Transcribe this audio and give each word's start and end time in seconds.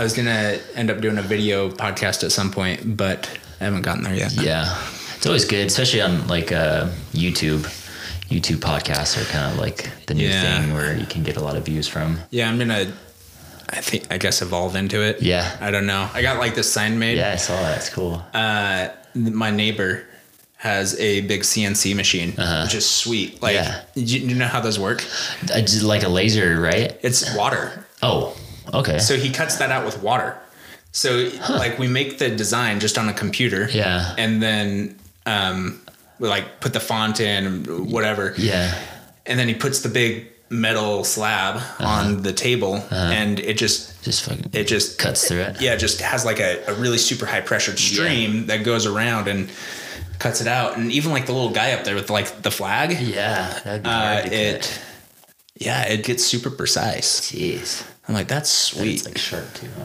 I 0.00 0.02
was 0.02 0.14
gonna 0.14 0.58
end 0.74 0.90
up 0.90 1.02
doing 1.02 1.18
a 1.18 1.22
video 1.22 1.68
podcast 1.68 2.24
at 2.24 2.32
some 2.32 2.50
point, 2.50 2.96
but 2.96 3.28
I 3.60 3.64
haven't 3.64 3.82
gotten 3.82 4.02
there 4.02 4.14
yet. 4.14 4.32
Yeah, 4.32 4.64
it's 5.16 5.26
always 5.26 5.44
good, 5.44 5.66
especially 5.66 6.00
on 6.00 6.26
like 6.26 6.52
uh, 6.52 6.86
YouTube. 7.12 7.64
YouTube 8.30 8.60
podcasts 8.60 9.20
are 9.20 9.26
kind 9.30 9.52
of 9.52 9.58
like 9.58 9.90
the 10.06 10.14
new 10.14 10.26
Yeah. 10.26 10.62
thing 10.62 10.72
where 10.72 10.96
you 10.96 11.04
can 11.04 11.22
get 11.22 11.36
a 11.36 11.40
lot 11.40 11.54
of 11.56 11.66
views 11.66 11.86
from. 11.86 12.18
Yeah, 12.30 12.48
I'm 12.48 12.58
gonna. 12.58 12.90
I 13.68 13.82
think 13.82 14.06
I 14.10 14.16
guess 14.16 14.40
evolve 14.40 14.74
into 14.74 15.02
it. 15.02 15.20
Yeah. 15.20 15.54
I 15.60 15.70
don't 15.70 15.86
know. 15.86 16.08
I 16.14 16.22
got 16.22 16.38
like 16.38 16.54
this 16.54 16.72
sign 16.72 16.98
made. 16.98 17.18
Yeah, 17.18 17.32
I 17.32 17.36
saw 17.36 17.60
that. 17.60 17.76
It's 17.76 17.90
cool. 17.90 18.24
Uh, 18.32 18.88
my 19.14 19.50
neighbor 19.50 20.06
has 20.56 20.98
a 20.98 21.20
big 21.22 21.42
CNC 21.42 21.94
machine, 21.94 22.30
which 22.64 22.74
is 22.74 22.88
sweet. 22.88 23.42
Like, 23.42 23.56
Uh-huh. 23.58 23.82
Yeah. 23.94 24.02
you, 24.02 24.20
you 24.28 24.34
know 24.34 24.46
how 24.48 24.60
those 24.60 24.78
work? 24.78 25.04
I 25.54 25.60
just 25.60 25.82
like 25.82 26.02
a 26.04 26.08
laser, 26.08 26.58
right? 26.58 26.98
It's 27.02 27.34
water. 27.36 27.84
Oh, 28.02 28.34
okay. 28.74 28.98
So 28.98 29.16
he 29.16 29.30
cuts 29.30 29.56
that 29.56 29.70
out 29.70 29.84
with 29.84 30.02
water. 30.02 30.36
So 30.92 31.30
like 31.48 31.78
we 31.78 31.86
make 31.88 32.18
the 32.18 32.28
design 32.30 32.80
just 32.80 32.98
on 32.98 33.08
a 33.08 33.12
computer. 33.12 33.68
Yeah. 33.70 34.14
And 34.18 34.42
then 34.42 34.98
um, 35.26 35.80
we 36.18 36.28
like 36.28 36.60
put 36.60 36.72
the 36.72 36.80
font 36.80 37.20
in, 37.20 37.64
whatever. 37.90 38.34
yeah. 38.36 38.74
And 39.26 39.38
then 39.38 39.46
he 39.48 39.54
puts 39.54 39.80
the 39.82 39.88
big 39.88 40.26
metal 40.48 41.04
slab 41.04 41.56
Uh-huh. 41.56 41.84
on 41.86 42.22
the 42.22 42.32
table, 42.32 42.82
and 42.90 43.38
it 43.38 43.56
just 43.56 44.02
Just 44.02 44.24
fucking 44.24 44.50
it 44.52 44.64
just 44.64 44.98
cuts 44.98 45.28
through 45.28 45.42
it. 45.42 45.60
yeah, 45.60 45.74
it 45.74 45.78
just 45.78 46.00
has 46.00 46.24
like 46.24 46.40
a, 46.40 46.64
a 46.66 46.74
really 46.74 46.98
super 46.98 47.24
high 47.26 47.40
pressured 47.40 47.78
stream 47.78 48.46
that 48.46 48.64
goes 48.64 48.84
around 48.86 49.28
and 49.28 49.48
cuts 50.18 50.40
it 50.40 50.48
out. 50.48 50.76
And 50.76 50.90
even 50.90 51.12
like 51.12 51.26
the 51.26 51.32
little 51.32 51.52
guy 51.52 51.72
up 51.72 51.84
there 51.84 51.94
with 51.94 52.10
like 52.10 52.42
the 52.42 52.50
flag, 52.50 53.00
Yeah, 53.00 53.60
uh, 53.84 54.22
it 54.28 54.80
yeah, 55.54 55.86
it 55.86 56.02
gets 56.02 56.24
super 56.24 56.50
precise. 56.50 57.20
Jeez. 57.30 57.84
I'm 58.10 58.14
like, 58.16 58.26
that's 58.26 58.50
sweet. 58.50 58.94
It's 58.96 59.04
like 59.06 59.18
sharp 59.18 59.54
too, 59.54 59.68
huh? 59.78 59.84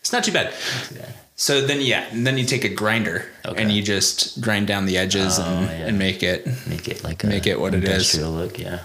It's 0.00 0.10
not 0.10 0.24
too 0.24 0.32
bad. 0.32 0.54
Yeah. 0.96 1.06
So 1.36 1.60
then, 1.66 1.82
yeah, 1.82 2.06
and 2.10 2.26
then 2.26 2.38
you 2.38 2.46
take 2.46 2.64
a 2.64 2.68
grinder 2.70 3.26
Okay. 3.44 3.60
and 3.62 3.70
you 3.70 3.82
just 3.82 4.40
grind 4.40 4.66
down 4.66 4.86
the 4.86 4.96
edges 4.96 5.38
Oh, 5.38 5.42
and, 5.44 5.66
yeah. 5.66 5.86
and 5.88 5.98
make 5.98 6.22
it. 6.22 6.46
Make 6.66 6.88
it 6.88 7.04
like 7.04 7.22
a 7.24 7.26
Make 7.26 7.46
it 7.46 7.60
what 7.60 7.74
it 7.74 7.84
is. 7.84 8.18
look. 8.18 8.58
Yeah. 8.58 8.82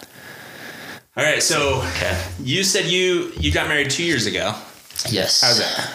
All 1.16 1.24
right, 1.24 1.42
so 1.42 1.82
Okay. 1.96 2.22
you 2.44 2.66
said 2.66 2.86
you 2.88 3.32
you 3.40 3.54
got 3.54 3.70
married 3.70 3.90
two 3.90 4.04
years 4.04 4.26
ago. 4.26 4.54
Yes. 5.10 5.40
How's 5.42 5.60
that? 5.60 5.90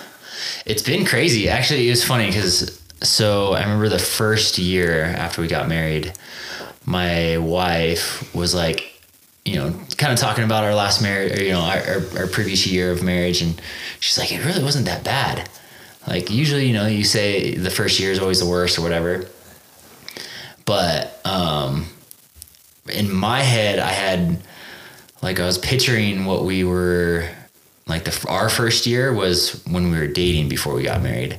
It's 0.64 0.82
been 0.82 1.04
crazy. 1.04 1.50
Actually, 1.50 1.88
it 1.88 1.90
was 1.90 2.04
funny 2.04 2.26
because 2.28 2.80
so 3.02 3.52
I 3.52 3.60
remember 3.60 3.90
the 3.90 3.98
first 3.98 4.56
year 4.56 5.04
after 5.04 5.42
we 5.42 5.46
got 5.48 5.68
married, 5.68 6.14
my 6.86 7.36
wife 7.36 8.34
was 8.34 8.54
like, 8.54 8.91
you 9.44 9.56
know, 9.56 9.72
kind 9.96 10.12
of 10.12 10.18
talking 10.18 10.44
about 10.44 10.64
our 10.64 10.74
last 10.74 11.02
marriage, 11.02 11.38
or, 11.38 11.42
you 11.42 11.52
know, 11.52 11.60
our, 11.60 11.78
our, 11.78 12.18
our 12.18 12.26
previous 12.26 12.66
year 12.66 12.90
of 12.90 13.02
marriage. 13.02 13.42
And 13.42 13.60
she's 14.00 14.18
like, 14.18 14.32
it 14.32 14.44
really 14.44 14.62
wasn't 14.62 14.86
that 14.86 15.04
bad. 15.04 15.48
Like, 16.06 16.30
usually, 16.30 16.66
you 16.66 16.72
know, 16.72 16.86
you 16.86 17.04
say 17.04 17.54
the 17.54 17.70
first 17.70 18.00
year 18.00 18.12
is 18.12 18.18
always 18.18 18.40
the 18.40 18.46
worst 18.46 18.78
or 18.78 18.82
whatever. 18.82 19.26
But 20.64 21.20
um, 21.24 21.86
in 22.88 23.12
my 23.12 23.40
head, 23.40 23.78
I 23.78 23.90
had, 23.90 24.42
like, 25.22 25.40
I 25.40 25.46
was 25.46 25.58
picturing 25.58 26.24
what 26.24 26.44
we 26.44 26.64
were 26.64 27.28
like 27.86 28.04
the 28.04 28.26
our 28.28 28.48
first 28.48 28.86
year 28.86 29.12
was 29.12 29.62
when 29.66 29.90
we 29.90 29.98
were 29.98 30.06
dating 30.06 30.48
before 30.48 30.74
we 30.74 30.84
got 30.84 31.02
married. 31.02 31.38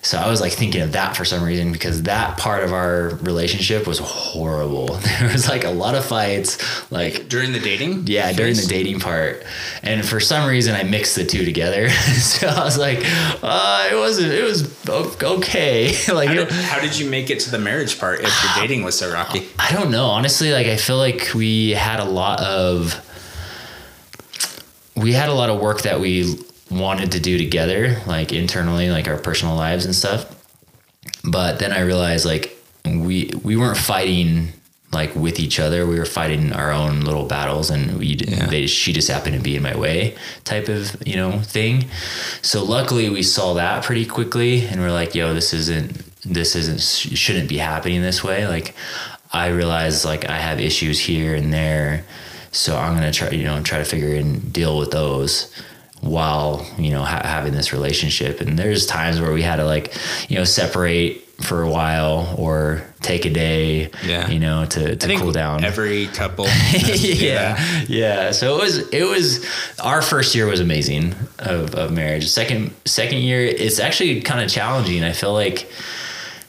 So 0.00 0.16
I 0.16 0.28
was 0.28 0.40
like 0.40 0.52
thinking 0.52 0.80
of 0.80 0.92
that 0.92 1.16
for 1.16 1.24
some 1.24 1.42
reason 1.42 1.72
because 1.72 2.04
that 2.04 2.38
part 2.38 2.62
of 2.62 2.72
our 2.72 3.08
relationship 3.22 3.86
was 3.86 3.98
horrible. 3.98 4.98
There 5.18 5.32
was 5.32 5.48
like 5.48 5.64
a 5.64 5.70
lot 5.70 5.94
of 5.96 6.04
fights, 6.04 6.58
like 6.92 7.28
During 7.28 7.52
the 7.52 7.58
dating? 7.58 8.06
yeah, 8.06 8.32
during 8.32 8.54
the 8.54 8.66
dating 8.66 9.00
part. 9.00 9.44
And 9.82 10.04
for 10.06 10.20
some 10.20 10.48
reason 10.48 10.74
I 10.76 10.84
mixed 10.84 11.16
the 11.16 11.24
two 11.24 11.44
together. 11.44 11.90
so 11.90 12.46
I 12.46 12.62
was 12.64 12.78
like, 12.78 13.00
uh, 13.42 13.88
it 13.90 13.96
wasn't 13.96 14.32
it 14.32 14.44
was 14.44 14.72
okay. 14.86 15.88
like 16.12 16.28
How 16.28 16.34
did, 16.34 16.50
how 16.52 16.80
did 16.80 16.96
you 16.98 17.10
make 17.10 17.30
it 17.30 17.40
to 17.40 17.50
the 17.50 17.58
marriage 17.58 17.98
part 17.98 18.20
if 18.20 18.44
your 18.44 18.52
dating 18.62 18.84
was 18.84 18.96
so 18.98 19.12
rocky? 19.12 19.48
I 19.58 19.72
don't 19.72 19.90
know. 19.90 20.06
Honestly, 20.06 20.52
like 20.52 20.68
I 20.68 20.76
feel 20.76 20.96
like 20.98 21.32
we 21.34 21.70
had 21.70 21.98
a 22.00 22.04
lot 22.04 22.40
of 22.40 23.04
we 24.96 25.12
had 25.12 25.28
a 25.28 25.34
lot 25.34 25.48
of 25.50 25.60
work 25.60 25.82
that 25.82 26.00
we 26.00 26.38
wanted 26.70 27.12
to 27.12 27.20
do 27.20 27.38
together, 27.38 28.00
like 28.06 28.32
internally, 28.32 28.90
like 28.90 29.08
our 29.08 29.18
personal 29.18 29.54
lives 29.56 29.84
and 29.84 29.94
stuff. 29.94 30.34
But 31.24 31.58
then 31.58 31.72
I 31.72 31.80
realized 31.80 32.24
like 32.26 32.56
we 32.84 33.30
we 33.42 33.56
weren't 33.56 33.76
fighting 33.78 34.52
like 34.92 35.14
with 35.14 35.38
each 35.38 35.60
other. 35.60 35.86
We 35.86 35.98
were 35.98 36.06
fighting 36.06 36.52
our 36.52 36.72
own 36.72 37.02
little 37.02 37.26
battles, 37.26 37.70
and 37.70 37.98
we 37.98 38.16
Yeah. 38.16 38.46
they, 38.46 38.66
she 38.66 38.92
just 38.92 39.08
happened 39.08 39.36
to 39.36 39.42
be 39.42 39.56
in 39.56 39.62
my 39.62 39.76
way, 39.76 40.14
type 40.44 40.68
of 40.68 40.96
you 41.06 41.16
know 41.16 41.40
thing. 41.40 41.86
So 42.42 42.64
luckily, 42.64 43.08
we 43.10 43.22
saw 43.22 43.54
that 43.54 43.82
pretty 43.84 44.06
quickly, 44.06 44.66
and 44.66 44.80
we're 44.80 44.92
like, 44.92 45.14
"Yo, 45.14 45.34
this 45.34 45.52
isn't 45.52 46.02
this 46.24 46.56
isn't 46.56 46.80
shouldn't 47.16 47.48
be 47.48 47.58
happening 47.58 48.00
this 48.02 48.24
way." 48.24 48.46
Like, 48.46 48.74
I 49.32 49.48
realized 49.48 50.04
like 50.04 50.28
I 50.28 50.38
have 50.38 50.58
issues 50.60 50.98
here 51.00 51.34
and 51.34 51.52
there, 51.52 52.04
so 52.52 52.76
I'm 52.76 52.94
gonna 52.94 53.12
try 53.12 53.30
you 53.30 53.44
know 53.44 53.60
try 53.62 53.78
to 53.78 53.84
figure 53.84 54.14
and 54.14 54.52
deal 54.52 54.78
with 54.78 54.90
those 54.90 55.50
while 56.00 56.64
you 56.78 56.90
know 56.90 57.02
ha- 57.02 57.22
having 57.24 57.52
this 57.52 57.72
relationship 57.72 58.40
and 58.40 58.58
there's 58.58 58.86
times 58.86 59.20
where 59.20 59.32
we 59.32 59.42
had 59.42 59.56
to 59.56 59.64
like 59.64 59.94
you 60.30 60.36
know 60.36 60.44
separate 60.44 61.24
for 61.42 61.62
a 61.62 61.68
while 61.70 62.34
or 62.36 62.82
take 63.00 63.24
a 63.24 63.30
day 63.30 63.90
Yeah. 64.04 64.28
you 64.28 64.38
know 64.40 64.64
to, 64.66 64.96
to 64.96 65.06
I 65.06 65.08
think 65.08 65.20
cool 65.22 65.32
down 65.32 65.64
every 65.64 66.06
couple. 66.06 66.44
to 66.46 66.50
that. 66.50 67.00
yeah 67.02 67.84
yeah 67.88 68.30
so 68.32 68.56
it 68.58 68.62
was 68.62 68.88
it 68.90 69.04
was 69.04 69.44
our 69.82 70.02
first 70.02 70.34
year 70.34 70.46
was 70.46 70.60
amazing 70.60 71.14
of, 71.38 71.74
of 71.74 71.92
marriage 71.92 72.28
second 72.28 72.72
second 72.84 73.18
year 73.18 73.40
it's 73.44 73.78
actually 73.80 74.20
kind 74.20 74.40
of 74.44 74.50
challenging 74.50 75.02
i 75.04 75.12
feel 75.12 75.32
like 75.32 75.68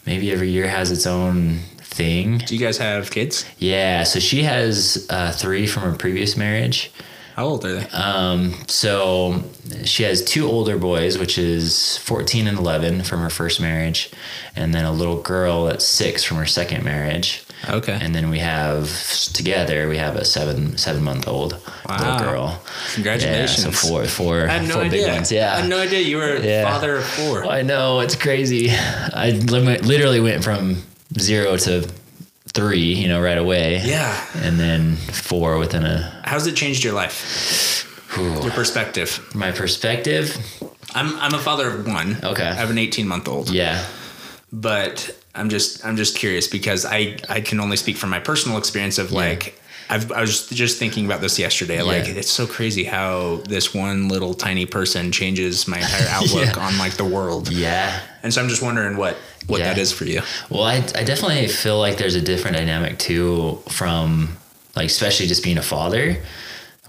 maybe 0.06 0.32
every 0.32 0.50
year 0.50 0.68
has 0.68 0.92
its 0.92 1.06
own 1.06 1.60
thing 1.78 2.38
Do 2.40 2.56
you 2.56 2.62
guys 2.64 2.78
have 2.78 3.12
kids? 3.12 3.46
yeah 3.58 4.04
so 4.04 4.20
she 4.20 4.44
has 4.44 5.06
uh, 5.10 5.32
three 5.32 5.66
from 5.68 5.84
her 5.84 5.94
previous 5.98 6.36
marriage 6.38 6.92
How 7.40 7.46
old 7.46 7.64
are 7.64 7.76
they? 7.80 7.88
um, 7.92 8.54
so 8.68 9.42
she 9.86 10.04
has 10.04 10.22
two 10.26 10.46
older 10.46 10.78
boys, 10.78 11.18
which 11.18 11.38
is 11.38 11.98
14 12.00 12.48
and 12.48 12.58
11 12.58 13.04
from 13.04 13.22
her 13.22 13.30
first 13.30 13.62
marriage, 13.62 14.12
and 14.58 14.74
then 14.76 14.84
a 14.84 14.92
little 14.92 15.22
girl 15.22 15.64
that's 15.64 15.86
six 15.86 16.22
from 16.22 16.36
her 16.36 16.46
second 16.46 16.84
marriage. 16.84 17.42
okay. 17.70 17.98
And 18.02 18.14
then 18.14 18.30
we 18.30 18.40
have 18.40 18.90
together 19.34 19.88
we 19.88 19.96
have 19.98 20.18
a 20.18 20.26
seven 20.26 20.78
seven 20.78 21.02
month 21.02 21.30
old 21.30 21.54
Wow. 21.88 21.98
little 21.98 22.20
girl. 22.20 22.62
Congratulations. 22.96 23.64
Yeah, 23.66 23.72
so 23.72 23.88
four 23.88 24.04
four 24.06 24.50
I 24.50 24.58
had 24.58 24.68
no 24.68 24.74
four 24.76 24.84
big 24.84 24.94
idea. 25.04 25.14
ones. 25.14 25.32
Yeah. 25.32 25.54
I 25.56 25.60
had 25.62 25.70
no 25.70 25.80
idea 25.80 26.00
you 26.02 26.18
were 26.18 26.36
a 26.36 26.46
Yeah. 26.46 26.70
father 26.70 26.98
of 26.98 27.06
four. 27.06 27.46
I 27.46 27.62
know 27.62 28.02
it's 28.02 28.16
crazy. 28.16 28.70
I 29.14 29.32
literally 29.92 30.20
went 30.20 30.44
from 30.44 30.84
zero 31.18 31.56
to 31.58 31.88
three, 32.54 32.94
you 32.94 33.08
know, 33.08 33.22
right 33.22 33.38
away. 33.38 33.82
Yeah. 33.84 34.26
And 34.36 34.60
then 34.60 34.96
four 34.96 35.58
within 35.58 35.86
a 35.86 36.22
How's 36.26 36.48
it 36.48 36.56
changed 36.56 36.84
your 36.84 36.94
life? 36.94 37.86
Your 38.18 38.52
perspective. 38.52 39.20
my 39.36 39.52
perspective. 39.52 40.36
I'm 40.96 41.16
I'm 41.20 41.34
a 41.34 41.40
father 41.40 41.68
of 41.70 41.88
one. 41.88 42.18
Okay. 42.24 42.44
I 42.44 42.54
have 42.54 42.70
an 42.72 42.78
18 42.78 43.08
month 43.08 43.28
old. 43.28 43.50
Yeah. 43.50 43.86
But 44.52 45.16
I'm 45.36 45.50
just 45.50 45.86
I'm 45.86 45.96
just 45.96 46.18
curious 46.18 46.48
because 46.48 46.86
I 46.86 47.18
I 47.30 47.42
can 47.42 47.60
only 47.60 47.78
speak 47.78 47.98
from 47.98 48.10
my 48.10 48.20
personal 48.20 48.58
experience 48.58 48.98
of 48.98 49.12
like 49.12 49.59
I've, 49.92 50.12
I 50.12 50.22
was 50.22 50.48
just 50.48 50.78
thinking 50.78 51.06
about 51.06 51.20
this 51.22 51.40
yesterday. 51.40 51.82
Like 51.82 52.08
it's 52.08 52.30
so 52.30 52.46
crazy 52.46 52.84
how 52.84 53.38
this 53.46 53.74
one 53.74 54.08
little 54.08 54.34
tiny 54.36 54.66
person 54.68 55.12
changes 55.12 55.68
my 55.68 55.78
entire 55.80 56.08
outlook 56.10 56.56
Yeah. 56.56 56.66
on 56.68 56.78
like 56.78 56.94
the 56.94 57.06
world. 57.06 57.50
Yeah. 57.52 58.00
And 58.22 58.34
so 58.34 58.42
I'm 58.42 58.50
just 58.50 58.62
wondering 58.62 58.98
what 58.98 59.18
what 59.48 59.60
Yeah. 59.62 59.70
that 59.74 59.78
is 59.80 59.92
for 59.92 60.06
you. 60.06 60.22
Well, 60.50 60.64
I, 60.64 60.76
I 60.96 61.04
definitely 61.04 61.48
feel 61.48 61.80
like 61.80 61.98
there's 61.98 62.16
a 62.16 62.22
different 62.22 62.56
dynamic 62.58 63.00
too 63.00 63.62
from 63.68 64.38
like, 64.76 64.86
especially 64.88 65.26
just 65.26 65.44
being 65.44 65.58
a 65.58 65.64
father 65.64 66.18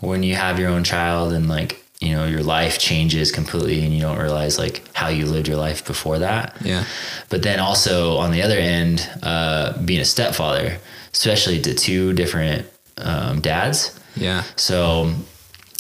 when 0.01 0.23
you 0.23 0.35
have 0.35 0.59
your 0.59 0.69
own 0.69 0.85
child 0.85 1.33
and 1.33 1.49
like, 1.49 1.83
you 2.01 2.13
know, 2.13 2.27
your 2.27 2.43
life 2.43 2.79
changes 2.79 3.33
completely 3.33 3.83
and 3.85 3.95
you 3.95 4.01
don't 4.01 4.19
realize 4.19 4.59
like 4.59 4.83
how 4.95 5.09
you 5.09 5.25
lived 5.27 5.49
your 5.49 5.57
life 5.57 5.87
before 5.87 6.19
that. 6.19 6.55
Yeah. 6.63 6.85
But 7.31 7.43
then 7.43 7.61
also 7.61 8.17
on 8.19 8.31
the 8.31 8.43
other 8.43 8.59
end, 8.59 9.09
uh, 9.23 9.79
being 9.83 10.01
a 10.01 10.05
stepfather, 10.05 10.79
especially 11.15 11.61
to 11.63 11.75
two 11.75 12.13
different 12.13 12.67
um, 13.03 13.41
dads. 13.41 13.99
Yeah. 14.17 14.45
So 14.57 15.13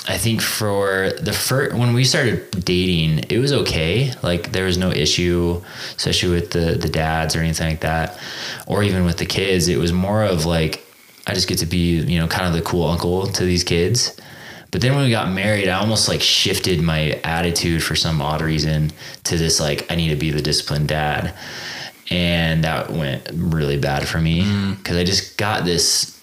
I 0.08 0.16
think 0.16 0.40
for 0.40 1.10
the 1.20 1.32
first 1.32 1.76
when 1.76 1.92
we 1.92 2.04
started 2.04 2.64
dating, 2.64 3.24
it 3.28 3.38
was 3.38 3.52
okay. 3.52 4.12
Like 4.22 4.52
there 4.52 4.64
was 4.64 4.78
no 4.78 4.90
issue, 4.90 5.60
especially 5.96 6.30
with 6.30 6.50
the 6.50 6.76
the 6.76 6.88
dads 6.88 7.36
or 7.36 7.40
anything 7.40 7.68
like 7.68 7.80
that, 7.80 8.18
or 8.66 8.82
even 8.82 9.04
with 9.04 9.18
the 9.18 9.26
kids. 9.26 9.68
It 9.68 9.78
was 9.78 9.92
more 9.92 10.24
of 10.24 10.46
like 10.46 10.84
I 11.26 11.34
just 11.34 11.48
get 11.48 11.58
to 11.58 11.66
be 11.66 12.00
you 12.00 12.18
know 12.18 12.26
kind 12.26 12.46
of 12.46 12.54
the 12.54 12.62
cool 12.62 12.88
uncle 12.88 13.26
to 13.26 13.44
these 13.44 13.62
kids. 13.62 14.18
But 14.70 14.80
then 14.80 14.94
when 14.94 15.04
we 15.04 15.10
got 15.10 15.30
married, 15.30 15.68
I 15.68 15.80
almost 15.80 16.08
like 16.08 16.22
shifted 16.22 16.80
my 16.80 17.20
attitude 17.24 17.82
for 17.82 17.96
some 17.96 18.22
odd 18.22 18.40
reason 18.40 18.92
to 19.24 19.36
this 19.36 19.60
like 19.60 19.90
I 19.92 19.96
need 19.96 20.10
to 20.10 20.16
be 20.16 20.30
the 20.30 20.40
disciplined 20.40 20.88
dad, 20.88 21.34
and 22.08 22.64
that 22.64 22.90
went 22.90 23.28
really 23.34 23.76
bad 23.76 24.08
for 24.08 24.18
me 24.18 24.40
because 24.76 24.96
I 24.96 25.04
just 25.04 25.36
got 25.36 25.64
this 25.64 26.19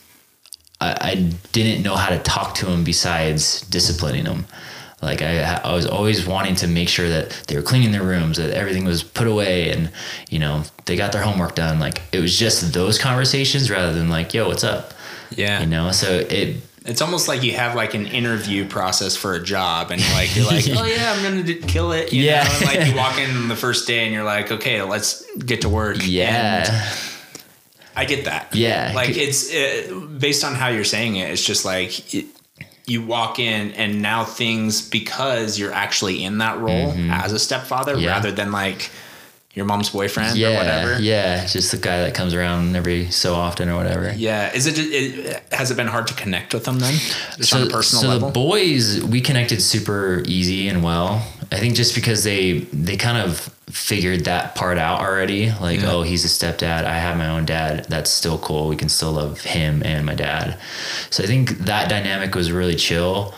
I, 0.80 0.98
I 1.12 1.16
didn't 1.52 1.84
know 1.84 1.96
how 1.96 2.10
to 2.10 2.20
talk 2.20 2.56
to 2.56 2.66
him 2.68 2.84
besides 2.84 3.62
disciplining 3.62 4.26
him. 4.26 4.46
Like 5.02 5.22
I, 5.22 5.62
I 5.64 5.74
was 5.74 5.86
always 5.86 6.26
wanting 6.26 6.56
to 6.56 6.68
make 6.68 6.90
sure 6.90 7.08
that 7.08 7.30
they 7.48 7.56
were 7.56 7.62
cleaning 7.62 7.92
their 7.92 8.04
rooms, 8.04 8.38
that 8.38 8.50
everything 8.52 8.84
was 8.86 9.04
put 9.04 9.28
away, 9.28 9.70
and 9.72 9.92
you 10.30 10.40
know 10.40 10.64
they 10.86 10.96
got 10.96 11.12
their 11.12 11.22
homework 11.22 11.54
done. 11.56 11.80
Like 11.80 12.02
it 12.12 12.20
was 12.20 12.38
just 12.38 12.74
those 12.74 12.98
conversations 12.98 13.70
rather 13.70 13.94
than 13.94 14.10
like, 14.10 14.34
"Yo, 14.34 14.48
what's 14.48 14.64
up?" 14.64 14.94
Yeah. 15.36 15.60
You 15.62 15.68
know. 15.68 15.92
So 15.92 16.26
it 16.30 16.58
It's 16.86 17.02
almost 17.02 17.28
like 17.28 17.44
you 17.44 17.52
have 17.54 17.76
like 17.76 17.94
an 17.94 18.08
interview 18.08 18.68
process 18.68 19.16
for 19.16 19.36
a 19.36 19.44
job, 19.44 19.92
and 19.92 20.02
like, 20.14 20.36
you're 20.36 20.46
like, 20.48 20.66
oh 20.72 20.86
yeah, 20.86 21.14
I'm 21.16 21.22
gonna 21.22 21.44
do, 21.44 21.60
kill 21.62 21.92
it. 21.92 22.12
You 22.12 22.24
Yeah. 22.24 22.44
know? 22.44 22.50
And, 22.50 22.66
like 22.66 22.88
you 22.88 22.96
walk 22.96 23.20
in 23.26 23.50
the 23.50 23.56
first 23.56 23.86
day, 23.86 24.04
and 24.06 24.12
you're 24.14 24.24
like, 24.24 24.52
okay, 24.52 24.82
let's 24.82 25.24
get 25.38 25.62
to 25.62 25.70
work. 25.70 25.98
And 25.98 26.08
yeah. 26.08 26.92
I 27.98 28.06
get 28.06 28.26
that. 28.26 28.56
Yeah. 28.56 28.92
like 28.96 29.18
it's 29.18 29.54
uh, 29.54 29.94
based 30.20 30.44
on 30.44 30.54
how 30.56 30.68
you're 30.70 30.84
saying 30.84 31.16
it. 31.18 31.32
It's 31.32 31.44
just 31.44 31.66
like 31.66 32.14
it, 32.14 32.26
you 32.86 33.02
walk 33.06 33.38
in, 33.40 33.72
and 33.72 34.02
now 34.02 34.24
things 34.24 34.88
because 34.88 35.60
you're 35.60 35.74
actually 35.74 36.24
in 36.24 36.38
that 36.38 36.58
role 36.60 36.94
as 37.12 37.34
a 37.34 37.40
stepfather, 37.40 37.94
Mm-hmm. 37.96 38.04
Yeah. 38.04 38.12
rather 38.12 38.32
than 38.32 38.52
like 38.54 38.90
your 39.54 39.66
mom's 39.66 39.90
boyfriend 39.90 40.38
yeah, 40.38 40.50
or 40.50 40.58
whatever. 40.58 41.02
Yeah, 41.02 41.46
just 41.48 41.72
the 41.72 41.78
guy 41.80 42.02
that 42.02 42.14
comes 42.14 42.34
around 42.36 42.76
every 42.76 43.10
so 43.10 43.34
often 43.34 43.68
or 43.70 43.76
whatever. 43.76 44.14
Yeah. 44.16 44.54
Is 44.54 44.68
it, 44.68 44.76
it 44.78 45.44
has 45.52 45.72
it 45.72 45.76
been 45.76 45.88
hard 45.88 46.06
to 46.08 46.14
connect 46.14 46.54
with 46.54 46.64
them 46.66 46.78
then? 46.80 46.94
Just 47.38 47.50
so, 47.50 47.62
on 47.62 47.68
a 47.68 47.70
personal 47.72 48.04
so 48.04 48.08
level? 48.10 48.28
the 48.30 48.34
boys 48.34 49.04
we 49.04 49.20
connected 49.20 49.62
super 49.62 50.22
easy 50.28 50.68
and 50.68 50.84
well 50.84 51.26
i 51.52 51.58
think 51.58 51.76
just 51.76 51.96
because 51.96 52.24
they 52.24 52.60
they 52.74 52.98
kind 52.98 53.18
of 53.18 53.54
figured 53.70 54.26
that 54.26 54.56
part 54.56 54.78
out 54.78 55.02
already 55.02 55.52
like 55.62 55.82
Yeah. 55.82 55.92
oh 55.92 56.02
he's 56.02 56.24
a 56.24 56.28
stepdad 56.30 56.86
i 56.86 56.98
have 56.98 57.18
my 57.18 57.28
own 57.30 57.46
dad 57.46 57.86
that's 57.90 58.10
still 58.10 58.38
cool 58.38 58.68
we 58.70 58.76
can 58.78 58.90
still 58.90 59.12
love 59.14 59.42
him 59.42 59.82
and 59.84 60.06
my 60.06 60.16
dad. 60.16 60.58
So 61.10 61.24
i 61.24 61.28
think 61.28 61.50
that 61.60 61.90
dynamic 61.90 62.34
was 62.36 62.52
really 62.52 62.76
chill. 62.76 63.34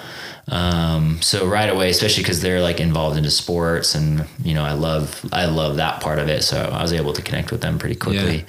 Um, 0.51 1.21
so 1.21 1.45
right 1.45 1.69
away 1.69 1.89
especially 1.91 2.23
because 2.23 2.41
they're 2.41 2.61
like 2.61 2.79
involved 2.79 3.17
into 3.17 3.29
sports 3.29 3.93
and 3.93 4.25
you 4.43 4.55
know 4.55 4.63
i 4.63 4.73
love 4.73 5.23
i 5.31 5.45
love 5.45 5.75
that 5.77 6.01
part 6.01 6.17
of 6.19 6.27
it. 6.27 6.43
So 6.43 6.57
i 6.57 6.81
was 6.81 6.91
able 6.93 7.13
to 7.13 7.21
connect 7.21 7.51
with 7.51 7.61
them 7.61 7.77
pretty 7.77 7.95
quickly. 7.95 8.45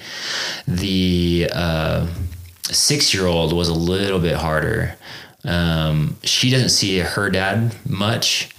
The 0.67 1.49
uh, 1.53 2.07
six 2.63 3.13
year 3.13 3.25
old 3.27 3.53
was 3.53 3.69
a 3.69 3.73
little 3.73 4.19
bit 4.19 4.35
harder. 4.35 4.95
Um, 5.43 6.17
she 6.23 6.49
doesn't 6.49 6.69
see 6.69 6.99
her 6.99 7.29
dad 7.29 7.75
much, 7.87 8.49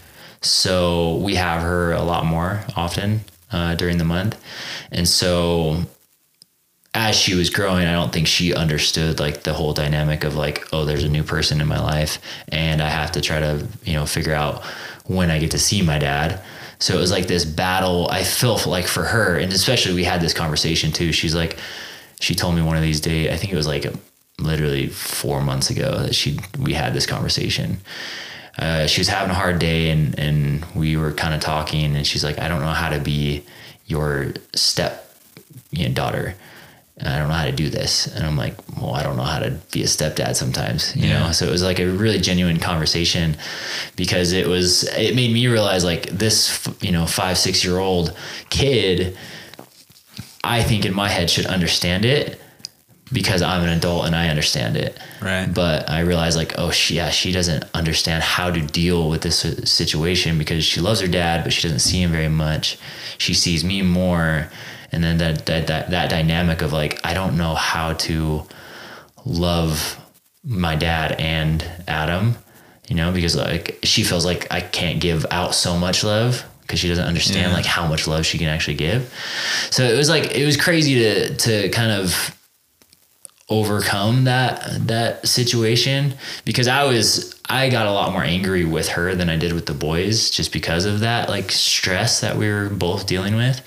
so 0.42 1.16
we 1.16 1.36
have 1.36 1.62
her 1.62 1.92
a 1.92 2.02
lot 2.02 2.24
more 2.24 2.64
often 2.76 3.20
uh, 3.50 3.74
during 3.74 3.98
the 3.98 4.04
month. 4.04 4.42
And 4.90 5.06
so 5.06 5.82
as 6.94 7.16
she 7.16 7.34
was 7.34 7.48
growing, 7.48 7.86
I 7.86 7.92
don't 7.92 8.12
think 8.12 8.26
she 8.26 8.54
understood 8.54 9.18
like 9.18 9.44
the 9.44 9.54
whole 9.54 9.72
dynamic 9.72 10.24
of 10.24 10.34
like, 10.34 10.66
oh, 10.72 10.84
there's 10.84 11.04
a 11.04 11.08
new 11.08 11.22
person 11.22 11.60
in 11.60 11.66
my 11.66 11.80
life, 11.80 12.18
and 12.48 12.82
I 12.82 12.88
have 12.88 13.12
to 13.12 13.20
try 13.20 13.40
to 13.40 13.66
you 13.84 13.94
know 13.94 14.04
figure 14.04 14.34
out 14.34 14.62
when 15.06 15.30
I 15.30 15.38
get 15.38 15.50
to 15.52 15.58
see 15.58 15.82
my 15.82 15.98
dad. 15.98 16.40
So 16.78 16.94
it 16.94 17.00
was 17.00 17.12
like 17.12 17.28
this 17.28 17.44
battle. 17.44 18.08
I 18.10 18.24
feel 18.24 18.58
like 18.66 18.86
for 18.86 19.04
her, 19.04 19.38
and 19.38 19.52
especially 19.52 19.94
we 19.94 20.04
had 20.04 20.20
this 20.20 20.34
conversation 20.34 20.92
too. 20.92 21.12
She's 21.12 21.34
like, 21.34 21.56
she 22.20 22.34
told 22.34 22.56
me 22.56 22.62
one 22.62 22.76
of 22.76 22.82
these 22.82 23.00
days. 23.00 23.30
I 23.30 23.36
think 23.36 23.52
it 23.52 23.56
was 23.56 23.66
like 23.66 23.86
literally 24.38 24.88
four 24.88 25.40
months 25.40 25.70
ago 25.70 25.98
that 26.00 26.14
she 26.14 26.38
we 26.58 26.74
had 26.74 26.92
this 26.92 27.06
conversation. 27.06 27.78
Uh, 28.58 28.86
she 28.86 29.00
was 29.00 29.08
having 29.08 29.30
a 29.30 29.34
hard 29.34 29.58
day, 29.58 29.90
and 29.90 30.18
and 30.18 30.64
we 30.74 30.96
were 30.96 31.12
kind 31.12 31.34
of 31.34 31.40
talking, 31.40 31.96
and 31.96 32.06
she's 32.06 32.22
like, 32.24 32.38
I 32.38 32.48
don't 32.48 32.60
know 32.60 32.68
how 32.68 32.90
to 32.90 33.00
be 33.00 33.44
your 33.86 34.34
step 34.54 35.14
you 35.70 35.88
know, 35.88 35.94
daughter. 35.94 36.34
I 37.00 37.18
don't 37.18 37.28
know 37.28 37.34
how 37.34 37.46
to 37.46 37.52
do 37.52 37.68
this. 37.68 38.06
And 38.06 38.24
I'm 38.24 38.36
like, 38.36 38.54
well, 38.80 38.94
I 38.94 39.02
don't 39.02 39.16
know 39.16 39.22
how 39.24 39.40
to 39.40 39.50
be 39.72 39.82
a 39.82 39.86
stepdad 39.86 40.36
sometimes, 40.36 40.94
you 40.94 41.08
Yeah. 41.08 41.18
know? 41.26 41.32
So 41.32 41.46
it 41.46 41.50
was 41.50 41.62
like 41.62 41.80
a 41.80 41.86
really 41.86 42.20
genuine 42.20 42.58
conversation 42.60 43.36
because 43.96 44.32
it 44.32 44.46
was, 44.46 44.84
it 44.96 45.16
made 45.16 45.32
me 45.32 45.48
realize 45.48 45.84
like 45.84 46.06
this, 46.10 46.64
you 46.80 46.92
know, 46.92 47.06
five, 47.06 47.38
six 47.38 47.64
year 47.64 47.78
old 47.78 48.14
kid, 48.50 49.16
I 50.44 50.62
think 50.62 50.84
in 50.84 50.94
my 50.94 51.08
head 51.08 51.28
should 51.30 51.46
understand 51.46 52.04
it 52.04 52.40
because 53.12 53.42
I'm 53.42 53.62
an 53.62 53.68
adult 53.68 54.06
and 54.06 54.16
I 54.16 54.28
understand 54.28 54.76
it. 54.76 54.98
Right. 55.20 55.46
But 55.52 55.88
I 55.90 56.00
realized 56.00 56.36
like, 56.36 56.54
oh, 56.58 56.70
she, 56.70 56.94
yeah, 56.96 57.10
she 57.10 57.30
doesn't 57.30 57.64
understand 57.74 58.22
how 58.22 58.50
to 58.50 58.60
deal 58.60 59.10
with 59.10 59.20
this 59.22 59.40
situation 59.70 60.38
because 60.38 60.64
she 60.64 60.80
loves 60.80 61.00
her 61.00 61.08
dad, 61.08 61.44
but 61.44 61.52
she 61.52 61.62
doesn't 61.62 61.80
see 61.80 62.00
him 62.02 62.10
very 62.10 62.28
much. 62.28 62.78
She 63.18 63.34
sees 63.34 63.64
me 63.64 63.82
more. 63.82 64.48
And 64.92 65.02
then 65.04 65.18
that, 65.18 65.46
that, 65.46 65.66
that, 65.66 65.90
that 65.90 66.10
dynamic 66.10 66.62
of 66.62 66.72
like, 66.72 67.00
I 67.04 67.14
don't 67.14 67.36
know 67.36 67.54
how 67.54 67.92
to 67.94 68.42
love 69.24 69.98
my 70.44 70.74
dad 70.74 71.12
and 71.12 71.64
Adam, 71.86 72.36
you 72.88 72.96
know, 72.96 73.12
because 73.12 73.36
like 73.36 73.78
she 73.82 74.02
feels 74.02 74.24
like 74.24 74.46
I 74.50 74.60
can't 74.60 75.00
give 75.00 75.24
out 75.30 75.54
so 75.54 75.76
much 75.78 76.02
love 76.02 76.44
because 76.62 76.80
she 76.80 76.88
doesn't 76.88 77.04
understand 77.06 77.50
Yeah. 77.50 77.56
like 77.56 77.66
how 77.66 77.86
much 77.86 78.06
love 78.08 78.24
she 78.26 78.38
can 78.38 78.48
actually 78.48 78.74
give. 78.74 79.12
So 79.70 79.84
it 79.84 79.96
was 79.96 80.08
like, 80.08 80.34
it 80.34 80.44
was 80.44 80.56
crazy 80.56 80.94
to, 80.96 81.36
to 81.36 81.68
kind 81.70 81.92
of 81.92 82.36
overcome 83.52 84.24
that 84.24 84.86
that 84.86 85.28
situation 85.28 86.14
because 86.46 86.66
I 86.66 86.84
was 86.84 87.38
I 87.48 87.68
got 87.68 87.86
a 87.86 87.92
lot 87.92 88.12
more 88.12 88.24
angry 88.24 88.64
with 88.64 88.88
her 88.88 89.14
than 89.14 89.28
I 89.28 89.36
did 89.36 89.52
with 89.52 89.66
the 89.66 89.74
boys 89.74 90.30
just 90.30 90.52
because 90.52 90.86
of 90.86 91.00
that 91.00 91.28
like 91.28 91.50
stress 91.50 92.20
that 92.22 92.36
we 92.36 92.48
were 92.48 92.70
both 92.70 93.06
dealing 93.06 93.36
with. 93.36 93.60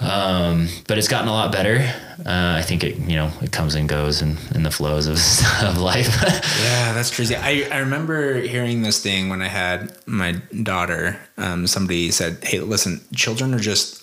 Um, 0.00 0.68
but 0.88 0.96
it's 0.96 1.06
gotten 1.06 1.28
a 1.28 1.32
lot 1.32 1.52
better. 1.52 1.78
Uh, 2.24 2.56
I 2.58 2.62
think 2.62 2.82
it 2.82 2.96
you 2.96 3.14
know 3.14 3.30
it 3.42 3.52
comes 3.52 3.74
and 3.74 3.88
goes 3.88 4.22
in, 4.22 4.38
in 4.54 4.62
the 4.62 4.70
flows 4.70 5.06
of, 5.06 5.18
of 5.68 5.78
life. 5.78 6.08
Yeah, 6.62 6.92
that's 6.92 7.14
crazy. 7.14 7.34
I, 7.34 7.68
I 7.70 7.78
remember 7.78 8.40
hearing 8.40 8.82
this 8.82 9.02
thing 9.02 9.28
when 9.28 9.42
I 9.42 9.48
had 9.48 9.96
my 10.06 10.32
daughter. 10.62 11.18
Um, 11.36 11.66
somebody 11.66 12.10
said, 12.10 12.38
Hey, 12.42 12.60
listen, 12.60 13.00
children 13.14 13.52
are 13.52 13.58
just 13.58 14.02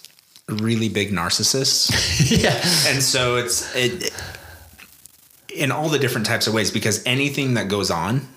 really 0.50 0.90
big 0.90 1.12
narcissists. 1.12 1.90
yeah. 2.44 2.56
and 2.92 3.02
so 3.02 3.38
it's 3.38 3.74
it, 3.76 4.12
in 5.54 5.72
all 5.72 5.90
the 5.90 6.00
different 6.00 6.28
types 6.28 6.48
of 6.48 6.54
ways 6.54 6.72
because 6.72 7.04
anything 7.06 7.56
that 7.56 7.68
goes 7.68 7.90
on, 7.92 8.28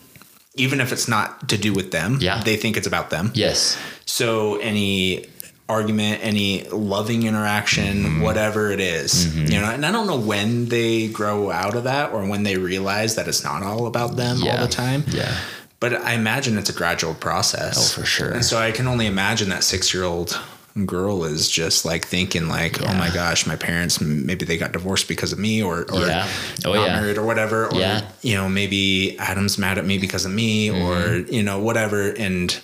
even 0.55 0.81
if 0.81 0.93
it's 0.93 1.09
not 1.09 1.49
to 1.49 1.57
do 1.59 1.73
with 1.73 1.91
them, 1.91 2.19
Yeah. 2.21 2.43
they 2.43 2.57
think 2.57 2.77
it's 2.77 2.87
about 2.87 3.11
them. 3.11 3.31
Yes. 3.35 3.77
So 4.07 4.57
any 4.57 5.27
argument, 5.69 6.21
any 6.23 6.65
loving 6.71 7.23
interaction, 7.23 8.05
Mm-hmm. 8.05 8.21
whatever 8.23 8.71
it 8.71 8.81
is, 8.81 9.35
you 9.35 9.59
know, 9.61 9.71
and 9.71 9.87
I 9.87 9.91
don't 9.93 10.07
know 10.07 10.19
when 10.19 10.67
they 10.69 11.09
grow 11.09 11.51
out 11.51 11.75
of 11.75 11.85
that 11.85 12.13
or 12.13 12.27
when 12.27 12.43
they 12.43 12.57
realize 12.57 13.15
that 13.15 13.29
it's 13.29 13.43
not 13.45 13.63
all 13.63 13.87
about 13.87 14.17
them 14.17 14.39
Yeah. 14.43 14.57
all 14.61 14.67
the 14.67 14.73
time. 14.73 15.05
Yeah. 15.09 15.35
But 15.81 15.95
I 16.05 16.13
imagine 16.13 16.59
it's 16.59 16.69
a 16.71 16.75
gradual 16.75 17.15
process. 17.15 17.77
Oh, 17.97 18.01
for 18.01 18.07
sure. 18.07 18.31
And 18.31 18.45
so 18.45 18.59
I 18.59 18.71
can 18.71 18.87
only 18.87 19.07
imagine 19.07 19.49
that 19.49 19.65
six 19.65 19.93
year 19.95 20.05
old 20.05 20.39
girl 20.87 21.25
is 21.25 21.51
just 21.51 21.85
like 21.85 22.07
thinking 22.07 22.49
like, 22.49 22.81
oh 22.83 22.95
my 22.95 23.11
gosh, 23.11 23.47
my 23.47 23.57
parents 23.57 24.01
maybe 24.01 24.45
they 24.47 24.57
got 24.57 24.73
divorced 24.73 25.07
because 25.07 25.33
of 25.33 25.39
me 25.39 25.63
or, 25.63 25.83
or 25.93 26.07
Yeah. 26.07 26.27
Oh, 26.65 26.73
not 26.73 26.87
yeah. 26.87 27.01
married 27.01 27.19
or 27.19 27.25
whatever. 27.27 27.67
Or 27.67 27.75
Yeah. 27.79 28.09
you 28.23 28.35
know, 28.37 28.49
maybe 28.49 29.19
Adam's 29.19 29.59
mad 29.59 29.77
at 29.79 29.85
me 29.85 29.99
because 29.99 30.25
of 30.25 30.33
me 30.33 30.69
Mm-hmm. 30.69 30.83
or, 30.83 31.17
you 31.31 31.43
know, 31.43 31.59
whatever. 31.61 32.11
And 32.11 32.59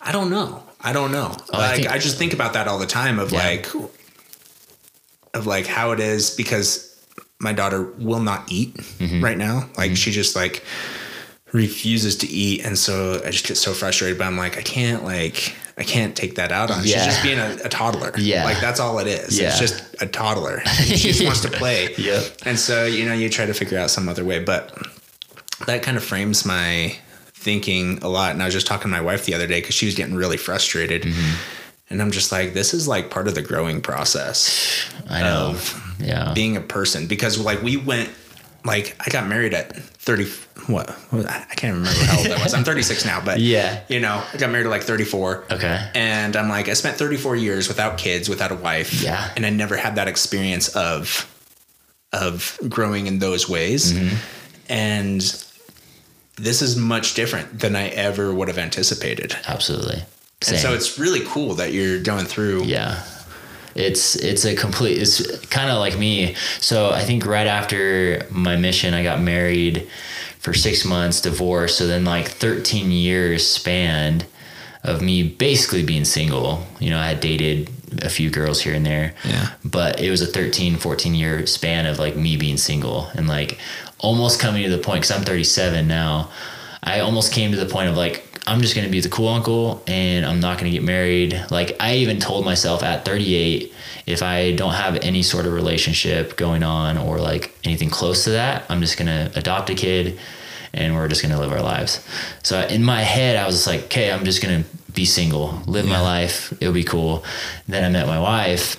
I 0.00 0.12
don't 0.12 0.30
know. 0.30 0.62
I 0.80 0.92
don't 0.94 1.12
know. 1.12 1.30
Oh, 1.52 1.58
I 1.58 1.66
like 1.68 1.76
think- 1.76 1.90
I 1.90 1.98
just 1.98 2.16
think 2.18 2.32
about 2.32 2.54
that 2.54 2.68
all 2.68 2.78
the 2.78 2.86
time 2.86 3.18
of 3.18 3.32
Yeah. 3.32 3.38
like 3.44 3.68
of 5.34 5.46
like 5.46 5.66
how 5.66 5.92
it 5.92 6.00
is 6.00 6.30
because 6.30 6.88
my 7.38 7.52
daughter 7.52 7.82
will 7.98 8.20
not 8.20 8.50
eat 8.50 8.74
Mm-hmm. 8.76 9.22
right 9.22 9.36
now. 9.36 9.68
Like 9.76 9.96
she 9.96 10.10
just 10.10 10.34
like 10.36 10.64
refuses 11.52 12.16
to 12.16 12.26
eat 12.28 12.64
and 12.64 12.78
so 12.78 13.20
I 13.26 13.30
just 13.30 13.46
get 13.46 13.56
so 13.58 13.74
frustrated 13.74 14.16
but 14.16 14.26
I'm 14.26 14.38
like 14.38 14.56
I 14.56 14.62
can't 14.62 15.04
like 15.04 15.54
I 15.76 15.84
can't 15.84 16.14
take 16.14 16.34
that 16.36 16.52
out 16.52 16.70
on. 16.70 16.84
Yeah. 16.84 16.96
She's 16.96 17.06
just 17.06 17.22
being 17.22 17.38
a, 17.38 17.56
a 17.64 17.68
toddler. 17.68 18.12
Yeah. 18.18 18.44
Like 18.44 18.60
that's 18.60 18.80
all 18.80 18.98
it 18.98 19.06
is. 19.06 19.38
Yeah. 19.38 19.48
It's 19.48 19.58
just 19.58 20.02
a 20.02 20.06
toddler. 20.06 20.60
she 20.84 21.12
just 21.12 21.24
wants 21.24 21.40
to 21.40 21.50
play. 21.50 21.94
Yep. 21.96 22.24
And 22.44 22.58
so, 22.58 22.84
you 22.84 23.06
know, 23.06 23.14
you 23.14 23.28
try 23.28 23.46
to 23.46 23.54
figure 23.54 23.78
out 23.78 23.90
some 23.90 24.08
other 24.08 24.24
way, 24.24 24.38
but 24.42 24.76
that 25.66 25.82
kind 25.82 25.96
of 25.96 26.04
frames 26.04 26.44
my 26.44 26.96
thinking 27.34 27.98
a 28.02 28.08
lot. 28.08 28.32
And 28.32 28.42
I 28.42 28.46
was 28.46 28.54
just 28.54 28.66
talking 28.66 28.82
to 28.82 28.88
my 28.88 29.00
wife 29.00 29.24
the 29.24 29.34
other 29.34 29.46
day 29.46 29.60
because 29.60 29.74
she 29.74 29.86
was 29.86 29.94
getting 29.94 30.14
really 30.14 30.36
frustrated. 30.36 31.02
Mm-hmm. 31.02 31.36
And 31.90 32.00
I'm 32.00 32.10
just 32.10 32.32
like, 32.32 32.54
this 32.54 32.72
is 32.72 32.88
like 32.88 33.10
part 33.10 33.28
of 33.28 33.34
the 33.34 33.42
growing 33.42 33.82
process 33.82 34.90
I 35.08 35.20
know. 35.20 35.50
of 35.50 35.96
yeah. 35.98 36.32
being 36.34 36.56
a 36.56 36.60
person 36.60 37.06
because 37.06 37.38
like 37.38 37.62
we 37.62 37.76
went, 37.76 38.10
like 38.64 38.96
I 39.04 39.10
got 39.10 39.26
married 39.26 39.54
at 39.54 39.74
30, 39.76 40.26
what? 40.66 40.90
I 41.12 41.54
can't 41.56 41.74
remember 41.74 41.98
how 42.04 42.18
old 42.18 42.26
I 42.28 42.42
was. 42.42 42.54
I'm 42.54 42.64
36 42.64 43.04
now, 43.04 43.20
but 43.24 43.40
Yeah. 43.40 43.80
you 43.88 44.00
know, 44.00 44.22
I 44.32 44.36
got 44.36 44.50
married 44.50 44.66
at 44.66 44.70
like 44.70 44.82
34. 44.82 45.44
Okay. 45.52 45.90
And 45.94 46.36
I'm 46.36 46.48
like, 46.48 46.68
I 46.68 46.74
spent 46.74 46.96
34 46.96 47.36
years 47.36 47.68
without 47.68 47.98
kids, 47.98 48.28
without 48.28 48.52
a 48.52 48.54
wife. 48.54 49.02
Yeah. 49.02 49.32
And 49.36 49.44
I 49.44 49.50
never 49.50 49.76
had 49.76 49.96
that 49.96 50.08
experience 50.08 50.68
of 50.76 51.28
of 52.12 52.58
growing 52.68 53.06
in 53.06 53.18
those 53.20 53.48
ways. 53.48 53.94
Mm-hmm. 53.94 54.16
And 54.68 55.20
this 56.36 56.62
is 56.62 56.76
much 56.76 57.14
different 57.14 57.58
than 57.60 57.74
I 57.74 57.88
ever 57.88 58.32
would 58.34 58.48
have 58.48 58.58
anticipated. 58.58 59.34
Absolutely. 59.46 60.02
Same. 60.42 60.54
And 60.54 60.62
so 60.62 60.74
it's 60.74 60.98
really 60.98 61.24
cool 61.26 61.54
that 61.54 61.72
you're 61.72 62.02
going 62.02 62.26
through. 62.26 62.64
Yeah. 62.64 63.02
It's 63.74 64.16
it's 64.16 64.44
a 64.44 64.54
complete 64.54 64.98
it's 64.98 65.44
kind 65.46 65.70
of 65.70 65.78
like 65.78 65.98
me. 65.98 66.34
So 66.58 66.90
I 66.90 67.02
think 67.02 67.26
right 67.26 67.46
after 67.46 68.26
my 68.30 68.56
mission 68.56 68.94
I 68.94 69.02
got 69.02 69.20
married 69.20 69.88
for 70.38 70.52
six 70.52 70.84
months, 70.84 71.20
divorced. 71.20 71.78
So 71.78 71.86
then 71.86 72.04
like 72.04 72.28
13 72.28 72.90
years 72.90 73.46
spanned 73.46 74.26
of 74.82 75.00
me 75.00 75.22
basically 75.22 75.84
being 75.84 76.04
single. 76.04 76.66
You 76.80 76.90
know, 76.90 76.98
I 76.98 77.06
had 77.06 77.20
dated 77.20 77.70
a 78.02 78.08
few 78.08 78.30
girls 78.30 78.60
here 78.60 78.74
and 78.74 78.84
there. 78.84 79.14
Yeah. 79.24 79.50
But 79.64 80.00
it 80.00 80.10
was 80.10 80.22
a 80.22 80.26
13, 80.26 80.76
14 80.76 81.14
year 81.14 81.46
span 81.46 81.86
of 81.86 81.98
like 81.98 82.16
me 82.16 82.36
being 82.36 82.56
single 82.56 83.06
and 83.14 83.28
like 83.28 83.58
almost 83.98 84.40
coming 84.40 84.64
to 84.64 84.70
the 84.70 84.82
point, 84.82 85.02
because 85.02 85.16
I'm 85.16 85.24
37 85.24 85.86
now. 85.86 86.30
I 86.82 87.00
almost 87.00 87.32
came 87.32 87.52
to 87.52 87.56
the 87.56 87.66
point 87.66 87.88
of 87.88 87.96
like, 87.96 88.31
I'm 88.46 88.60
just 88.60 88.74
going 88.74 88.86
to 88.86 88.90
be 88.90 89.00
the 89.00 89.08
cool 89.08 89.28
uncle 89.28 89.82
and 89.86 90.26
I'm 90.26 90.40
not 90.40 90.58
going 90.58 90.70
to 90.70 90.76
get 90.76 90.84
married. 90.84 91.46
Like, 91.50 91.76
I 91.78 91.96
even 91.96 92.18
told 92.18 92.44
myself 92.44 92.82
at 92.82 93.04
38, 93.04 93.72
if 94.06 94.22
I 94.22 94.52
don't 94.52 94.74
have 94.74 94.96
any 94.96 95.22
sort 95.22 95.46
of 95.46 95.52
relationship 95.52 96.36
going 96.36 96.64
on 96.64 96.98
or 96.98 97.18
like 97.18 97.56
anything 97.62 97.88
close 97.88 98.24
to 98.24 98.30
that, 98.30 98.64
I'm 98.68 98.80
just 98.80 98.98
going 98.98 99.06
to 99.06 99.38
adopt 99.38 99.70
a 99.70 99.74
kid 99.74 100.18
and 100.74 100.94
we're 100.94 101.06
just 101.06 101.22
going 101.22 101.32
to 101.32 101.40
live 101.40 101.52
our 101.52 101.62
lives. 101.62 102.04
So 102.42 102.60
in 102.60 102.82
my 102.82 103.02
head, 103.02 103.36
I 103.36 103.46
was 103.46 103.56
just 103.56 103.66
like, 103.66 103.84
okay, 103.84 104.10
I'm 104.10 104.24
just 104.24 104.42
going 104.42 104.64
to 104.64 104.68
be 104.92 105.04
single, 105.04 105.62
live 105.66 105.86
my 105.86 106.00
life. 106.00 106.52
It'll 106.60 106.74
be 106.74 106.84
cool. 106.84 107.24
Then 107.68 107.84
I 107.84 107.90
met 107.90 108.06
my 108.06 108.18
wife 108.18 108.76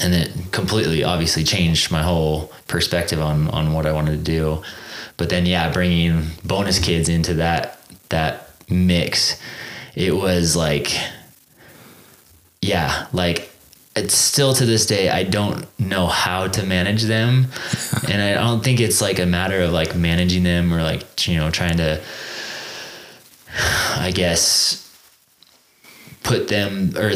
and 0.00 0.14
it 0.14 0.52
completely 0.52 1.02
obviously 1.02 1.42
changed 1.42 1.90
my 1.90 2.02
whole 2.02 2.52
perspective 2.68 3.20
on, 3.20 3.48
on 3.48 3.72
what 3.72 3.84
I 3.84 3.92
wanted 3.92 4.12
to 4.12 4.22
do. 4.22 4.62
But 5.16 5.28
then, 5.28 5.44
yeah, 5.44 5.72
bringing 5.72 6.28
bonus 6.44 6.78
kids 6.78 7.08
into 7.08 7.34
that, 7.34 7.80
that 8.08 8.49
mix, 8.70 9.40
it 9.94 10.14
was 10.14 10.56
like, 10.56 10.92
yeah, 12.62 13.06
like 13.12 13.50
it's 13.96 14.14
still 14.14 14.54
to 14.54 14.64
this 14.64 14.86
day 14.86 15.08
I 15.08 15.24
don't 15.24 15.66
know 15.78 16.06
how 16.06 16.46
to 16.48 16.64
manage 16.64 17.04
them, 17.04 17.48
and 18.08 18.22
I 18.22 18.34
don't 18.34 18.62
think 18.62 18.80
it's 18.80 19.00
like 19.00 19.18
a 19.18 19.26
matter 19.26 19.60
of 19.62 19.72
like 19.72 19.94
managing 19.94 20.42
them 20.42 20.72
or 20.72 20.82
like 20.82 21.26
you 21.26 21.36
know 21.36 21.50
trying 21.50 21.76
to, 21.78 22.00
I 23.96 24.12
guess, 24.12 24.86
put 26.22 26.48
them 26.48 26.96
or 26.96 27.12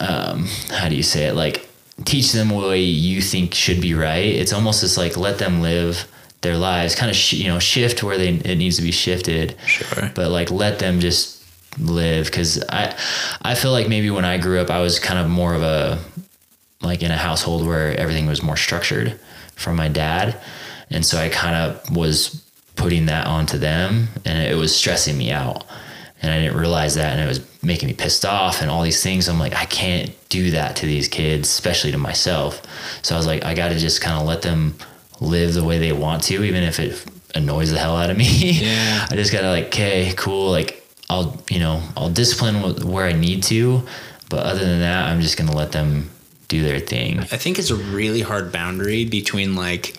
um, 0.00 0.48
how 0.70 0.88
do 0.88 0.94
you 0.94 1.02
say 1.02 1.26
it? 1.26 1.34
Like 1.34 1.68
teach 2.04 2.32
them 2.32 2.50
what 2.50 2.68
way 2.68 2.80
you 2.80 3.20
think 3.20 3.54
should 3.54 3.80
be 3.80 3.94
right. 3.94 4.24
It's 4.24 4.52
almost 4.52 4.80
just 4.80 4.96
like 4.96 5.16
let 5.16 5.38
them 5.38 5.60
live 5.60 6.08
their 6.42 6.58
lives, 6.58 6.94
kind 6.94 7.10
of 7.10 7.16
sh- 7.16 7.34
you 7.34 7.48
know 7.48 7.58
shift 7.58 8.02
where 8.02 8.18
they 8.18 8.28
it 8.28 8.56
needs 8.56 8.76
to 8.76 8.82
be 8.82 8.92
shifted. 8.92 9.56
Sure. 9.66 10.10
But 10.14 10.30
like 10.30 10.50
let 10.50 10.78
them 10.78 11.00
just 11.00 11.42
live 11.78 12.26
because 12.26 12.62
I 12.68 12.94
I 13.40 13.54
feel 13.54 13.72
like 13.72 13.88
maybe 13.88 14.10
when 14.10 14.24
I 14.24 14.38
grew 14.38 14.60
up 14.60 14.70
I 14.70 14.80
was 14.80 14.98
kind 14.98 15.18
of 15.18 15.30
more 15.30 15.54
of 15.54 15.62
a 15.62 15.98
like 16.82 17.02
in 17.02 17.10
a 17.10 17.16
household 17.16 17.66
where 17.66 17.98
everything 17.98 18.26
was 18.26 18.42
more 18.42 18.56
structured 18.56 19.18
from 19.54 19.76
my 19.76 19.88
dad, 19.88 20.36
and 20.90 21.06
so 21.06 21.18
I 21.18 21.28
kind 21.28 21.56
of 21.56 21.96
was 21.96 22.44
putting 22.74 23.06
that 23.06 23.26
onto 23.26 23.58
them, 23.58 24.08
and 24.24 24.42
it 24.42 24.56
was 24.56 24.74
stressing 24.74 25.16
me 25.16 25.30
out, 25.30 25.64
and 26.20 26.32
I 26.32 26.40
didn't 26.40 26.56
realize 26.56 26.96
that, 26.96 27.12
and 27.12 27.20
it 27.20 27.28
was 27.28 27.40
making 27.62 27.86
me 27.86 27.94
pissed 27.94 28.24
off 28.24 28.60
and 28.60 28.68
all 28.68 28.82
these 28.82 29.02
things. 29.02 29.28
I'm 29.28 29.38
like 29.38 29.54
I 29.54 29.66
can't 29.66 30.10
do 30.28 30.50
that 30.50 30.74
to 30.76 30.86
these 30.86 31.06
kids, 31.06 31.48
especially 31.48 31.92
to 31.92 31.98
myself. 31.98 32.62
So 33.02 33.14
I 33.14 33.18
was 33.18 33.28
like 33.28 33.44
I 33.44 33.54
got 33.54 33.68
to 33.68 33.78
just 33.78 34.00
kind 34.00 34.20
of 34.20 34.26
let 34.26 34.42
them 34.42 34.74
live 35.22 35.54
the 35.54 35.64
way 35.64 35.78
they 35.78 35.92
want 35.92 36.22
to, 36.24 36.44
even 36.44 36.62
if 36.62 36.78
it 36.78 37.04
annoys 37.34 37.70
the 37.70 37.78
hell 37.78 37.96
out 37.96 38.10
of 38.10 38.16
me. 38.16 38.52
Yeah. 38.62 39.06
I 39.10 39.16
just 39.16 39.32
gotta 39.32 39.48
like, 39.48 39.66
okay, 39.66 40.12
cool. 40.16 40.50
Like 40.50 40.86
I'll, 41.08 41.42
you 41.50 41.58
know, 41.58 41.82
I'll 41.96 42.10
discipline 42.10 42.86
where 42.86 43.06
I 43.06 43.12
need 43.12 43.42
to, 43.44 43.86
but 44.28 44.46
other 44.46 44.64
than 44.64 44.80
that, 44.80 45.10
I'm 45.10 45.20
just 45.20 45.36
gonna 45.36 45.54
let 45.54 45.72
them 45.72 46.10
do 46.48 46.62
their 46.62 46.80
thing. 46.80 47.20
I 47.20 47.38
think 47.38 47.58
it's 47.58 47.70
a 47.70 47.76
really 47.76 48.20
hard 48.20 48.52
boundary 48.52 49.04
between 49.04 49.54
like 49.54 49.96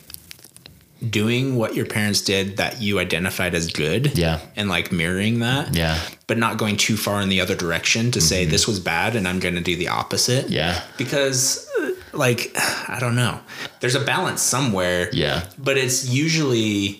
doing 1.09 1.55
what 1.55 1.75
your 1.75 1.85
parents 1.85 2.21
did 2.21 2.57
that 2.57 2.81
you 2.81 2.99
identified 2.99 3.55
as 3.55 3.67
good. 3.71 4.17
Yeah. 4.17 4.39
And 4.55 4.69
like 4.69 4.91
mirroring 4.91 5.39
that. 5.39 5.75
Yeah. 5.75 5.99
But 6.27 6.37
not 6.37 6.57
going 6.57 6.77
too 6.77 6.95
far 6.95 7.21
in 7.21 7.29
the 7.29 7.41
other 7.41 7.55
direction 7.55 8.11
to 8.11 8.21
say 8.21 8.45
this 8.45 8.67
was 8.67 8.79
bad 8.79 9.15
and 9.15 9.27
I'm 9.27 9.39
going 9.39 9.55
to 9.55 9.61
do 9.61 9.75
the 9.75 9.89
opposite. 9.89 10.45
Mm-hmm. 10.45 10.53
Yeah. 10.53 10.83
Because 10.97 11.69
like 12.13 12.51
I 12.87 12.97
don't 12.99 13.15
know. 13.15 13.39
There's 13.79 13.95
a 13.95 14.03
balance 14.03 14.41
somewhere. 14.41 15.09
Yeah. 15.13 15.45
But 15.57 15.77
it's 15.77 16.07
usually 16.09 16.99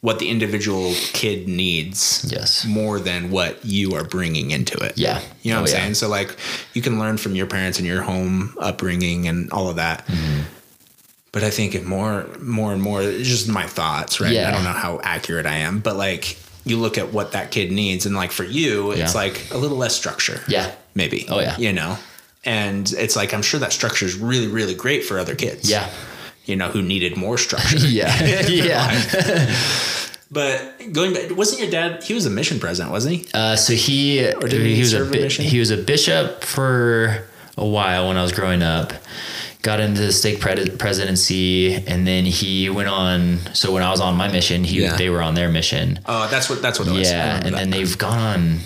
what 0.00 0.18
the 0.18 0.28
individual 0.28 0.92
kid 1.14 1.48
needs 1.48 2.26
Yes. 2.30 2.66
more 2.66 3.00
than 3.00 3.30
what 3.30 3.64
you 3.64 3.94
are 3.94 4.04
bringing 4.04 4.50
into 4.50 4.76
it. 4.76 4.98
Yeah. 4.98 5.22
You 5.42 5.52
know 5.54 5.62
what 5.62 5.70
Oh, 5.70 5.72
I'm 5.72 5.76
yeah. 5.78 5.82
saying? 5.84 5.94
So 5.94 6.08
like 6.08 6.36
you 6.74 6.82
can 6.82 6.98
learn 6.98 7.16
from 7.16 7.34
your 7.34 7.46
parents 7.46 7.78
and 7.78 7.86
your 7.86 8.02
home 8.02 8.54
upbringing 8.60 9.26
and 9.28 9.50
all 9.50 9.68
of 9.70 9.76
that. 9.76 10.06
Mm-hmm. 10.06 10.40
But 11.32 11.42
I 11.42 11.50
think 11.50 11.74
it 11.74 11.84
more 11.84 12.26
more 12.40 12.72
and 12.72 12.82
more 12.82 13.02
it's 13.02 13.28
just 13.28 13.48
my 13.48 13.66
thoughts, 13.66 14.20
right? 14.20 14.30
Yeah. 14.32 14.48
I 14.48 14.52
don't 14.52 14.64
know 14.64 14.70
how 14.72 15.00
accurate 15.02 15.46
I 15.46 15.56
am, 15.56 15.80
but 15.80 15.96
like 15.96 16.36
you 16.66 16.76
look 16.78 16.96
at 16.98 17.12
what 17.12 17.32
that 17.32 17.50
kid 17.50 17.72
needs 17.72 18.06
and 18.06 18.14
like 18.14 18.30
for 18.32 18.44
you 18.44 18.90
it's 18.92 19.14
Yeah. 19.14 19.20
like 19.22 19.50
a 19.52 19.56
little 19.56 19.76
less 19.78 19.96
structure. 19.96 20.40
Yeah. 20.48 20.70
Maybe. 20.94 21.26
Oh, 21.28 21.40
yeah. 21.40 21.56
You 21.58 21.72
know. 21.72 21.96
And 22.44 22.90
it's 22.92 23.16
like 23.16 23.32
I'm 23.32 23.42
sure 23.42 23.60
that 23.60 23.72
structure 23.72 24.04
is 24.06 24.16
really 24.16 24.48
really 24.48 24.74
great 24.74 25.04
for 25.04 25.18
other 25.18 25.34
kids. 25.34 25.68
Yeah. 25.70 25.90
You 26.44 26.56
know 26.56 26.68
who 26.68 26.82
needed 26.82 27.16
more 27.16 27.38
structure. 27.38 27.78
Yeah. 27.86 28.14
yeah. 28.48 29.56
But 30.30 30.92
going 30.92 31.14
back, 31.14 31.36
wasn't 31.36 31.60
your 31.62 31.70
dad? 31.70 32.02
He 32.02 32.12
was 32.12 32.26
a 32.26 32.30
mission 32.30 32.58
president, 32.58 32.90
wasn't 32.92 33.14
he? 33.16 33.26
Uh, 33.32 33.56
so 33.56 33.72
he 33.72 34.16
did 34.18 34.52
he 34.52 34.74
he 34.74 34.80
was 34.80 34.92
a 34.92 34.98
serve 35.10 35.14
a 35.14 35.28
he 35.42 35.58
was 35.60 35.70
a 35.70 35.76
bishop 35.76 36.42
for 36.42 37.24
a 37.56 37.64
while 37.64 38.08
when 38.08 38.16
I 38.16 38.22
was 38.22 38.32
growing 38.32 38.62
up. 38.62 38.92
Got 39.62 39.80
into 39.80 40.02
the 40.02 40.12
stake 40.12 40.40
pre- 40.40 40.68
presidency, 40.76 41.74
and 41.74 42.06
then 42.06 42.24
he 42.26 42.68
went 42.68 42.88
on. 42.88 43.38
So 43.54 43.72
when 43.72 43.82
I 43.82 43.90
was 43.90 44.00
on 44.00 44.14
my 44.16 44.28
mission, 44.28 44.64
he 44.64 44.82
Yeah. 44.82 44.96
they 44.96 45.08
were 45.08 45.22
on 45.22 45.34
their 45.34 45.48
mission. 45.50 46.00
Oh, 46.04 46.28
that's 46.30 46.50
what 46.50 46.60
that's 46.60 46.78
what 46.78 46.88
it 46.88 46.92
was. 46.92 47.08
I 47.08 47.12
Yeah, 47.12 47.40
and 47.46 47.54
then 47.54 47.70
they've 47.70 47.96
gone 47.96 48.18
on 48.18 48.58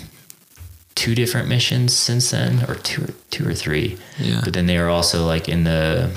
two 0.95 1.15
different 1.15 1.47
missions 1.47 1.93
since 1.95 2.31
then, 2.31 2.63
or 2.69 2.75
two 2.75 3.03
or 3.03 3.07
two 3.31 3.47
or 3.47 3.53
three. 3.53 3.97
Yeah. 4.17 4.41
But 4.43 4.53
then 4.53 4.65
they 4.65 4.77
were 4.77 4.89
also 4.89 5.25
like 5.25 5.47
in 5.49 5.63
the 5.63 6.09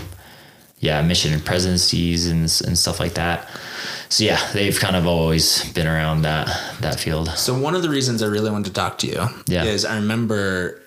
yeah 0.81 1.01
mission 1.03 1.33
and 1.33 1.45
presidencies 1.45 2.27
and 2.27 2.41
and 2.67 2.77
stuff 2.79 2.99
like 3.01 3.15
that. 3.15 3.49
So 4.09 4.25
yeah, 4.25 4.41
they've 4.53 4.79
kind 4.79 4.97
of 4.97 5.07
always 5.07 5.73
been 5.73 5.87
around 5.87 6.23
that 6.23 6.47
that 6.81 6.99
field. 7.01 7.29
So 7.31 7.59
one 7.59 7.75
of 7.75 7.83
the 7.83 7.89
reasons 7.89 8.23
I 8.23 8.27
really 8.27 8.51
wanted 8.51 8.67
to 8.69 8.73
talk 8.75 8.99
to 8.99 9.07
you 9.07 9.27
Yeah. 9.47 9.65
is 9.65 9.85
I 9.85 9.97
remember 9.97 10.79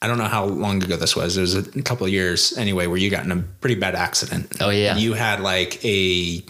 I 0.00 0.08
don't 0.08 0.18
know 0.18 0.24
how 0.24 0.46
long 0.46 0.82
ago 0.82 0.96
this 0.96 1.14
was. 1.14 1.36
It 1.36 1.42
was 1.42 1.54
a 1.54 1.82
couple 1.82 2.04
of 2.06 2.12
years 2.12 2.56
anyway, 2.58 2.88
where 2.88 2.96
you 2.98 3.08
got 3.08 3.24
in 3.24 3.30
a 3.30 3.36
pretty 3.60 3.76
bad 3.76 3.94
accident. 3.94 4.50
Oh, 4.60 4.70
yeah. 4.70 4.96
You 4.96 5.12
had 5.12 5.38
like 5.38 5.78
a 5.84 6.42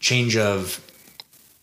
change 0.00 0.38
of 0.38 0.80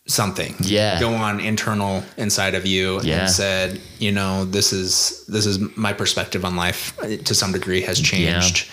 something. 0.05 0.53
Yeah. 0.59 0.99
Go 0.99 1.13
on 1.13 1.39
internal 1.39 2.03
inside 2.17 2.55
of 2.55 2.65
you 2.65 2.99
Yeah. 3.03 3.21
and 3.21 3.29
said, 3.29 3.79
you 3.99 4.11
know, 4.11 4.45
this 4.45 4.73
is 4.73 5.23
this 5.27 5.45
is 5.45 5.59
my 5.77 5.93
perspective 5.93 6.43
on 6.45 6.55
life 6.55 6.97
uh, 7.01 7.17
to 7.23 7.33
some 7.35 7.51
degree 7.53 7.81
has 7.81 7.99
changed. 8.01 8.69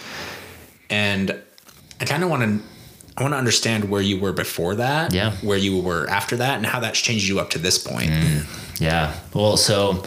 And 0.89 1.35
I 2.01 2.05
kind 2.05 2.25
of 2.25 2.31
want 2.31 2.43
to 2.43 2.61
I 3.17 3.23
want 3.23 3.35
to 3.35 3.39
understand 3.39 3.91
where 3.91 4.01
you 4.01 4.19
were 4.19 4.33
before 4.33 4.77
that, 4.77 5.13
Yeah. 5.13 5.33
where 5.43 5.59
you 5.59 5.79
were 5.79 6.09
after 6.09 6.37
that, 6.39 6.57
and 6.57 6.65
how 6.67 6.81
that's 6.81 6.99
changed 7.01 7.29
you 7.29 7.39
up 7.39 7.51
to 7.51 7.59
this 7.59 7.77
point. 7.79 8.11
Yeah. 8.81 9.13
Well, 9.35 9.57
so 9.59 10.05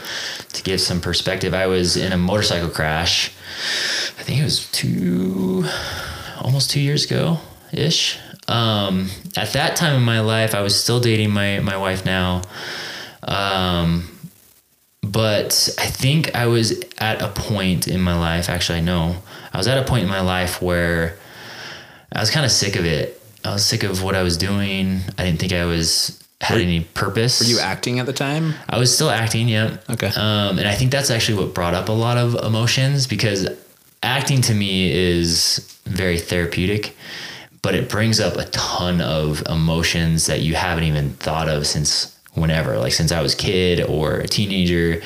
to 0.53 0.63
give 0.63 0.81
some 0.81 0.99
perspective, 0.99 1.53
I 1.53 1.67
was 1.67 1.95
in 1.95 2.11
a 2.11 2.17
motorcycle 2.17 2.69
crash. 2.69 3.29
I 4.19 4.23
think 4.23 4.39
it 4.39 4.43
was 4.43 4.67
two, 4.71 5.65
almost 6.41 6.71
two 6.71 6.79
years 6.79 7.05
ago 7.05 7.37
ish. 7.71 8.17
Um, 8.47 9.09
at 9.35 9.53
that 9.53 9.75
time 9.75 9.95
in 9.95 10.03
my 10.03 10.19
life, 10.19 10.53
I 10.53 10.61
was 10.61 10.81
still 10.81 10.99
dating 10.99 11.31
my 11.31 11.59
my 11.59 11.77
wife 11.77 12.05
now. 12.05 12.41
Um, 13.23 14.09
but 15.01 15.69
I 15.77 15.85
think 15.87 16.35
I 16.35 16.47
was 16.47 16.81
at 16.97 17.21
a 17.21 17.29
point 17.29 17.87
in 17.87 18.01
my 18.01 18.17
life. 18.17 18.49
Actually, 18.49 18.79
I 18.79 18.81
know 18.81 19.17
I 19.53 19.57
was 19.57 19.67
at 19.67 19.77
a 19.77 19.83
point 19.83 20.03
in 20.03 20.09
my 20.09 20.21
life 20.21 20.61
where 20.61 21.17
I 22.11 22.19
was 22.19 22.29
kind 22.29 22.45
of 22.45 22.51
sick 22.51 22.75
of 22.75 22.85
it. 22.85 23.21
I 23.43 23.53
was 23.53 23.65
sick 23.65 23.83
of 23.83 24.01
what 24.01 24.15
I 24.15 24.23
was 24.23 24.37
doing. 24.37 25.01
I 25.17 25.25
didn't 25.25 25.39
think 25.39 25.51
I 25.51 25.65
was 25.65 26.23
had 26.43 26.59
any 26.59 26.81
purpose. 26.81 27.39
Were 27.39 27.45
you 27.45 27.59
acting 27.59 27.99
at 27.99 28.05
the 28.05 28.13
time? 28.13 28.53
I 28.69 28.77
was 28.77 28.93
still 28.93 29.09
acting, 29.09 29.47
yeah. 29.47 29.77
Okay. 29.89 30.07
Um, 30.07 30.59
and 30.59 30.67
I 30.67 30.75
think 30.75 30.91
that's 30.91 31.09
actually 31.09 31.43
what 31.43 31.53
brought 31.53 31.73
up 31.73 31.89
a 31.89 31.93
lot 31.93 32.17
of 32.17 32.35
emotions 32.35 33.07
because 33.07 33.47
acting 34.01 34.41
to 34.41 34.53
me 34.53 34.91
is 34.91 35.79
very 35.85 36.19
therapeutic, 36.19 36.95
but 37.63 37.73
it 37.73 37.89
brings 37.89 38.19
up 38.19 38.35
a 38.37 38.45
ton 38.45 39.01
of 39.01 39.41
emotions 39.49 40.27
that 40.27 40.41
you 40.41 40.53
haven't 40.53 40.83
even 40.83 41.11
thought 41.13 41.49
of 41.49 41.65
since 41.65 42.15
whenever, 42.33 42.77
like 42.77 42.91
since 42.93 43.11
I 43.11 43.21
was 43.21 43.33
a 43.33 43.37
kid 43.37 43.81
or 43.81 44.15
a 44.17 44.27
teenager. 44.27 45.01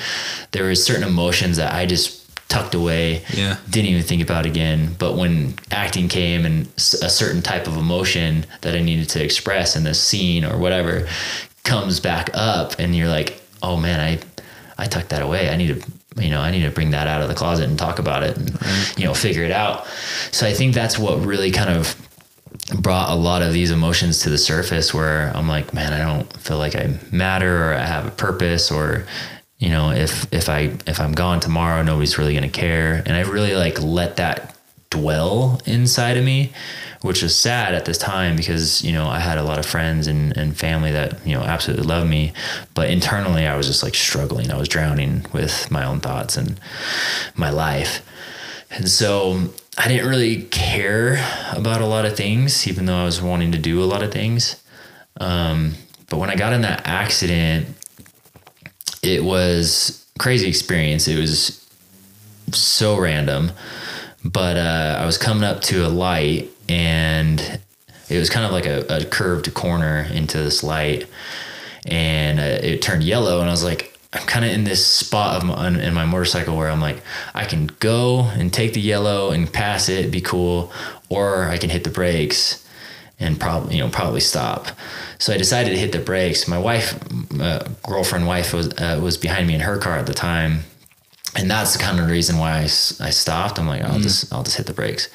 There 0.52 0.64
were 0.66 0.76
certain 0.76 1.04
emotions 1.04 1.58
that 1.58 1.74
I 1.74 1.86
just 1.86 2.16
tucked 2.50 2.74
away, 2.74 3.22
Yeah. 3.34 3.58
didn't 3.70 3.90
even 3.92 4.04
think 4.04 4.22
about 4.24 4.46
again. 4.46 4.96
But 4.98 5.16
when 5.16 5.54
acting 5.72 6.08
came 6.08 6.46
and 6.46 6.68
a 6.78 7.10
certain 7.10 7.42
type 7.42 7.68
of 7.68 7.78
emotion 7.78 8.46
that 8.62 8.74
I 8.74 8.80
needed 8.82 9.10
to 9.10 9.24
express 9.24 9.76
in 9.76 9.84
this 9.84 10.02
scene 10.02 10.44
or 10.46 10.58
whatever 10.58 11.08
comes 11.64 12.00
back 12.00 12.30
up, 12.34 12.80
and 12.80 12.96
you're 12.96 13.10
like, 13.10 13.40
oh 13.62 13.78
man, 13.78 14.00
I 14.00 14.20
I 14.80 14.86
tucked 14.88 15.10
that 15.10 15.22
away. 15.22 15.50
I 15.50 15.58
need 15.58 15.80
to 15.82 15.92
you 16.24 16.32
know 16.32 16.40
I 16.42 16.50
need 16.50 16.64
to 16.64 16.72
bring 16.72 16.92
that 16.92 17.06
out 17.08 17.22
of 17.22 17.28
the 17.28 17.36
closet 17.36 17.70
and 17.70 17.78
talk 17.78 18.00
about 18.00 18.24
it 18.24 18.36
and 18.38 18.58
you 18.98 19.06
know 19.06 19.14
figure 19.14 19.44
it 19.44 19.52
out. 19.52 19.86
So 20.32 20.48
I 20.48 20.54
think 20.54 20.74
that's 20.74 20.98
what 20.98 21.20
really 21.24 21.52
kind 21.52 21.70
of 21.70 21.96
brought 22.76 23.10
a 23.10 23.16
lot 23.16 23.42
of 23.42 23.54
these 23.54 23.72
emotions 23.72 24.20
to 24.20 24.30
the 24.30 24.38
surface 24.38 24.94
where 24.94 25.32
I'm 25.36 25.48
like, 25.48 25.74
man, 25.74 25.94
I 25.94 26.00
don't 26.00 26.32
feel 26.34 26.58
like 26.58 26.76
I 26.76 27.00
matter 27.12 27.72
or 27.72 27.74
I 27.74 27.86
have 27.86 28.06
a 28.06 28.12
purpose 28.12 28.72
or 28.72 29.06
you 29.58 29.70
know, 29.70 29.92
if 29.92 30.32
if 30.32 30.50
I 30.50 30.78
if 30.86 31.00
I'm 31.00 31.14
gone 31.14 31.40
tomorrow, 31.40 31.82
nobody's 31.82 32.18
really 32.18 32.34
gonna 32.34 32.50
care. 32.50 33.02
And 33.06 33.16
I 33.16 33.22
really 33.22 33.56
like 33.56 33.82
let 33.82 34.18
that 34.18 34.56
dwell 34.90 35.60
inside 35.66 36.18
of 36.18 36.24
me, 36.24 36.54
which 37.02 37.24
was 37.24 37.36
sad 37.36 37.74
at 37.74 37.86
this 37.86 37.98
time 37.98 38.36
because, 38.36 38.84
you 38.84 38.94
know, 38.94 39.08
I 39.08 39.20
had 39.20 39.38
a 39.38 39.44
lot 39.44 39.60
of 39.60 39.66
friends 39.66 40.08
and, 40.08 40.36
and 40.38 40.58
family 40.58 40.92
that, 40.92 41.26
you 41.26 41.34
know, 41.34 41.42
absolutely 41.42 41.86
loved 41.86 42.10
me. 42.10 42.34
But 42.74 42.90
internally 42.90 43.48
I 43.48 43.58
was 43.58 43.68
just 43.68 43.84
like 43.84 43.96
struggling. 43.96 44.52
I 44.52 44.58
was 44.58 44.70
drowning 44.70 45.26
with 45.34 45.70
my 45.72 45.84
own 45.84 46.00
thoughts 46.00 46.38
and 46.38 46.60
my 47.36 47.50
life. 47.50 48.06
And 48.70 48.88
so 48.88 49.50
I 49.78 49.88
didn't 49.88 50.10
really 50.10 50.44
care 50.44 51.24
about 51.56 51.82
a 51.82 51.86
lot 51.86 52.06
of 52.06 52.18
things, 52.18 52.68
even 52.68 52.88
though 52.88 52.98
I 52.98 53.06
was 53.06 53.22
wanting 53.22 53.52
to 53.52 53.60
do 53.60 53.84
a 53.84 53.86
lot 53.86 54.02
of 54.02 54.12
things. 54.12 54.62
Um, 55.20 55.76
but 56.10 56.18
when 56.18 56.32
I 56.32 56.36
got 56.36 56.54
in 56.54 56.62
that 56.62 56.82
accident, 56.86 57.68
it 59.04 59.24
was 59.24 60.06
crazy 60.18 60.48
experience. 60.48 61.08
It 61.08 61.20
was 61.20 61.64
so 62.52 62.98
random, 62.98 63.52
but 64.26 64.58
uh, 64.58 64.98
I 65.00 65.06
was 65.06 65.18
coming 65.18 65.44
up 65.44 65.62
to 65.64 65.86
a 65.86 65.90
light 65.90 66.50
and 66.68 67.60
it 68.10 68.18
was 68.18 68.30
kind 68.30 68.46
of 68.46 68.52
like 68.52 68.66
a, 68.66 68.86
a 68.90 69.06
curved 69.06 69.54
corner 69.54 70.08
into 70.12 70.38
this 70.40 70.64
light 70.64 71.08
and 71.86 72.40
uh, 72.40 72.66
it 72.66 72.82
turned 72.82 73.04
yellow 73.04 73.42
and 73.42 73.50
I 73.50 73.52
was 73.52 73.64
like, 73.64 73.97
I'm 74.18 74.28
kind 74.28 74.46
of 74.46 74.52
in 74.52 74.64
this 74.64 74.86
spot 74.86 75.38
of 75.38 75.44
my, 75.48 75.68
in 75.68 75.94
my 75.94 76.06
motorcycle 76.06 76.58
where 76.58 76.70
I'm 76.70 76.82
like, 76.82 77.02
I 77.34 77.46
can 77.46 77.68
go 77.80 78.22
and 78.22 78.52
take 78.52 78.74
the 78.74 78.82
yellow 78.82 79.32
and 79.32 79.52
pass 79.52 79.90
it, 79.90 80.12
be 80.12 80.22
cool, 80.22 80.72
or 81.10 81.46
I 81.46 81.58
can 81.58 81.70
hit 81.70 81.84
the 81.84 81.90
brakes 81.90 82.64
and 83.20 83.40
probably 83.40 83.76
you 83.78 83.84
know 83.84 83.90
probably 83.90 84.20
stop. 84.20 84.68
So 85.20 85.34
I 85.34 85.38
decided 85.38 85.72
to 85.72 85.78
hit 85.78 85.92
the 85.92 86.00
brakes. 86.00 86.48
My 86.48 86.60
wife, 86.60 86.98
uh, 87.40 87.64
girlfriend, 87.84 88.28
wife 88.28 88.54
was 88.54 88.70
uh, 88.78 89.00
was 89.02 89.18
behind 89.18 89.48
me 89.48 89.56
in 89.56 89.62
her 89.62 89.78
car 89.78 89.98
at 89.98 90.06
the 90.06 90.14
time, 90.14 90.60
and 91.36 91.50
that's 91.50 91.74
the 91.74 91.80
kind 91.80 92.00
of 92.00 92.10
reason 92.10 92.38
why 92.38 92.60
I, 92.60 92.64
I 92.64 93.10
stopped. 93.10 93.60
I'm 93.60 93.68
like, 93.68 93.82
I'll 93.82 94.00
mm. 94.00 94.04
just 94.04 94.32
I'll 94.32 94.44
just 94.44 94.58
hit 94.58 94.68
the 94.68 94.74
brakes, 94.74 95.10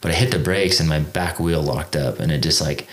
but 0.00 0.10
I 0.10 0.14
hit 0.14 0.30
the 0.30 0.38
brakes 0.38 0.80
and 0.80 0.88
my 0.88 1.00
back 1.00 1.38
wheel 1.38 1.62
locked 1.62 1.96
up, 1.96 2.20
and 2.20 2.32
it 2.32 2.42
just 2.42 2.60
like, 2.60 2.86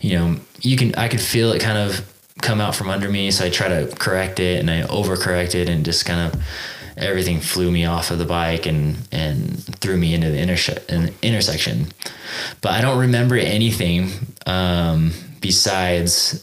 you 0.00 0.18
know, 0.18 0.36
you 0.60 0.76
can 0.76 0.94
I 0.94 1.08
could 1.08 1.20
feel 1.20 1.52
it 1.52 1.60
kind 1.60 1.78
of 1.78 2.12
come 2.42 2.60
out 2.60 2.74
from 2.74 2.90
under 2.90 3.08
me. 3.08 3.30
So 3.30 3.44
I 3.44 3.50
try 3.50 3.68
to 3.68 3.94
correct 3.96 4.40
it, 4.40 4.60
and 4.60 4.70
I 4.70 4.82
overcorrected, 4.82 5.68
and 5.68 5.84
just 5.84 6.04
kind 6.04 6.32
of 6.32 6.42
everything 6.96 7.40
flew 7.40 7.70
me 7.70 7.84
off 7.84 8.10
of 8.10 8.18
the 8.18 8.24
bike 8.24 8.66
and 8.66 8.96
and 9.12 9.62
threw 9.80 9.96
me 9.96 10.14
into 10.14 10.30
the 10.30 10.38
interse- 10.38 11.20
intersection. 11.22 11.88
But 12.60 12.72
I 12.72 12.80
don't 12.80 12.98
remember 12.98 13.36
anything 13.36 14.10
um, 14.46 15.12
besides. 15.40 16.42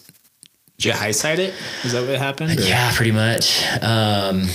Did 0.78 0.86
you 0.86 0.94
high 0.94 1.12
side 1.12 1.40
it? 1.40 1.54
Is 1.84 1.94
that 1.94 2.08
what 2.08 2.18
happened? 2.18 2.60
Or? 2.60 2.64
Yeah, 2.64 2.92
pretty 2.94 3.12
much. 3.12 3.64
Um, 3.82 4.48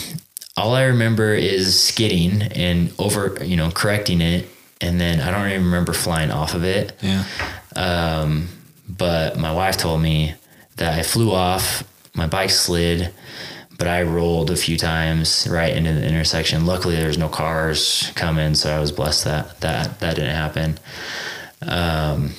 all 0.56 0.74
I 0.74 0.84
remember 0.84 1.32
is 1.32 1.80
skidding 1.80 2.42
and 2.42 2.92
over, 2.98 3.38
you 3.42 3.56
know, 3.56 3.70
correcting 3.70 4.20
it, 4.20 4.46
and 4.80 5.00
then 5.00 5.20
I 5.20 5.30
don't 5.30 5.48
even 5.48 5.64
remember 5.64 5.92
flying 5.92 6.30
off 6.30 6.54
of 6.54 6.64
it. 6.64 6.92
Yeah. 7.00 7.24
Um, 7.76 8.48
but 8.88 9.38
my 9.38 9.52
wife 9.52 9.76
told 9.76 10.02
me 10.02 10.34
that 10.78 10.98
I 10.98 11.02
flew 11.02 11.32
off, 11.32 11.84
my 12.14 12.26
bike 12.26 12.50
slid, 12.50 13.12
but 13.78 13.86
I 13.86 14.02
rolled 14.02 14.50
a 14.50 14.56
few 14.56 14.76
times 14.76 15.46
right 15.48 15.74
into 15.74 15.92
the 15.92 16.04
intersection. 16.04 16.66
Luckily, 16.66 16.96
there's 16.96 17.18
no 17.18 17.28
cars 17.28 18.10
coming, 18.16 18.54
so 18.54 18.74
I 18.74 18.80
was 18.80 18.90
blessed 18.90 19.24
that 19.24 19.60
that 19.60 20.00
that 20.00 20.16
didn't 20.16 20.34
happen. 20.34 20.78
Um, 21.62 22.32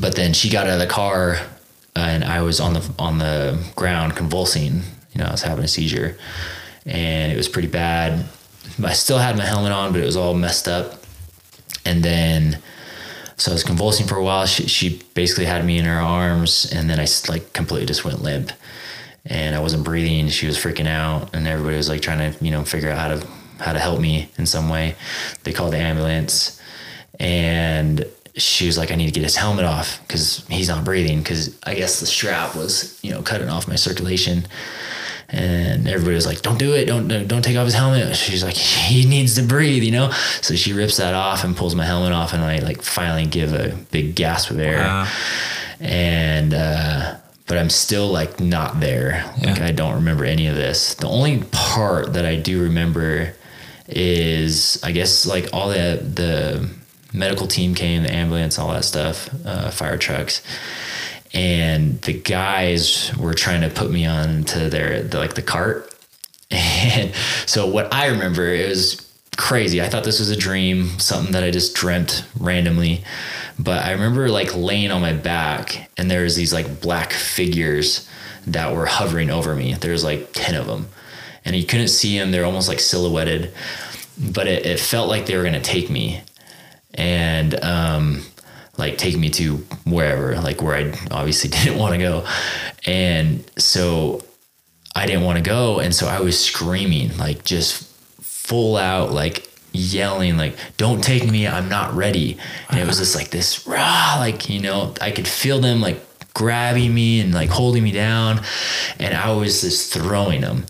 but 0.00 0.14
then 0.14 0.32
she 0.32 0.50
got 0.50 0.66
out 0.66 0.74
of 0.74 0.78
the 0.78 0.86
car, 0.86 1.38
and 1.96 2.24
I 2.24 2.42
was 2.42 2.60
on 2.60 2.74
the 2.74 2.94
on 2.98 3.18
the 3.18 3.60
ground 3.74 4.14
convulsing. 4.14 4.82
You 5.12 5.18
know, 5.18 5.26
I 5.26 5.32
was 5.32 5.42
having 5.42 5.64
a 5.64 5.68
seizure, 5.68 6.16
and 6.86 7.32
it 7.32 7.36
was 7.36 7.48
pretty 7.48 7.68
bad. 7.68 8.24
I 8.82 8.92
still 8.92 9.18
had 9.18 9.36
my 9.36 9.44
helmet 9.44 9.72
on, 9.72 9.92
but 9.92 10.00
it 10.00 10.06
was 10.06 10.16
all 10.16 10.34
messed 10.34 10.68
up. 10.68 11.02
And 11.84 12.02
then, 12.02 12.58
so 13.36 13.50
I 13.50 13.54
was 13.54 13.64
convulsing 13.64 14.06
for 14.06 14.16
a 14.16 14.22
while. 14.22 14.46
She, 14.46 14.66
she 14.66 15.02
basically 15.14 15.44
had 15.44 15.64
me 15.64 15.78
in 15.78 15.84
her 15.84 16.00
arms, 16.00 16.70
and 16.72 16.88
then 16.88 17.00
I 17.00 17.06
like 17.28 17.52
completely 17.52 17.86
just 17.86 18.04
went 18.04 18.22
limp 18.22 18.52
and 19.26 19.54
I 19.54 19.60
wasn't 19.60 19.84
breathing. 19.84 20.28
She 20.28 20.46
was 20.46 20.56
freaking 20.58 20.86
out, 20.86 21.34
and 21.34 21.46
everybody 21.46 21.76
was 21.76 21.88
like 21.88 22.02
trying 22.02 22.32
to, 22.32 22.44
you 22.44 22.50
know, 22.50 22.64
figure 22.64 22.90
out 22.90 22.98
how 22.98 23.08
to 23.16 23.26
how 23.62 23.72
to 23.72 23.78
help 23.78 24.00
me 24.00 24.28
in 24.36 24.46
some 24.46 24.68
way. 24.68 24.96
They 25.44 25.52
called 25.52 25.72
the 25.72 25.78
ambulance, 25.78 26.60
and 27.18 28.06
she 28.36 28.66
was 28.66 28.76
like, 28.76 28.90
"I 28.90 28.96
need 28.96 29.06
to 29.06 29.12
get 29.12 29.22
his 29.22 29.36
helmet 29.36 29.64
off 29.64 30.00
because 30.06 30.44
he's 30.48 30.68
not 30.68 30.84
breathing." 30.84 31.20
Because 31.20 31.58
I 31.64 31.74
guess 31.74 32.00
the 32.00 32.06
strap 32.06 32.54
was, 32.54 32.98
you 33.02 33.10
know, 33.10 33.22
cutting 33.22 33.48
off 33.48 33.68
my 33.68 33.76
circulation. 33.76 34.46
And 35.28 35.88
everybody 35.88 36.14
was 36.14 36.26
like, 36.26 36.42
"Don't 36.42 36.58
do 36.58 36.74
it! 36.74 36.84
Don't 36.84 37.08
don't 37.08 37.42
take 37.42 37.56
off 37.56 37.64
his 37.64 37.74
helmet." 37.74 38.14
She's 38.16 38.44
like, 38.44 38.54
"He 38.56 39.06
needs 39.06 39.34
to 39.36 39.42
breathe," 39.42 39.82
you 39.82 39.90
know. 39.90 40.10
So 40.40 40.54
she 40.54 40.72
rips 40.72 40.98
that 40.98 41.14
off 41.14 41.44
and 41.44 41.56
pulls 41.56 41.74
my 41.74 41.84
helmet 41.84 42.12
off, 42.12 42.32
and 42.32 42.44
I 42.44 42.58
like 42.58 42.82
finally 42.82 43.26
give 43.26 43.52
a 43.52 43.74
big 43.90 44.14
gasp 44.14 44.50
of 44.50 44.58
air. 44.58 44.78
Wow. 44.78 45.08
And 45.80 46.54
uh, 46.54 47.16
but 47.46 47.58
I'm 47.58 47.70
still 47.70 48.08
like 48.08 48.40
not 48.40 48.80
there. 48.80 49.24
Yeah. 49.38 49.52
Like 49.52 49.60
I 49.60 49.72
don't 49.72 49.94
remember 49.94 50.24
any 50.24 50.46
of 50.46 50.56
this. 50.56 50.94
The 50.94 51.08
only 51.08 51.42
part 51.52 52.12
that 52.12 52.24
I 52.24 52.36
do 52.36 52.62
remember 52.62 53.34
is 53.86 54.82
I 54.82 54.92
guess 54.92 55.26
like 55.26 55.48
all 55.52 55.68
the 55.68 56.00
the 56.02 56.70
medical 57.12 57.46
team 57.46 57.74
came, 57.74 58.02
the 58.02 58.12
ambulance, 58.12 58.58
all 58.58 58.72
that 58.72 58.84
stuff, 58.84 59.28
uh, 59.44 59.70
fire 59.70 59.96
trucks, 59.96 60.42
and 61.34 62.00
the 62.02 62.12
guys 62.12 63.12
were 63.18 63.34
trying 63.34 63.60
to 63.62 63.68
put 63.68 63.90
me 63.90 64.06
onto 64.06 64.68
their 64.70 65.02
the, 65.02 65.18
like 65.18 65.34
the 65.34 65.42
cart. 65.42 65.90
And 66.50 67.12
so 67.46 67.66
what 67.66 67.92
I 67.92 68.06
remember 68.08 68.52
was 68.68 69.10
crazy. 69.36 69.82
I 69.82 69.88
thought 69.88 70.04
this 70.04 70.20
was 70.20 70.30
a 70.30 70.36
dream, 70.36 70.98
something 71.00 71.32
that 71.32 71.42
I 71.42 71.50
just 71.50 71.74
dreamt 71.74 72.24
randomly. 72.38 73.02
But 73.58 73.84
I 73.84 73.92
remember 73.92 74.28
like 74.28 74.54
laying 74.54 74.92
on 74.92 75.00
my 75.00 75.14
back 75.14 75.90
and 75.96 76.08
there 76.10 76.22
was 76.22 76.36
these 76.36 76.52
like 76.52 76.80
black 76.80 77.12
figures 77.12 78.08
that 78.46 78.72
were 78.74 78.86
hovering 78.86 79.30
over 79.30 79.56
me. 79.56 79.74
There's 79.74 80.04
like 80.04 80.28
10 80.34 80.54
of 80.54 80.66
them 80.66 80.88
and 81.44 81.56
you 81.56 81.64
couldn't 81.64 81.88
see 81.88 82.18
them. 82.18 82.30
They're 82.30 82.44
almost 82.44 82.68
like 82.68 82.78
silhouetted, 82.78 83.52
but 84.18 84.46
it, 84.46 84.66
it 84.66 84.78
felt 84.78 85.08
like 85.08 85.26
they 85.26 85.36
were 85.36 85.42
going 85.42 85.54
to 85.54 85.60
take 85.60 85.90
me 85.90 86.22
and, 86.92 87.58
um, 87.64 88.22
like 88.76 88.98
take 88.98 89.16
me 89.16 89.30
to 89.30 89.56
wherever, 89.84 90.36
like 90.36 90.62
where 90.62 90.74
I 90.74 90.92
obviously 91.10 91.50
didn't 91.64 91.78
want 91.78 91.92
to 91.94 91.98
go. 91.98 92.26
And 92.86 93.44
so 93.56 94.22
I 94.94 95.06
didn't 95.06 95.24
want 95.24 95.38
to 95.38 95.44
go. 95.44 95.80
And 95.80 95.94
so 95.94 96.06
I 96.06 96.20
was 96.20 96.38
screaming, 96.38 97.16
like 97.16 97.44
just 97.44 97.90
full 98.20 98.76
out, 98.76 99.12
like 99.12 99.50
yelling 99.74 100.36
like 100.36 100.56
don't 100.76 101.02
take 101.02 101.28
me 101.28 101.48
i'm 101.48 101.68
not 101.68 101.92
ready 101.94 102.38
and 102.70 102.78
it 102.78 102.86
was 102.86 102.98
just 102.98 103.16
like 103.16 103.30
this 103.30 103.66
rah 103.66 104.16
like 104.20 104.48
you 104.48 104.60
know 104.60 104.94
i 105.00 105.10
could 105.10 105.26
feel 105.26 105.60
them 105.60 105.80
like 105.80 106.00
grabbing 106.32 106.94
me 106.94 107.20
and 107.20 107.34
like 107.34 107.50
holding 107.50 107.82
me 107.82 107.90
down 107.90 108.40
and 109.00 109.14
i 109.14 109.32
was 109.32 109.62
just 109.62 109.92
throwing 109.92 110.40
them 110.40 110.64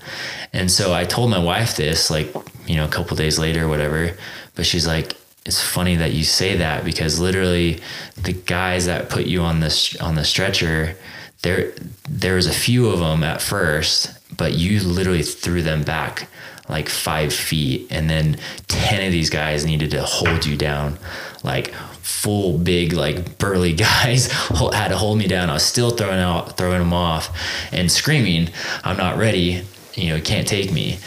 and 0.55 0.71
so 0.71 0.95
i 0.95 1.05
told 1.05 1.29
my 1.31 1.39
wife 1.39 1.77
this 1.77 2.11
like 2.11 2.35
you 2.67 2.77
know 2.77 2.85
a 2.85 2.89
couple 2.89 3.15
days 3.17 3.39
later 3.39 3.69
whatever 3.69 4.17
but 4.55 4.65
she's 4.65 4.87
like 4.87 5.17
it's 5.45 5.63
funny 5.63 5.97
that 5.97 6.13
you 6.13 6.25
say 6.25 6.57
that 6.57 6.85
because 6.85 7.21
literally 7.21 7.81
the 8.23 8.33
guys 8.33 8.87
that 8.87 9.11
put 9.11 9.27
you 9.27 9.43
on 9.43 9.61
this 9.61 9.97
on 10.01 10.15
the 10.15 10.25
stretcher 10.25 10.97
there 11.43 11.73
there 12.09 12.37
was 12.37 12.47
a 12.47 12.53
few 12.53 12.89
of 12.89 13.01
them 13.01 13.23
at 13.23 13.43
first 13.43 14.19
but 14.37 14.55
you 14.55 14.81
literally 14.81 15.23
threw 15.23 15.63
them 15.63 15.83
back 15.83 16.29
like 16.69 16.89
five 16.89 17.33
feet, 17.33 17.87
and 17.91 18.09
then 18.09 18.39
ten 18.69 19.05
of 19.05 19.13
these 19.13 19.31
guys 19.31 19.67
needed 19.67 19.91
to 19.91 20.03
hold 20.03 20.47
you 20.47 20.57
down, 20.57 20.99
like 21.43 21.75
full 22.03 22.59
big 22.59 22.93
like 22.93 23.39
burly 23.39 23.73
guys 23.75 24.31
had 24.73 24.89
to 24.89 24.97
hold 24.97 25.19
me 25.19 25.27
down. 25.27 25.51
I 25.51 25.55
was 25.55 25.63
still 25.63 25.91
throwing 25.91 26.21
out 26.21 26.57
throwing 26.57 26.79
them 26.79 26.93
off 26.93 27.37
and 27.73 27.91
screaming, 27.91 28.51
"I'm 28.83 28.97
not 28.97 29.19
ready! 29.19 29.63
You 29.95 30.11
know, 30.11 30.21
can't 30.21 30.49
take 30.49 30.73
me." 30.73 30.99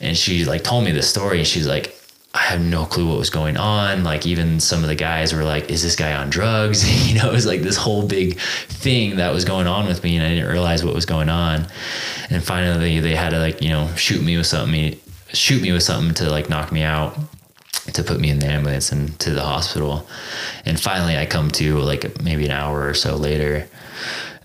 And 0.00 0.16
she 0.16 0.44
like 0.44 0.64
told 0.64 0.84
me 0.84 0.92
the 0.92 1.02
story, 1.02 1.38
and 1.38 1.46
she's 1.46 1.66
like, 1.66 1.96
I 2.34 2.40
have 2.40 2.62
no 2.62 2.86
clue 2.86 3.08
what 3.08 3.18
was 3.18 3.28
going 3.28 3.58
on. 3.58 4.04
Like 4.04 4.26
even 4.26 4.58
some 4.58 4.82
of 4.82 4.88
the 4.88 4.94
guys 4.94 5.34
were 5.34 5.44
like, 5.44 5.70
"Is 5.70 5.82
this 5.82 5.96
guy 5.96 6.14
on 6.14 6.30
drugs?" 6.30 7.08
you 7.08 7.18
know, 7.18 7.28
it 7.28 7.32
was 7.32 7.46
like 7.46 7.60
this 7.60 7.76
whole 7.76 8.06
big 8.06 8.38
thing 8.38 9.16
that 9.16 9.32
was 9.32 9.44
going 9.44 9.66
on 9.66 9.86
with 9.86 10.02
me, 10.02 10.16
and 10.16 10.24
I 10.24 10.30
didn't 10.30 10.50
realize 10.50 10.82
what 10.84 10.94
was 10.94 11.04
going 11.04 11.28
on. 11.28 11.66
And 12.30 12.42
finally, 12.42 13.00
they 13.00 13.14
had 13.14 13.30
to 13.30 13.38
like 13.38 13.60
you 13.60 13.68
know 13.68 13.94
shoot 13.96 14.22
me 14.22 14.36
with 14.38 14.46
something, 14.46 14.98
shoot 15.28 15.60
me 15.60 15.72
with 15.72 15.82
something 15.82 16.14
to 16.14 16.30
like 16.30 16.48
knock 16.48 16.72
me 16.72 16.82
out, 16.82 17.18
to 17.92 18.02
put 18.02 18.18
me 18.18 18.30
in 18.30 18.38
the 18.38 18.46
ambulance 18.46 18.92
and 18.92 19.18
to 19.20 19.30
the 19.30 19.42
hospital. 19.42 20.06
And 20.64 20.80
finally, 20.80 21.18
I 21.18 21.26
come 21.26 21.50
to 21.52 21.78
like 21.80 22.22
maybe 22.22 22.46
an 22.46 22.52
hour 22.52 22.88
or 22.88 22.94
so 22.94 23.16
later. 23.16 23.68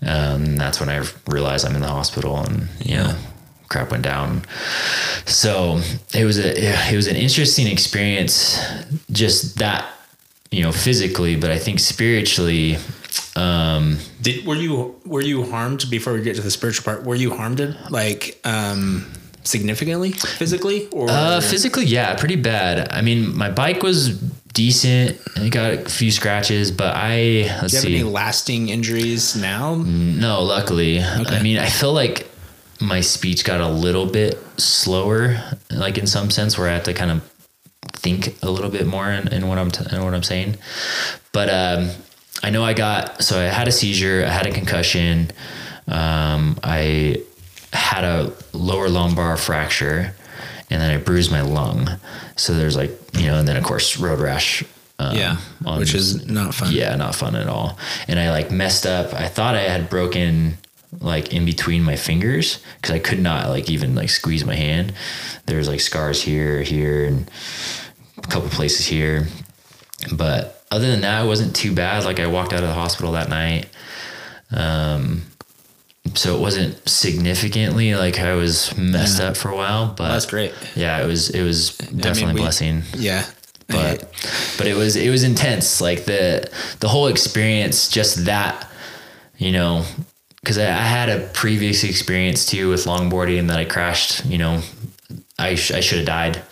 Um, 0.02 0.56
that's 0.56 0.78
when 0.78 0.90
I 0.90 1.04
realized 1.26 1.64
I'm 1.64 1.74
in 1.74 1.80
the 1.80 1.88
hospital, 1.88 2.36
and 2.36 2.68
you 2.84 2.96
know 2.96 3.16
crap 3.68 3.90
went 3.90 4.02
down. 4.02 4.42
So 5.26 5.80
it 6.14 6.24
was 6.24 6.38
a 6.38 6.92
it 6.92 6.96
was 6.96 7.06
an 7.06 7.16
interesting 7.16 7.66
experience. 7.66 8.58
Just 9.10 9.58
that 9.58 9.86
you 10.50 10.62
know, 10.62 10.72
physically, 10.72 11.36
but 11.36 11.50
I 11.50 11.58
think 11.58 11.78
spiritually, 11.78 12.78
um, 13.36 13.98
Did 14.22 14.46
were 14.46 14.54
you 14.54 14.96
were 15.04 15.20
you 15.20 15.44
harmed 15.44 15.84
before 15.90 16.14
we 16.14 16.22
get 16.22 16.36
to 16.36 16.42
the 16.42 16.50
spiritual 16.50 16.84
part? 16.84 17.04
Were 17.04 17.14
you 17.14 17.34
harmed 17.34 17.76
like 17.90 18.40
um 18.44 19.06
significantly 19.44 20.12
physically 20.12 20.88
or 20.90 21.08
uh, 21.08 21.40
physically, 21.40 21.86
yeah, 21.86 22.14
pretty 22.16 22.36
bad. 22.36 22.88
I 22.90 23.02
mean, 23.02 23.36
my 23.36 23.50
bike 23.50 23.82
was 23.82 24.18
decent. 24.52 25.20
I 25.36 25.48
got 25.48 25.72
a 25.72 25.78
few 25.88 26.10
scratches, 26.10 26.70
but 26.70 26.94
I 26.94 27.48
let's 27.60 27.72
do 27.72 27.76
you 27.76 27.80
have 27.80 27.84
see. 27.84 27.94
any 27.96 28.02
lasting 28.04 28.68
injuries 28.70 29.36
now? 29.36 29.76
No, 29.76 30.42
luckily. 30.42 30.98
Okay. 31.00 31.36
I 31.36 31.42
mean, 31.42 31.58
I 31.58 31.68
feel 31.68 31.92
like 31.92 32.26
my 32.80 33.00
speech 33.00 33.44
got 33.44 33.60
a 33.60 33.68
little 33.68 34.06
bit 34.06 34.38
slower, 34.58 35.42
like 35.70 35.98
in 35.98 36.06
some 36.06 36.30
sense, 36.30 36.56
where 36.58 36.68
I 36.68 36.74
have 36.74 36.84
to 36.84 36.94
kind 36.94 37.10
of 37.10 37.22
think 37.94 38.40
a 38.42 38.50
little 38.50 38.70
bit 38.70 38.86
more 38.86 39.10
in, 39.10 39.28
in 39.32 39.48
what 39.48 39.58
I'm 39.58 39.70
t- 39.70 39.84
in 39.94 40.04
what 40.04 40.14
I'm 40.14 40.22
saying. 40.22 40.56
But 41.32 41.48
um, 41.50 41.90
I 42.42 42.50
know 42.50 42.64
I 42.64 42.72
got 42.74 43.22
so 43.22 43.38
I 43.40 43.44
had 43.44 43.68
a 43.68 43.72
seizure, 43.72 44.24
I 44.26 44.30
had 44.30 44.46
a 44.46 44.52
concussion, 44.52 45.30
um, 45.88 46.58
I 46.62 47.22
had 47.72 48.04
a 48.04 48.32
lower 48.52 48.88
lumbar 48.88 49.36
fracture, 49.36 50.14
and 50.70 50.80
then 50.80 50.90
I 50.90 50.96
bruised 50.98 51.30
my 51.30 51.40
lung. 51.42 51.88
So 52.36 52.54
there's 52.54 52.76
like 52.76 52.90
you 53.14 53.26
know, 53.26 53.38
and 53.38 53.48
then 53.48 53.56
of 53.56 53.64
course 53.64 53.98
road 53.98 54.20
rash. 54.20 54.62
Um, 55.00 55.14
Yeah, 55.16 55.36
on- 55.64 55.78
which 55.78 55.94
is 55.94 56.26
not 56.26 56.54
fun. 56.54 56.72
yeah, 56.72 56.94
not 56.96 57.14
fun 57.14 57.36
at 57.36 57.46
all. 57.48 57.78
And 58.08 58.18
I 58.18 58.30
like 58.32 58.50
messed 58.50 58.84
up. 58.84 59.14
I 59.14 59.28
thought 59.28 59.54
I 59.54 59.60
had 59.62 59.88
broken 59.88 60.58
like 61.00 61.32
in 61.32 61.44
between 61.44 61.82
my 61.82 61.96
fingers 61.96 62.62
because 62.76 62.94
I 62.94 62.98
could 62.98 63.20
not 63.20 63.48
like 63.48 63.70
even 63.70 63.94
like 63.94 64.10
squeeze 64.10 64.44
my 64.44 64.54
hand. 64.54 64.92
There's 65.46 65.68
like 65.68 65.80
scars 65.80 66.22
here, 66.22 66.62
here, 66.62 67.04
and 67.04 67.30
a 68.18 68.26
couple 68.26 68.48
places 68.48 68.86
here. 68.86 69.26
But 70.12 70.64
other 70.70 70.90
than 70.90 71.00
that, 71.02 71.24
it 71.24 71.28
wasn't 71.28 71.54
too 71.56 71.74
bad. 71.74 72.04
Like 72.04 72.20
I 72.20 72.26
walked 72.26 72.52
out 72.52 72.62
of 72.62 72.68
the 72.68 72.74
hospital 72.74 73.12
that 73.12 73.28
night. 73.28 73.68
Um, 74.50 75.22
so 76.14 76.36
it 76.36 76.40
wasn't 76.40 76.88
significantly 76.88 77.94
like 77.94 78.18
I 78.18 78.34
was 78.34 78.76
messed 78.76 79.20
up 79.20 79.36
for 79.36 79.50
a 79.50 79.56
while, 79.56 79.88
but 79.94 80.08
That's 80.08 80.26
great. 80.26 80.54
Yeah, 80.74 81.02
it 81.02 81.06
was 81.06 81.30
it 81.30 81.42
was 81.42 81.76
definitely 81.76 82.34
we- 82.34 82.40
a 82.40 82.42
blessing 82.44 82.82
Yeah, 82.96 83.26
but 83.66 84.00
but 84.56 84.66
it 84.66 84.74
was 84.74 84.96
it 84.96 85.10
was 85.10 85.22
intense 85.22 85.80
like 85.82 86.06
the 86.06 86.50
the 86.80 86.88
whole 86.88 87.08
experience 87.08 87.88
just 87.90 88.24
that 88.24 88.70
you 89.36 89.52
know 89.52 89.84
because 90.42 90.58
I, 90.58 90.64
I 90.66 90.86
had 90.96 91.08
a 91.08 91.26
previous 91.28 91.84
experience 91.84 92.46
too 92.46 92.68
with 92.70 92.84
longboarding 92.84 93.48
that 93.48 93.58
i 93.58 93.64
crashed 93.64 94.24
you 94.26 94.38
know 94.38 94.60
i, 95.38 95.54
sh- 95.54 95.72
I 95.72 95.80
should 95.80 95.98
have 95.98 96.06
died 96.06 96.42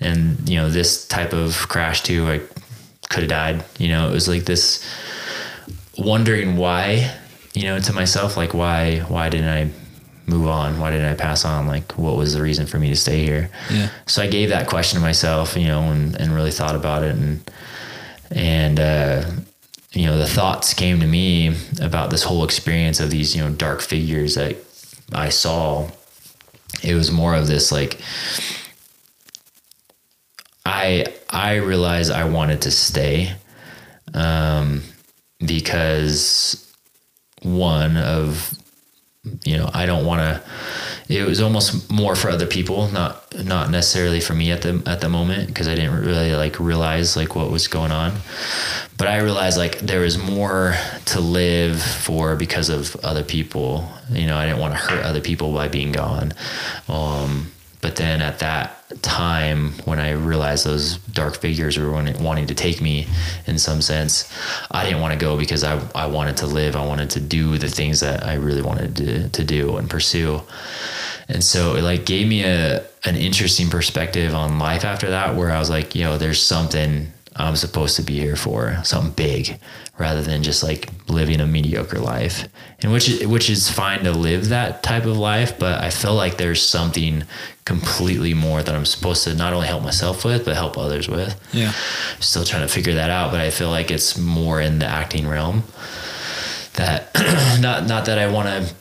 and 0.00 0.48
you 0.48 0.56
know 0.56 0.68
this 0.70 1.06
type 1.08 1.32
of 1.32 1.68
crash 1.68 2.02
too 2.02 2.26
i 2.28 2.40
could 3.08 3.22
have 3.24 3.30
died 3.30 3.64
you 3.78 3.88
know 3.88 4.08
it 4.08 4.12
was 4.12 4.28
like 4.28 4.44
this 4.44 4.84
wondering 5.98 6.56
why 6.56 7.10
you 7.54 7.64
know 7.64 7.78
to 7.78 7.92
myself 7.92 8.36
like 8.36 8.54
why 8.54 8.98
why 9.08 9.28
didn't 9.28 9.48
i 9.48 9.70
move 10.26 10.46
on 10.48 10.78
why 10.80 10.90
didn't 10.90 11.06
i 11.06 11.14
pass 11.14 11.44
on 11.44 11.66
like 11.66 11.92
what 11.98 12.16
was 12.16 12.32
the 12.34 12.40
reason 12.40 12.64
for 12.66 12.78
me 12.78 12.88
to 12.88 12.96
stay 12.96 13.24
here 13.24 13.50
Yeah. 13.70 13.88
so 14.06 14.22
I 14.22 14.26
gave 14.28 14.48
that 14.50 14.68
question 14.68 14.98
to 15.00 15.04
myself, 15.04 15.56
you 15.56 15.66
know, 15.66 15.80
and, 15.82 16.14
and 16.18 16.32
really 16.32 16.52
thought 16.52 16.76
about 16.76 17.02
it. 17.02 17.16
And, 17.16 17.50
and, 18.30 18.78
uh, 18.80 19.24
you 19.92 20.06
know, 20.06 20.16
the 20.16 20.26
thoughts 20.26 20.72
came 20.74 21.00
to 21.00 21.06
me 21.06 21.54
about 21.80 22.10
this 22.10 22.22
whole 22.22 22.44
experience 22.44 22.98
of 23.00 23.10
these, 23.10 23.36
you 23.36 23.42
know, 23.42 23.50
dark 23.50 23.80
figures 23.80 24.36
that 24.36 24.56
I 25.12 25.28
saw. 25.28 25.90
It 26.82 26.94
was 26.94 27.10
more 27.10 27.34
of 27.34 27.46
this, 27.46 27.70
like, 27.70 28.00
I, 30.64 31.06
I 31.28 31.56
realized 31.56 32.10
I 32.10 32.24
wanted 32.24 32.62
to 32.62 32.70
stay, 32.70 33.34
um, 34.14 34.82
because 35.44 36.72
one 37.42 37.96
of, 37.96 38.56
you 39.44 39.58
know, 39.58 39.68
I 39.74 39.86
don't 39.86 40.06
want 40.06 40.20
to, 40.20 40.42
it 41.08 41.26
was 41.26 41.40
almost 41.40 41.90
more 41.90 42.14
for 42.14 42.30
other 42.30 42.46
people, 42.46 42.88
not 42.88 43.18
not 43.44 43.70
necessarily 43.70 44.20
for 44.20 44.34
me 44.34 44.50
at 44.50 44.62
the 44.62 44.82
at 44.86 45.00
the 45.00 45.08
moment 45.08 45.48
because 45.48 45.68
I 45.68 45.74
didn't 45.74 46.04
really 46.04 46.34
like 46.34 46.58
realize 46.60 47.16
like 47.16 47.34
what 47.34 47.50
was 47.50 47.68
going 47.68 47.92
on. 47.92 48.12
But 48.98 49.08
I 49.08 49.18
realized 49.18 49.58
like 49.58 49.78
there 49.80 50.00
was 50.00 50.18
more 50.18 50.74
to 51.06 51.20
live 51.20 51.80
for 51.82 52.36
because 52.36 52.68
of 52.68 52.96
other 52.96 53.24
people. 53.24 53.88
You 54.10 54.26
know, 54.26 54.36
I 54.36 54.46
didn't 54.46 54.60
want 54.60 54.74
to 54.74 54.78
hurt 54.78 55.04
other 55.04 55.20
people 55.20 55.52
by 55.52 55.68
being 55.68 55.92
gone. 55.92 56.32
Um, 56.88 57.52
but 57.82 57.96
then 57.96 58.22
at 58.22 58.38
that 58.38 58.78
time 59.02 59.72
when 59.84 59.98
I 59.98 60.12
realized 60.12 60.64
those 60.64 60.98
dark 60.98 61.36
figures 61.36 61.76
were 61.76 61.90
wanting, 61.90 62.46
to 62.46 62.54
take 62.54 62.80
me 62.80 63.06
in 63.46 63.58
some 63.58 63.82
sense, 63.82 64.32
I 64.70 64.84
didn't 64.84 65.00
want 65.00 65.12
to 65.12 65.18
go 65.18 65.36
because 65.36 65.64
I, 65.64 65.80
I 65.94 66.06
wanted 66.06 66.36
to 66.38 66.46
live. 66.46 66.76
I 66.76 66.86
wanted 66.86 67.10
to 67.10 67.20
do 67.20 67.58
the 67.58 67.68
things 67.68 68.00
that 68.00 68.24
I 68.24 68.34
really 68.34 68.62
wanted 68.62 68.96
to, 68.96 69.28
to 69.28 69.44
do 69.44 69.76
and 69.76 69.90
pursue. 69.90 70.40
And 71.28 71.42
so 71.42 71.74
it 71.74 71.82
like 71.82 72.06
gave 72.06 72.28
me 72.28 72.44
a, 72.44 72.84
an 73.04 73.16
interesting 73.16 73.68
perspective 73.68 74.34
on 74.34 74.58
life 74.58 74.84
after 74.84 75.10
that, 75.10 75.34
where 75.36 75.50
I 75.50 75.58
was 75.58 75.68
like, 75.68 75.94
you 75.94 76.04
know, 76.04 76.18
there's 76.18 76.40
something 76.40 77.12
I'm 77.36 77.56
supposed 77.56 77.96
to 77.96 78.02
be 78.02 78.18
here 78.18 78.36
for, 78.36 78.78
something 78.84 79.12
big, 79.12 79.58
rather 79.98 80.22
than 80.22 80.42
just 80.42 80.62
like 80.62 80.88
living 81.08 81.40
a 81.40 81.46
mediocre 81.46 81.98
life. 81.98 82.48
And 82.80 82.92
which 82.92 83.22
which 83.24 83.48
is 83.48 83.70
fine 83.70 84.04
to 84.04 84.12
live 84.12 84.48
that 84.48 84.82
type 84.82 85.04
of 85.04 85.16
life, 85.16 85.58
but 85.58 85.82
I 85.82 85.90
feel 85.90 86.14
like 86.14 86.36
there's 86.36 86.62
something 86.62 87.24
completely 87.64 88.34
more 88.34 88.62
that 88.62 88.74
I'm 88.74 88.84
supposed 88.84 89.24
to 89.24 89.34
not 89.34 89.52
only 89.52 89.68
help 89.68 89.82
myself 89.82 90.24
with, 90.24 90.44
but 90.44 90.54
help 90.54 90.76
others 90.76 91.08
with. 91.08 91.40
Yeah. 91.52 91.72
Still 92.20 92.44
trying 92.44 92.66
to 92.66 92.72
figure 92.72 92.94
that 92.94 93.10
out, 93.10 93.30
but 93.30 93.40
I 93.40 93.50
feel 93.50 93.70
like 93.70 93.90
it's 93.90 94.18
more 94.18 94.60
in 94.60 94.78
the 94.78 94.86
acting 94.86 95.26
realm. 95.26 95.62
That 96.74 97.10
not 97.60 97.86
not 97.86 98.06
that 98.06 98.18
I 98.18 98.30
want 98.30 98.48
to 98.48 98.74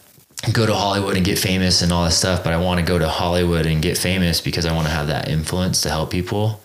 go 0.51 0.65
to 0.65 0.73
Hollywood 0.73 1.15
and 1.15 1.25
get 1.25 1.37
famous 1.37 1.81
and 1.81 1.91
all 1.91 2.05
that 2.05 2.11
stuff, 2.11 2.43
but 2.43 2.51
I 2.51 2.57
want 2.57 2.79
to 2.79 2.85
go 2.85 2.97
to 2.97 3.07
Hollywood 3.07 3.65
and 3.65 3.81
get 3.81 3.97
famous 3.97 4.41
because 4.41 4.65
I 4.65 4.73
want 4.73 4.87
to 4.87 4.93
have 4.93 5.07
that 5.07 5.29
influence 5.29 5.81
to 5.83 5.89
help 5.89 6.09
people, 6.09 6.61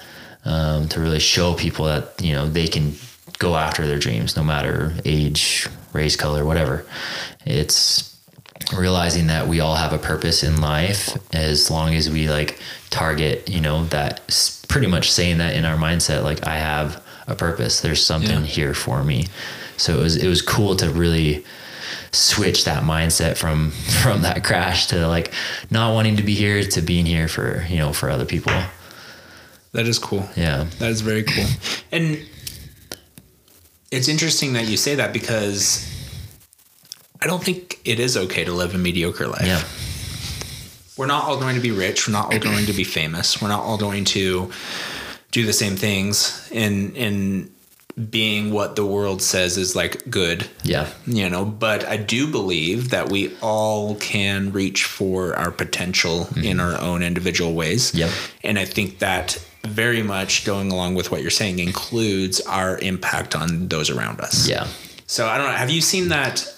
um, 0.46 0.88
to 0.88 1.00
really 1.00 1.18
show 1.20 1.52
people 1.54 1.85
that 1.87 2.14
you 2.22 2.32
know 2.32 2.48
they 2.48 2.66
can 2.68 2.94
go 3.38 3.56
after 3.56 3.87
their 3.87 3.98
dreams, 3.98 4.35
no 4.37 4.42
matter 4.42 4.94
age, 5.04 5.68
race, 5.92 6.16
color, 6.16 6.44
whatever. 6.44 6.87
It's 7.44 8.16
realizing 8.76 9.26
that 9.26 9.46
we 9.46 9.61
all 9.61 9.74
have 9.74 9.92
a 9.92 9.98
purpose 9.98 10.42
in 10.42 10.61
life 10.61 11.16
as 11.35 11.70
long 11.70 11.94
as 11.94 12.09
we 12.09 12.28
like 12.30 12.59
target, 12.88 13.48
you 13.48 13.61
know, 13.61 13.85
that 13.87 14.20
pretty 14.68 14.87
much 14.87 15.12
saying 15.12 15.38
that 15.38 15.54
in 15.54 15.64
our 15.66 15.76
mindset, 15.76 16.22
like 16.24 16.46
I 16.46 16.56
have 16.56 17.02
a 17.26 17.35
purpose. 17.35 17.80
There's 17.80 18.04
something 18.04 18.40
Yeah. 18.40 18.46
here 18.46 18.74
for 18.74 19.04
me. 19.04 19.26
So 19.76 19.98
it 19.98 20.02
was 20.02 20.16
it 20.16 20.28
was 20.28 20.40
cool 20.40 20.74
to 20.76 20.88
really 20.90 21.44
switch 22.12 22.64
that 22.64 22.82
mindset 22.85 23.37
from 23.37 23.70
from 24.02 24.22
that 24.22 24.42
crash 24.44 24.87
to 24.87 25.06
like 25.06 25.32
not 25.70 25.92
wanting 25.92 26.16
to 26.16 26.22
be 26.22 26.35
here 26.35 26.62
to 26.64 26.80
being 26.80 27.04
here 27.06 27.28
for 27.28 27.66
you 27.68 27.76
know 27.78 27.92
for 27.92 28.09
other 28.09 28.24
people 28.24 28.52
That 29.76 29.86
is 29.86 29.98
cool. 29.98 30.26
yeah 30.36 30.64
That 30.78 30.90
is 30.90 31.02
very 31.02 31.22
cool. 31.22 31.44
And 31.92 32.26
it's 33.90 34.08
interesting 34.08 34.54
that 34.54 34.66
you 34.66 34.78
say 34.78 34.94
that 34.94 35.12
because 35.12 35.86
I 37.20 37.26
don't 37.26 37.44
think 37.44 37.78
it 37.84 38.00
is 38.00 38.16
okay 38.16 38.44
to 38.44 38.52
live 38.52 38.74
a 38.74 38.78
mediocre 38.78 39.26
life. 39.28 39.46
yeah 39.46 39.62
We're 40.96 41.06
not 41.06 41.24
all 41.24 41.38
going 41.38 41.56
to 41.56 41.60
be 41.60 41.72
rich. 41.72 42.08
We're 42.08 42.12
not 42.12 42.32
all 42.32 42.40
going 42.40 42.64
to 42.66 42.72
be 42.72 42.84
famous. 42.84 43.40
We're 43.42 43.48
not 43.48 43.60
all 43.60 43.76
going 43.76 44.06
to 44.16 44.50
do 45.30 45.44
the 45.44 45.52
same 45.52 45.76
things 45.76 46.48
in 46.50 46.96
in 46.96 47.50
being 48.10 48.52
what 48.52 48.76
the 48.76 48.84
world 48.84 49.20
says 49.22 49.58
is 49.58 49.76
like 49.76 50.08
good. 50.10 50.48
yeah 50.64 50.88
You 51.06 51.28
know, 51.28 51.44
but 51.44 51.84
I 51.84 51.98
do 51.98 52.30
believe 52.30 52.90
that 52.90 53.10
we 53.10 53.36
all 53.42 53.94
can 53.96 54.52
reach 54.52 54.84
for 54.84 55.36
our 55.36 55.50
potential 55.50 56.28
in 56.36 56.56
mm-hmm. 56.56 56.60
our 56.60 56.80
own 56.80 57.02
individual 57.02 57.52
ways. 57.52 57.94
Yep. 57.94 58.10
And 58.42 58.58
I 58.58 58.64
think 58.64 58.98
that 59.00 59.38
very 59.66 60.02
much 60.02 60.44
going 60.44 60.70
along 60.72 60.94
with 60.94 61.11
what 61.11 61.20
you're 61.22 61.31
saying 61.31 61.59
includes 61.59 62.40
our 62.42 62.79
impact 62.79 63.35
on 63.35 63.68
those 63.68 63.90
around 63.90 64.20
us. 64.20 64.48
yeah 64.48 64.66
So 65.07 65.26
I 65.26 65.37
don't 65.38 65.46
know. 65.46 65.52
Have 65.57 65.70
you 65.70 65.81
seen 65.81 66.09
that? 66.09 66.52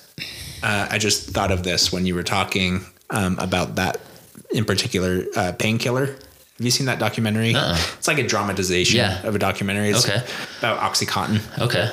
Uh, 0.62 0.88
I 0.90 0.98
just 0.98 1.30
thought 1.30 1.50
of 1.52 1.62
this 1.62 1.92
when 1.92 2.06
you 2.06 2.14
were 2.14 2.24
talking 2.24 2.84
um, 3.10 3.38
about 3.38 3.76
that 3.76 4.00
in 4.50 4.64
particular 4.64 5.24
uh, 5.36 5.52
painkiller. 5.58 6.06
Have 6.06 6.64
you 6.66 6.70
seen 6.72 6.86
that 6.86 6.98
documentary? 6.98 7.54
Uh-uh. 7.54 7.78
It's 7.98 8.08
like 8.08 8.18
a 8.18 8.26
dramatization 8.26 8.96
Yeah. 8.98 9.22
of 9.26 9.34
a 9.36 9.38
documentary. 9.38 9.90
It's 9.90 10.08
Okay. 10.08 10.20
about 10.58 10.80
OxyContin 10.80 11.40
okay 11.60 11.92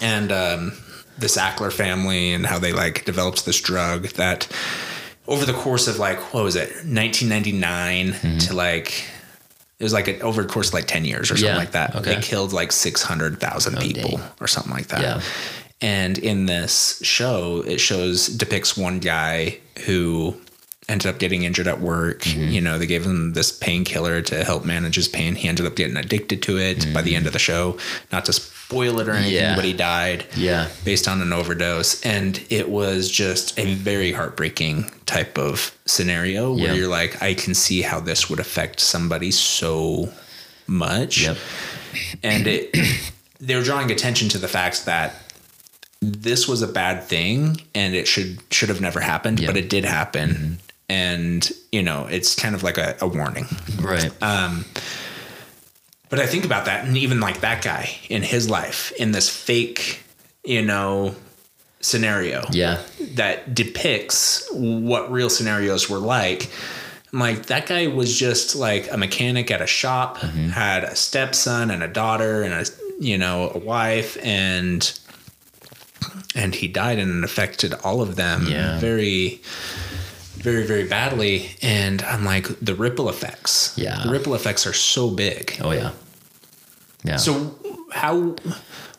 and 0.00 0.32
um, 0.32 0.72
the 1.18 1.26
Sackler 1.28 1.72
family 1.72 2.32
and 2.32 2.44
how 2.46 2.58
they 2.58 2.72
like 2.72 3.04
developed 3.04 3.44
this 3.44 3.60
drug 3.60 4.08
that 4.16 4.48
over 5.28 5.44
the 5.44 5.52
course 5.52 5.86
of 5.86 5.98
like 5.98 6.18
what 6.32 6.42
was 6.44 6.56
it 6.56 6.68
1999 6.84 8.12
Mm-hmm. 8.12 8.38
to 8.38 8.54
like 8.54 9.04
it 9.78 9.84
was 9.84 9.92
like 9.92 10.08
a, 10.08 10.18
over 10.20 10.42
the 10.42 10.48
course 10.48 10.68
of 10.68 10.74
like 10.74 10.86
10 10.86 11.04
years 11.04 11.30
or 11.30 11.36
something 11.36 11.46
Yeah, 11.54 11.56
like 11.58 11.72
that 11.72 11.94
okay. 11.96 12.14
they 12.14 12.20
killed 12.20 12.52
like 12.52 12.72
600,000 12.72 13.78
people 13.78 14.18
dang. 14.18 14.28
or 14.40 14.46
something 14.46 14.72
like 14.72 14.88
that 14.88 15.00
Yeah. 15.02 15.20
and 15.80 16.16
in 16.18 16.46
this 16.46 17.00
show 17.02 17.62
it 17.66 17.78
shows 17.78 18.26
depicts 18.28 18.76
one 18.76 18.98
guy 19.00 19.58
who 19.84 20.36
ended 20.88 21.06
up 21.08 21.18
getting 21.18 21.42
injured 21.42 21.66
at 21.68 21.80
work 21.80 22.20
Mm-hmm. 22.22 22.48
you 22.48 22.60
know 22.60 22.78
they 22.78 22.86
gave 22.86 23.04
him 23.04 23.32
this 23.34 23.52
painkiller 23.52 24.22
to 24.22 24.44
help 24.44 24.64
manage 24.64 24.94
his 24.96 25.08
pain 25.08 25.34
he 25.34 25.48
ended 25.48 25.66
up 25.66 25.76
getting 25.76 25.96
addicted 25.96 26.42
to 26.44 26.58
it 26.58 26.86
by 26.94 27.02
the 27.02 27.10
Mm-hmm. 27.10 27.16
end 27.18 27.26
of 27.26 27.32
the 27.32 27.38
show 27.38 27.76
not 28.12 28.24
to 28.26 28.32
spoil 28.68 28.98
it 28.98 29.08
or 29.08 29.12
anything, 29.12 29.34
Yeah. 29.34 29.54
but 29.54 29.64
he 29.64 29.72
died 29.72 30.26
Yeah. 30.36 30.66
based 30.84 31.06
on 31.06 31.22
an 31.22 31.32
overdose. 31.32 32.00
And 32.02 32.40
it 32.50 32.68
was 32.68 33.08
just 33.08 33.56
a 33.58 33.74
very 33.74 34.10
heartbreaking 34.12 34.90
type 35.06 35.38
of 35.38 35.70
scenario 35.84 36.52
where 36.52 36.66
Yeah. 36.66 36.72
you're 36.74 36.88
like, 36.88 37.22
I 37.22 37.34
can 37.34 37.54
see 37.54 37.82
how 37.82 38.00
this 38.00 38.28
would 38.28 38.40
affect 38.40 38.80
somebody 38.80 39.30
so 39.30 40.12
much. 40.66 41.22
Yep. 41.22 41.36
And 42.24 42.46
it 42.48 42.76
they're 43.40 43.62
drawing 43.62 43.92
attention 43.92 44.28
to 44.30 44.38
the 44.38 44.48
fact 44.48 44.84
that 44.86 45.14
this 46.02 46.48
was 46.48 46.60
a 46.60 46.66
bad 46.66 47.04
thing 47.04 47.60
and 47.74 47.94
it 47.94 48.08
should 48.08 48.38
should 48.50 48.68
have 48.68 48.80
never 48.80 48.98
happened, 49.00 49.38
Yeah. 49.38 49.46
but 49.46 49.56
it 49.56 49.70
did 49.70 49.84
happen. 49.84 50.30
Mm-hmm. 50.30 50.52
And, 50.88 51.50
you 51.72 51.82
know, 51.82 52.06
it's 52.10 52.34
kind 52.34 52.54
of 52.54 52.62
like 52.64 52.78
a, 52.78 52.96
a 53.00 53.06
warning. 53.06 53.46
Right. 53.80 54.10
Um, 54.22 54.64
But 56.08 56.20
I 56.20 56.26
think 56.26 56.44
about 56.44 56.66
that, 56.66 56.84
and 56.86 56.96
even 56.96 57.18
like 57.20 57.40
that 57.40 57.62
guy 57.62 57.90
in 58.08 58.22
his 58.22 58.48
life, 58.48 58.92
in 58.92 59.10
this 59.12 59.28
fake, 59.28 60.00
you 60.44 60.62
know, 60.62 61.14
scenario 61.80 62.44
yeah. 62.50 62.82
that 63.14 63.54
depicts 63.54 64.48
what 64.52 65.10
real 65.10 65.28
scenarios 65.30 65.88
were 65.90 65.98
like. 65.98 66.50
I'm 67.12 67.18
like, 67.20 67.46
that 67.46 67.66
guy 67.66 67.86
was 67.88 68.16
just 68.18 68.54
like 68.56 68.90
a 68.92 68.96
mechanic 68.96 69.50
at 69.50 69.60
a 69.60 69.66
shop, 69.66 70.18
Mm-hmm. 70.18 70.48
had 70.50 70.84
a 70.84 70.94
stepson 70.96 71.70
and 71.70 71.82
a 71.82 71.88
daughter 71.88 72.42
and 72.42 72.54
a, 72.54 72.64
you 73.00 73.18
know, 73.18 73.50
a 73.54 73.58
wife, 73.58 74.16
and 74.22 74.98
and 76.34 76.54
he 76.54 76.68
died 76.68 76.98
and 76.98 77.18
it 77.18 77.24
affected 77.24 77.72
all 77.84 78.00
of 78.02 78.16
them 78.16 78.46
Yeah. 78.48 78.78
very 78.78 79.40
very 80.42 80.64
very 80.66 80.84
badly 80.86 81.50
and 81.62 82.02
i'm 82.02 82.24
like 82.24 82.46
the 82.60 82.74
ripple 82.74 83.08
effects 83.08 83.72
Yeah. 83.76 84.02
the 84.04 84.10
ripple 84.10 84.34
effects 84.34 84.66
are 84.66 84.72
so 84.74 85.10
big 85.10 85.56
Oh 85.60 85.72
yeah. 85.72 85.90
Yeah. 87.04 87.16
so 87.16 87.54
how 87.92 88.36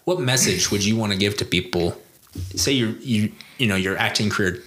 what 0.05 0.19
message 0.19 0.71
would 0.71 0.83
you 0.83 0.95
want 0.97 1.11
to 1.13 1.17
give 1.17 1.35
to 1.37 1.45
people 1.45 1.95
say 2.55 2.71
you 2.71 2.95
you 3.01 3.31
you 3.57 3.67
know 3.67 3.75
your 3.75 3.97
acting 3.97 4.29
career 4.29 4.61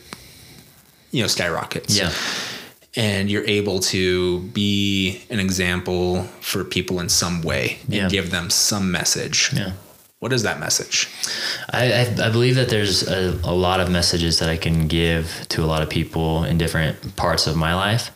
you 1.11 1.23
know 1.23 1.29
skyrockets 1.29 1.97
yeah. 1.97 2.13
and 2.97 3.31
you're 3.31 3.47
able 3.47 3.81
to 3.81 4.41
be 4.53 5.23
an 5.31 5.41
example 5.41 6.25
for 6.41 6.65
people 6.65 7.01
in 7.01 7.09
some 7.09 7.43
way 7.43 7.79
and 7.87 7.95
Yeah. 7.95 8.09
give 8.09 8.31
them 8.31 8.51
some 8.51 8.91
message 8.91 9.51
Yeah. 9.55 9.73
What 10.21 10.33
is 10.33 10.43
that 10.45 10.61
message 10.61 11.09
I, 11.73 11.93
I, 11.93 12.27
I 12.27 12.31
believe 12.31 12.55
that 12.55 12.69
there's 12.69 13.09
a, 13.09 13.39
a 13.45 13.55
lot 13.55 13.81
of 13.81 13.91
messages 13.91 14.39
that 14.39 14.49
I 14.49 14.57
can 14.57 14.87
give 14.87 15.47
to 15.51 15.65
a 15.65 15.67
lot 15.67 15.83
of 15.83 15.91
people 15.91 16.45
in 16.45 16.59
different 16.59 17.17
parts 17.17 17.47
of 17.47 17.57
my 17.57 17.75
life, 17.75 18.11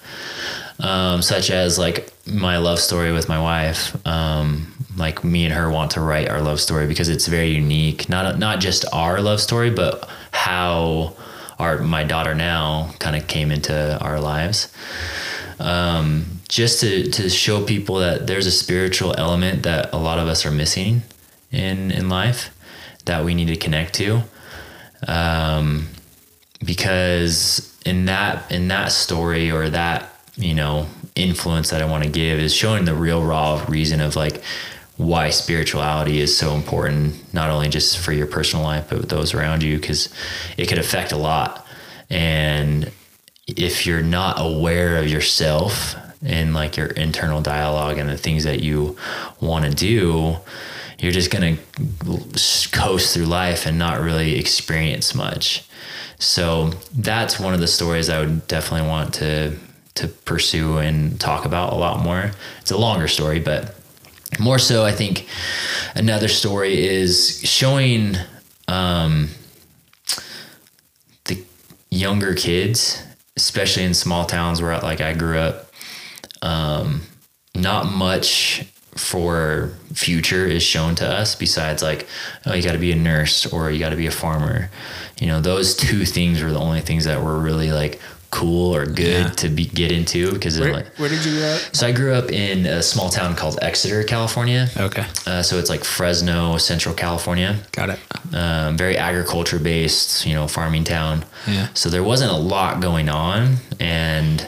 um, 0.80 1.22
such 1.22 1.50
as 1.50 1.78
like 1.78 2.12
my 2.26 2.58
love 2.58 2.80
story 2.80 3.12
with 3.12 3.28
my 3.28 3.40
wife. 3.40 3.96
Um, 4.06 4.72
like 4.96 5.24
me 5.24 5.44
and 5.44 5.54
her 5.54 5.70
want 5.70 5.92
to 5.92 6.00
write 6.00 6.28
our 6.28 6.40
love 6.40 6.60
story 6.60 6.86
because 6.86 7.08
it's 7.08 7.26
very 7.26 7.50
unique. 7.50 8.08
Not 8.08 8.38
not 8.38 8.60
just 8.60 8.84
our 8.92 9.20
love 9.20 9.40
story, 9.40 9.70
but 9.70 10.08
how 10.30 11.14
our 11.58 11.78
my 11.78 12.04
daughter 12.04 12.34
now 12.34 12.92
kind 12.98 13.16
of 13.16 13.26
came 13.26 13.50
into 13.50 13.98
our 14.00 14.20
lives. 14.20 14.72
Um, 15.58 16.26
just 16.48 16.80
to 16.80 17.10
to 17.10 17.28
show 17.28 17.64
people 17.64 17.96
that 17.96 18.26
there's 18.26 18.46
a 18.46 18.50
spiritual 18.50 19.14
element 19.16 19.62
that 19.64 19.92
a 19.92 19.98
lot 19.98 20.18
of 20.18 20.28
us 20.28 20.44
are 20.46 20.50
missing 20.50 21.02
in 21.54 21.90
in 21.90 22.08
life 22.08 22.50
that 23.04 23.24
we 23.24 23.34
need 23.34 23.48
to 23.48 23.56
connect 23.56 23.94
to. 23.94 24.22
Um, 25.06 25.88
because 26.64 27.76
in 27.84 28.06
that 28.06 28.50
in 28.50 28.68
that 28.68 28.90
story 28.92 29.50
or 29.50 29.68
that 29.68 30.10
you 30.36 30.54
know 30.54 30.86
influence 31.14 31.70
that 31.70 31.82
I 31.82 31.84
want 31.84 32.04
to 32.04 32.10
give 32.10 32.38
is 32.38 32.54
showing 32.54 32.84
the 32.84 32.94
real 32.94 33.22
raw 33.22 33.64
reason 33.68 34.00
of 34.00 34.16
like 34.16 34.42
why 34.96 35.30
spirituality 35.30 36.20
is 36.20 36.36
so 36.36 36.54
important 36.54 37.34
not 37.34 37.50
only 37.50 37.68
just 37.68 37.98
for 37.98 38.12
your 38.12 38.26
personal 38.26 38.64
life 38.64 38.86
but 38.88 39.08
those 39.08 39.34
around 39.34 39.62
you 39.62 39.78
because 39.78 40.12
it 40.56 40.66
could 40.66 40.78
affect 40.78 41.12
a 41.12 41.16
lot. 41.16 41.66
And 42.10 42.90
if 43.46 43.86
you're 43.86 44.02
not 44.02 44.36
aware 44.38 44.96
of 44.96 45.08
yourself 45.08 45.96
and 46.24 46.54
like 46.54 46.76
your 46.76 46.86
internal 46.86 47.42
dialogue 47.42 47.98
and 47.98 48.08
the 48.08 48.16
things 48.16 48.44
that 48.44 48.60
you 48.60 48.96
want 49.40 49.64
to 49.66 49.70
do 49.70 50.36
you're 51.04 51.12
just 51.12 51.30
going 51.30 51.58
to 51.58 52.70
coast 52.72 53.12
through 53.12 53.26
life 53.26 53.66
and 53.66 53.78
not 53.78 54.00
really 54.00 54.38
experience 54.38 55.14
much. 55.14 55.68
So 56.18 56.70
that's 56.96 57.38
one 57.38 57.52
of 57.52 57.60
the 57.60 57.66
stories 57.66 58.08
I 58.08 58.20
would 58.20 58.48
definitely 58.48 58.88
want 58.88 59.12
to 59.14 59.58
to 59.96 60.08
pursue 60.08 60.78
and 60.78 61.20
talk 61.20 61.44
about 61.44 61.74
a 61.74 61.76
lot 61.76 62.02
more. 62.02 62.32
It's 62.62 62.70
a 62.70 62.76
longer 62.78 63.06
story, 63.06 63.38
but 63.38 63.76
more 64.40 64.58
so, 64.58 64.84
I 64.84 64.92
think 64.92 65.28
another 65.94 66.26
story 66.26 66.84
is 66.84 67.40
showing 67.44 68.16
um, 68.66 69.28
the 71.26 71.44
younger 71.90 72.34
kids, 72.34 73.00
especially 73.36 73.84
in 73.84 73.92
small 73.94 74.24
towns 74.24 74.60
where 74.60 74.76
like 74.80 75.00
I 75.02 75.12
grew 75.12 75.38
up, 75.38 75.70
um, 76.42 77.02
not 77.54 77.86
much 77.86 78.64
for 78.96 79.70
future 79.92 80.46
is 80.46 80.62
shown 80.62 80.94
to 80.94 81.06
us 81.06 81.34
besides 81.34 81.82
like 81.82 82.06
oh 82.46 82.54
you 82.54 82.62
got 82.62 82.72
to 82.72 82.78
be 82.78 82.92
a 82.92 82.96
nurse 82.96 83.46
or 83.52 83.70
you 83.70 83.78
got 83.78 83.90
to 83.90 83.96
be 83.96 84.06
a 84.06 84.10
farmer 84.10 84.70
you 85.20 85.26
know 85.26 85.40
those 85.40 85.74
two 85.76 86.04
things 86.04 86.42
were 86.42 86.52
the 86.52 86.58
only 86.58 86.80
things 86.80 87.04
that 87.04 87.22
were 87.22 87.38
really 87.38 87.72
like 87.72 88.00
cool 88.30 88.74
or 88.74 88.84
good 88.84 89.26
Yeah. 89.26 89.30
to 89.30 89.48
be 89.48 89.64
get 89.66 89.92
into 89.92 90.32
because 90.32 90.58
where, 90.58 90.72
like 90.72 90.86
where 90.98 91.08
did 91.08 91.24
you 91.24 91.38
grow 91.38 91.46
up 91.54 91.60
so 91.72 91.86
i 91.86 91.92
grew 91.92 92.12
up 92.14 92.32
in 92.32 92.66
a 92.66 92.82
small 92.82 93.08
town 93.08 93.36
called 93.36 93.58
exeter 93.62 94.02
california 94.02 94.68
okay 94.76 95.06
uh, 95.26 95.40
so 95.42 95.56
it's 95.58 95.70
like 95.70 95.84
fresno 95.84 96.56
central 96.56 96.94
california 96.96 97.60
got 97.72 97.90
it 97.90 97.98
um, 98.32 98.76
very 98.76 98.96
agriculture 98.96 99.60
based, 99.60 100.26
you 100.26 100.34
know, 100.34 100.48
farming 100.48 100.82
town. 100.82 101.24
Yeah. 101.46 101.68
So 101.74 101.88
there 101.88 102.02
wasn't 102.02 102.32
a 102.32 102.36
lot 102.36 102.80
going 102.80 103.08
on, 103.08 103.56
and 103.78 104.44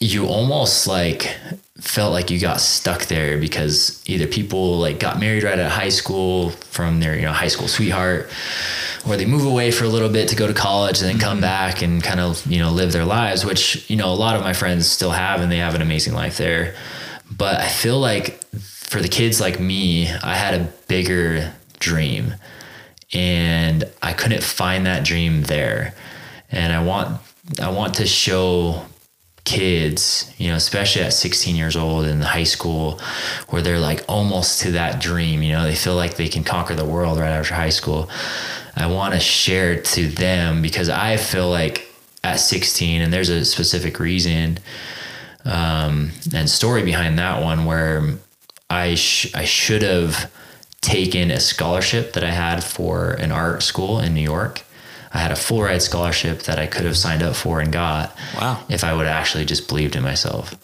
you 0.00 0.26
almost 0.26 0.86
like 0.86 1.36
felt 1.84 2.12
like 2.12 2.30
you 2.30 2.40
got 2.40 2.60
stuck 2.60 3.04
there 3.06 3.36
because 3.36 4.02
either 4.06 4.26
people 4.26 4.78
like 4.78 4.98
got 4.98 5.20
married 5.20 5.42
right 5.42 5.58
at 5.58 5.70
high 5.70 5.90
school 5.90 6.48
from 6.50 6.98
their 6.98 7.14
you 7.14 7.22
know 7.22 7.32
high 7.32 7.48
school 7.48 7.68
sweetheart 7.68 8.28
or 9.06 9.18
they 9.18 9.26
move 9.26 9.44
away 9.44 9.70
for 9.70 9.84
a 9.84 9.88
little 9.88 10.08
bit 10.08 10.26
to 10.26 10.34
go 10.34 10.46
to 10.46 10.54
college 10.54 11.00
and 11.02 11.10
then 11.10 11.18
come 11.18 11.34
mm-hmm. 11.34 11.42
back 11.42 11.82
and 11.82 12.02
kind 12.02 12.20
of 12.20 12.44
you 12.46 12.58
know 12.58 12.70
live 12.70 12.90
their 12.92 13.04
lives 13.04 13.44
which 13.44 13.88
you 13.90 13.96
know 13.96 14.10
a 14.10 14.16
lot 14.16 14.34
of 14.34 14.40
my 14.40 14.54
friends 14.54 14.90
still 14.90 15.10
have 15.10 15.42
and 15.42 15.52
they 15.52 15.58
have 15.58 15.74
an 15.74 15.82
amazing 15.82 16.14
life 16.14 16.38
there. 16.38 16.74
But 17.36 17.60
i 17.60 17.68
feel 17.68 18.00
like 18.00 18.42
for 18.54 19.00
the 19.00 19.08
kids 19.08 19.40
like 19.40 19.60
me 19.60 20.08
i 20.08 20.34
had 20.34 20.54
a 20.60 20.64
bigger 20.88 21.52
dream 21.80 22.34
and 23.12 23.84
i 24.02 24.14
couldn't 24.14 24.42
find 24.42 24.86
that 24.86 25.04
dream 25.04 25.42
there. 25.42 25.94
And 26.50 26.72
i 26.72 26.82
want 26.82 27.20
i 27.60 27.68
want 27.68 27.94
to 27.96 28.06
show 28.06 28.86
kids, 29.44 30.32
you 30.38 30.48
know, 30.48 30.56
especially 30.56 31.02
at 31.02 31.12
16 31.12 31.54
years 31.54 31.76
old 31.76 32.06
in 32.06 32.20
high 32.20 32.44
school, 32.44 33.00
where 33.48 33.62
they're 33.62 33.78
like 33.78 34.04
almost 34.08 34.60
to 34.62 34.72
that 34.72 35.00
dream, 35.00 35.42
you 35.42 35.52
know, 35.52 35.64
they 35.64 35.74
feel 35.74 35.94
like 35.94 36.16
they 36.16 36.28
can 36.28 36.44
conquer 36.44 36.74
the 36.74 36.84
world 36.84 37.18
right 37.18 37.30
after 37.30 37.54
high 37.54 37.70
school. 37.70 38.08
I 38.76 38.86
want 38.86 39.14
to 39.14 39.20
share 39.20 39.80
to 39.80 40.08
them 40.08 40.62
because 40.62 40.88
I 40.88 41.16
feel 41.16 41.50
like 41.50 41.86
at 42.24 42.36
16, 42.36 43.02
and 43.02 43.12
there's 43.12 43.28
a 43.28 43.44
specific 43.44 44.00
reason 44.00 44.58
um, 45.44 46.10
and 46.34 46.48
story 46.48 46.82
behind 46.82 47.18
that 47.18 47.42
one 47.42 47.64
where 47.66 48.14
I 48.70 48.94
sh- 48.94 49.34
I 49.34 49.44
should 49.44 49.82
have 49.82 50.32
taken 50.80 51.30
a 51.30 51.40
scholarship 51.40 52.14
that 52.14 52.24
I 52.24 52.30
had 52.30 52.62
for 52.64 53.10
an 53.12 53.30
art 53.30 53.62
school 53.62 54.00
in 54.00 54.14
New 54.14 54.22
York. 54.22 54.62
I 55.14 55.18
had 55.18 55.30
a 55.30 55.36
full 55.36 55.62
ride 55.62 55.80
scholarship 55.80 56.42
that 56.42 56.58
I 56.58 56.66
could 56.66 56.84
have 56.84 56.96
signed 56.96 57.22
up 57.22 57.36
for 57.36 57.60
and 57.60 57.72
got 57.72 58.14
Wow. 58.36 58.58
if 58.68 58.82
I 58.84 58.92
would 58.92 59.06
have 59.06 59.14
actually 59.16 59.44
just 59.44 59.68
believed 59.68 59.94
in 59.96 60.02
myself. 60.02 60.54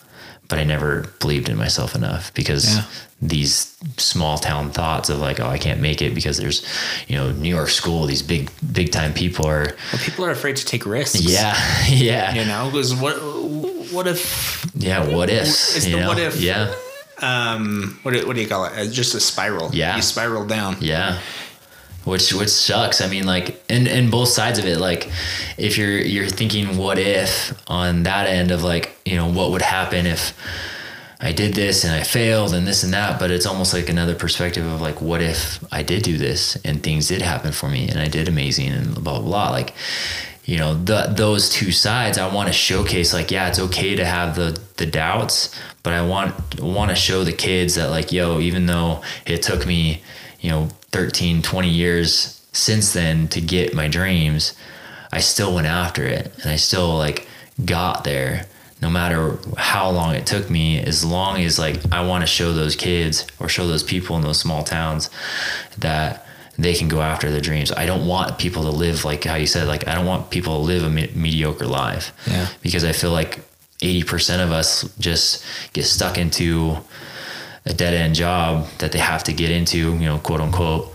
But 0.49 0.59
I 0.59 0.65
never 0.65 1.07
believed 1.21 1.49
in 1.49 1.57
myself 1.57 1.95
enough 1.95 2.35
because 2.35 2.75
Yeah. 2.75 2.83
these 3.23 3.69
small 3.97 4.39
town 4.39 4.73
thoughts 4.73 5.09
of 5.09 5.21
like, 5.21 5.39
oh, 5.39 5.47
I 5.49 5.59
can't 5.59 5.81
make 5.81 6.03
it 6.03 6.13
because 6.15 6.37
there's, 6.39 6.65
you 7.07 7.17
know, 7.17 7.31
New 7.31 7.49
York 7.49 7.71
school, 7.71 8.07
these 8.07 8.23
big, 8.23 8.51
big 8.73 8.91
time 8.91 9.13
people 9.15 9.47
are, 9.47 9.77
Well, 9.93 10.03
people 10.03 10.25
are 10.25 10.33
afraid 10.33 10.57
to 10.57 10.65
take 10.65 10.85
risks. 10.85 11.21
yeah, 11.21 11.55
yeah, 11.89 12.35
You 12.35 12.45
know, 12.45 12.69
because 12.73 12.93
what 12.95 13.15
what 13.93 14.07
if 14.09 14.67
yeah. 14.75 15.05
What 15.07 15.31
if? 15.31 15.47
It's 15.47 15.85
the 15.85 16.03
what 16.07 16.19
if. 16.19 16.41
Yeah, 16.41 16.75
um 17.23 17.99
what 18.03 18.15
do, 18.15 18.27
what 18.27 18.35
do 18.35 18.43
you 18.43 18.49
call 18.49 18.65
it? 18.65 18.91
Just 18.91 19.15
a 19.15 19.21
spiral. 19.21 19.71
Yeah. 19.73 19.95
You 19.97 20.03
spiral 20.03 20.45
down. 20.47 20.77
Yeah. 20.81 21.19
Which 22.05 22.33
which 22.33 22.49
sucks. 22.49 23.01
I 23.01 23.09
mean, 23.09 23.27
like, 23.27 23.63
and 23.69 23.87
and 23.87 24.11
both 24.11 24.29
sides 24.29 24.59
of 24.59 24.65
it. 24.65 24.79
Like, 24.79 25.11
if 25.59 25.77
you're 25.77 25.99
you're 25.99 26.29
thinking, 26.29 26.79
what 26.79 26.99
if 26.99 27.53
on 27.69 28.05
that 28.05 28.27
end 28.27 28.51
of 28.51 28.63
like, 28.63 28.97
you 29.05 29.17
know, 29.17 29.31
what 29.31 29.51
would 29.51 29.63
happen 29.63 30.07
if 30.07 30.35
I 31.21 31.33
did 31.33 31.53
this 31.53 31.85
and 31.85 31.95
I 31.95 32.03
failed 32.03 32.55
and 32.55 32.67
this 32.67 32.83
and 32.83 32.95
that. 32.95 33.21
But 33.21 33.31
it's 33.31 33.45
almost 33.45 33.75
like 33.75 33.91
another 33.91 34.15
perspective 34.15 34.65
of 34.65 34.81
like, 34.81 35.03
what 35.03 35.21
if 35.21 35.63
I 35.71 35.83
did 35.83 36.03
do 36.03 36.17
this 36.17 36.57
and 36.65 36.83
things 36.83 37.09
did 37.09 37.21
happen 37.21 37.53
for 37.53 37.69
me 37.69 37.89
and 37.89 38.01
I 38.01 38.09
did 38.09 38.29
amazing 38.29 38.71
and 38.71 38.95
blah 38.95 39.19
blah 39.19 39.21
blah. 39.21 39.51
Like, 39.51 39.75
you 40.47 40.57
know, 40.57 40.75
the, 40.75 41.13
those 41.15 41.51
two 41.51 41.71
sides. 41.71 42.17
I 42.17 42.33
want 42.33 42.47
to 42.47 42.53
showcase 42.55 43.13
like, 43.13 43.31
yeah, 43.31 43.49
it's 43.49 43.59
okay 43.59 43.95
to 43.95 44.07
have 44.07 44.37
the 44.37 44.59
the 44.79 44.87
doubts, 44.87 45.55
but 45.83 45.93
I 45.93 46.07
want 46.07 46.63
want 46.63 46.89
to 46.89 46.97
show 46.97 47.25
the 47.25 47.33
kids 47.35 47.75
that 47.75 47.91
like, 47.91 48.11
yo, 48.11 48.41
even 48.41 48.65
though 48.65 49.03
it 49.27 49.43
took 49.43 49.67
me 49.67 50.03
you 50.41 50.51
know, 50.51 50.69
13, 50.93 51.43
20 51.43 51.69
years 51.69 52.45
since 52.53 52.93
then 52.93 53.29
to 53.29 53.41
get 53.41 53.75
my 53.75 53.89
dreams, 53.89 54.55
I 55.13 55.21
still 55.21 55.55
went 55.55 55.67
after 55.67 56.05
it 56.05 56.33
and 56.43 56.51
I 56.51 56.57
still 56.57 56.97
like 56.97 57.27
got 57.65 58.05
there 58.05 58.47
no 58.83 58.89
matter 58.89 59.39
how 59.59 59.91
long 59.91 60.15
it 60.15 60.27
took 60.27 60.49
me 60.49 60.81
as 60.81 61.05
long 61.05 61.41
as 61.43 61.59
like 61.59 61.93
I 61.93 62.05
want 62.07 62.23
to 62.23 62.27
show 62.27 62.53
those 62.53 62.75
kids 62.75 63.27
or 63.39 63.49
show 63.49 63.67
those 63.67 63.83
people 63.83 64.17
in 64.17 64.23
those 64.23 64.41
small 64.41 64.65
towns 64.65 65.11
that 65.79 66.27
they 66.59 66.75
can 66.75 66.89
go 66.89 67.01
after 67.01 67.31
their 67.31 67.41
dreams. 67.41 67.73
I 67.73 67.87
don't 67.87 68.07
want 68.07 68.39
people 68.39 68.63
to 68.65 68.71
live 68.71 69.05
like 69.05 69.25
how 69.25 69.35
you 69.35 69.47
said 69.47 69.69
like 69.69 69.87
I 69.87 69.95
don't 69.95 70.07
want 70.07 70.31
people 70.31 70.55
to 70.57 70.63
live 70.63 70.83
a 70.83 70.91
me- 70.91 71.13
mediocre 71.15 71.67
life. 71.67 72.13
Yeah. 72.27 72.49
Because 72.63 72.85
I 72.85 72.93
feel 72.93 73.11
like 73.11 73.41
80% 73.81 74.45
of 74.45 74.53
us 74.53 74.95
just 74.99 75.45
get 75.73 75.85
stuck 75.85 76.19
into 76.19 76.77
a 77.65 77.75
dead 77.75 77.95
end 77.95 78.15
job 78.15 78.67
that 78.79 78.93
they 78.93 78.99
have 78.99 79.25
to 79.25 79.33
get 79.33 79.51
into, 79.51 79.95
you 79.95 80.07
know, 80.07 80.19
quote 80.19 80.41
unquote, 80.41 80.93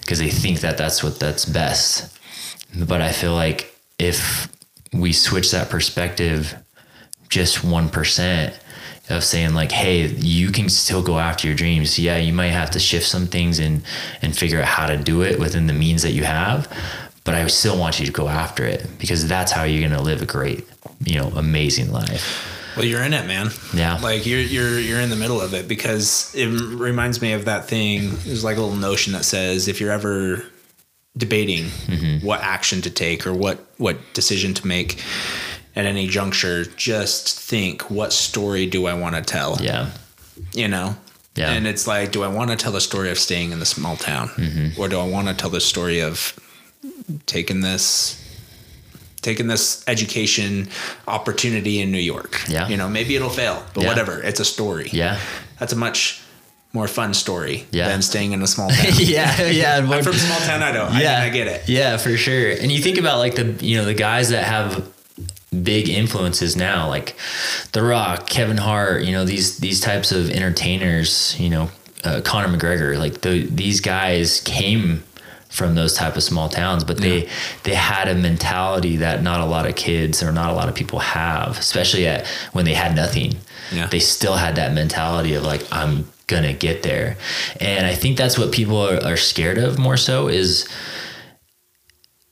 because 0.00 0.18
they 0.18 0.30
think 0.30 0.60
that 0.60 0.78
that's 0.78 1.02
what 1.02 1.18
that's 1.18 1.44
best. 1.44 2.18
But 2.86 3.00
I 3.00 3.12
feel 3.12 3.34
like 3.34 3.74
if 3.98 4.48
we 4.92 5.12
switch 5.12 5.50
that 5.50 5.68
perspective 5.68 6.56
just 7.28 7.58
1% 7.58 8.54
of 9.10 9.24
saying 9.24 9.54
like 9.54 9.72
hey 9.72 10.06
you 10.06 10.50
can 10.50 10.68
still 10.68 11.02
go 11.02 11.18
after 11.18 11.46
your 11.46 11.56
dreams 11.56 11.98
yeah 11.98 12.18
you 12.18 12.32
might 12.32 12.48
have 12.48 12.70
to 12.70 12.78
shift 12.78 13.06
some 13.06 13.26
things 13.26 13.58
and 13.58 13.82
and 14.20 14.36
figure 14.36 14.60
out 14.60 14.66
how 14.66 14.86
to 14.86 14.96
do 14.96 15.22
it 15.22 15.38
within 15.38 15.66
the 15.66 15.72
means 15.72 16.02
that 16.02 16.12
you 16.12 16.24
have 16.24 16.70
but 17.24 17.34
i 17.34 17.46
still 17.46 17.78
want 17.78 17.98
you 17.98 18.04
to 18.04 18.12
go 18.12 18.28
after 18.28 18.64
it 18.64 18.86
because 18.98 19.26
that's 19.26 19.50
how 19.50 19.62
you're 19.62 19.80
going 19.80 19.98
to 19.98 20.04
live 20.04 20.20
a 20.20 20.26
great 20.26 20.66
you 21.04 21.18
know 21.18 21.28
amazing 21.36 21.90
life 21.90 22.57
Well, 22.78 22.86
you're 22.86 23.02
in 23.02 23.12
it, 23.12 23.26
man. 23.26 23.50
Yeah. 23.74 23.98
Like 23.98 24.24
you're 24.26 24.40
you're 24.40 24.78
you're 24.78 25.00
in 25.00 25.10
the 25.10 25.16
middle 25.16 25.40
of 25.40 25.52
it 25.54 25.68
because 25.68 26.32
it 26.34 26.46
reminds 26.46 27.20
me 27.20 27.32
of 27.32 27.44
that 27.46 27.66
thing. 27.68 28.10
There's 28.24 28.44
like 28.44 28.56
a 28.56 28.60
little 28.60 28.76
notion 28.76 29.12
that 29.14 29.24
says 29.24 29.68
if 29.68 29.80
you're 29.80 29.92
ever 29.92 30.44
debating 31.16 31.64
Mm-hmm. 31.64 32.24
what 32.26 32.40
action 32.42 32.80
to 32.82 32.90
take 32.90 33.26
or 33.26 33.32
what 33.34 33.58
what 33.78 33.96
decision 34.14 34.54
to 34.54 34.66
make 34.66 35.02
at 35.74 35.84
any 35.86 36.06
juncture, 36.08 36.64
just 36.76 37.38
think 37.40 37.90
what 37.90 38.12
story 38.12 38.66
do 38.66 38.86
I 38.86 38.94
want 38.94 39.14
to 39.16 39.22
tell? 39.22 39.58
yeah 39.60 39.90
You 40.52 40.68
know. 40.68 40.96
Yeah. 41.34 41.52
And 41.52 41.66
it's 41.68 41.86
like, 41.86 42.10
do 42.10 42.24
I 42.24 42.28
want 42.28 42.50
to 42.50 42.56
tell 42.56 42.72
the 42.72 42.80
story 42.80 43.10
of 43.10 43.18
staying 43.18 43.52
in 43.52 43.60
the 43.60 43.66
small 43.66 43.96
town, 43.96 44.28
Mm-hmm. 44.28 44.80
or 44.80 44.88
do 44.88 44.98
I 44.98 45.06
want 45.06 45.28
to 45.28 45.34
tell 45.34 45.50
the 45.50 45.60
story 45.60 46.00
of 46.02 46.32
taking 47.26 47.60
this 47.60 48.16
taking 49.20 49.46
this 49.48 49.82
education 49.88 50.68
opportunity 51.06 51.80
in 51.80 51.90
New 51.90 51.98
York. 51.98 52.42
Yeah. 52.48 52.68
You 52.68 52.76
know, 52.76 52.88
maybe 52.88 53.16
it'll 53.16 53.28
fail, 53.30 53.62
but 53.74 53.82
Yeah. 53.82 53.88
whatever. 53.88 54.22
It's 54.22 54.40
a 54.40 54.44
story. 54.44 54.88
yeah 54.92 55.18
That's 55.58 55.72
a 55.72 55.76
much 55.76 56.20
more 56.72 56.86
fun 56.86 57.14
story 57.14 57.66
Yeah. 57.72 57.88
than 57.88 58.02
staying 58.02 58.32
in 58.32 58.42
a 58.42 58.46
small 58.46 58.68
town. 58.76 58.92
yeah 58.98 59.46
yeah 59.48 59.76
I'm 59.78 59.86
from 60.02 60.14
a 60.14 60.18
small 60.18 60.40
town, 60.40 60.62
I 60.62 60.70
know. 60.72 60.88
yeah 60.98 61.20
I, 61.22 61.26
I 61.26 61.28
get 61.30 61.46
it. 61.48 61.68
yeah 61.68 61.96
for 61.96 62.16
sure 62.16 62.50
and 62.50 62.70
you 62.70 62.80
think 62.82 62.98
about 62.98 63.18
like 63.18 63.34
the 63.36 63.46
you 63.64 63.76
know 63.78 63.84
the 63.86 63.94
guys 63.94 64.28
that 64.28 64.44
have 64.44 64.86
big 65.62 65.88
influences 65.88 66.56
now 66.56 66.86
like 66.88 67.16
the 67.72 67.82
rock 67.82 68.28
kevin 68.28 68.58
hart 68.58 69.02
you 69.04 69.12
know 69.12 69.24
these 69.24 69.56
these 69.58 69.80
types 69.80 70.12
of 70.12 70.28
entertainers 70.30 71.34
you 71.40 71.48
know 71.48 71.70
uh, 72.04 72.20
conor 72.22 72.48
mcgregor 72.54 72.98
like 72.98 73.22
the, 73.22 73.46
these 73.46 73.80
guys 73.80 74.40
came 74.42 75.02
from 75.48 75.74
those 75.74 75.94
type 75.94 76.14
of 76.16 76.22
small 76.22 76.48
towns 76.48 76.84
but 76.84 76.98
they 76.98 77.28
they 77.64 77.74
had 77.74 78.06
a 78.08 78.14
mentality 78.14 78.96
that 78.96 79.22
not 79.22 79.40
a 79.40 79.44
lot 79.46 79.66
of 79.66 79.74
kids 79.74 80.22
or 80.22 80.30
not 80.32 80.50
a 80.50 80.52
lot 80.52 80.68
of 80.68 80.74
people 80.74 80.98
have 80.98 81.58
especially 81.58 82.06
at 82.06 82.26
when 82.52 82.64
they 82.64 82.74
had 82.74 82.94
nothing. 82.94 83.36
Yeah. 83.72 83.86
they 83.86 83.98
still 83.98 84.34
had 84.34 84.56
that 84.56 84.72
mentality 84.72 85.34
of 85.34 85.42
like 85.42 85.62
i'm 85.72 86.10
gonna 86.26 86.52
get 86.52 86.82
there. 86.82 87.16
And 87.60 87.86
i 87.86 87.94
think 87.94 88.16
that's 88.18 88.38
what 88.38 88.52
people 88.52 88.76
are, 88.76 89.02
are 89.02 89.16
scared 89.16 89.58
of 89.58 89.78
more 89.78 89.96
so 89.96 90.28
is 90.28 90.68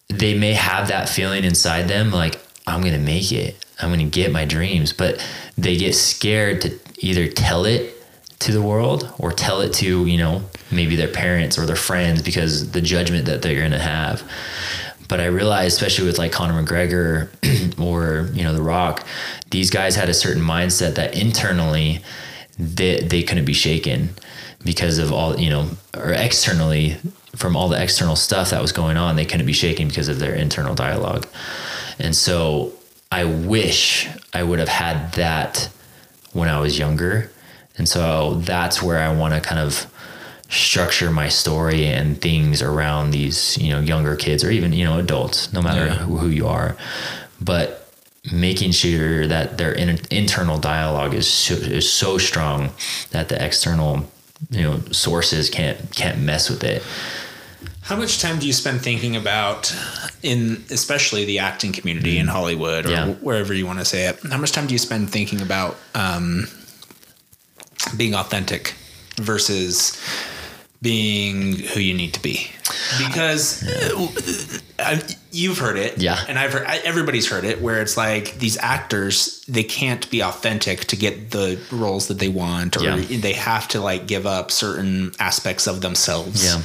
they 0.08 0.36
may 0.38 0.52
have 0.52 0.88
that 0.88 1.08
feeling 1.08 1.44
inside 1.44 1.88
them 1.88 2.10
like 2.10 2.38
i'm 2.66 2.82
gonna 2.82 2.98
make 2.98 3.32
it. 3.32 3.56
I'm 3.80 3.90
gonna 3.90 4.04
get 4.04 4.32
my 4.32 4.44
dreams. 4.44 4.92
But 4.92 5.24
they 5.58 5.76
get 5.76 5.94
scared 5.94 6.60
to 6.62 6.78
either 6.98 7.28
tell 7.28 7.64
it 7.64 7.92
to 8.40 8.52
the 8.52 8.62
world 8.62 9.12
or 9.18 9.32
tell 9.32 9.60
it 9.60 9.72
to 9.74 10.06
you 10.06 10.18
know 10.18 10.42
maybe 10.70 10.96
their 10.96 11.08
parents 11.08 11.58
or 11.58 11.66
their 11.66 11.76
friends 11.76 12.22
because 12.22 12.70
the 12.72 12.80
judgment 12.80 13.26
that 13.26 13.42
they're 13.42 13.60
gonna 13.60 13.78
have 13.78 14.22
but 15.08 15.20
I 15.20 15.26
realized, 15.26 15.76
especially 15.76 16.06
with 16.06 16.18
like 16.18 16.32
Conor 16.32 16.62
McGregor 16.62 17.28
or 17.80 18.28
you 18.34 18.42
know 18.42 18.52
The 18.52 18.62
Rock, 18.62 19.06
these 19.50 19.70
guys 19.70 19.94
had 19.94 20.08
a 20.08 20.14
certain 20.14 20.42
mindset 20.42 20.94
that 20.96 21.16
internally 21.16 22.00
they 22.58 23.00
they 23.00 23.22
couldn't 23.22 23.44
be 23.44 23.52
shaken 23.52 24.10
because 24.64 24.98
of 24.98 25.12
all 25.12 25.38
you 25.38 25.50
know, 25.50 25.70
or 25.96 26.12
externally 26.12 26.96
from 27.36 27.54
all 27.54 27.68
the 27.68 27.80
external 27.80 28.16
stuff 28.16 28.50
that 28.50 28.62
was 28.62 28.72
going 28.72 28.96
on, 28.96 29.16
they 29.16 29.26
couldn't 29.26 29.46
be 29.46 29.52
shaken 29.52 29.88
because 29.88 30.08
of 30.08 30.18
their 30.18 30.34
internal 30.34 30.74
dialogue. 30.74 31.26
And 31.98 32.16
so 32.16 32.72
I 33.12 33.24
wish 33.24 34.08
I 34.32 34.42
would 34.42 34.58
have 34.58 34.68
had 34.68 35.12
that 35.12 35.68
when 36.32 36.48
I 36.48 36.58
was 36.60 36.78
younger. 36.78 37.30
And 37.76 37.86
so 37.86 38.36
that's 38.36 38.82
where 38.82 38.98
I 38.98 39.14
want 39.14 39.34
to 39.34 39.40
kind 39.40 39.60
of 39.60 39.86
structure 40.48 41.10
my 41.10 41.28
story 41.28 41.86
and 41.86 42.20
things 42.20 42.62
around 42.62 43.10
these, 43.10 43.58
you 43.58 43.72
know, 43.72 43.80
younger 43.80 44.14
kids 44.16 44.44
or 44.44 44.50
even, 44.50 44.72
you 44.72 44.84
know, 44.84 44.98
adults, 44.98 45.52
no 45.52 45.60
matter 45.60 45.86
Yeah. 45.86 45.94
who, 45.96 46.18
who 46.18 46.28
you 46.28 46.46
are. 46.46 46.76
But 47.40 47.88
making 48.32 48.72
sure 48.72 49.26
that 49.26 49.58
their 49.58 49.72
in, 49.72 49.98
internal 50.10 50.58
dialogue 50.58 51.14
is 51.14 51.28
so, 51.28 51.54
is 51.54 51.90
so 51.90 52.18
strong 52.18 52.70
that 53.10 53.28
the 53.28 53.44
external, 53.44 54.08
you 54.50 54.62
know, 54.62 54.80
sources 54.92 55.48
can't 55.50 55.78
can't 55.94 56.18
mess 56.20 56.48
with 56.50 56.62
it. 56.64 56.82
How 57.82 57.94
much 57.96 58.20
time 58.20 58.38
do 58.40 58.46
you 58.46 58.52
spend 58.52 58.80
thinking 58.82 59.14
about 59.16 59.72
in 60.22 60.64
especially 60.70 61.24
the 61.24 61.38
acting 61.38 61.72
community 61.72 62.18
in 62.18 62.26
Hollywood 62.26 62.86
or 62.86 62.90
Yeah. 62.90 63.06
wherever 63.20 63.54
you 63.54 63.64
want 63.66 63.78
to 63.78 63.84
say 63.84 64.06
it? 64.06 64.18
How 64.30 64.38
much 64.38 64.50
time 64.52 64.66
do 64.66 64.74
you 64.74 64.78
spend 64.78 65.10
thinking 65.10 65.40
about 65.40 65.76
um, 65.94 66.48
being 67.96 68.14
authentic 68.14 68.74
versus 69.16 69.96
being 70.90 71.58
who 71.70 71.80
you 71.80 71.94
need 71.94 72.12
to 72.14 72.22
be? 72.22 72.36
Because 73.04 73.66
uh, 73.66 74.06
I, 74.78 75.02
you've 75.32 75.58
heard 75.58 75.76
it, 75.76 75.98
Yeah. 75.98 76.18
and 76.28 76.38
I've 76.38 76.52
heard 76.52 76.66
everybody's 76.84 77.28
heard 77.28 77.44
it, 77.44 77.60
where 77.60 77.80
it's 77.82 77.96
like 77.96 78.38
these 78.38 78.56
actors 78.58 79.44
they 79.48 79.64
can't 79.64 80.08
be 80.10 80.22
authentic 80.22 80.78
to 80.86 80.96
get 80.96 81.32
the 81.32 81.58
roles 81.72 82.06
that 82.08 82.18
they 82.20 82.28
want, 82.28 82.76
or 82.76 82.84
Yeah. 82.84 83.18
they 83.20 83.32
have 83.32 83.66
to 83.68 83.80
like 83.80 84.06
give 84.06 84.26
up 84.26 84.50
certain 84.52 85.12
aspects 85.18 85.66
of 85.66 85.80
themselves 85.80 86.44
Yeah. 86.44 86.62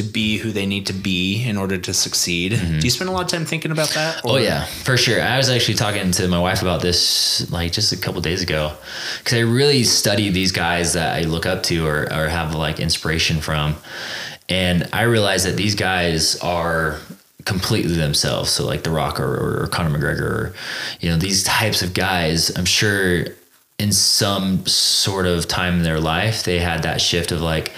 To 0.00 0.12
be 0.12 0.38
who 0.38 0.50
they 0.50 0.66
need 0.66 0.86
to 0.86 0.92
be 0.92 1.44
in 1.44 1.56
order 1.56 1.76
to 1.76 1.92
succeed. 1.92 2.52
Do 2.52 2.80
you 2.80 2.90
spend 2.90 3.10
a 3.10 3.12
lot 3.12 3.22
of 3.22 3.28
time 3.28 3.44
thinking 3.44 3.70
about 3.70 3.90
that? 3.90 4.16
Mm-hmm. 4.16 4.28
Oh 4.28 4.36
yeah, 4.36 4.64
for 4.64 4.96
sure. 4.96 5.22
I 5.22 5.36
was 5.36 5.50
actually 5.50 5.74
talking 5.74 6.10
to 6.12 6.28
my 6.28 6.38
wife 6.38 6.62
about 6.62 6.80
this 6.80 7.50
like 7.50 7.72
just 7.72 7.92
a 7.92 7.96
couple 7.96 8.20
days 8.20 8.42
ago 8.42 8.72
because 9.18 9.38
I 9.38 9.42
really 9.42 9.84
study 9.84 10.30
these 10.30 10.52
guys 10.52 10.94
that 10.94 11.16
I 11.16 11.22
look 11.22 11.44
up 11.44 11.62
to 11.64 11.86
or, 11.86 12.02
or 12.12 12.28
have 12.28 12.54
like 12.54 12.80
inspiration 12.80 13.40
from, 13.40 13.76
and 14.48 14.88
I 14.92 15.02
realize 15.02 15.44
that 15.44 15.56
these 15.56 15.74
guys 15.74 16.36
are 16.40 16.98
completely 17.44 17.96
themselves. 17.96 18.50
So 18.50 18.66
like 18.66 18.82
The 18.82 18.90
Rock 18.90 19.20
or, 19.20 19.62
or 19.62 19.66
Conor 19.68 19.98
McGregor, 19.98 20.20
or, 20.20 20.54
you 21.00 21.10
know, 21.10 21.16
these 21.16 21.44
types 21.44 21.82
of 21.82 21.94
guys. 21.94 22.56
I'm 22.56 22.64
sure 22.64 23.24
in 23.78 23.92
some 23.92 24.64
sort 24.66 25.26
of 25.26 25.48
time 25.48 25.74
in 25.74 25.82
their 25.82 26.00
life 26.00 26.42
they 26.44 26.58
had 26.58 26.82
that 26.84 27.00
shift 27.00 27.32
of 27.32 27.42
like. 27.42 27.72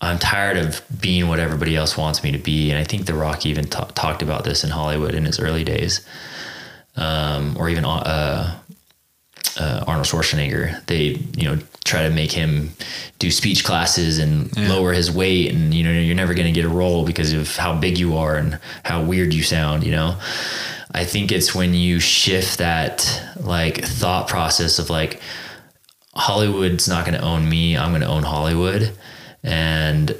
I'm 0.00 0.18
tired 0.18 0.56
of 0.58 0.82
being 1.00 1.28
what 1.28 1.38
everybody 1.38 1.74
else 1.74 1.96
wants 1.96 2.22
me 2.22 2.30
to 2.32 2.38
be. 2.38 2.70
And 2.70 2.78
I 2.78 2.84
think 2.84 3.06
The 3.06 3.14
Rock 3.14 3.46
even 3.46 3.64
ta- 3.66 3.90
talked 3.94 4.22
about 4.22 4.44
this 4.44 4.62
in 4.62 4.70
Hollywood 4.70 5.14
in 5.14 5.24
his 5.24 5.40
early 5.40 5.64
days. 5.64 6.06
Um, 6.96 7.56
or 7.58 7.68
even 7.68 7.84
uh, 7.84 8.58
uh, 9.58 9.84
Arnold 9.86 10.06
Schwarzenegger. 10.06 10.84
They, 10.86 11.18
you 11.36 11.44
know, 11.44 11.58
try 11.84 12.02
to 12.02 12.10
make 12.10 12.32
him 12.32 12.70
do 13.18 13.30
speech 13.30 13.64
classes 13.64 14.18
and 14.18 14.54
lower 14.68 14.92
his 14.92 15.10
weight. 15.10 15.52
And, 15.52 15.72
you 15.72 15.84
know, 15.84 15.92
you're 15.92 16.14
never 16.14 16.34
going 16.34 16.46
to 16.46 16.52
get 16.52 16.64
a 16.64 16.70
role 16.70 17.04
because 17.04 17.32
of 17.32 17.56
how 17.56 17.78
big 17.78 17.98
you 17.98 18.16
are 18.16 18.36
and 18.36 18.58
how 18.84 19.02
weird 19.02 19.32
you 19.32 19.42
sound, 19.42 19.84
you 19.84 19.92
know? 19.92 20.18
I 20.92 21.04
think 21.04 21.32
it's 21.32 21.54
when 21.54 21.74
you 21.74 22.00
shift 22.00 22.58
that 22.58 23.22
like 23.40 23.84
thought 23.84 24.28
process 24.28 24.78
of 24.78 24.90
like, 24.90 25.20
Hollywood's 26.14 26.88
not 26.88 27.04
going 27.04 27.18
to 27.18 27.24
own 27.24 27.48
me. 27.48 27.76
I'm 27.76 27.90
going 27.90 28.00
to 28.00 28.08
own 28.08 28.22
Hollywood. 28.22 28.96
And 29.46 30.16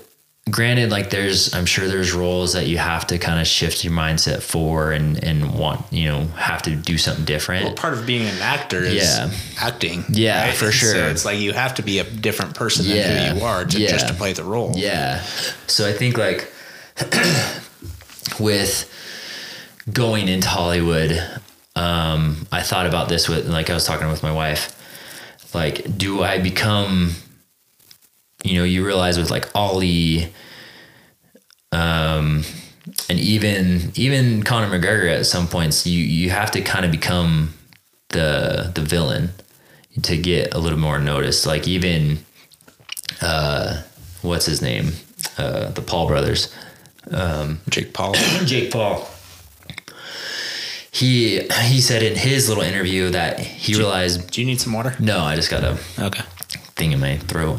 granted, 0.51 0.91
like 0.91 1.11
there's, 1.11 1.53
I'm 1.55 1.67
sure 1.67 1.89
there's 1.89 2.13
roles 2.13 2.53
that 2.53 2.67
you 2.67 2.79
have 2.79 3.07
to 3.09 3.19
kind 3.19 3.41
of 3.41 3.47
shift 3.47 3.83
your 3.85 3.93
mindset 3.93 4.41
for 4.43 4.93
and, 4.93 5.23
and 5.25 5.53
want, 5.59 5.85
you 5.93 6.07
know, 6.09 6.27
have 6.37 6.63
to 6.63 6.77
do 6.77 6.97
something 6.97 7.25
different. 7.25 7.65
Well, 7.65 7.75
part 7.75 7.95
of 7.95 8.07
being 8.07 8.27
an 8.29 8.39
actor 8.41 8.83
is 8.85 8.95
Yeah. 9.19 9.31
acting. 9.61 10.05
Yeah, 10.09 10.53
for 10.53 10.71
sure. 10.71 10.93
So 10.93 11.09
it's 11.09 11.25
like 11.25 11.39
you 11.41 11.53
have 11.53 11.75
to 11.75 11.83
be 11.83 11.99
a 11.99 12.05
different 12.05 12.55
person 12.55 12.87
than 12.87 12.97
Yeah. 12.97 13.33
who 13.33 13.39
you 13.41 13.45
are 13.45 13.65
to 13.65 13.79
Yeah. 13.81 13.89
just 13.91 14.07
to 14.09 14.15
play 14.15 14.33
the 14.33 14.45
role. 14.45 14.73
Yeah. 14.77 15.23
So 15.67 15.89
I 15.89 15.93
think 15.93 16.17
like 16.17 16.53
with 18.39 18.91
going 19.93 20.29
into 20.29 20.49
Hollywood, 20.49 21.13
um, 21.75 22.47
I 22.53 22.63
thought 22.63 22.87
about 22.87 23.09
this 23.09 23.29
with 23.29 23.49
like 23.49 23.71
I 23.71 23.75
was 23.75 23.85
talking 23.85 24.09
with 24.09 24.23
my 24.23 24.33
wife. 24.33 24.73
Like, 25.55 25.97
do 25.97 26.23
I 26.23 26.39
become 26.39 27.13
you 28.47 28.59
know, 28.59 28.65
you 28.65 28.85
realize 28.87 29.19
with 29.19 29.31
like 29.31 29.49
Ali, 29.55 30.33
um, 31.73 32.43
and 33.09 33.19
even 33.19 33.93
even 33.95 34.43
Conor 34.43 34.69
McGregor 34.79 35.11
at 35.19 35.27
some 35.27 35.49
points, 35.49 35.87
you 35.87 36.01
you 36.03 36.31
have 36.31 36.51
to 36.53 36.61
kind 36.63 36.85
of 36.85 36.91
become 36.91 37.55
the 38.11 38.71
the 38.75 38.81
villain 38.83 39.31
to 40.03 40.17
get 40.17 40.55
a 40.55 40.59
little 40.59 40.79
more 40.79 40.99
noticed. 40.99 41.47
Like 41.47 41.67
even 41.67 42.19
uh, 43.21 43.83
what's 44.23 44.47
his 44.47 44.63
name, 44.63 44.93
uh, 45.39 45.71
the 45.71 45.83
Paul 45.83 46.07
brothers, 46.07 46.55
Jake 47.69 47.93
Paul. 47.93 48.15
Jake 48.45 48.71
Paul. 48.71 49.09
He 50.93 51.41
he 51.65 51.81
said 51.83 52.03
in 52.03 52.17
his 52.17 52.49
little 52.49 52.65
interview 52.65 53.11
that 53.11 53.39
he 53.39 53.75
realized 53.75 54.31
Do 54.31 54.41
you 54.41 54.47
need 54.47 54.61
some 54.61 54.73
water? 54.73 54.95
no, 54.99 55.21
I 55.21 55.37
just 55.37 55.51
got 55.51 55.63
a 55.63 55.77
Okay. 55.99 56.23
thing 56.75 56.93
in 56.93 57.01
my 57.01 57.19
throat. 57.19 57.59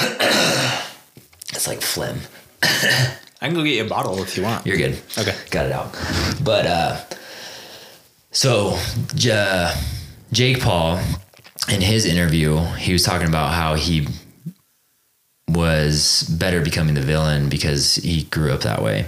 it's 1.52 1.66
like 1.66 1.80
phlegm. 1.80 2.20
I 2.62 3.46
can 3.46 3.54
go 3.54 3.64
get 3.64 3.74
you 3.74 3.84
a 3.84 3.88
bottle 3.88 4.22
if 4.22 4.36
you 4.36 4.42
want. 4.42 4.66
You're 4.66 4.76
good. 4.76 4.98
Okay. 5.18 5.34
Got 5.50 5.66
it 5.66 5.72
out. 5.72 5.92
But 6.42 6.66
uh 6.66 7.00
so 8.32 8.78
J- 9.14 9.74
Jake 10.32 10.60
Paul 10.60 11.00
in 11.68 11.80
his 11.80 12.04
interview, 12.06 12.58
he 12.76 12.92
was 12.92 13.02
talking 13.02 13.28
about 13.28 13.52
how 13.52 13.74
he 13.74 14.06
was 15.48 16.22
better 16.38 16.60
becoming 16.60 16.94
the 16.94 17.00
villain 17.00 17.48
because 17.48 17.96
he 17.96 18.24
grew 18.24 18.52
up 18.52 18.60
that 18.60 18.82
way. 18.82 19.06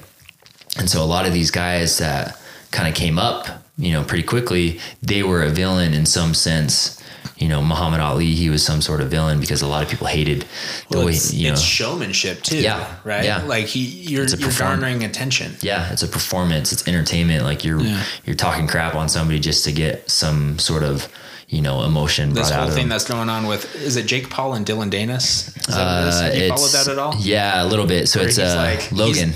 And 0.79 0.89
so 0.91 1.03
a 1.03 1.07
lot 1.07 1.27
of 1.27 1.33
these 1.33 1.51
guys 1.51 1.99
that 1.99 2.39
kind 2.71 2.89
of 2.89 2.95
came 2.95 3.19
up, 3.19 3.47
you 3.77 3.93
know, 3.93 4.03
pretty 4.03 4.25
quickly, 4.25 4.81
they 5.03 5.23
were 5.23 5.43
a 5.43 5.51
villain 5.51 5.93
in 5.93 6.07
some 6.07 6.35
sense. 6.35 7.02
You 7.39 7.49
know, 7.49 7.61
Muhammad 7.63 8.01
Ali, 8.01 8.35
he 8.35 8.51
was 8.51 8.65
some 8.65 8.81
sort 8.81 9.01
of 9.01 9.11
villain 9.11 9.41
because 9.41 9.63
a 9.63 9.67
lot 9.67 9.83
of 9.83 9.89
people 9.89 10.07
hated 10.07 10.43
the 10.91 10.99
Well, 10.99 11.07
way, 11.07 11.13
it's, 11.13 11.33
you 11.35 11.49
know, 11.49 11.55
it's 11.55 11.63
showmanship 11.63 12.43
too. 12.43 12.59
Yeah, 12.59 12.87
Right. 13.05 13.25
yeah. 13.25 13.43
Like 13.43 13.67
he, 13.67 13.81
you're 13.81 14.27
you're 14.27 14.37
perform- 14.39 14.81
garnering 14.81 15.03
attention. 15.05 15.57
yeah, 15.61 15.91
it's 15.93 16.03
a 16.03 16.09
performance, 16.09 16.73
it's 16.73 16.87
entertainment. 16.87 17.45
Like 17.45 17.65
you're 17.65 17.81
Yeah. 17.81 18.03
you're 18.25 18.37
talking 18.37 18.67
crap 18.69 18.95
on 18.95 19.09
somebody 19.09 19.41
just 19.41 19.65
to 19.65 19.73
get 19.73 20.09
some 20.11 20.59
sort 20.61 20.83
of 20.85 21.09
you 21.49 21.61
know 21.61 21.83
emotion 21.83 22.33
This 22.33 22.51
whole 22.51 22.71
thing 22.71 22.89
that's 22.89 23.05
going 23.05 23.29
on 23.29 23.47
with 23.47 23.75
is 23.75 23.97
it 23.97 24.07
Jake 24.07 24.31
Paul 24.31 24.55
and 24.55 24.65
Dillon 24.65 24.91
Danis? 24.91 25.49
Is 25.69 25.75
that 25.75 25.85
what 25.85 26.05
it 26.05 26.09
is? 26.09 26.15
Uh, 26.15 26.23
Have 26.25 26.37
you 26.37 26.49
followed 26.49 26.71
that 26.73 26.89
at 26.89 26.99
all? 26.99 27.15
Yeah, 27.19 27.63
a 27.63 27.67
little 27.67 27.87
bit. 27.87 28.09
So 28.09 28.21
Where 28.21 28.29
it's 28.29 28.39
uh, 28.39 28.55
like- 28.57 28.93
Logan. 28.93 29.33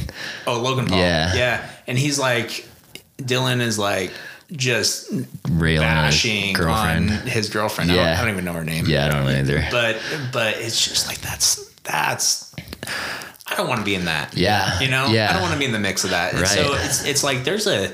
Oh, 0.46 0.60
Logan 0.60 0.86
Paul. 0.86 0.98
Yeah. 0.98 1.34
Yeah. 1.34 1.66
And 1.88 1.98
he's 1.98 2.18
like, 2.18 2.66
Dylan 3.18 3.60
is 3.60 3.78
like 3.78 4.12
just 4.52 5.10
Railing 5.50 5.86
bashing 5.86 6.52
girlfriend. 6.52 7.10
on 7.10 7.16
his 7.26 7.48
girlfriend. 7.50 7.90
I, 7.90 7.96
don't, 7.96 8.06
I 8.06 8.20
don't 8.22 8.30
even 8.32 8.44
know 8.44 8.52
her 8.52 8.64
name. 8.64 8.86
Yeah, 8.86 9.06
I 9.06 9.10
don't 9.10 9.24
know 9.24 9.30
either. 9.30 9.66
But 9.70 10.00
but 10.32 10.56
it's 10.58 10.86
just 10.86 11.06
like 11.08 11.18
that's 11.18 11.64
that's. 11.82 12.54
I 13.48 13.54
don't 13.56 13.68
want 13.68 13.80
to 13.80 13.84
be 13.84 13.94
in 13.94 14.06
that. 14.06 14.36
Yeah, 14.36 14.78
You 14.80 14.88
know. 14.88 15.06
yeah. 15.06 15.30
I 15.30 15.32
don't 15.34 15.42
want 15.42 15.52
to 15.54 15.58
be 15.58 15.64
in 15.66 15.72
the 15.72 15.78
mix 15.78 16.02
of 16.04 16.10
that. 16.10 16.34
And 16.34 16.46
So 16.46 16.74
it's 16.74 17.04
it's 17.04 17.22
like 17.24 17.44
there's 17.44 17.66
a 17.66 17.92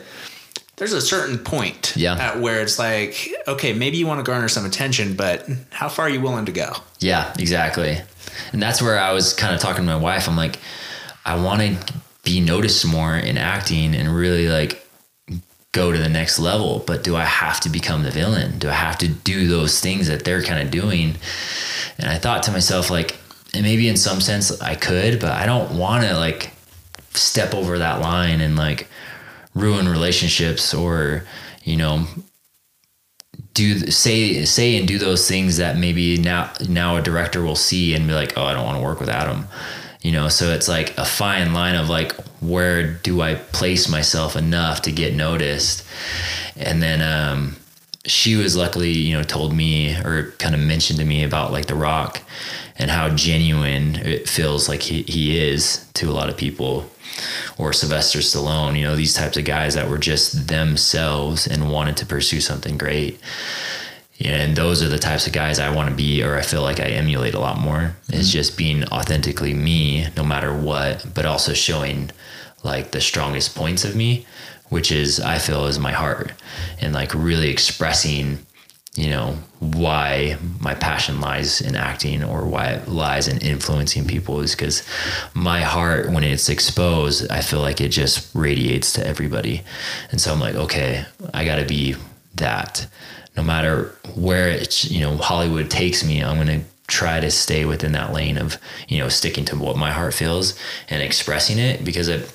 there's 0.77 0.93
a 0.95 1.01
certain 1.01 1.39
point 1.39 1.93
Yeah. 1.95 2.15
at 2.17 2.41
where 2.41 2.61
it's 2.63 2.79
like 2.79 3.29
okay 3.47 3.73
maybe 3.75 3.99
you 3.99 4.07
want 4.07 4.19
to 4.19 4.25
garner 4.25 4.49
some 4.49 4.65
attention 4.65 5.15
but 5.15 5.47
how 5.71 5.89
far 5.89 6.07
are 6.07 6.09
you 6.09 6.21
willing 6.21 6.47
to 6.47 6.53
go 6.53 6.73
Yeah, 7.01 7.33
exactly. 7.39 7.99
And 8.53 8.63
that's 8.63 8.81
where 8.83 8.99
I 8.99 9.13
was 9.13 9.35
kind 9.35 9.55
of 9.55 9.61
talking 9.61 9.85
to 9.85 9.91
my 9.91 9.97
wife. 9.97 10.27
I'm 10.29 10.37
like, 10.37 10.57
I 11.25 11.37
want 11.41 11.61
to 11.61 11.93
be 12.25 12.41
noticed 12.41 12.85
more 12.87 13.15
in 13.15 13.37
acting 13.37 13.95
and 13.95 14.09
really 14.15 14.49
like 14.49 14.82
go 15.73 15.91
to 15.91 15.99
the 15.99 16.09
next 16.09 16.39
level. 16.39 16.83
But 16.87 17.03
do 17.03 17.17
I 17.17 17.25
have 17.25 17.61
to 17.61 17.71
become 17.71 18.03
the 18.03 18.11
villain? 18.11 18.59
Do 18.59 18.69
I 18.69 18.75
have 18.75 18.99
to 18.99 19.09
do 19.09 19.49
those 19.49 19.81
things 19.81 20.07
that 20.09 20.25
they're 20.25 20.43
kind 20.43 20.63
of 20.63 20.71
doing? 20.71 21.17
And 21.99 22.09
I 22.09 22.19
thought 22.19 22.43
to 22.45 22.53
myself, 22.53 22.91
like, 22.91 23.17
and 23.55 23.63
maybe 23.63 23.89
in 23.89 23.97
some 23.97 24.21
sense 24.21 24.61
I 24.61 24.75
could, 24.75 25.19
but 25.19 25.33
I 25.33 25.47
don't 25.47 25.79
want 25.79 26.05
to 26.05 26.17
like 26.17 26.53
step 27.15 27.55
over 27.55 27.79
that 27.79 28.01
line 28.01 28.41
and 28.41 28.57
like 28.57 28.89
ruin 29.55 29.89
relationships 29.89 30.73
or, 30.73 31.25
you 31.65 31.77
know, 31.77 32.07
do 33.55 33.79
say 33.91 34.45
say 34.45 34.79
and 34.79 34.89
do 34.89 34.99
those 34.99 35.29
things 35.29 35.59
that 35.59 35.77
maybe 35.77 36.17
now 36.17 36.51
now 36.69 36.97
a 36.97 37.03
director 37.03 37.43
will 37.43 37.57
see 37.57 37.95
and 37.95 38.07
be 38.07 38.15
like 38.15 38.33
oh 38.39 38.45
i 38.45 38.55
don't 38.55 38.65
want 38.65 38.79
to 38.79 38.83
work 38.83 38.99
with 38.99 39.09
adam 39.09 39.47
you 40.01 40.11
know 40.11 40.29
so 40.29 40.53
it's 40.53 40.69
like 40.69 40.97
a 40.97 41.05
fine 41.05 41.53
line 41.53 41.75
of 41.75 41.89
like 41.89 42.15
where 42.43 42.93
do 42.93 43.23
i 43.23 43.35
place 43.35 43.89
myself 43.89 44.37
enough 44.37 44.83
to 44.83 44.93
get 44.93 45.15
noticed 45.15 45.87
and 46.57 46.83
then 46.83 47.01
um 47.01 47.57
she 48.05 48.35
was 48.35 48.57
luckily 48.57 48.91
you 48.91 49.17
know 49.17 49.23
told 49.23 49.55
me 49.55 49.95
or 50.05 50.33
kind 50.39 50.55
of 50.55 50.61
mentioned 50.61 50.99
to 50.99 51.05
me 51.05 51.23
about 51.23 51.53
like 51.53 51.67
the 51.67 51.75
rock 51.75 52.21
and 52.77 52.91
how 52.91 53.09
genuine 53.11 53.97
it 53.97 54.29
feels 54.29 54.69
like 54.69 54.83
he, 54.83 55.03
he 55.03 55.39
is 55.39 55.87
to 55.95 56.11
a 56.11 56.13
lot 56.13 56.29
of 56.29 56.37
people 56.37 56.91
or 57.59 57.73
Sylvester 57.73 58.21
Stallone, 58.21 58.77
you 58.77 58.85
know, 58.85 58.97
these 58.97 59.15
types 59.15 59.37
of 59.37 59.45
guys 59.45 59.75
that 59.75 59.89
were 59.89 59.99
just 59.99 60.49
themselves 60.49 61.47
and 61.47 61.71
wanted 61.71 61.97
to 61.99 62.07
pursue 62.07 62.41
something 62.41 62.79
great. 62.79 63.21
And 64.21 64.57
those 64.57 64.83
are 64.83 64.89
the 64.89 64.99
types 64.99 65.27
of 65.27 65.33
guys 65.33 65.59
I 65.59 65.75
want 65.75 65.91
to 65.91 65.97
be, 65.97 66.23
or 66.23 66.39
I 66.39 66.43
feel 66.43 66.63
like 66.63 66.79
I 66.81 66.85
emulate 66.85 67.35
a 67.35 67.41
lot 67.41 67.59
more. 67.59 67.97
Is 68.13 68.33
just 68.33 68.57
being 68.57 68.85
authentically 68.85 69.53
me, 69.53 70.07
no 70.17 70.23
matter 70.23 70.57
what, 70.57 71.05
but 71.13 71.27
also 71.27 71.53
showing 71.55 72.11
like 72.63 72.91
the 72.91 73.01
strongest 73.01 73.55
points 73.55 73.85
of 73.85 73.97
me, 73.97 74.27
which 74.69 74.93
is 74.93 75.21
I 75.21 75.39
feel 75.39 75.67
is 75.67 75.79
my 75.79 75.93
heart, 75.93 76.33
and 76.81 76.95
like 76.95 77.15
really 77.15 77.51
expressing, 77.51 78.39
you 78.95 79.11
know, 79.11 79.37
why 79.59 80.39
my 80.61 80.75
passion 80.75 81.21
lies 81.21 81.61
in 81.61 81.77
acting 81.77 82.23
or 82.23 82.45
why 82.47 82.67
it 82.69 82.89
lies 82.89 83.29
in 83.29 83.39
influencing 83.39 84.07
people 84.07 84.41
is 84.41 84.55
because 84.55 84.87
my 85.35 85.61
heart, 85.61 86.11
when 86.11 86.25
it's 86.25 86.49
exposed, 86.49 87.31
I 87.31 87.41
feel 87.41 87.61
like 87.61 87.81
it 87.81 87.89
just 87.89 88.35
radiates 88.35 88.93
to 88.95 89.07
everybody. 89.07 89.63
And 90.11 90.21
so 90.21 90.33
I'm 90.33 90.41
like, 90.41 90.55
okay, 90.55 91.05
I 91.33 91.45
got 91.45 91.57
to 91.57 91.65
be 91.65 91.97
that. 92.37 92.87
No 93.37 93.43
matter 93.43 93.95
where 94.15 94.49
it's, 94.49 94.91
you 94.91 95.01
know, 95.01 95.17
Hollywood 95.17 95.71
takes 95.71 96.05
me, 96.05 96.23
I'm 96.23 96.37
going 96.37 96.61
to 96.61 96.67
try 96.87 97.21
to 97.21 97.31
stay 97.31 97.65
within 97.65 97.93
that 97.93 98.13
lane 98.13 98.37
of, 98.37 98.59
you 98.89 98.99
know, 98.99 99.09
sticking 99.09 99.47
to 99.47 99.57
what 99.57 99.77
my 99.77 99.91
heart 99.91 100.13
feels 100.13 100.59
and 100.91 101.03
expressing 101.03 101.59
it 101.59 101.83
because 101.85 102.09
it, 102.09 102.31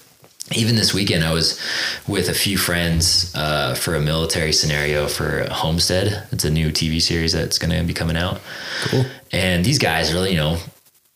even 0.55 0.75
this 0.75 0.93
weekend, 0.93 1.23
I 1.23 1.33
was 1.33 1.59
with 2.07 2.29
a 2.29 2.33
few 2.33 2.57
friends 2.57 3.33
uh, 3.35 3.75
for 3.75 3.95
a 3.95 3.99
military 3.99 4.53
scenario 4.53 5.07
for 5.07 5.45
Homestead. 5.51 6.27
It's 6.31 6.45
a 6.45 6.49
new 6.49 6.69
TV 6.69 7.01
series 7.01 7.33
that's 7.33 7.59
going 7.59 7.77
to 7.77 7.83
be 7.83 7.93
coming 7.93 8.15
out. 8.15 8.39
Cool. 8.85 9.05
And 9.31 9.65
these 9.65 9.77
guys 9.77 10.13
really, 10.13 10.31
you 10.31 10.37
know, 10.37 10.57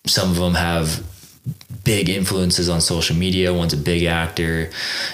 some 0.06 0.30
of 0.30 0.36
them 0.36 0.56
have 0.56 1.06
big 1.86 2.10
influences 2.10 2.68
on 2.68 2.82
social 2.82 3.16
media. 3.16 3.54
One's 3.54 3.74
a 3.74 3.78
big 3.78 4.04
actor, 4.04 4.70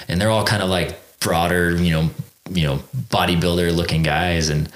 and 0.08 0.20
they're 0.20 0.30
all 0.30 0.44
kind 0.44 0.62
of 0.62 0.68
like 0.68 0.98
broader, 1.20 1.76
you 1.76 1.92
know, 1.92 2.10
you 2.50 2.66
know, 2.66 2.78
bodybuilder 3.10 3.74
looking 3.74 4.02
guys. 4.02 4.48
And 4.48 4.68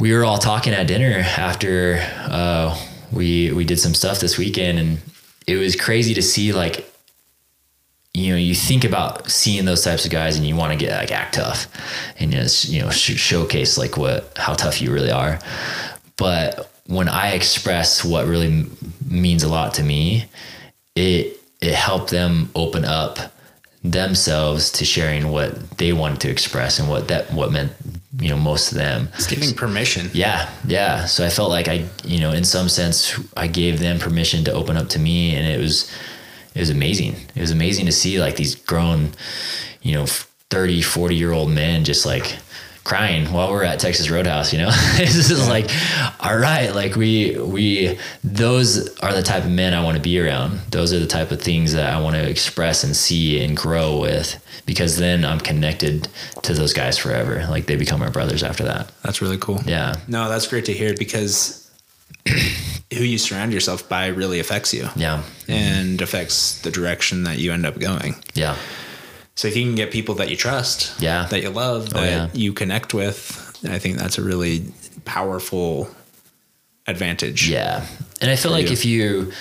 we 0.00 0.14
were 0.14 0.24
all 0.24 0.38
talking 0.38 0.72
at 0.72 0.86
dinner 0.86 1.18
after 1.36 1.98
uh, 2.22 2.78
we 3.12 3.52
we 3.52 3.64
did 3.64 3.78
some 3.78 3.92
stuff 3.92 4.18
this 4.20 4.38
weekend, 4.38 4.78
and 4.78 4.98
it 5.46 5.56
was 5.56 5.76
crazy 5.76 6.14
to 6.14 6.22
see 6.22 6.54
like 6.54 6.90
you 8.16 8.32
know, 8.32 8.38
you 8.38 8.54
think 8.54 8.82
about 8.84 9.30
seeing 9.30 9.66
those 9.66 9.84
types 9.84 10.06
of 10.06 10.10
guys 10.10 10.38
and 10.38 10.46
you 10.46 10.56
want 10.56 10.72
to 10.72 10.78
get 10.78 10.96
like 10.96 11.12
act 11.12 11.34
tough 11.34 11.66
and 12.18 12.32
just, 12.32 12.66
you 12.66 12.80
know, 12.80 12.88
sh- 12.88 13.20
showcase 13.20 13.76
like 13.76 13.98
what, 13.98 14.32
how 14.38 14.54
tough 14.54 14.80
you 14.80 14.90
really 14.90 15.10
are. 15.10 15.38
But 16.16 16.72
when 16.86 17.10
I 17.10 17.32
express 17.32 18.02
what 18.06 18.26
really 18.26 18.46
m- 18.46 18.74
means 19.06 19.42
a 19.42 19.48
lot 19.50 19.74
to 19.74 19.82
me, 19.82 20.24
it, 20.94 21.38
it 21.60 21.74
helped 21.74 22.10
them 22.10 22.48
open 22.54 22.86
up 22.86 23.18
themselves 23.84 24.72
to 24.72 24.86
sharing 24.86 25.28
what 25.28 25.76
they 25.76 25.92
wanted 25.92 26.20
to 26.20 26.30
express 26.30 26.78
and 26.78 26.88
what 26.88 27.08
that, 27.08 27.30
what 27.34 27.52
meant, 27.52 27.72
you 28.18 28.30
know, 28.30 28.38
most 28.38 28.72
of 28.72 28.78
them. 28.78 29.10
it's 29.16 29.26
giving 29.26 29.52
permission 29.52 30.08
Yeah, 30.14 30.50
yeah. 30.66 31.04
So 31.04 31.22
I 31.26 31.28
felt 31.28 31.50
like 31.50 31.68
I, 31.68 31.84
you 32.02 32.20
know, 32.20 32.32
in 32.32 32.44
some 32.44 32.70
sense, 32.70 33.20
I 33.36 33.46
gave 33.46 33.78
them 33.78 33.98
permission 33.98 34.42
to 34.44 34.52
open 34.54 34.78
up 34.78 34.88
to 34.88 34.98
me, 34.98 35.36
and 35.36 35.46
it 35.46 35.60
was, 35.60 35.92
it 36.56 36.60
was 36.60 36.70
amazing. 36.70 37.14
It 37.34 37.40
was 37.40 37.50
amazing 37.50 37.86
to 37.86 37.92
see 37.92 38.18
like 38.18 38.36
these 38.36 38.54
grown, 38.54 39.10
you 39.82 39.92
know, 39.94 40.06
30, 40.50 40.80
40 40.82 41.14
year 41.14 41.32
old 41.32 41.50
men 41.50 41.84
just 41.84 42.06
like 42.06 42.38
crying 42.84 43.26
while 43.32 43.50
we're 43.50 43.64
at 43.64 43.80
Texas 43.80 44.08
Roadhouse, 44.08 44.52
you 44.52 44.60
know? 44.60 44.68
it's 44.72 45.28
just 45.28 45.48
like, 45.48 45.68
all 46.20 46.38
right, 46.38 46.72
like 46.72 46.94
we, 46.94 47.36
we, 47.36 47.98
those 48.22 48.96
are 49.00 49.12
the 49.12 49.24
type 49.24 49.44
of 49.44 49.50
men 49.50 49.74
I 49.74 49.82
want 49.82 49.96
to 49.96 50.02
be 50.02 50.20
around. 50.20 50.60
Those 50.70 50.92
are 50.92 51.00
the 51.00 51.06
type 51.08 51.32
of 51.32 51.42
things 51.42 51.72
that 51.72 51.92
I 51.92 52.00
want 52.00 52.14
to 52.14 52.28
express 52.28 52.84
and 52.84 52.94
see 52.96 53.44
and 53.44 53.56
grow 53.56 53.98
with 53.98 54.40
because 54.66 54.98
then 54.98 55.24
I'm 55.24 55.40
connected 55.40 56.08
to 56.42 56.54
those 56.54 56.72
guys 56.72 56.96
forever. 56.96 57.44
Like 57.50 57.66
they 57.66 57.74
become 57.76 57.98
my 58.00 58.08
brothers 58.10 58.42
after 58.44 58.62
that. 58.64 58.92
that's 59.02 59.20
really 59.20 59.38
cool 59.38 59.60
Yeah. 59.66 59.94
no 60.08 60.28
that's 60.28 60.46
great 60.46 60.64
to 60.66 60.72
hear 60.72 60.94
because 60.96 61.65
who 62.92 63.02
you 63.04 63.18
surround 63.18 63.52
yourself 63.52 63.88
by 63.88 64.06
really 64.08 64.40
affects 64.40 64.72
you 64.74 64.88
Yeah. 64.96 65.22
and 65.48 66.00
affects 66.02 66.60
the 66.62 66.70
direction 66.70 67.24
that 67.24 67.38
you 67.38 67.52
end 67.52 67.66
up 67.66 67.78
going 67.78 68.14
Yeah. 68.34 68.56
so 69.34 69.48
if 69.48 69.56
you 69.56 69.64
can 69.64 69.74
get 69.74 69.90
people 69.90 70.14
that 70.16 70.28
you 70.30 70.36
trust 70.36 71.00
Yeah. 71.00 71.26
that 71.30 71.42
you 71.42 71.50
love 71.50 71.88
Oh, 71.94 72.00
that 72.00 72.06
yeah. 72.10 72.28
you 72.32 72.52
connect 72.52 72.94
with 72.94 73.42
i 73.68 73.78
think 73.78 73.96
that's 73.98 74.18
a 74.18 74.22
really 74.22 74.64
powerful 75.04 75.88
advantage. 76.86 77.48
Yeah. 77.48 77.84
And 78.20 78.30
I 78.30 78.36
feel 78.36 78.52
like 78.52 78.66
you. 78.66 78.72
if 78.72 78.84
you 78.84 79.32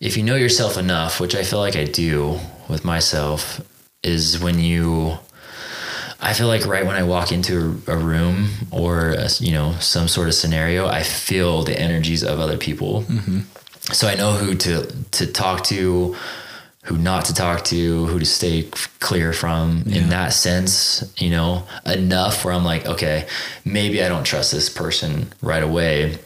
if 0.00 0.16
you 0.16 0.22
know 0.22 0.36
yourself 0.36 0.76
enough, 0.76 1.18
which 1.20 1.34
I 1.34 1.42
feel 1.42 1.58
like 1.58 1.76
I 1.76 1.84
do 1.84 2.38
with 2.68 2.84
myself, 2.84 3.60
is 4.02 4.38
when 4.38 4.60
you 4.60 5.18
I 6.24 6.32
feel 6.32 6.46
like 6.48 6.66
right 6.66 6.86
when 6.86 6.96
I 6.96 7.02
walk 7.02 7.32
into 7.32 7.80
a, 7.86 7.96
room 7.96 8.48
or 8.70 9.10
a, 9.10 9.28
you 9.40 9.52
know 9.52 9.74
some 9.78 10.08
sort 10.08 10.28
of 10.28 10.34
scenario, 10.34 10.86
I 10.86 11.02
feel 11.02 11.62
the 11.62 11.78
energies 11.78 12.22
of 12.22 12.40
other 12.40 12.56
people. 12.56 13.02
Mm-hmm. 13.02 13.40
So 13.92 14.08
I 14.08 14.14
know 14.14 14.32
who 14.32 14.54
to 14.54 14.86
to 15.12 15.26
talk 15.26 15.64
to, 15.64 16.16
who 16.84 16.96
not 16.96 17.26
to 17.26 17.34
talk 17.34 17.64
to, 17.64 18.06
who 18.06 18.18
to 18.18 18.24
stay 18.24 18.68
clear 19.00 19.32
from. 19.34 19.82
In 19.86 20.08
that 20.08 20.32
sense, 20.32 21.12
you 21.18 21.30
know, 21.30 21.64
enough 21.84 22.44
where 22.44 22.54
I'm 22.54 22.64
like, 22.64 22.86
okay, 22.86 23.26
maybe 23.64 24.02
I 24.02 24.08
don't 24.08 24.24
trust 24.24 24.50
this 24.50 24.70
person 24.70 25.32
right 25.42 25.62
away, 25.62 26.18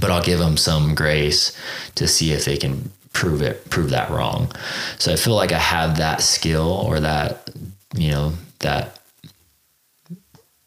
but 0.00 0.10
I'll 0.10 0.22
give 0.22 0.38
them 0.38 0.56
some 0.56 0.94
grace 0.94 1.56
to 1.96 2.08
see 2.08 2.32
if 2.32 2.46
they 2.46 2.56
can 2.56 2.90
prove 3.12 3.42
it, 3.42 3.68
prove 3.68 3.90
that 3.90 4.10
wrong. 4.10 4.50
So 4.98 5.12
I 5.12 5.16
feel 5.16 5.34
like 5.34 5.52
I 5.52 5.58
have 5.58 5.98
that 5.98 6.22
skill 6.22 6.70
or 6.86 7.00
that, 7.00 7.50
you 7.94 8.10
know, 8.10 8.32
that 8.60 8.97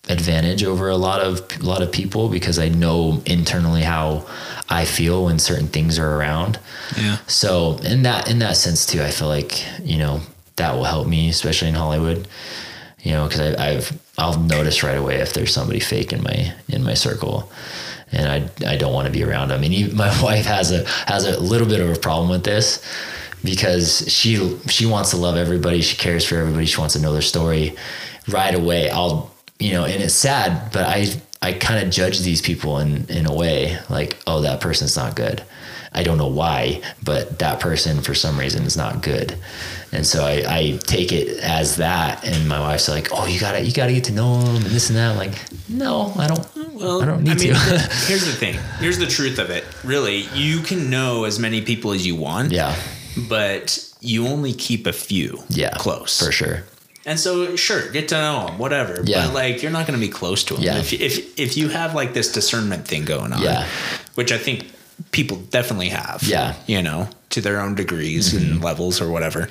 advantage 0.09 0.63
over 0.63 0.89
a 0.89 0.97
lot 0.97 1.21
of 1.21 1.45
a 1.59 1.63
lot 1.63 1.81
of 1.81 1.91
people 1.91 2.27
because 2.29 2.57
I 2.57 2.69
know 2.69 3.21
internally 3.25 3.83
how 3.83 4.25
I 4.69 4.85
feel 4.85 5.25
when 5.25 5.39
certain 5.39 5.67
things 5.67 5.99
are 5.99 6.15
around. 6.15 6.59
Yeah. 6.97 7.17
So 7.27 7.77
in 7.83 8.03
that 8.03 8.29
in 8.29 8.39
that 8.39 8.57
sense 8.57 8.85
too, 8.85 9.01
I 9.01 9.11
feel 9.11 9.27
like 9.27 9.63
you 9.83 9.97
know 9.97 10.21
that 10.55 10.73
will 10.75 10.85
help 10.85 11.07
me, 11.07 11.29
especially 11.29 11.69
in 11.69 11.75
Hollywood. 11.75 12.27
You 12.99 13.11
know, 13.13 13.27
because 13.27 13.55
I've 13.55 13.99
I'll 14.17 14.39
notice 14.39 14.83
right 14.83 14.97
away 14.97 15.15
if 15.15 15.33
there's 15.33 15.53
somebody 15.53 15.79
fake 15.79 16.13
in 16.13 16.23
my 16.23 16.53
in 16.67 16.83
my 16.83 16.93
circle, 16.93 17.51
and 18.11 18.27
I 18.27 18.71
I 18.73 18.77
don't 18.77 18.93
want 18.93 19.07
to 19.07 19.11
be 19.11 19.23
around 19.23 19.49
them. 19.49 19.63
And 19.63 19.73
even, 19.73 19.95
my 20.05 20.09
wife 20.21 20.45
has 20.45 20.71
a 20.71 20.85
has 21.07 21.25
a 21.25 21.39
little 21.39 21.67
bit 21.67 21.79
of 21.79 21.89
a 21.89 21.99
problem 21.99 22.29
with 22.29 22.43
this 22.43 22.83
because 23.43 24.11
she 24.11 24.57
she 24.67 24.85
wants 24.85 25.11
to 25.11 25.17
love 25.17 25.35
everybody, 25.35 25.81
she 25.81 25.97
cares 25.97 26.25
for 26.25 26.35
everybody, 26.35 26.65
she 26.65 26.79
wants 26.79 26.93
to 26.93 27.01
know 27.01 27.13
their 27.13 27.21
story. 27.21 27.75
Right 28.27 28.53
away, 28.53 28.89
I'll 28.91 29.31
you 29.61 29.73
know, 29.73 29.85
and 29.85 30.01
it's 30.03 30.13
sad, 30.13 30.71
but 30.73 30.83
I 30.85 31.07
I 31.41 31.53
kind 31.53 31.83
of 31.85 31.91
judge 31.93 32.19
these 32.19 32.41
people 32.41 32.79
in 32.79 33.05
in 33.09 33.25
a 33.25 33.33
way 33.33 33.77
like, 33.89 34.17
oh, 34.27 34.41
that 34.41 34.61
person's 34.61 34.95
not 34.97 35.15
good. 35.15 35.43
I 35.93 36.03
don't 36.03 36.17
know 36.17 36.27
why, 36.27 36.81
but 37.03 37.39
that 37.39 37.59
person 37.59 38.01
for 38.01 38.13
some 38.15 38.39
reason 38.39 38.63
is 38.63 38.77
not 38.77 39.01
good. 39.01 39.35
And 39.91 40.05
so 40.07 40.23
I, 40.23 40.41
I 40.47 40.77
take 40.85 41.11
it 41.11 41.39
as 41.43 41.75
that. 41.77 42.23
And 42.25 42.47
my 42.47 42.61
wife's 42.61 42.87
like, 42.87 43.09
oh, 43.11 43.25
you 43.25 43.37
gotta, 43.41 43.59
you 43.61 43.73
gotta 43.73 43.91
get 43.91 44.05
to 44.05 44.13
know 44.13 44.41
them 44.41 44.55
and 44.55 44.65
this 44.67 44.87
and 44.89 44.95
that. 44.97 45.11
I'm 45.11 45.17
like, 45.17 45.35
no, 45.67 46.13
I 46.17 46.27
don't, 46.27 46.47
Well, 46.73 47.01
I 47.01 47.05
don't 47.05 47.23
need 47.23 47.39
mean, 47.41 47.53
to. 47.55 47.55
here's 48.07 48.25
the 48.25 48.31
thing. 48.31 48.53
Here's 48.79 48.99
the 48.99 49.05
truth 49.05 49.37
of 49.37 49.49
it. 49.49 49.65
Really, 49.83 50.19
you 50.33 50.61
can 50.61 50.89
know 50.89 51.25
as 51.25 51.39
many 51.39 51.61
people 51.61 51.91
as 51.91 52.07
you 52.07 52.15
want. 52.15 52.53
yeah, 52.53 52.73
But 53.27 53.85
you 53.99 54.27
only 54.27 54.53
keep 54.53 54.87
a 54.87 54.93
few. 54.93 55.43
yeah, 55.49 55.71
Close. 55.77 56.25
for 56.25 56.31
sure. 56.31 56.63
And 57.05 57.19
so, 57.19 57.55
sure, 57.55 57.89
get 57.91 58.09
to 58.09 58.15
know 58.15 58.47
them, 58.47 58.57
whatever. 58.59 59.01
Yeah. 59.03 59.25
But 59.27 59.33
like, 59.33 59.63
you're 59.63 59.71
not 59.71 59.87
going 59.87 59.99
to 59.99 60.05
be 60.05 60.11
close 60.11 60.43
to 60.45 60.53
them. 60.55 60.63
Yeah. 60.63 60.77
If, 60.77 60.93
if 60.93 61.39
if 61.39 61.57
you 61.57 61.69
have 61.69 61.95
like 61.95 62.13
this 62.13 62.31
discernment 62.31 62.87
thing 62.87 63.05
going 63.05 63.33
on, 63.33 63.41
Yeah. 63.41 63.67
which 64.15 64.31
I 64.31 64.37
think 64.37 64.65
people 65.11 65.37
definitely 65.37 65.89
have. 65.89 66.21
Yeah. 66.23 66.53
Mm-hmm. 66.53 66.71
You 66.71 66.81
know, 66.83 67.09
to 67.31 67.41
their 67.41 67.59
own 67.59 67.73
degrees 67.75 68.33
and 68.33 68.63
levels 68.63 69.01
or 69.01 69.09
whatever. 69.09 69.47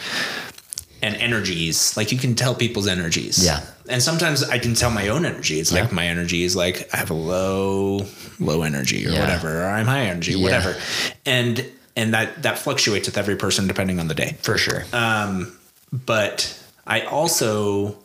And 1.02 1.16
energies, 1.16 1.96
like 1.96 2.12
you 2.12 2.18
can 2.18 2.34
tell 2.34 2.54
people's 2.54 2.86
energies. 2.86 3.42
Yeah. 3.44 3.64
And 3.88 4.02
sometimes 4.02 4.42
I 4.44 4.58
can 4.58 4.74
tell 4.74 4.90
my 4.90 5.08
own 5.08 5.24
energy. 5.24 5.58
It's 5.58 5.72
like 5.72 5.88
Yeah. 5.88 5.94
my 5.94 6.06
energy 6.06 6.44
is 6.44 6.54
like 6.54 6.88
I 6.92 6.98
have 6.98 7.10
a 7.10 7.14
low, 7.14 8.06
low 8.38 8.62
energy 8.62 9.06
or 9.06 9.10
Yeah. 9.10 9.20
whatever, 9.20 9.62
or 9.64 9.66
I'm 9.66 9.86
high 9.86 10.02
energy, 10.02 10.32
Yeah. 10.34 10.42
whatever. 10.44 10.76
And 11.24 11.64
and 11.96 12.12
that 12.14 12.42
that 12.42 12.58
fluctuates 12.58 13.08
with 13.08 13.16
every 13.18 13.34
person 13.36 13.66
depending 13.66 13.98
on 13.98 14.08
the 14.08 14.14
day 14.14 14.36
For 14.42 14.58
sure. 14.58 14.84
Um, 14.92 15.56
but 15.90 16.54
I 16.86 17.02
also 17.02 17.96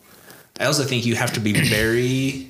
I 0.59 0.65
also 0.65 0.84
think 0.84 1.05
you 1.05 1.15
have 1.15 1.34
to 1.34 1.39
be 1.39 1.53
very 1.69 2.47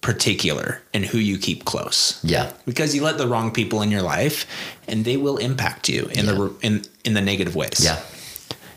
particular 0.00 0.80
in 0.92 1.02
who 1.02 1.18
you 1.18 1.36
keep 1.38 1.64
close 1.64 2.20
yeah. 2.22 2.52
because 2.64 2.94
you 2.94 3.02
let 3.02 3.18
the 3.18 3.26
wrong 3.26 3.50
people 3.50 3.82
in 3.82 3.90
your 3.90 4.02
life 4.02 4.46
and 4.86 5.04
they 5.04 5.16
will 5.16 5.38
impact 5.38 5.88
you 5.88 6.06
in 6.12 6.26
the 6.26 6.54
in 6.62 6.84
in 7.04 7.14
the 7.14 7.20
negative 7.20 7.56
ways. 7.56 7.80
Yeah. 7.82 8.00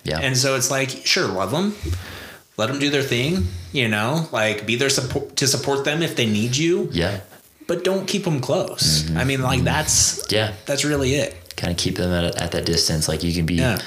Yeah. 0.04 0.20
And 0.20 0.36
so 0.36 0.56
it's 0.56 0.72
like 0.72 0.90
sure 0.90 1.28
love 1.28 1.52
them 1.52 1.76
let 2.58 2.68
them 2.68 2.80
do 2.80 2.90
their 2.90 3.02
thing, 3.02 3.48
you 3.72 3.88
know, 3.88 4.28
like 4.32 4.66
be 4.66 4.76
there 4.76 4.90
support 4.90 5.36
to 5.38 5.48
support 5.48 5.86
them 5.86 6.02
if 6.02 6.16
they 6.16 6.26
need 6.26 6.56
you, 6.56 6.90
yeah. 6.92 7.22
but 7.68 7.84
don't 7.84 8.08
keep 8.08 8.24
them 8.24 8.40
close. 8.40 9.04
Mm-hmm. 9.04 9.18
I 9.18 9.24
mean 9.24 9.42
like 9.42 9.64
that's 9.64 10.32
Yeah. 10.32 10.54
that's 10.66 10.84
really 10.84 11.16
it. 11.16 11.56
Kind 11.56 11.72
of 11.72 11.78
keep 11.78 11.96
them 11.98 12.12
at, 12.12 12.36
at 12.42 12.52
that 12.52 12.66
distance. 12.66 13.08
Like 13.08 13.24
you 13.24 13.34
can 13.34 13.46
be 13.46 13.56
Yeah. 13.56 13.80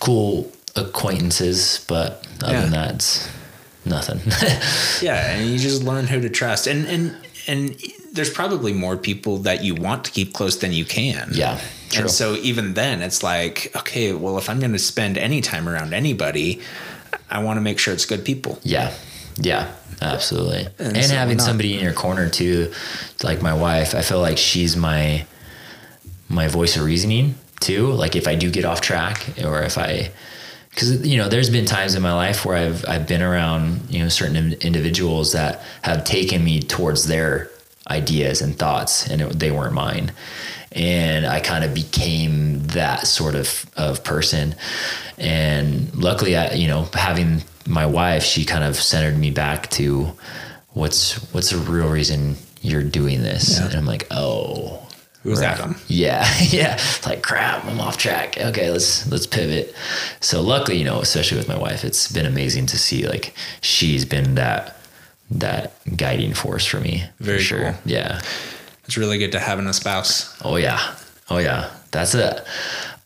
cool 0.00 0.50
acquaintances, 0.76 1.84
but 1.88 2.26
other 2.42 2.52
Yeah. 2.54 2.60
than 2.62 2.70
that, 2.72 2.94
it's 2.94 3.28
nothing. 3.84 4.20
Yeah, 5.02 5.30
and 5.32 5.50
you 5.50 5.58
just 5.58 5.82
learn 5.82 6.06
who 6.06 6.20
to 6.20 6.28
trust. 6.30 6.66
And 6.66 6.86
and 6.86 7.16
and 7.48 7.76
there's 8.12 8.30
probably 8.30 8.72
more 8.72 8.96
people 8.96 9.38
that 9.38 9.64
you 9.64 9.74
want 9.74 10.04
to 10.04 10.10
keep 10.10 10.32
close 10.32 10.56
than 10.58 10.72
you 10.72 10.84
can. 10.84 11.30
yeah. 11.32 11.58
True. 11.90 12.02
And 12.02 12.10
so 12.10 12.34
even 12.36 12.72
then 12.74 13.02
it's 13.02 13.22
like, 13.22 13.70
okay, 13.76 14.12
well 14.14 14.38
if 14.38 14.48
I'm 14.48 14.60
going 14.60 14.72
to 14.72 14.78
spend 14.78 15.18
any 15.18 15.40
time 15.42 15.68
around 15.68 15.92
anybody, 15.92 16.60
I 17.30 17.42
want 17.42 17.56
to 17.58 17.60
make 17.60 17.78
sure 17.78 17.92
it's 17.92 18.06
good 18.06 18.24
people. 18.24 18.58
Yeah. 18.62 18.94
Yeah. 19.36 19.72
Absolutely. 20.00 20.66
And 20.78 20.96
And, 20.96 21.04
so 21.06 21.14
having 21.14 21.36
not- 21.38 21.44
somebody 21.46 21.74
in 21.74 21.80
your 21.82 21.92
corner 21.92 22.28
too, 22.30 22.72
like 23.22 23.42
my 23.42 23.52
wife, 23.54 23.94
I 23.94 24.02
feel 24.02 24.20
like 24.20 24.38
she's 24.38 24.76
my 24.76 25.26
my 26.28 26.48
voice 26.48 26.76
of 26.76 26.84
reasoning 26.84 27.34
too. 27.60 27.92
Like 27.92 28.16
if 28.16 28.26
I 28.26 28.34
do 28.36 28.50
get 28.50 28.64
off 28.64 28.80
track 28.80 29.26
or 29.44 29.62
if 29.62 29.76
I 29.76 30.10
because 30.72 31.06
you 31.06 31.18
know 31.18 31.28
there's 31.28 31.50
been 31.50 31.66
times 31.66 31.94
in 31.94 32.02
my 32.02 32.14
life 32.14 32.44
where 32.44 32.56
I've 32.56 32.84
I've 32.88 33.06
been 33.06 33.22
around 33.22 33.82
you 33.90 34.00
know 34.00 34.08
certain 34.08 34.54
individuals 34.54 35.32
that 35.32 35.62
have 35.82 36.04
taken 36.04 36.42
me 36.42 36.60
towards 36.60 37.06
their 37.06 37.50
ideas 37.90 38.40
and 38.40 38.58
thoughts 38.58 39.08
and 39.08 39.20
it, 39.20 39.38
they 39.38 39.50
weren't 39.50 39.74
mine. 39.74 40.12
And 40.72 41.26
I 41.26 41.40
kind 41.40 41.64
of 41.64 41.74
became 41.74 42.66
that 42.68 43.06
sort 43.06 43.34
of 43.34 43.66
of 43.76 44.02
person. 44.04 44.54
And 45.18 45.94
luckily 45.94 46.36
I 46.36 46.52
you 46.54 46.68
know 46.68 46.88
having 46.94 47.42
my 47.66 47.86
wife 47.86 48.24
she 48.24 48.44
kind 48.44 48.64
of 48.64 48.76
centered 48.76 49.18
me 49.18 49.30
back 49.30 49.68
to 49.70 50.12
what's 50.70 51.16
what's 51.32 51.50
the 51.50 51.58
real 51.58 51.88
reason 51.88 52.36
you're 52.62 52.82
doing 52.82 53.22
this? 53.22 53.58
Yeah. 53.58 53.66
and 53.66 53.74
I'm 53.74 53.86
like 53.86 54.06
oh 54.10 54.88
Who's 55.22 55.40
Right. 55.40 55.48
Adam? 55.50 55.76
yeah, 55.88 56.26
yeah. 56.50 56.74
It's 56.74 57.06
like 57.06 57.22
crap, 57.22 57.64
I'm 57.64 57.80
off 57.80 57.96
track. 57.96 58.36
Okay, 58.38 58.70
let's 58.70 59.06
let's 59.10 59.26
pivot. 59.26 59.74
So 60.20 60.40
luckily, 60.40 60.78
you 60.78 60.84
know, 60.84 61.00
especially 61.00 61.38
with 61.38 61.48
my 61.48 61.56
wife, 61.58 61.84
it's 61.84 62.10
been 62.10 62.26
amazing 62.26 62.66
to 62.66 62.78
see 62.78 63.06
like 63.06 63.34
she's 63.60 64.04
been 64.04 64.34
that 64.36 64.78
that 65.30 65.72
guiding 65.96 66.34
force 66.34 66.66
for 66.66 66.80
me. 66.80 67.04
Very 67.20 67.38
for 67.38 67.44
sure. 67.44 67.62
cool. 67.72 67.74
Yeah. 67.86 68.20
It's 68.84 68.98
really 68.98 69.16
good 69.18 69.32
to 69.32 69.38
having 69.38 69.66
a 69.66 69.72
spouse. 69.72 70.36
Oh 70.44 70.56
yeah. 70.56 70.94
Oh 71.30 71.38
yeah. 71.38 71.70
That's 71.92 72.14
a 72.14 72.44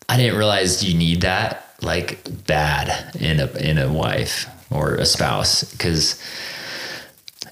I 0.09 0.17
didn't 0.17 0.37
realize 0.39 0.83
you 0.83 0.97
need 0.97 1.21
that 1.23 1.75
like 1.83 2.19
bad 2.47 3.15
in 3.21 3.41
a 3.41 3.47
in 3.59 3.79
a 3.79 3.93
wife 3.93 4.47
or 4.71 4.95
a 4.95 5.05
spouse 5.05 5.77
cuz 5.77 6.21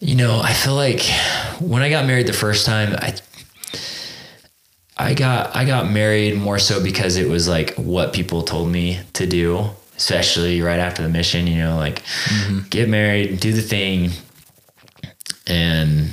you 0.00 0.16
know, 0.16 0.40
I 0.40 0.52
feel 0.52 0.74
like 0.74 1.02
when 1.60 1.82
I 1.82 1.88
got 1.88 2.04
married 2.06 2.26
the 2.26 2.32
first 2.32 2.66
time, 2.66 2.94
I 2.98 3.14
I 4.96 5.14
got 5.14 5.54
I 5.56 5.64
got 5.64 5.90
married 5.90 6.36
more 6.36 6.58
so 6.58 6.82
because 6.82 7.16
it 7.16 7.28
was 7.28 7.48
like 7.48 7.74
what 7.74 8.12
people 8.12 8.42
told 8.42 8.70
me 8.70 9.00
to 9.14 9.26
do, 9.26 9.70
especially 9.96 10.62
right 10.62 10.78
after 10.78 11.02
the 11.02 11.08
mission, 11.08 11.46
you 11.46 11.58
know, 11.58 11.76
like 11.76 12.02
mm-hmm. 12.02 12.60
get 12.70 12.88
married, 12.88 13.40
do 13.40 13.52
the 13.52 13.62
thing 13.62 14.10
and 15.46 16.10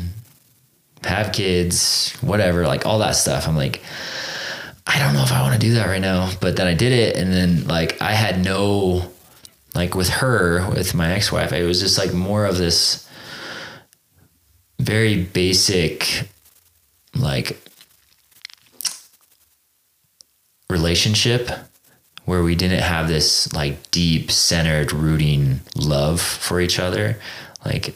have 1.03 1.31
kids, 1.31 2.15
whatever, 2.21 2.65
like 2.65 2.85
all 2.85 2.99
that 2.99 3.15
stuff. 3.15 3.47
I'm 3.47 3.55
like 3.55 3.81
I 4.87 4.97
don't 4.97 5.13
know 5.13 5.23
if 5.23 5.31
I 5.31 5.41
want 5.41 5.53
to 5.53 5.59
do 5.59 5.75
that 5.75 5.87
right 5.87 6.01
now, 6.01 6.31
but 6.41 6.55
then 6.55 6.65
I 6.65 6.73
did 6.73 6.91
it 6.91 7.15
and 7.15 7.31
then 7.31 7.67
like 7.67 8.01
I 8.01 8.13
had 8.13 8.43
no 8.43 9.11
like 9.75 9.95
with 9.95 10.09
her, 10.09 10.67
with 10.69 10.93
my 10.95 11.13
ex-wife, 11.13 11.53
it 11.53 11.63
was 11.65 11.79
just 11.79 11.97
like 11.97 12.13
more 12.13 12.45
of 12.45 12.57
this 12.57 13.07
very 14.79 15.23
basic 15.23 16.27
like 17.15 17.57
relationship 20.71 21.49
where 22.25 22.43
we 22.43 22.55
didn't 22.55 22.81
have 22.81 23.07
this 23.07 23.51
like 23.53 23.91
deep 23.91 24.31
centered 24.31 24.93
rooting 24.93 25.59
love 25.75 26.21
for 26.21 26.61
each 26.61 26.79
other. 26.79 27.19
Like 27.65 27.95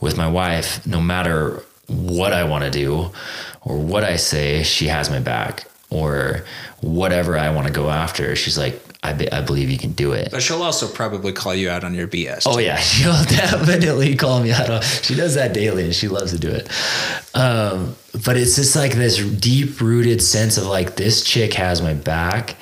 with 0.00 0.16
my 0.16 0.28
wife 0.28 0.86
no 0.86 1.00
matter 1.00 1.62
what 1.88 2.32
i 2.32 2.42
want 2.44 2.64
to 2.64 2.70
do 2.70 3.10
or 3.62 3.78
what 3.78 4.02
i 4.04 4.16
say 4.16 4.62
she 4.62 4.88
has 4.88 5.08
my 5.08 5.20
back 5.20 5.66
or 5.90 6.44
whatever 6.80 7.38
i 7.38 7.48
want 7.50 7.66
to 7.66 7.72
go 7.72 7.90
after 7.90 8.34
she's 8.34 8.58
like 8.58 8.80
I, 9.06 9.12
be, 9.12 9.30
I 9.30 9.40
believe 9.40 9.70
you 9.70 9.78
can 9.78 9.92
do 9.92 10.12
it. 10.12 10.30
But 10.32 10.42
she'll 10.42 10.62
also 10.62 10.88
probably 10.88 11.32
call 11.32 11.54
you 11.54 11.70
out 11.70 11.84
on 11.84 11.94
your 11.94 12.08
BS. 12.08 12.42
Oh 12.46 12.58
yeah, 12.58 12.76
she'll 12.90 13.24
definitely 13.24 14.16
call 14.16 14.42
me 14.42 14.52
out. 14.52 14.68
On, 14.68 14.82
She 14.82 15.14
does 15.14 15.34
that 15.36 15.52
daily, 15.54 15.84
and 15.84 15.94
she 15.94 16.08
loves 16.08 16.32
to 16.32 16.38
do 16.38 16.50
it. 16.50 16.68
Um, 17.34 17.94
but 18.24 18.36
it's 18.36 18.56
just 18.56 18.74
like 18.74 18.92
this 18.92 19.18
deep 19.18 19.80
rooted 19.80 20.20
sense 20.20 20.56
of 20.58 20.64
like 20.66 20.96
this 20.96 21.22
chick 21.22 21.54
has 21.54 21.80
my 21.80 21.94
back. 21.94 22.56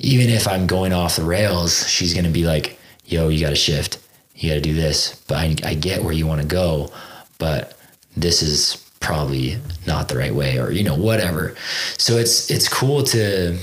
Even 0.00 0.30
if 0.30 0.46
I'm 0.46 0.66
going 0.66 0.92
off 0.92 1.16
the 1.16 1.24
rails, 1.24 1.88
she's 1.88 2.14
gonna 2.14 2.30
be 2.30 2.44
like, 2.44 2.78
"Yo, 3.06 3.28
you 3.28 3.40
got 3.40 3.50
to 3.50 3.56
shift. 3.56 3.98
You 4.34 4.50
got 4.50 4.54
to 4.56 4.60
do 4.60 4.74
this." 4.74 5.20
But 5.28 5.38
I, 5.38 5.56
I 5.64 5.74
get 5.74 6.02
where 6.02 6.12
you 6.12 6.26
want 6.26 6.40
to 6.40 6.46
go, 6.46 6.90
but 7.38 7.78
this 8.16 8.42
is 8.42 8.84
probably 9.00 9.58
not 9.86 10.08
the 10.08 10.16
right 10.16 10.34
way, 10.34 10.58
or 10.58 10.70
you 10.72 10.82
know, 10.82 10.96
whatever. 10.96 11.54
So 11.98 12.16
it's 12.16 12.50
it's 12.50 12.68
cool 12.68 13.02
to 13.04 13.58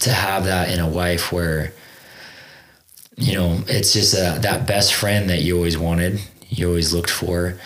to 0.00 0.10
have 0.10 0.44
that 0.44 0.70
in 0.70 0.80
a 0.80 0.88
wife 0.88 1.32
where 1.32 1.72
you 3.16 3.34
know 3.34 3.60
it's 3.66 3.92
just 3.92 4.14
a, 4.14 4.38
that 4.42 4.66
best 4.66 4.94
friend 4.94 5.28
that 5.30 5.42
you 5.42 5.56
always 5.56 5.76
wanted 5.76 6.20
you 6.48 6.68
always 6.68 6.92
looked 6.92 7.10
for 7.10 7.58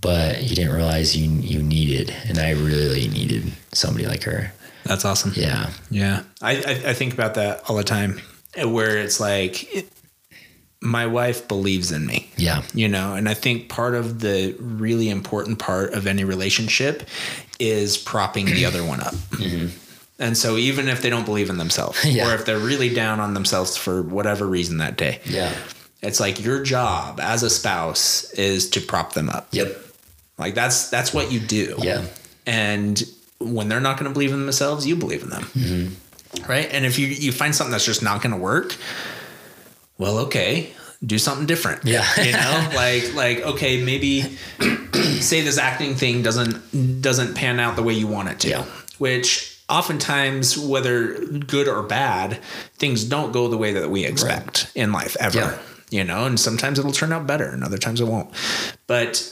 but 0.00 0.42
you 0.42 0.54
didn't 0.54 0.74
realize 0.74 1.16
you 1.16 1.30
you 1.30 1.62
needed 1.62 2.14
and 2.28 2.38
i 2.38 2.50
really 2.50 3.08
needed 3.08 3.50
somebody 3.72 4.06
like 4.06 4.22
her 4.24 4.52
That's 4.84 5.04
awesome. 5.04 5.32
yeah 5.34 5.70
Yeah. 5.90 6.22
I, 6.42 6.56
I, 6.56 6.90
I 6.90 6.94
think 6.94 7.14
about 7.14 7.34
that 7.34 7.62
all 7.68 7.76
the 7.76 7.84
time 7.84 8.20
where 8.62 8.98
it's 8.98 9.18
like, 9.18 9.74
it, 9.74 9.88
my 10.80 11.06
wife 11.06 11.48
believes 11.48 11.90
in 11.90 12.04
me. 12.06 12.30
yeah 12.36 12.62
you 12.74 12.88
know 12.88 13.14
and 13.14 13.26
i 13.28 13.34
think 13.34 13.68
part 13.70 13.94
of 13.94 14.20
the 14.20 14.54
really 14.60 15.08
important 15.08 15.58
part 15.58 15.94
of 15.94 16.06
any 16.06 16.24
relationship 16.24 17.04
is 17.58 17.96
propping 17.96 18.44
the 18.46 18.66
other 18.66 18.84
one 18.84 19.00
up 19.00 19.14
mm-hmm. 19.40 19.68
And 20.18 20.36
so 20.36 20.56
even 20.56 20.88
if 20.88 21.02
they 21.02 21.10
don't 21.10 21.24
believe 21.24 21.50
in 21.50 21.58
themselves 21.58 22.04
Yeah. 22.04 22.30
or 22.30 22.34
if 22.34 22.44
they're 22.44 22.58
really 22.58 22.92
down 22.94 23.20
on 23.20 23.34
themselves 23.34 23.76
for 23.76 24.02
whatever 24.02 24.46
reason 24.46 24.78
that 24.78 24.96
day 24.96 25.20
yeah. 25.24 25.52
it's 26.02 26.20
like 26.20 26.42
your 26.44 26.62
job 26.62 27.18
as 27.20 27.42
a 27.42 27.50
spouse 27.50 28.30
is 28.32 28.70
to 28.70 28.80
prop 28.80 29.12
them 29.14 29.28
up. 29.28 29.48
Yep. 29.52 29.76
Like 30.38 30.54
that's 30.54 30.90
that's 30.90 31.14
what 31.14 31.30
you 31.32 31.40
do. 31.40 31.76
Yeah. 31.78 32.04
And 32.46 33.02
when 33.38 33.68
they're 33.68 33.80
not 33.80 33.98
going 33.98 34.08
to 34.10 34.12
believe 34.12 34.32
in 34.32 34.40
themselves 34.40 34.86
you 34.86 34.96
believe 34.96 35.22
in 35.22 35.30
them. 35.30 35.42
Mm-hmm. 35.44 36.50
right? 36.50 36.68
And 36.72 36.84
if 36.84 36.98
you 36.98 37.06
you 37.06 37.32
find 37.32 37.54
something 37.54 37.72
that's 37.72 37.84
just 37.86 38.02
not 38.02 38.22
going 38.22 38.34
to 38.34 38.40
work 38.40 38.76
well 39.98 40.18
okay 40.18 40.72
do 41.04 41.18
something 41.18 41.46
different. 41.46 41.84
Yeah. 41.84 42.04
you 42.22 42.32
know? 42.32 42.70
Like 42.74 43.14
like 43.14 43.40
okay 43.40 43.82
maybe 43.82 44.22
say 45.20 45.40
this 45.42 45.58
acting 45.58 45.94
thing 45.96 46.22
doesn't 46.22 47.02
doesn't 47.02 47.34
pan 47.34 47.60
out 47.60 47.76
the 47.76 47.82
way 47.82 47.94
you 47.94 48.06
want 48.06 48.28
it 48.28 48.40
to. 48.40 48.48
Yeah. 48.48 48.64
which 48.98 49.53
oftentimes 49.68 50.58
whether 50.58 51.14
good 51.26 51.68
or 51.68 51.82
bad 51.82 52.38
things 52.74 53.04
don't 53.04 53.32
go 53.32 53.48
the 53.48 53.56
way 53.56 53.72
that 53.72 53.90
we 53.90 54.04
expect 54.04 54.70
in 54.74 54.92
life 54.92 55.16
ever 55.20 55.38
Yeah. 55.38 55.58
you 55.90 56.04
know 56.04 56.24
and 56.26 56.38
sometimes 56.38 56.78
it'll 56.78 56.92
turn 56.92 57.12
out 57.12 57.26
better 57.26 57.46
and 57.48 57.64
other 57.64 57.78
times 57.78 58.00
it 58.00 58.06
won't 58.06 58.28
but 58.86 59.30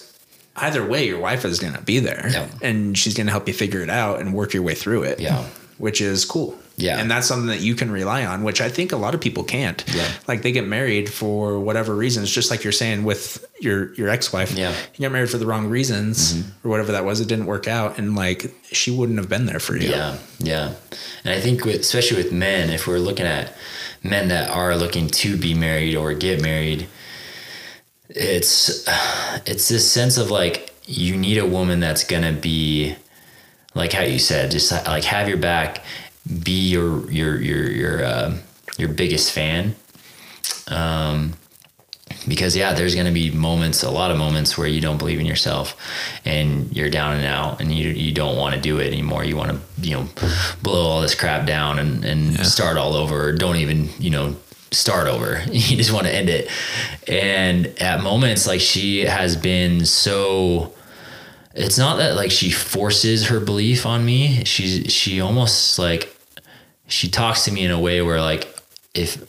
either 0.56 0.84
way 0.86 1.06
your 1.06 1.18
wife 1.20 1.44
is 1.44 1.58
going 1.60 1.74
to 1.74 1.82
be 1.82 1.98
there 1.98 2.28
Yeah. 2.30 2.48
and 2.62 2.96
she's 2.96 3.14
going 3.14 3.26
to 3.26 3.30
help 3.32 3.46
you 3.48 3.54
figure 3.54 3.80
it 3.80 3.90
out 3.90 4.20
and 4.20 4.32
work 4.34 4.54
your 4.54 4.62
way 4.62 4.74
through 4.74 5.02
it 5.04 5.20
Yeah. 5.20 5.44
Which 5.82 6.00
is 6.00 6.24
cool 6.24 6.54
Yeah. 6.76 6.98
and 7.00 7.10
that's 7.10 7.26
something 7.26 7.48
that 7.54 7.60
you 7.60 7.74
can 7.74 7.90
rely 7.90 8.24
on 8.24 8.44
which 8.44 8.60
i 8.60 8.68
think 8.76 8.92
a 8.92 8.96
lot 9.04 9.14
of 9.16 9.20
people 9.20 9.42
can't 9.42 9.80
Yeah. 9.98 10.06
like 10.28 10.42
they 10.42 10.52
get 10.52 10.66
married 10.66 11.06
for 11.20 11.58
whatever 11.68 11.92
reasons 12.04 12.30
just 12.38 12.50
like 12.52 12.62
you're 12.64 12.78
saying 12.84 13.02
with 13.10 13.24
your 13.60 13.92
your 13.94 14.08
ex-wife 14.08 14.50
Yeah. 14.52 14.70
Mm-hmm. 14.72 14.94
you 14.94 15.00
got 15.08 15.12
married 15.12 15.30
for 15.30 15.38
the 15.38 15.46
wrong 15.50 15.66
reasons 15.78 16.16
or 16.62 16.70
whatever 16.70 16.92
that 16.92 17.04
was 17.04 17.20
it 17.20 17.28
didn't 17.28 17.46
work 17.46 17.66
out 17.66 17.98
and 17.98 18.14
like 18.24 18.40
she 18.70 18.90
wouldn't 18.96 19.18
have 19.18 19.28
been 19.28 19.46
there 19.46 19.60
for 19.60 19.76
you 19.76 19.90
Yeah, 19.90 20.16
yeah. 20.38 20.66
And 21.24 21.34
I 21.36 21.40
think 21.40 21.64
with 21.64 21.80
especially 21.80 22.18
with 22.22 22.32
men, 22.32 22.70
if 22.70 22.86
we're 22.86 22.98
looking 23.08 23.26
at 23.26 23.46
men 24.02 24.28
that 24.28 24.50
are 24.50 24.74
looking 24.76 25.06
to 25.22 25.36
be 25.36 25.52
married 25.54 25.94
or 25.96 26.14
get 26.14 26.40
married, 26.42 26.86
it's 28.08 28.86
it's 29.46 29.68
this 29.68 29.90
sense 29.90 30.16
of 30.18 30.30
like 30.30 30.72
you 30.86 31.16
need 31.16 31.38
a 31.38 31.46
woman 31.46 31.80
that's 31.80 32.04
gonna 32.04 32.32
be 32.32 32.94
like 33.74 33.92
how 33.92 34.02
you 34.02 34.18
said, 34.18 34.50
just 34.50 34.72
like 34.72 35.04
have 35.04 35.28
your 35.28 35.38
back, 35.38 35.82
be 36.42 36.68
your 36.68 37.10
your 37.10 37.40
your 37.40 37.70
your 37.70 38.04
uh, 38.04 38.38
your 38.78 38.88
biggest 38.88 39.32
fan. 39.32 39.74
Um, 40.68 41.34
because 42.28 42.56
yeah, 42.56 42.72
there's 42.72 42.94
going 42.94 43.06
to 43.06 43.12
be 43.12 43.30
moments, 43.30 43.82
a 43.82 43.90
lot 43.90 44.10
of 44.10 44.18
moments 44.18 44.56
where 44.56 44.68
you 44.68 44.80
don't 44.80 44.98
believe 44.98 45.18
in 45.18 45.26
yourself, 45.26 45.76
and 46.24 46.74
you're 46.74 46.90
down 46.90 47.16
and 47.16 47.24
out, 47.24 47.60
and 47.60 47.72
you 47.72 47.88
you 47.90 48.12
don't 48.12 48.36
want 48.36 48.54
to 48.54 48.60
do 48.60 48.78
it 48.78 48.86
anymore. 48.86 49.24
You 49.24 49.36
want 49.36 49.50
to 49.50 49.60
you 49.80 49.96
know 49.96 50.08
blow 50.62 50.86
all 50.86 51.00
this 51.00 51.14
crap 51.14 51.46
down 51.46 51.78
and 51.78 52.04
and 52.04 52.46
start 52.46 52.76
all 52.76 52.94
over. 52.94 53.28
Or 53.28 53.32
don't 53.32 53.56
even 53.56 53.88
you 53.98 54.10
know 54.10 54.36
start 54.70 55.08
over. 55.08 55.42
You 55.52 55.76
just 55.76 55.92
want 55.92 56.06
to 56.06 56.14
end 56.14 56.28
it. 56.28 56.50
And 57.06 57.66
at 57.80 58.02
moments 58.02 58.46
like 58.46 58.60
she 58.60 59.00
has 59.00 59.36
been 59.36 59.86
so 59.86 60.72
it's 61.54 61.78
not 61.78 61.98
that 61.98 62.16
like 62.16 62.30
she 62.30 62.50
forces 62.50 63.28
her 63.28 63.40
belief 63.40 63.84
on 63.86 64.04
me. 64.04 64.44
She 64.44 64.84
she 64.84 65.20
almost 65.20 65.78
like 65.78 66.16
she 66.88 67.08
talks 67.08 67.44
to 67.44 67.52
me 67.52 67.64
in 67.64 67.70
a 67.70 67.80
way 67.80 68.02
where 68.02 68.20
like 68.20 68.48
if 68.94 69.22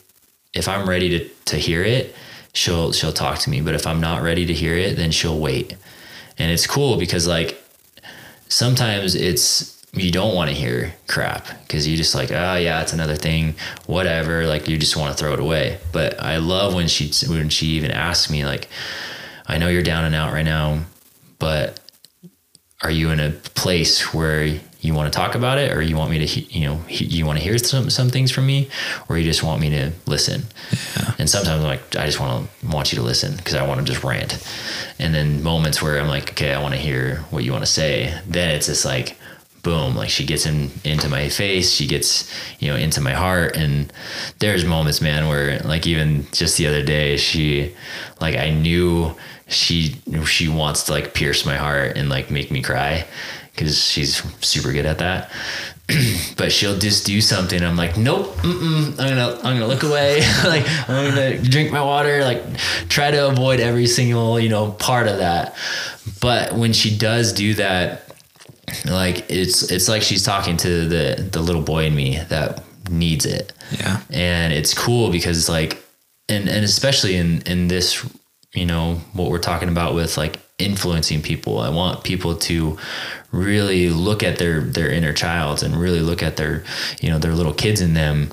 if 0.53 0.67
I'm 0.67 0.87
ready 0.87 1.09
to 1.09 1.29
to 1.45 1.57
hear 1.57 1.83
it, 1.83 2.15
she'll 2.53 2.91
she'll 2.91 3.13
talk 3.13 3.39
to 3.39 3.49
me. 3.49 3.61
But 3.61 3.75
if 3.75 3.85
I'm 3.85 3.99
not 3.99 4.21
ready 4.21 4.45
to 4.45 4.53
hear 4.53 4.75
it, 4.75 4.95
then 4.95 5.11
she'll 5.11 5.39
wait. 5.39 5.75
And 6.37 6.51
it's 6.51 6.65
cool 6.65 6.97
because 6.97 7.27
like 7.27 7.61
sometimes 8.47 9.15
it's 9.15 9.73
you 9.93 10.11
don't 10.11 10.33
want 10.33 10.49
to 10.49 10.55
hear 10.55 10.93
crap 11.07 11.47
because 11.61 11.87
you 11.87 11.95
just 11.95 12.15
like 12.15 12.31
oh 12.31 12.55
yeah 12.55 12.81
it's 12.81 12.93
another 12.93 13.15
thing 13.15 13.53
whatever 13.85 14.47
like 14.47 14.67
you 14.67 14.75
just 14.77 14.97
want 14.97 15.15
to 15.15 15.23
throw 15.23 15.33
it 15.33 15.39
away 15.39 15.77
but 15.91 16.19
i 16.19 16.37
love 16.37 16.73
when 16.73 16.87
she 16.87 17.11
when 17.27 17.47
she 17.47 17.67
even 17.67 17.91
asks 17.91 18.31
me 18.31 18.43
like 18.43 18.67
i 19.45 19.57
know 19.57 19.67
you're 19.67 19.83
down 19.83 20.03
and 20.03 20.15
out 20.15 20.33
right 20.33 20.45
now 20.45 20.79
but 21.37 21.79
are 22.83 22.91
you 22.91 23.09
in 23.11 23.19
a 23.19 23.31
place 23.31 24.13
where 24.13 24.59
you 24.81 24.93
want 24.93 25.11
to 25.11 25.17
talk 25.17 25.33
about 25.35 25.57
it 25.57 25.71
or 25.71 25.81
you 25.81 25.95
want 25.95 26.11
me 26.11 26.19
to 26.19 26.25
he- 26.25 26.59
you 26.59 26.65
know 26.67 26.75
he- 26.89 27.05
you 27.05 27.25
want 27.25 27.37
to 27.39 27.43
hear 27.43 27.57
some 27.57 27.89
some 27.89 28.09
things 28.09 28.29
from 28.31 28.45
me 28.45 28.69
or 29.07 29.17
you 29.17 29.23
just 29.23 29.41
want 29.41 29.61
me 29.61 29.69
to 29.69 29.91
listen? 30.05 30.43
And 31.17 31.29
sometimes 31.29 31.61
i'm 31.63 31.67
like 31.67 31.95
i 31.95 32.05
just 32.05 32.19
want 32.19 32.49
to 32.61 32.67
want 32.67 32.91
you 32.91 32.97
to 32.97 33.03
listen 33.03 33.35
because 33.37 33.53
i 33.55 33.65
want 33.65 33.79
to 33.79 33.85
just 33.91 34.03
rant. 34.03 34.37
And 34.99 35.15
then 35.15 35.41
moments 35.41 35.81
where 35.81 35.99
i'm 35.99 36.09
like 36.09 36.31
okay 36.31 36.53
i 36.53 36.61
want 36.61 36.73
to 36.73 36.79
hear 36.79 37.17
what 37.31 37.43
you 37.45 37.51
want 37.53 37.63
to 37.63 37.71
say. 37.71 38.13
Then 38.27 38.49
it's 38.55 38.67
just 38.67 38.83
like 38.85 39.15
boom 39.63 39.95
like 39.95 40.09
she 40.09 40.25
gets 40.25 40.45
in 40.45 40.69
into 40.83 41.07
my 41.07 41.29
face 41.29 41.71
she 41.71 41.87
gets 41.87 42.29
you 42.59 42.67
know 42.69 42.75
into 42.75 42.99
my 42.99 43.13
heart. 43.13 43.55
And 43.55 43.93
there's 44.39 44.65
moments 44.65 44.99
man 44.99 45.29
where 45.29 45.59
like 45.59 45.87
even 45.87 46.27
just 46.33 46.57
the 46.57 46.67
other 46.67 46.83
day 46.83 47.15
she 47.15 47.73
like 48.19 48.35
i 48.35 48.49
knew 48.49 49.15
she 49.47 49.95
she 50.25 50.47
wants 50.47 50.83
to 50.83 50.91
like 50.91 51.13
pierce 51.13 51.45
my 51.45 51.57
heart 51.57 51.97
and 51.97 52.09
like 52.09 52.31
make 52.31 52.51
me 52.51 52.61
cry 52.61 53.05
because 53.53 53.83
she's 53.83 54.21
super 54.45 54.71
good 54.71 54.85
at 54.85 54.99
that. 54.99 55.31
But 56.37 56.51
she'll 56.51 56.79
just 56.79 57.05
do 57.05 57.21
something. 57.21 57.61
I'm 57.61 57.75
like 57.75 57.97
nope 57.97 58.35
mm-mm, 58.37 58.91
i'm 58.91 58.95
gonna 58.95 59.35
i'm 59.43 59.59
gonna 59.59 59.67
look 59.67 59.83
away. 59.83 60.21
Like 60.43 60.65
i'm 60.89 61.09
gonna 61.09 61.37
drink 61.41 61.71
my 61.71 61.83
water 61.83 62.23
like 62.23 62.41
try 62.89 63.11
to 63.11 63.27
avoid 63.27 63.59
every 63.59 63.87
single 63.87 64.39
you 64.39 64.49
know 64.49 64.71
part 64.71 65.07
of 65.07 65.17
that. 65.17 65.55
But 66.21 66.53
when 66.53 66.73
she 66.73 66.97
does 66.97 67.33
do 67.33 67.53
that 67.55 68.03
like 68.85 69.29
it's 69.29 69.71
it's 69.71 69.87
like 69.87 70.01
she's 70.01 70.23
talking 70.23 70.57
to 70.57 70.87
the 70.87 71.29
the 71.31 71.41
little 71.41 71.61
boy 71.61 71.85
in 71.85 71.95
me 71.95 72.19
that 72.29 72.63
needs 72.89 73.25
it. 73.25 73.53
Yeah. 73.71 74.01
And 74.09 74.53
it's 74.53 74.73
cool 74.73 75.11
because 75.11 75.49
like 75.49 75.83
and 76.29 76.47
and 76.49 76.63
especially 76.63 77.15
in 77.15 77.41
in 77.41 77.67
this 77.67 78.07
you 78.53 78.65
know 78.65 78.95
what 79.13 79.29
we're 79.29 79.39
talking 79.39 79.69
about 79.69 79.95
with 79.95 80.17
like 80.17 80.39
influencing 80.59 81.21
people. 81.21 81.59
I 81.59 81.69
want 81.69 82.03
people 82.03 82.35
to 82.35 82.77
really 83.31 83.89
look 83.89 84.23
at 84.23 84.37
their 84.37 84.61
their 84.61 84.89
inner 84.89 85.13
child 85.13 85.63
and 85.63 85.75
really 85.75 86.01
look 86.01 86.21
at 86.21 86.37
their 86.37 86.63
you 87.01 87.09
know 87.09 87.17
their 87.17 87.33
little 87.33 87.53
kids 87.53 87.81
in 87.81 87.93
them 87.93 88.31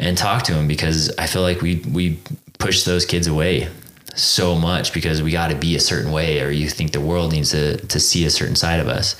and 0.00 0.18
talk 0.18 0.42
to 0.42 0.52
them 0.52 0.66
because 0.66 1.16
i 1.18 1.26
feel 1.26 1.42
like 1.42 1.60
we 1.62 1.76
we 1.92 2.18
push 2.58 2.82
those 2.82 3.06
kids 3.06 3.28
away 3.28 3.68
so 4.14 4.54
much 4.54 4.92
because 4.92 5.22
we 5.22 5.30
got 5.30 5.48
to 5.48 5.56
be 5.56 5.76
a 5.76 5.80
certain 5.80 6.12
way 6.12 6.40
or 6.40 6.50
you 6.50 6.68
think 6.68 6.92
the 6.92 7.00
world 7.00 7.32
needs 7.32 7.50
to 7.50 7.76
to 7.76 8.00
see 8.00 8.24
a 8.24 8.30
certain 8.30 8.56
side 8.56 8.80
of 8.80 8.88
us. 8.88 9.16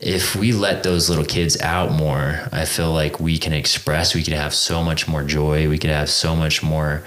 If 0.00 0.36
we 0.36 0.52
let 0.52 0.82
those 0.82 1.08
little 1.08 1.24
kids 1.24 1.60
out 1.62 1.92
more, 1.92 2.40
I 2.52 2.64
feel 2.66 2.92
like 2.92 3.20
we 3.20 3.38
can 3.38 3.52
express, 3.52 4.14
we 4.14 4.22
could 4.22 4.34
have 4.34 4.52
so 4.52 4.82
much 4.82 5.08
more 5.08 5.22
joy, 5.22 5.68
we 5.68 5.78
could 5.78 5.90
have 5.90 6.10
so 6.10 6.36
much 6.36 6.62
more 6.62 7.04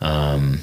um, 0.00 0.60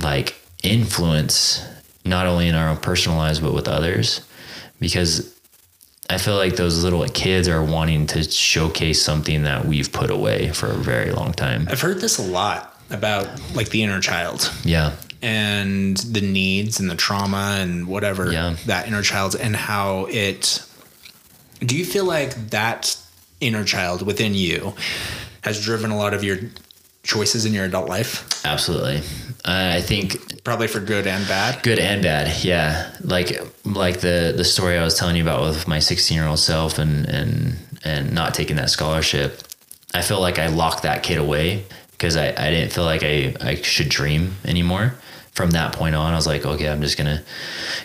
like 0.00 0.34
influence, 0.62 1.64
not 2.04 2.26
only 2.26 2.48
in 2.48 2.54
our 2.54 2.68
own 2.70 2.76
personal 2.78 3.18
lives, 3.18 3.40
but 3.40 3.52
with 3.54 3.68
others. 3.68 4.20
Because 4.80 5.34
I 6.10 6.18
feel 6.18 6.36
like 6.36 6.56
those 6.56 6.82
little 6.84 7.04
kids 7.08 7.48
are 7.48 7.62
wanting 7.62 8.06
to 8.08 8.22
showcase 8.22 9.02
something 9.02 9.42
that 9.42 9.64
we've 9.66 9.92
put 9.92 10.10
away 10.10 10.50
for 10.52 10.66
a 10.66 10.74
very 10.74 11.10
long 11.12 11.32
time. 11.32 11.66
i've 11.70 11.80
heard 11.82 12.00
this 12.00 12.16
a 12.18 12.22
lot 12.22 12.74
about 12.90 13.28
like 13.54 13.68
the 13.68 13.82
inner 13.82 14.00
child 14.00 14.50
Yeah. 14.64 14.92
and 15.20 15.96
the 15.98 16.22
needs 16.22 16.80
and 16.80 16.88
the 16.88 16.94
trauma 16.94 17.58
and 17.60 17.86
whatever 17.86 18.32
Yeah. 18.32 18.56
that 18.64 18.86
inner 18.86 19.02
child 19.02 19.36
and 19.38 19.54
how 19.54 20.06
it 20.08 20.62
do 21.60 21.76
you 21.76 21.84
feel 21.84 22.06
like 22.06 22.50
that 22.50 22.96
inner 23.40 23.64
child 23.64 24.00
within 24.06 24.32
you 24.34 24.72
has 25.42 25.62
driven 25.62 25.90
a 25.90 25.96
lot 25.98 26.14
of 26.14 26.24
your 26.24 26.38
choices 27.08 27.46
in 27.46 27.54
your 27.54 27.64
adult 27.64 27.88
life, 27.88 28.44
Absolutely. 28.44 28.98
Uh, 29.44 29.72
I 29.76 29.80
think 29.80 30.44
probably 30.44 30.68
for 30.68 30.78
good 30.80 31.06
and 31.06 31.26
bad. 31.26 31.62
good 31.62 31.78
and 31.78 32.02
bad. 32.02 32.44
Yeah. 32.44 32.92
Like, 33.02 33.40
like 33.64 34.00
the, 34.00 34.34
the 34.36 34.44
story 34.44 34.76
I 34.76 34.84
was 34.84 34.94
telling 34.94 35.16
you 35.16 35.22
about 35.22 35.42
with 35.42 35.66
my 35.66 35.78
16 35.78 36.14
year 36.14 36.26
old 36.26 36.38
self 36.38 36.78
and, 36.78 37.06
and, 37.08 37.56
and 37.82 38.12
not 38.12 38.34
taking 38.34 38.56
that 38.56 38.68
scholarship. 38.68 39.40
I 39.94 40.02
feel 40.02 40.20
like 40.20 40.38
I 40.38 40.48
locked 40.48 40.82
that 40.82 41.02
kid 41.02 41.16
away 41.18 41.64
because 41.92 42.16
I, 42.16 42.28
I 42.28 42.50
didn't 42.50 42.72
feel 42.72 42.84
like 42.84 43.02
I, 43.02 43.34
I 43.40 43.54
should 43.56 43.88
dream 43.88 44.36
anymore. 44.44 44.94
From 45.32 45.50
that 45.52 45.72
point 45.72 45.94
on, 45.94 46.12
I 46.12 46.16
was 46.16 46.26
like, 46.26 46.44
okay, 46.44 46.68
I'm 46.68 46.82
just 46.82 46.98
gonna 46.98 47.22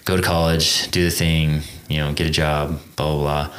go 0.05 0.17
to 0.17 0.23
college, 0.23 0.89
do 0.91 1.03
the 1.05 1.11
thing, 1.11 1.61
you 1.87 1.99
know, 1.99 2.11
get 2.11 2.25
a 2.25 2.31
job, 2.31 2.79
blah 2.95 3.11
blah 3.13 3.21
blah. 3.21 3.55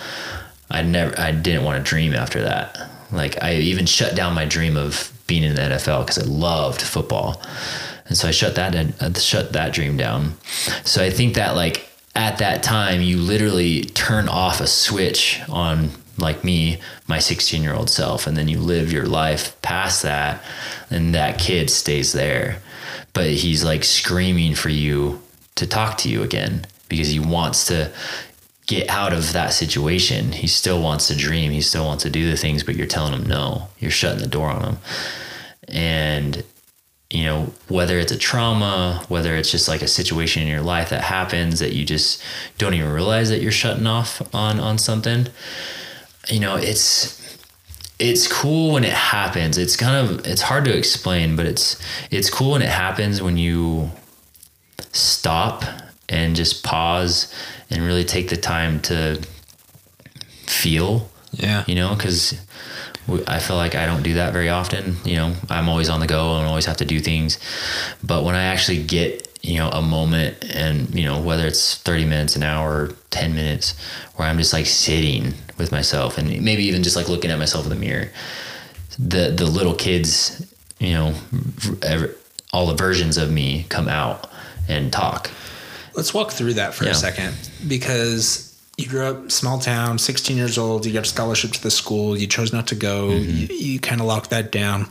I 0.69 0.83
never, 0.83 1.19
I 1.19 1.31
didn't 1.31 1.63
want 1.65 1.83
to 1.83 1.89
dream 1.89 2.13
after 2.13 2.43
that. 2.43 2.91
Like 3.13 3.41
I 3.43 3.55
even 3.55 3.87
shut 3.87 4.17
down 4.17 4.35
my 4.35 4.45
dream 4.47 4.77
of 4.77 5.13
being 5.27 5.43
in 5.43 5.55
the 5.55 5.63
NFL 5.63 6.07
because 6.07 6.19
I 6.19 6.27
loved 6.27 6.83
football, 6.83 7.41
and 8.07 8.17
so 8.17 8.29
I 8.29 8.31
shut 8.31 8.55
that 8.57 8.75
uh, 9.01 9.13
shut 9.19 9.53
that 9.53 9.73
dream 9.73 9.97
down. 9.97 10.35
So 10.85 11.03
I 11.03 11.11
think 11.11 11.35
that 11.35 11.55
like 11.55 11.89
at 12.15 12.39
that 12.39 12.63
time, 12.63 13.01
you 13.01 13.19
literally 13.19 13.83
turn 13.83 14.29
off 14.29 14.61
a 14.61 14.67
switch 14.67 15.41
on 15.49 15.91
like 16.17 16.45
me, 16.45 16.81
my 17.09 17.19
16 17.19 17.63
year 17.63 17.75
old 17.75 17.91
self, 17.91 18.27
and 18.27 18.37
then 18.37 18.49
you 18.49 18.59
live 18.59 18.93
your 18.93 19.07
life 19.07 19.61
past 19.63 20.03
that, 20.03 20.43
and 20.91 21.15
that 21.15 21.39
kid 21.39 21.71
stays 21.71 22.13
there. 22.13 22.61
But 23.13 23.31
he's 23.31 23.65
like 23.65 23.85
screaming 23.85 24.55
for 24.55 24.69
you 24.69 25.23
to 25.57 25.67
talk 25.67 25.99
to 25.99 26.09
you 26.09 26.23
again 26.23 26.67
because 26.89 27.09
he 27.09 27.19
wants 27.19 27.67
to 27.67 27.91
get 28.67 28.89
out 28.89 29.13
of 29.13 29.33
that 29.33 29.53
situation. 29.53 30.33
He 30.33 30.47
still 30.47 30.81
wants 30.83 31.09
to 31.09 31.17
dream, 31.17 31.53
he 31.53 31.61
still 31.61 31.85
wants 31.85 32.03
to 32.05 32.11
do 32.11 32.31
the 32.31 32.37
things, 32.37 32.63
but 32.63 32.77
you're 32.77 32.87
telling 32.87 33.13
him 33.13 33.27
no, 33.27 33.69
you're 33.79 33.91
shutting 33.91 34.21
the 34.21 34.27
door 34.27 34.51
on 34.51 34.63
him. 34.63 34.79
And 35.69 36.45
you 37.11 37.25
know, 37.25 37.53
whether 37.69 37.99
it's 37.99 38.11
a 38.11 38.19
trauma, 38.19 39.05
whether 39.09 39.37
it's 39.37 39.51
just 39.51 39.69
like 39.69 39.83
a 39.83 39.89
situation 39.89 40.43
in 40.43 40.49
your 40.49 40.63
life 40.63 40.91
that 40.91 41.03
happens 41.03 41.61
that 41.61 41.73
you 41.73 41.85
just 41.85 42.21
don't 42.59 42.75
even 42.75 42.91
realize 42.91 43.29
that 43.29 43.41
you're 43.41 43.53
shutting 43.53 43.87
off 43.87 44.23
on 44.35 44.59
on 44.59 44.79
something 44.79 45.29
you 46.31 46.41
know 46.41 46.57
it's 46.57 47.21
it's 47.99 48.27
cool 48.27 48.73
when 48.73 48.85
it 48.85 48.93
happens 48.93 49.59
it's 49.59 49.77
kind 49.77 50.09
of 50.09 50.27
it's 50.27 50.43
hard 50.43 50.65
to 50.65 50.77
explain 50.77 51.37
but 51.37 51.47
it's 51.47 51.81
it's 52.11 52.31
cool 52.31 52.53
when 52.53 52.63
it 52.63 52.69
happens 52.69 53.23
when 53.23 53.37
you 53.37 53.91
stop 54.93 55.65
and 56.09 56.35
just 56.37 56.65
pause 56.65 57.33
and 57.71 57.83
really 57.83 58.05
take 58.05 58.29
the 58.29 58.37
time 58.37 58.81
to 58.81 59.21
feel 60.47 61.09
Yeah. 61.33 61.65
you 61.67 61.75
know 61.75 61.95
because 61.95 62.35
i 63.27 63.39
feel 63.39 63.57
like 63.57 63.75
i 63.75 63.87
don't 63.87 64.03
do 64.03 64.15
that 64.15 64.33
very 64.33 64.49
often 64.49 64.97
you 65.05 65.17
know 65.17 65.35
i'm 65.51 65.69
always 65.69 65.89
on 65.89 66.01
the 66.01 66.07
go 66.07 66.37
and 66.39 66.47
always 66.47 66.67
have 66.67 66.77
to 66.79 66.85
do 66.85 67.01
things 67.01 67.39
but 68.03 68.25
when 68.25 68.35
i 68.35 68.45
actually 68.45 68.83
get 68.83 69.29
you 69.43 69.59
know 69.59 69.69
a 69.71 69.83
moment 69.83 70.37
and 70.55 70.95
you 70.95 71.05
know 71.05 71.21
whether 71.21 71.47
it's 71.47 71.77
30 71.79 72.05
minutes 72.07 72.37
an 72.37 72.43
hour 72.43 72.91
10 73.11 73.35
minutes 73.35 73.75
where 74.17 74.29
i'm 74.29 74.39
just 74.39 74.53
like 74.53 74.67
sitting 74.67 75.35
with 75.59 75.71
myself 75.73 76.19
and 76.19 76.29
maybe 76.43 76.65
even 76.65 76.83
just 76.83 76.97
like 76.97 77.09
looking 77.09 77.31
at 77.31 77.39
myself 77.39 77.65
in 77.65 77.71
the 77.71 77.77
mirror 77.77 78.09
the 78.99 79.31
the 79.37 79.45
little 79.47 79.75
kids 79.75 80.47
you 80.79 80.93
know 80.93 81.15
ever, 81.83 82.15
all 82.53 82.67
the 82.67 82.75
versions 82.75 83.17
of 83.17 83.31
me 83.31 83.67
come 83.69 83.89
out 83.89 84.31
and 84.69 84.93
talk 84.93 85.31
Let's 85.97 86.13
walk 86.13 86.33
through 86.33 86.55
that 86.55 86.75
for 86.75 86.85
Yeah. 86.85 86.91
a 86.91 86.95
second 86.95 87.35
because 87.69 88.51
you 88.77 88.89
grew 88.89 89.05
up 89.05 89.31
small 89.31 89.59
town, 89.59 89.99
16 89.99 90.37
years 90.37 90.59
old, 90.59 90.85
you 90.85 90.93
got 90.93 91.05
a 91.05 91.09
scholarship 91.09 91.53
to 91.53 91.63
the 91.63 91.71
school, 91.71 92.17
you 92.17 92.27
chose 92.27 92.53
not 92.53 92.67
to 92.69 92.75
go, 92.75 93.09
Mm-hmm. 93.11 93.53
you, 93.53 93.59
you 93.59 93.79
kind 93.81 94.01
of 94.01 94.07
locked 94.07 94.31
that 94.31 94.51
down. 94.51 94.87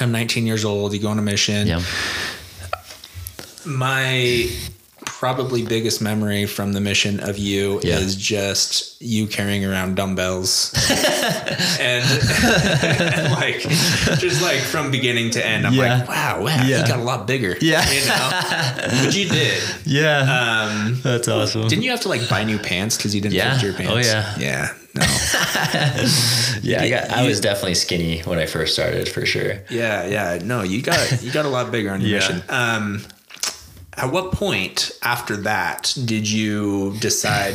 I'm 0.00 0.10
19 0.12 0.46
years 0.46 0.64
old, 0.64 0.92
you 0.94 1.00
go 1.00 1.08
on 1.08 1.18
a 1.18 1.22
mission. 1.22 1.66
yeah 1.66 1.82
My 3.64 4.48
probably 5.18 5.64
biggest 5.64 6.02
memory 6.02 6.44
from 6.44 6.74
the 6.74 6.80
mission 6.80 7.20
of 7.20 7.38
you 7.38 7.80
Yeah. 7.82 7.98
is 7.98 8.16
just 8.16 9.00
you 9.00 9.26
carrying 9.26 9.64
around 9.64 9.94
dumbbells 9.96 10.72
and, 11.80 12.04
like 13.32 13.60
just 14.20 14.42
like 14.42 14.58
from 14.60 14.90
beginning 14.90 15.30
to 15.30 15.40
end 15.44 15.66
i'm 15.66 15.72
Yeah. 15.72 16.00
like 16.00 16.08
wow 16.08 16.42
wow 16.44 16.66
Yeah. 16.66 16.80
you 16.82 16.86
got 16.86 16.98
a 16.98 17.02
lot 17.02 17.26
bigger 17.26 17.56
Yeah. 17.62 17.82
you 17.90 18.04
know 18.06 19.04
but 19.04 19.16
you 19.16 19.26
did 19.30 19.62
yeah 19.86 20.68
um 20.68 21.00
that's 21.02 21.28
awesome 21.28 21.66
didn't 21.68 21.84
you 21.84 21.90
have 21.92 22.00
to 22.02 22.08
like 22.10 22.28
buy 22.28 22.44
new 22.44 22.58
pants 22.58 22.98
because 22.98 23.14
you 23.14 23.22
didn't 23.22 23.36
Yeah. 23.36 23.54
fit 23.54 23.62
your 23.64 23.72
pants 23.72 23.92
Oh, 23.94 23.98
yeah. 23.98 24.34
yeah 24.38 24.68
no 24.94 25.02
yeah 26.62 26.82
I, 26.82 26.88
got, 26.90 27.10
I 27.10 27.26
was 27.26 27.40
definitely 27.40 27.74
skinny 27.74 28.20
when 28.20 28.38
i 28.38 28.44
first 28.46 28.74
started 28.74 29.08
for 29.08 29.24
sure 29.24 29.60
yeah 29.70 30.04
yeah 30.06 30.38
no 30.44 30.62
you 30.62 30.82
got 30.82 31.22
you 31.22 31.32
got 31.32 31.46
a 31.46 31.48
lot 31.50 31.70
bigger 31.72 31.90
on 31.90 32.00
your 32.02 32.10
Yeah. 32.10 32.16
mission 32.18 32.42
um 32.50 33.00
at 33.96 34.12
what 34.12 34.32
point 34.32 34.90
after 35.02 35.36
that 35.38 35.94
did 36.04 36.28
you 36.30 36.94
decide 37.00 37.54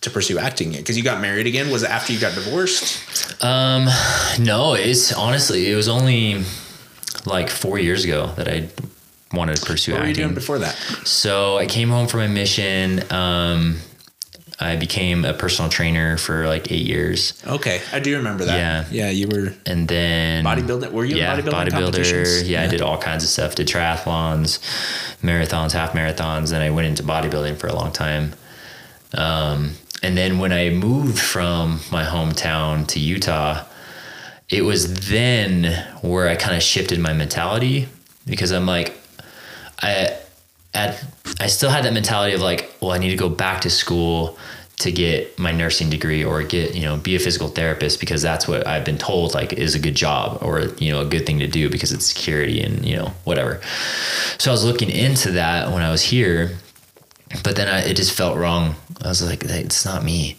to 0.00 0.10
pursue 0.10 0.38
acting 0.38 0.72
it 0.74 0.78
because 0.78 0.96
you 0.96 1.02
got 1.02 1.20
married 1.20 1.46
again 1.46 1.70
was 1.70 1.82
it 1.82 1.90
after 1.90 2.12
you 2.12 2.20
got 2.20 2.34
divorced 2.34 3.42
Um, 3.42 3.86
no, 4.38 4.74
it's 4.74 5.12
honestly, 5.12 5.70
it 5.70 5.74
was 5.76 5.88
only 5.88 6.42
like 7.26 7.48
four 7.50 7.78
years 7.78 8.04
ago 8.04 8.26
that 8.36 8.48
I 8.48 8.68
wanted 9.32 9.56
to 9.56 9.66
pursue 9.66 9.92
what 9.92 10.00
were 10.00 10.04
you 10.06 10.10
acting. 10.10 10.24
doing 10.24 10.34
before 10.34 10.58
that 10.60 10.74
So 11.04 11.56
I 11.58 11.66
came 11.66 11.88
home 11.88 12.06
from 12.06 12.20
a 12.20 12.28
mission. 12.28 13.02
Um, 13.12 13.78
I 14.60 14.76
became 14.76 15.24
a 15.24 15.34
personal 15.34 15.68
trainer 15.70 16.16
for 16.16 16.46
like 16.46 16.70
eight 16.70 16.86
years, 16.86 17.42
okay 17.46 17.80
i 17.92 17.98
do 17.98 18.16
remember 18.16 18.44
that 18.44 18.56
Yeah. 18.56 18.84
yeah 18.90 19.10
you 19.10 19.26
were 19.28 19.52
and 19.66 19.88
then 19.88 20.44
bodybuilding 20.44 20.92
were 20.92 21.04
you 21.04 21.16
yeah, 21.16 21.36
bodybuilding 21.36 21.50
bodybuilder. 21.52 21.70
competitions? 21.72 22.48
Yeah, 22.48 22.62
I 22.62 22.68
did 22.68 22.80
all 22.80 22.98
kinds 22.98 23.24
of 23.24 23.30
stuff. 23.30 23.54
Did 23.56 23.66
triathlons, 23.66 24.58
marathons, 25.22 25.72
half 25.72 25.92
marathons. 25.92 26.50
Then 26.50 26.62
I 26.62 26.70
went 26.70 26.86
into 26.86 27.02
bodybuilding 27.02 27.56
for 27.56 27.66
a 27.66 27.74
long 27.74 27.90
time. 27.92 28.34
Um, 29.12 29.72
and 30.02 30.16
then 30.16 30.38
when 30.38 30.52
I 30.52 30.70
moved 30.70 31.18
from 31.18 31.80
my 31.90 32.04
hometown 32.04 32.86
to 32.88 33.00
Utah, 33.00 33.64
it 34.48 34.62
was 34.62 35.08
then 35.08 35.64
where 36.02 36.28
I 36.28 36.36
kind 36.36 36.56
of 36.56 36.62
shifted 36.62 36.98
my 37.00 37.12
mentality 37.12 37.88
because 38.26 38.50
I'm 38.52 38.66
like, 38.66 38.92
I 39.82 40.16
at 40.74 41.04
I 41.40 41.46
still 41.46 41.70
had 41.70 41.84
that 41.84 41.92
mentality 41.92 42.34
of 42.34 42.40
like, 42.40 42.72
well, 42.80 42.92
I 42.92 42.98
need 42.98 43.10
to 43.10 43.16
go 43.16 43.28
back 43.28 43.62
to 43.62 43.70
school 43.70 44.38
to 44.78 44.90
get 44.90 45.38
my 45.38 45.52
nursing 45.52 45.88
degree 45.88 46.24
or 46.24 46.42
get, 46.42 46.74
you 46.74 46.82
know, 46.82 46.96
be 46.96 47.14
a 47.14 47.18
physical 47.18 47.48
therapist 47.48 48.00
because 48.00 48.22
that's 48.22 48.48
what 48.48 48.66
I've 48.66 48.84
been 48.84 48.98
told 48.98 49.34
like 49.34 49.52
is 49.52 49.74
a 49.74 49.78
good 49.78 49.94
job 49.94 50.38
or, 50.42 50.62
you 50.78 50.90
know, 50.90 51.00
a 51.00 51.04
good 51.04 51.26
thing 51.26 51.38
to 51.38 51.46
do 51.46 51.70
because 51.70 51.92
it's 51.92 52.06
security 52.06 52.60
and, 52.60 52.84
you 52.84 52.96
know, 52.96 53.12
whatever. 53.24 53.60
So 54.38 54.50
I 54.50 54.52
was 54.52 54.64
looking 54.64 54.90
into 54.90 55.32
that 55.32 55.70
when 55.72 55.82
I 55.82 55.90
was 55.90 56.02
here, 56.02 56.56
but 57.44 57.56
then 57.56 57.68
I, 57.68 57.80
it 57.80 57.94
just 57.94 58.12
felt 58.12 58.36
wrong. 58.36 58.74
I 59.02 59.08
was 59.08 59.22
like, 59.22 59.44
it's 59.44 59.84
not 59.84 60.04
me. 60.04 60.36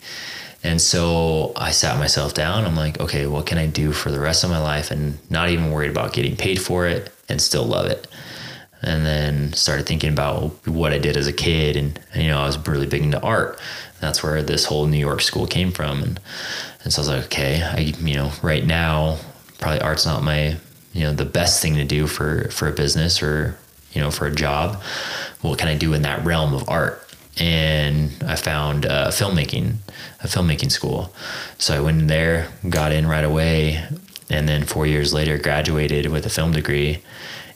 And 0.64 0.82
so 0.82 1.54
I 1.56 1.72
sat 1.72 1.98
myself 1.98 2.34
down. 2.34 2.66
I'm 2.66 2.76
like, 2.76 3.00
okay, 3.00 3.28
what 3.28 3.46
can 3.46 3.58
I 3.58 3.68
do 3.68 3.92
for 3.92 4.12
the 4.12 4.20
rest 4.20 4.44
of 4.44 4.50
my 4.50 4.60
life 4.60 4.92
and 4.92 5.18
not 5.30 5.50
even 5.50 5.72
worried 5.72 5.92
about 5.92 6.12
getting 6.12 6.36
paid 6.36 6.62
for 6.62 6.88
it 6.88 7.12
and 7.30 7.42
still 7.42 7.64
love 7.64 7.86
it? 7.86 8.08
And 8.86 9.06
then 9.06 9.52
started 9.54 9.88
thinking 9.88 10.14
about 10.14 10.52
what 10.68 10.94
I 10.94 11.00
did 11.00 11.18
as 11.18 11.28
a 11.28 11.34
kid. 11.34 11.76
And, 11.76 12.00
you 12.14 12.28
know, 12.28 12.40
I 12.40 12.46
was 12.46 12.58
really 12.68 12.86
big 12.86 13.02
into 13.02 13.20
art. 13.22 13.60
That's 14.00 14.22
where 14.22 14.44
this 14.44 14.66
whole 14.66 14.86
New 14.86 15.00
York 15.00 15.22
school 15.22 15.48
came 15.48 15.72
from. 15.72 16.04
And, 16.04 16.20
and 16.84 16.94
so 16.94 17.02
I 17.02 17.02
was 17.02 17.10
like, 17.10 17.26
okay, 17.26 17.64
I, 17.64 17.80
you 17.80 18.16
know, 18.16 18.32
right 18.44 18.66
now, 18.66 19.18
probably 19.60 19.82
art's 19.82 20.06
not 20.06 20.22
my, 20.22 20.58
you 20.94 21.02
know, 21.02 21.14
the 21.14 21.26
best 21.26 21.62
thing 21.62 21.76
to 21.76 21.84
do 21.84 22.06
for, 22.06 22.50
for 22.52 22.68
a 22.68 22.72
business 22.72 23.24
or, 23.24 23.58
you 23.92 24.02
know, 24.02 24.12
for 24.12 24.28
a 24.28 24.32
job. 24.32 24.82
What 25.42 25.58
can 25.58 25.68
I 25.68 25.76
do 25.76 25.94
in 25.94 26.04
that 26.04 26.24
realm 26.24 26.54
of 26.54 26.70
art? 26.70 27.02
And 27.38 28.12
I 28.26 28.36
found 28.36 28.86
uh, 28.86 29.08
filmmaking, 29.08 29.78
a 30.24 30.28
filmmaking 30.28 30.72
school. 30.72 31.12
So 31.58 31.76
I 31.76 31.82
went 31.82 32.00
in 32.00 32.08
there, 32.08 32.50
got 32.70 32.92
in 32.92 33.08
right 33.08 33.26
away, 33.26 33.84
and 34.30 34.48
then 34.48 34.64
four 34.64 34.86
years 34.86 35.14
later 35.14 35.38
graduated 35.38 36.12
with 36.12 36.26
a 36.26 36.30
film 36.30 36.52
degree. 36.52 37.02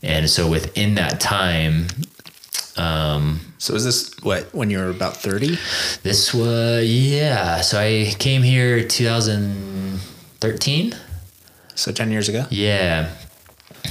And 0.04 0.30
so 0.30 0.50
within 0.50 0.95
that 0.95 1.20
time, 1.20 1.88
um, 2.78 3.39
so 3.58 3.76
is 3.76 3.84
this 3.84 4.12
what 4.24 4.54
when 4.54 4.70
you 4.70 4.78
were 4.80 4.89
about 4.89 5.18
30 5.18 5.58
this 6.04 6.34
was 6.34 6.86
yeah. 6.89 7.60
So 7.62 7.78
I 7.80 8.14
came 8.18 8.41
here 8.41 8.82
2013. 10.39 10.95
so 11.76 11.91
10 11.91 12.12
years 12.12 12.30
ago 12.30 12.45
Yeah. 12.50 13.10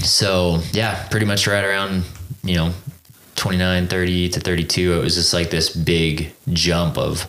So 0.03 0.61
yeah, 0.73 1.07
pretty 1.09 1.27
much 1.27 1.47
right 1.47 1.65
around 1.65 2.05
you 2.45 2.55
know 2.57 2.73
29, 3.37 3.87
30 3.89 4.29
to 4.31 4.41
32. 4.41 4.95
It 4.95 5.03
was 5.05 5.15
just 5.15 5.33
like 5.35 5.51
this 5.51 5.71
big 5.77 6.33
jump 6.53 6.97
of 6.99 7.27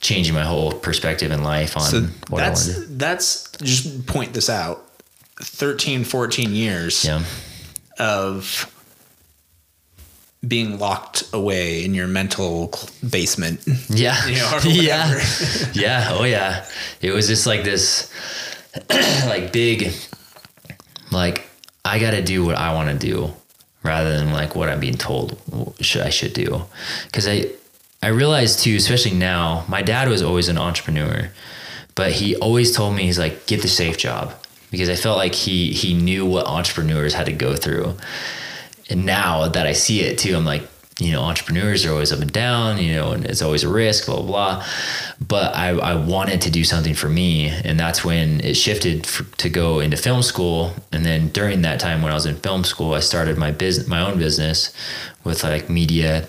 changing 0.00 0.34
my 0.34 0.44
whole 0.44 0.72
perspective 0.72 1.30
in 1.32 1.42
life 1.42 1.76
on 1.76 1.82
so 1.82 2.02
what 2.28 2.42
I 2.42 2.48
that's 2.48 2.66
wanted. 2.68 2.98
that's 2.98 3.50
just 3.62 4.06
point 4.06 4.32
this 4.34 4.48
out 4.50 4.86
13 5.40 6.04
14 6.04 6.52
years 6.54 7.04
Yeah. 7.04 7.22
Of 7.98 8.70
being 10.46 10.78
locked 10.78 11.24
away 11.32 11.84
in 11.84 11.94
your 11.94 12.06
mental 12.06 12.72
basement 13.08 13.60
Yeah. 13.88 14.16
You 14.26 14.36
know, 14.36 14.58
yeah. 14.64 15.24
yeah. 15.72 16.08
Oh 16.10 16.24
yeah. 16.24 16.66
It 17.00 17.12
was 17.12 17.26
just 17.26 17.46
like 17.46 17.64
this 17.64 18.12
like 19.26 19.52
big 19.52 19.92
like 21.10 21.46
I 21.84 21.98
got 21.98 22.10
to 22.12 22.22
do 22.22 22.44
what 22.44 22.56
I 22.56 22.74
want 22.74 22.88
to 22.90 23.06
do 23.06 23.32
rather 23.82 24.18
than 24.18 24.32
like 24.32 24.56
what 24.56 24.68
I'm 24.68 24.80
being 24.80 24.94
told 24.96 25.38
should 25.80 26.02
I 26.02 26.10
should 26.10 26.32
do. 26.32 26.62
Cause 27.12 27.28
I, 27.28 27.46
I 28.02 28.08
realized 28.08 28.60
too, 28.60 28.74
especially 28.76 29.12
now, 29.12 29.64
my 29.68 29.82
dad 29.82 30.08
was 30.08 30.22
always 30.22 30.48
an 30.48 30.58
entrepreneur, 30.58 31.30
but 31.94 32.12
he 32.12 32.36
always 32.36 32.74
told 32.74 32.96
me, 32.96 33.04
he's 33.04 33.18
like, 33.18 33.46
get 33.46 33.62
the 33.62 33.68
safe 33.68 33.96
job 33.96 34.34
because 34.74 34.88
I 34.88 34.96
felt 34.96 35.16
like 35.16 35.34
he, 35.34 35.72
he 35.72 35.94
knew 35.94 36.26
what 36.26 36.46
entrepreneurs 36.46 37.14
had 37.14 37.26
to 37.26 37.32
go 37.32 37.54
through. 37.54 37.96
And 38.90 39.06
now 39.06 39.46
that 39.46 39.66
I 39.66 39.72
see 39.72 40.00
it 40.00 40.18
too, 40.18 40.36
I'm 40.36 40.44
like, 40.44 40.62
you 40.98 41.12
know, 41.12 41.22
entrepreneurs 41.22 41.84
are 41.84 41.92
always 41.92 42.12
up 42.12 42.20
and 42.20 42.32
down, 42.32 42.78
you 42.78 42.94
know, 42.94 43.12
and 43.12 43.24
it's 43.24 43.42
always 43.42 43.62
a 43.62 43.68
risk, 43.68 44.06
blah, 44.06 44.16
blah, 44.16 44.26
blah. 44.26 44.66
But 45.26 45.54
I, 45.54 45.70
I 45.70 45.94
wanted 45.94 46.40
to 46.42 46.50
do 46.50 46.64
something 46.64 46.94
for 46.94 47.08
me. 47.08 47.48
And 47.48 47.78
that's 47.78 48.04
when 48.04 48.40
it 48.40 48.54
shifted 48.54 49.06
for, 49.06 49.24
to 49.38 49.48
go 49.48 49.78
into 49.80 49.96
film 49.96 50.22
school. 50.22 50.72
And 50.92 51.04
then 51.04 51.28
during 51.28 51.62
that 51.62 51.80
time 51.80 52.02
when 52.02 52.10
I 52.10 52.14
was 52.14 52.26
in 52.26 52.36
film 52.36 52.64
school, 52.64 52.94
I 52.94 53.00
started 53.00 53.38
my 53.38 53.52
business, 53.52 53.86
my 53.86 54.00
own 54.00 54.18
business 54.18 54.72
with 55.24 55.44
like 55.44 55.70
media, 55.70 56.28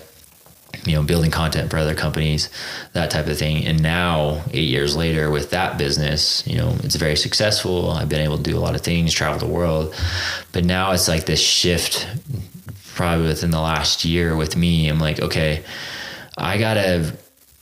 you 0.86 0.94
know, 0.94 1.02
building 1.02 1.30
content 1.30 1.70
for 1.70 1.78
other 1.78 1.94
companies, 1.94 2.48
that 2.92 3.10
type 3.10 3.26
of 3.26 3.36
thing. 3.38 3.66
And 3.66 3.82
now, 3.82 4.42
eight 4.52 4.68
years 4.68 4.96
later, 4.96 5.30
with 5.30 5.50
that 5.50 5.78
business, 5.78 6.46
you 6.46 6.56
know, 6.56 6.76
it's 6.84 6.96
very 6.96 7.16
successful. 7.16 7.90
I've 7.90 8.08
been 8.08 8.20
able 8.20 8.36
to 8.36 8.42
do 8.42 8.56
a 8.56 8.60
lot 8.60 8.74
of 8.74 8.80
things, 8.82 9.12
travel 9.12 9.38
the 9.38 9.52
world. 9.52 9.94
But 10.52 10.64
now 10.64 10.92
it's 10.92 11.08
like 11.08 11.26
this 11.26 11.40
shift 11.40 12.08
probably 12.94 13.26
within 13.26 13.50
the 13.50 13.60
last 13.60 14.04
year 14.04 14.36
with 14.36 14.56
me. 14.56 14.88
I'm 14.88 14.98
like, 14.98 15.20
okay, 15.20 15.64
I 16.38 16.58
gotta 16.58 17.16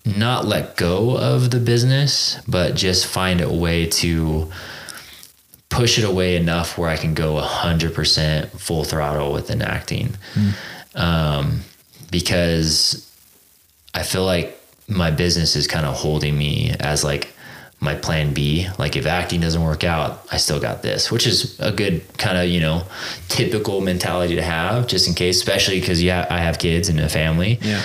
not 0.04 0.44
let 0.44 0.76
go 0.76 1.16
of 1.16 1.50
the 1.50 1.58
business, 1.58 2.38
but 2.46 2.74
just 2.74 3.06
find 3.06 3.40
a 3.40 3.52
way 3.52 3.86
to 3.86 4.50
push 5.70 5.98
it 5.98 6.04
away 6.04 6.36
enough 6.36 6.78
where 6.78 6.88
I 6.88 6.96
can 6.96 7.14
go 7.14 7.34
100% 7.40 8.48
full 8.60 8.84
throttle 8.84 9.32
within 9.32 9.60
acting. 9.60 10.16
Mm. 10.34 10.54
Um, 10.94 11.60
because 12.10 13.10
I 13.94 14.02
feel 14.02 14.24
like 14.24 14.58
my 14.88 15.10
business 15.10 15.56
is 15.56 15.66
kind 15.66 15.86
of 15.86 15.94
holding 15.94 16.36
me 16.36 16.74
as 16.80 17.04
like 17.04 17.32
my 17.80 17.94
plan 17.94 18.34
B. 18.34 18.66
Like 18.78 18.96
if 18.96 19.06
acting 19.06 19.40
doesn't 19.40 19.62
work 19.62 19.84
out, 19.84 20.26
I 20.32 20.38
still 20.38 20.60
got 20.60 20.82
this, 20.82 21.10
which 21.10 21.26
is 21.26 21.58
a 21.60 21.70
good 21.70 22.02
kind 22.18 22.36
of, 22.38 22.48
you 22.48 22.60
know, 22.60 22.86
typical 23.28 23.80
mentality 23.80 24.36
to 24.36 24.42
have 24.42 24.86
just 24.86 25.06
in 25.06 25.14
case, 25.14 25.36
especially 25.36 25.80
because 25.80 26.02
yeah, 26.02 26.26
I 26.30 26.38
have 26.38 26.58
kids 26.58 26.88
and 26.88 26.98
a 26.98 27.08
family. 27.08 27.58
Yeah. 27.60 27.82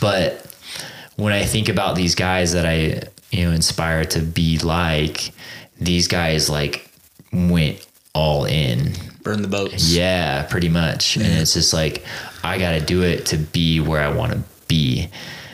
But 0.00 0.46
when 1.16 1.32
I 1.32 1.44
think 1.44 1.68
about 1.68 1.96
these 1.96 2.14
guys 2.14 2.52
that 2.52 2.66
I, 2.66 3.02
you 3.30 3.46
know, 3.46 3.52
inspire 3.52 4.04
to 4.06 4.20
be 4.20 4.58
like, 4.58 5.32
these 5.80 6.08
guys 6.08 6.48
like 6.50 6.88
went 7.32 7.86
all 8.14 8.44
in. 8.44 8.92
Burn 9.22 9.42
the 9.42 9.48
boats. 9.48 9.92
Yeah, 9.92 10.44
pretty 10.44 10.68
much. 10.68 11.16
And 11.16 11.26
it's 11.26 11.54
just 11.54 11.72
like, 11.72 12.04
I 12.42 12.58
got 12.58 12.72
to 12.72 12.80
do 12.80 13.02
it 13.02 13.26
to 13.26 13.36
be 13.36 13.80
where 13.80 14.00
I 14.00 14.14
want 14.14 14.32
to 14.32 14.42
be. 14.68 15.08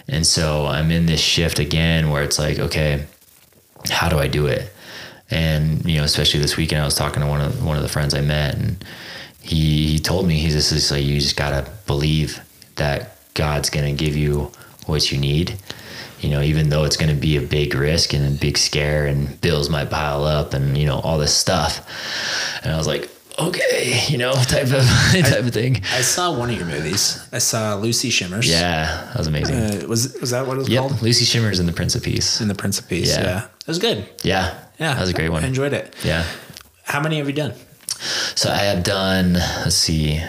And 0.09 0.26
so 0.26 0.66
I'm 0.66 0.90
in 0.90 1.07
this 1.07 1.20
shift 1.20 1.59
again 1.59 2.11
where 2.11 2.22
it's 2.22 2.38
like, 2.38 2.59
okay, 2.59 3.07
how 3.90 4.09
do 4.09 4.18
I 4.18 4.28
do 4.28 4.46
it? 4.46 4.72
And 5.30 5.84
you 5.86 5.98
know, 5.98 6.05
especially 6.05 6.40
this 6.40 6.57
weekend, 6.57 6.82
I 6.82 6.84
was 6.84 6.94
talking 6.94 7.22
to 7.22 7.28
one 7.28 7.40
of 7.40 7.64
one 7.64 7.76
of 7.76 7.82
the 7.82 7.88
friends 7.88 8.14
I 8.14 8.20
met, 8.20 8.55
and 8.55 8.84
he 9.40 9.86
he 9.86 9.98
told 9.98 10.26
me 10.26 10.38
he's 10.38 10.55
just 10.55 10.90
like 10.90 11.05
you 11.05 11.18
just 11.18 11.36
gotta 11.36 11.70
believe 11.86 12.40
that 12.76 13.16
God's 13.34 13.70
gonna 13.70 13.94
give 13.94 14.14
you 14.14 14.53
what 14.86 15.11
you 15.11 15.18
need. 15.18 15.59
You 16.20 16.28
know, 16.28 16.42
even 16.42 16.68
though 16.68 16.84
it's 16.84 16.98
gonna 16.98 17.14
be 17.14 17.36
a 17.38 17.40
big 17.40 17.74
risk 17.74 18.12
and 18.12 18.26
a 18.26 18.38
big 18.38 18.59
scare, 18.59 19.07
and 19.07 19.40
bills 19.40 19.70
might 19.70 19.88
pile 19.88 20.24
up, 20.24 20.53
and 20.53 20.76
you 20.76 20.84
know 20.84 21.00
all 21.00 21.16
this 21.16 21.34
stuff. 21.34 21.80
And 22.62 22.72
I 22.72 22.76
was 22.76 22.86
like, 22.86 23.09
okay, 23.39 24.05
you 24.09 24.18
know, 24.18 24.33
type 24.33 24.66
of 24.72 24.85
type 25.12 25.33
I, 25.33 25.39
of 25.39 25.51
thing. 25.51 25.83
I 25.93 26.03
saw 26.03 26.37
one 26.37 26.51
of 26.51 26.57
your 26.57 26.66
movies. 26.66 27.26
I 27.33 27.39
saw 27.39 27.74
Lucy 27.76 28.11
Shimmers. 28.11 28.49
Yeah, 28.49 29.07
that 29.07 29.18
was 29.18 29.26
amazing. 29.26 29.57
Uh, 29.57 29.87
was 29.89 30.16
was 30.20 30.30
that 30.30 30.47
what 30.47 30.57
it 30.57 30.61
was 30.61 30.68
yep. 30.68 30.80
called? 30.80 31.03
Lucy 31.03 31.24
Shimmers 31.24 31.59
and 31.59 31.68
the 31.68 31.72
Prince 31.72 31.95
of 31.95 32.03
Peace. 32.03 32.41
In 32.41 32.49
the 32.49 32.55
Prince 32.55 32.78
of 32.78 32.89
Peace. 32.89 33.16
Yeah. 33.16 33.22
yeah. 33.22 33.45
It 33.45 33.68
was 33.68 33.78
good. 33.78 34.09
Yeah. 34.22 34.59
Yeah. 34.78 34.95
That 34.95 35.01
was 35.01 35.11
a 35.11 35.14
great 35.14 35.30
one. 35.30 35.45
I 35.45 35.47
enjoyed 35.47 35.72
it. 35.72 35.95
Yeah. 36.05 36.24
How 36.85 37.01
many 37.01 37.18
have 37.18 37.26
you 37.26 37.35
done? 37.35 37.55
So 38.35 38.51
I 38.51 38.59
have 38.59 38.83
done, 38.83 39.35
let's 39.35 39.76
see, 39.76 40.20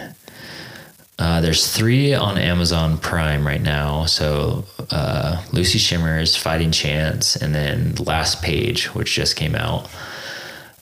uh, 1.18 1.40
there's 1.40 1.72
three 1.72 2.14
on 2.14 2.38
Amazon 2.38 2.98
Prime 2.98 3.46
right 3.46 3.60
now. 3.60 4.04
So 4.06 4.64
uh, 4.90 5.44
Lucy 5.52 5.78
Shimmers, 5.78 6.36
Fighting 6.36 6.70
Chance, 6.70 7.36
and 7.36 7.54
then 7.54 7.94
Last 7.96 8.42
Page, 8.42 8.94
which 8.94 9.14
just 9.14 9.36
came 9.36 9.54
out. 9.54 9.88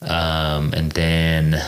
Um, 0.01 0.73
and 0.73 0.91
then 0.91 1.61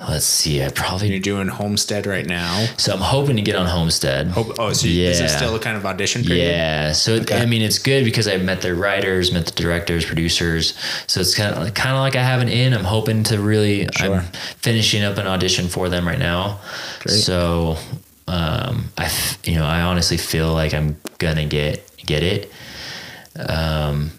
Let's 0.00 0.24
see. 0.24 0.62
I 0.62 0.68
probably 0.68 1.10
you're 1.10 1.18
doing 1.18 1.48
Homestead 1.48 2.06
right 2.06 2.24
now. 2.24 2.66
So 2.76 2.92
I'm 2.92 3.00
hoping 3.00 3.34
to 3.34 3.42
get 3.42 3.56
on 3.56 3.66
Homestead. 3.66 4.28
Hope, 4.28 4.54
oh, 4.58 4.72
so 4.72 4.86
yeah. 4.86 5.08
is 5.08 5.20
it 5.20 5.28
still 5.28 5.56
a 5.56 5.58
kind 5.58 5.76
of 5.76 5.84
audition 5.84 6.22
period? 6.22 6.52
Yeah. 6.52 6.92
So 6.92 7.14
okay. 7.14 7.40
I 7.40 7.46
mean, 7.46 7.62
it's 7.62 7.80
good 7.80 8.04
because 8.04 8.28
I 8.28 8.36
met 8.36 8.62
the 8.62 8.76
writers, 8.76 9.32
met 9.32 9.46
the 9.46 9.52
directors, 9.52 10.04
producers. 10.04 10.74
So 11.08 11.20
it's 11.20 11.34
kind 11.34 11.52
of 11.52 11.74
kind 11.74 11.96
of 11.96 12.00
like 12.00 12.14
I 12.14 12.22
have 12.22 12.40
an 12.40 12.48
in. 12.48 12.74
I'm 12.74 12.84
hoping 12.84 13.24
to 13.24 13.40
really. 13.40 13.88
Sure. 13.96 14.16
I'm 14.16 14.24
finishing 14.58 15.02
up 15.02 15.18
an 15.18 15.26
audition 15.26 15.66
for 15.66 15.88
them 15.88 16.06
right 16.06 16.18
now. 16.18 16.60
Great. 17.00 17.14
So 17.14 17.76
um, 18.28 18.84
I 18.96 19.10
you 19.42 19.56
know 19.56 19.64
I 19.64 19.80
honestly 19.80 20.16
feel 20.16 20.52
like 20.52 20.74
I'm 20.74 20.96
gonna 21.18 21.46
get 21.46 21.90
get 21.96 22.22
it. 22.22 22.52
Um, 23.36 24.12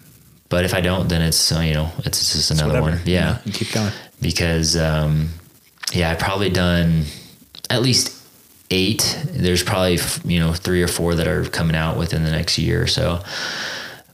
but 0.50 0.66
if 0.66 0.74
I 0.74 0.82
don't, 0.82 1.08
then 1.08 1.22
it's 1.22 1.52
uh, 1.52 1.60
you 1.60 1.72
know 1.72 1.90
it's 2.04 2.34
just 2.34 2.50
another 2.50 2.82
one. 2.82 3.00
Yeah. 3.06 3.38
yeah. 3.46 3.52
keep 3.52 3.72
going 3.72 3.92
because. 4.20 4.76
Um, 4.76 5.30
yeah, 5.92 6.10
I've 6.10 6.18
probably 6.18 6.50
done 6.50 7.04
at 7.68 7.82
least 7.82 8.16
eight. 8.70 9.18
There's 9.30 9.62
probably 9.62 9.98
you 10.24 10.40
know 10.40 10.52
three 10.52 10.82
or 10.82 10.88
four 10.88 11.14
that 11.14 11.26
are 11.26 11.44
coming 11.44 11.76
out 11.76 11.98
within 11.98 12.24
the 12.24 12.30
next 12.30 12.58
year 12.58 12.82
or 12.82 12.86
so. 12.86 13.22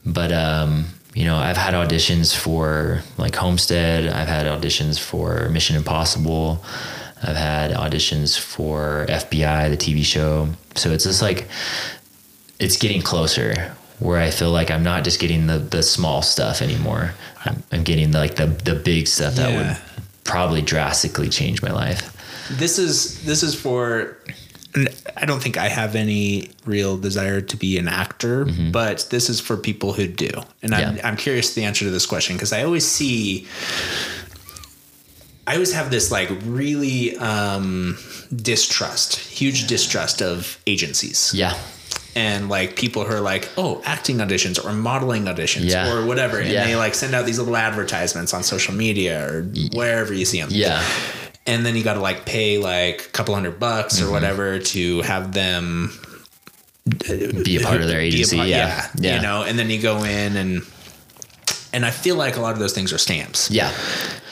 But 0.05 0.31
um, 0.31 0.85
you 1.13 1.25
know, 1.25 1.35
I've 1.35 1.57
had 1.57 1.73
auditions 1.73 2.35
for 2.35 3.01
like 3.17 3.35
Homestead. 3.35 4.07
I've 4.07 4.27
had 4.27 4.45
auditions 4.45 4.99
for 4.99 5.49
Mission 5.49 5.75
Impossible. 5.75 6.63
I've 7.23 7.35
had 7.35 7.71
auditions 7.71 8.39
for 8.39 9.05
FBI, 9.09 9.69
the 9.69 9.77
TV 9.77 10.03
show. 10.03 10.49
So 10.75 10.91
it's 10.91 11.03
just 11.05 11.21
like 11.21 11.47
it's 12.59 12.77
getting 12.77 13.01
closer 13.01 13.75
where 13.99 14.19
I 14.19 14.29
feel 14.29 14.51
like 14.51 14.69
I'm 14.69 14.83
not 14.83 15.03
just 15.03 15.19
getting 15.19 15.47
the 15.47 15.57
the 15.57 15.83
small 15.83 16.21
stuff 16.21 16.61
anymore. 16.61 17.13
I'm, 17.45 17.63
I'm 17.71 17.83
getting 17.83 18.11
the, 18.11 18.19
like 18.19 18.35
the 18.35 18.47
the 18.47 18.75
big 18.75 19.07
stuff 19.07 19.35
that 19.35 19.55
would 19.55 19.96
probably 20.27 20.61
drastically 20.61 21.29
changed 21.29 21.63
my 21.63 21.71
life. 21.71 22.13
This 22.51 22.77
is 22.77 23.23
this 23.25 23.43
is 23.43 23.55
for 23.55 24.17
I 25.15 25.25
don't 25.25 25.41
think 25.41 25.57
I 25.57 25.69
have 25.69 25.95
any 25.95 26.51
real 26.65 26.97
desire 26.97 27.41
to 27.41 27.57
be 27.57 27.77
an 27.77 27.87
actor, 27.87 28.45
mm-hmm. 28.45 28.71
but 28.71 29.07
this 29.09 29.29
is 29.29 29.39
for 29.39 29.57
people 29.57 29.93
who 29.93 30.07
do. 30.07 30.29
And 30.61 30.75
I'm, 30.75 30.99
I'm 31.03 31.17
curious 31.17 31.55
the 31.55 31.63
answer 31.63 31.85
to 31.85 31.91
this 31.91 32.05
question 32.05 32.35
because 32.35 32.53
I 32.53 32.63
always 32.63 32.85
see, 32.85 33.47
I 35.47 35.53
always 35.53 35.73
have 35.73 35.89
this 35.89 36.11
like 36.11 36.29
really 36.45 37.17
um, 37.17 37.97
distrust, 38.35 39.17
huge 39.17 39.65
distrust 39.65 40.21
of 40.21 40.59
agencies. 40.67 41.31
Yeah 41.33 41.57
and 42.17 42.49
like 42.49 42.75
people 42.75 43.03
who 43.03 43.13
are 43.13 43.21
like, 43.21 43.47
oh, 43.57 43.79
acting 43.85 44.17
auditions 44.17 44.63
or 44.63 44.73
modeling 44.73 45.25
auditions 45.25 45.69
yeah. 45.69 45.93
or 45.93 46.03
whatever, 46.03 46.39
and 46.39 46.49
yeah. 46.49 46.65
they 46.65 46.75
like 46.75 46.95
send 46.95 47.13
out 47.13 47.27
these 47.27 47.37
little 47.37 47.55
advertisements 47.55 48.33
on 48.33 48.41
social 48.41 48.73
media 48.73 49.31
or 49.31 49.43
wherever 49.73 50.15
you 50.15 50.25
see 50.25 50.41
them. 50.41 50.49
Yeah. 50.51 50.83
And 51.45 51.63
then 51.63 51.75
you 51.75 51.83
got 51.83 51.93
to 51.93 51.99
like 51.99 52.25
pay 52.25 52.57
like 52.57 53.01
a 53.01 53.09
couple 53.09 53.35
hundred 53.35 53.59
bucks 53.59 53.99
mm-hmm. 53.99 54.09
or 54.09 54.11
whatever 54.11 54.57
to 54.57 55.01
have 55.03 55.31
them 55.33 55.93
be 57.45 57.57
a 57.57 57.63
part 57.63 57.81
of 57.81 57.87
their 57.87 58.01
agency. 58.07 58.37
Part, 58.37 58.49
yeah. 58.49 58.89
yeah. 58.95 59.17
You 59.17 59.21
know, 59.21 59.43
and 59.43 59.59
then 59.59 59.69
you 59.69 59.79
go 59.79 60.03
in 60.03 60.35
and 60.37 60.63
and 61.71 61.85
I 61.85 61.91
feel 61.91 62.15
like 62.15 62.35
a 62.35 62.41
lot 62.41 62.53
of 62.53 62.59
those 62.59 62.73
things 62.73 62.91
are 62.93 62.97
stamps. 62.97 63.51
Yeah. 63.51 63.71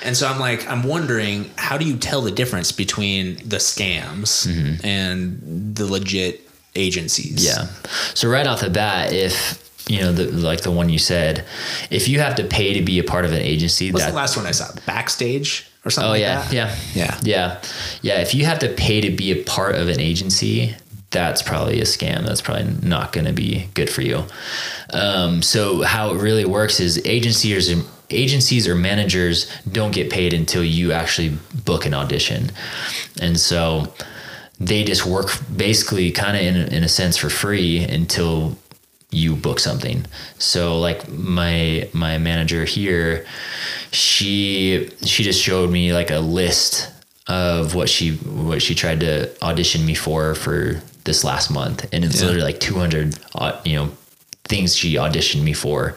And 0.03 0.17
so 0.17 0.27
I'm 0.27 0.39
like, 0.39 0.67
I'm 0.67 0.83
wondering, 0.83 1.51
how 1.57 1.77
do 1.77 1.85
you 1.85 1.97
tell 1.97 2.21
the 2.21 2.31
difference 2.31 2.71
between 2.71 3.35
the 3.47 3.57
scams 3.57 4.47
mm-hmm. 4.47 4.83
and 4.83 5.75
the 5.75 5.85
legit 5.85 6.44
agencies. 6.75 7.45
Yeah. 7.45 7.67
So 8.13 8.29
right 8.29 8.47
off 8.47 8.61
the 8.61 8.69
bat, 8.69 9.13
if 9.13 9.61
you 9.87 10.01
know, 10.01 10.11
the, 10.11 10.31
like 10.31 10.61
the 10.61 10.71
one 10.71 10.89
you 10.89 10.97
said, 10.97 11.45
if 11.89 12.07
you 12.07 12.19
have 12.19 12.35
to 12.35 12.43
pay 12.43 12.73
to 12.73 12.81
be 12.81 12.99
a 12.99 13.03
part 13.03 13.25
of 13.25 13.33
an 13.33 13.41
agency, 13.41 13.91
what's 13.91 14.05
that, 14.05 14.11
the 14.11 14.17
last 14.17 14.35
one 14.35 14.45
I 14.45 14.51
saw? 14.51 14.67
Backstage 14.85 15.67
or 15.85 15.91
something. 15.91 16.07
Oh 16.07 16.11
like 16.11 16.21
yeah, 16.21 16.49
yeah, 16.51 16.75
yeah, 16.93 17.19
yeah, 17.23 17.61
yeah. 18.01 18.21
If 18.21 18.33
you 18.33 18.45
have 18.45 18.59
to 18.59 18.69
pay 18.69 19.01
to 19.01 19.11
be 19.11 19.31
a 19.31 19.43
part 19.43 19.75
of 19.75 19.87
an 19.87 19.99
agency, 19.99 20.75
that's 21.11 21.41
probably 21.41 21.79
a 21.79 21.83
scam. 21.83 22.25
That's 22.25 22.41
probably 22.41 22.75
not 22.81 23.13
going 23.13 23.25
to 23.25 23.33
be 23.33 23.69
good 23.73 23.89
for 23.89 24.01
you. 24.01 24.23
Um, 24.91 25.41
so 25.41 25.83
how 25.83 26.11
it 26.11 26.21
really 26.21 26.45
works 26.45 26.79
is 26.79 27.01
agencies 27.05 27.69
agencies 28.11 28.67
or 28.67 28.75
managers 28.75 29.51
don't 29.71 29.91
get 29.91 30.11
paid 30.11 30.33
until 30.33 30.63
you 30.63 30.91
actually 30.91 31.37
book 31.63 31.85
an 31.85 31.93
audition, 31.93 32.51
and 33.21 33.39
so 33.39 33.93
they 34.59 34.83
just 34.83 35.05
work 35.05 35.29
basically 35.55 36.11
kind 36.11 36.35
of 36.37 36.43
in, 36.43 36.55
in 36.73 36.83
a 36.83 36.87
sense 36.89 37.17
for 37.17 37.29
free 37.29 37.79
until 37.83 38.57
you 39.11 39.35
book 39.35 39.59
something. 39.59 40.05
So 40.39 40.79
like 40.79 41.07
my 41.09 41.89
my 41.93 42.17
manager 42.17 42.65
here, 42.65 43.25
she 43.91 44.89
she 45.03 45.23
just 45.23 45.41
showed 45.41 45.69
me 45.71 45.93
like 45.93 46.11
a 46.11 46.19
list 46.19 46.91
of 47.27 47.75
what 47.75 47.89
she 47.89 48.11
what 48.15 48.61
she 48.61 48.75
tried 48.75 48.99
to 49.01 49.31
audition 49.43 49.85
me 49.85 49.95
for 49.95 50.35
for 50.35 50.81
this 51.05 51.23
last 51.23 51.49
month, 51.51 51.85
and 51.93 52.03
it's 52.03 52.19
Yeah. 52.19 52.27
literally 52.27 52.45
like 52.45 52.59
200, 52.59 53.17
uh, 53.35 53.59
you 53.63 53.75
know, 53.75 53.91
things 54.47 54.75
she 54.75 54.93
auditioned 54.95 55.43
me 55.43 55.53
for, 55.53 55.95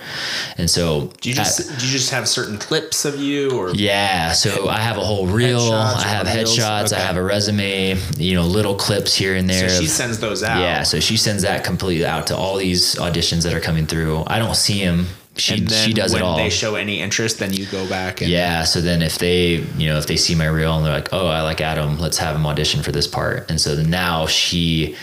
and 0.57 0.69
so 0.71 1.13
Do 1.21 1.29
you 1.29 1.35
just 1.35 1.59
do 1.79 1.87
you 1.87 1.93
just 1.93 2.11
have 2.11 2.27
certain 2.29 2.59
clips 2.59 3.05
of 3.05 3.21
you 3.21 3.51
or 3.59 3.71
yeah, 3.75 4.33
so 4.33 4.69
I 4.69 4.79
have 4.79 4.97
a 4.97 5.05
whole 5.05 5.27
reel. 5.27 5.73
I 5.73 6.03
have 6.03 6.27
headshots. 6.27 6.93
I 6.93 6.99
have 6.99 7.17
a 7.17 7.23
resume. 7.23 7.97
You 8.17 8.35
know, 8.35 8.45
little 8.45 8.75
clips 8.75 9.15
here 9.15 9.35
and 9.37 9.49
there. 9.49 9.69
so 9.69 9.81
she 9.81 9.87
sends 9.87 10.19
those 10.19 10.43
out? 10.43 10.61
yeah, 10.61 10.83
so 10.83 10.99
she 11.01 11.17
sends 11.17 11.43
that 11.43 11.65
completely 11.65 12.07
out 12.07 12.27
to 12.29 12.37
all 12.37 12.57
these 12.57 12.95
auditions 12.97 13.43
that 13.45 13.55
are 13.55 13.61
coming 13.61 13.87
through. 13.87 14.25
I 14.27 14.39
don't 14.39 14.57
see 14.57 14.85
them. 14.85 15.07
She 15.37 15.55
And 15.55 15.69
then 15.69 15.87
she 15.87 15.95
does 15.95 16.13
when 16.13 16.23
it 16.23 16.25
all. 16.25 16.37
they 16.37 16.51
show 16.51 16.75
any 16.75 17.01
interest, 17.01 17.39
then 17.39 17.53
you 17.53 17.65
go 17.67 17.89
back 17.89 18.23
and 18.23 18.29
yeah. 18.29 18.65
So 18.65 18.81
then 18.81 19.03
if 19.03 19.19
they 19.19 19.65
you 19.77 19.89
know 19.89 19.97
if 19.99 20.07
they 20.09 20.17
see 20.17 20.35
my 20.35 20.47
reel 20.47 20.77
and 20.77 20.85
they're 20.85 20.93
like, 20.93 21.13
oh, 21.13 21.29
I 21.29 21.43
like 21.43 21.61
Adam, 21.61 21.97
let's 22.01 22.19
have 22.19 22.35
him 22.35 22.45
audition 22.45 22.83
for 22.83 22.91
this 22.91 23.07
part. 23.07 23.49
And 23.49 23.61
so 23.61 23.81
now 23.81 24.27
she 24.27 24.97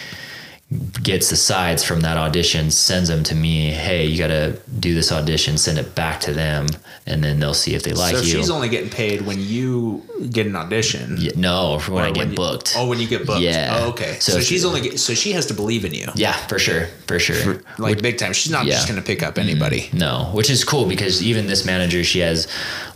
gets 1.04 1.30
the 1.30 1.36
sides 1.36 1.84
from 1.84 2.02
that 2.02 2.18
audition, 2.18 2.72
sends 2.72 3.08
them 3.08 3.24
to 3.24 3.36
me. 3.36 3.70
Hey, 3.70 4.06
you 4.08 4.18
got 4.18 4.28
to 4.28 4.60
do 4.80 4.96
this 4.96 5.12
audition. 5.12 5.58
Send 5.60 5.78
it 5.78 5.94
back 5.94 6.20
to 6.22 6.34
them, 6.34 6.66
and 7.06 7.24
then 7.24 7.40
they'll 7.40 7.54
see 7.54 7.76
if 7.76 7.84
they 7.84 7.94
like 7.94 8.16
so 8.16 8.22
you. 8.24 8.28
she's 8.38 8.50
only 8.50 8.68
getting 8.68 8.90
paid 8.90 9.22
when 9.22 9.40
you 9.40 10.02
get 10.32 10.48
an 10.48 10.56
audition. 10.56 11.18
Yeah, 11.20 11.34
no, 11.36 11.80
when 11.88 12.04
I 12.04 12.12
get 12.12 12.36
booked. 12.36 12.74
Oh, 12.76 12.90
when 12.90 13.00
you 13.00 13.08
get 13.08 13.28
booked. 13.28 13.42
Yeah. 13.42 13.78
Oh, 13.80 13.90
okay. 13.90 14.18
So 14.20 14.34
So, 14.34 14.40
she's 14.42 14.66
only 14.66 14.82
get, 14.82 15.00
so 15.00 15.14
she 15.14 15.34
has 15.34 15.46
to 15.48 15.54
believe 15.54 15.86
in 15.86 15.94
you. 15.94 16.08
Yeah, 16.16 16.34
for 16.34 16.58
sure, 16.58 16.88
for 17.08 17.20
sure. 17.20 17.62
Like 17.78 18.02
big 18.02 18.18
time. 18.18 18.34
She's 18.34 18.52
not 18.52 18.66
Yeah. 18.66 18.74
just 18.74 18.88
going 18.88 19.00
to 19.00 19.06
pick 19.06 19.22
up 19.22 19.38
anybody. 19.38 19.90
No, 19.94 20.32
which 20.34 20.50
is 20.50 20.64
cool 20.64 20.88
because 20.88 21.22
even 21.22 21.46
this 21.46 21.64
manager, 21.64 22.04
she 22.04 22.20
has 22.20 22.48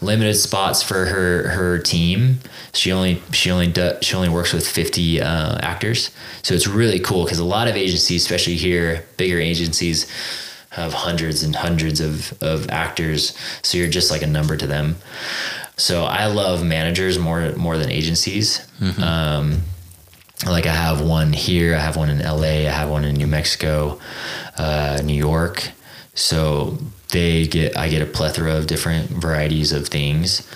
limited 0.01 0.34
spots 0.36 0.82
for 0.82 1.05
her 1.05 1.49
her 1.49 1.78
team. 1.78 2.39
She 2.74 2.91
only 2.91 3.22
she 3.32 3.51
only 3.51 3.67
do, 3.67 3.93
she 4.01 4.15
only 4.15 4.30
works 4.30 4.53
with 4.53 4.67
fifty 4.67 5.22
uh, 5.22 5.57
actors, 5.61 6.11
so 6.41 6.53
it's 6.55 6.67
really 6.67 6.99
cool 6.99 7.24
because 7.26 7.39
a 7.39 7.43
lot 7.43 7.59
of 7.68 7.76
agencies, 7.76 8.22
especially 8.24 8.55
here, 8.55 9.05
bigger 9.18 9.39
agencies, 9.39 10.07
have 10.72 10.93
hundreds 10.93 11.43
and 11.43 11.55
hundreds 11.55 11.99
of 11.99 12.41
of 12.41 12.70
actors. 12.70 13.38
So 13.64 13.78
you're 13.78 13.89
just 13.89 14.12
like 14.12 14.22
a 14.22 14.28
number 14.28 14.55
to 14.57 14.68
them. 14.68 14.95
So 15.78 16.03
I 16.03 16.26
love 16.28 16.64
managers 16.64 17.18
more 17.18 17.53
more 17.53 17.78
than 17.78 17.89
agencies. 17.89 18.68
Um, 19.03 19.62
like 20.45 20.66
I 20.66 20.74
have 20.74 21.01
one 21.01 21.34
here, 21.34 21.76
I 21.76 21.80
have 21.80 21.97
one 21.97 22.10
in 22.10 22.20
LA, 22.20 22.68
I 22.68 22.72
have 22.72 22.89
one 22.89 23.03
in 23.03 23.16
New 23.16 23.28
Mexico, 23.28 23.99
uh, 24.57 25.01
New 25.03 25.14
York. 25.14 25.70
So 26.14 26.78
they 27.10 27.47
get 27.47 27.78
I 27.78 27.89
get 27.89 28.01
a 28.01 28.05
plethora 28.05 28.53
of 28.55 28.68
different 28.68 29.10
varieties 29.10 29.72
of 29.72 29.88
things. 29.88 30.47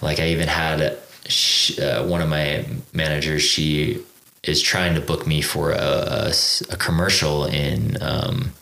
Like 0.00 0.20
I 0.20 0.28
even 0.28 0.48
had 0.48 0.96
sh 1.26 1.78
uh, 1.78 2.04
one 2.06 2.22
of 2.22 2.28
my 2.28 2.64
managers. 2.92 3.42
She 3.42 4.02
is 4.48 4.60
trying 4.62 4.94
to 4.94 5.00
book 5.00 5.26
me 5.26 5.40
for 5.42 5.70
a 5.70 6.32
a 6.70 6.76
commercial 6.76 7.44
in 7.44 7.96
um, 8.02 8.52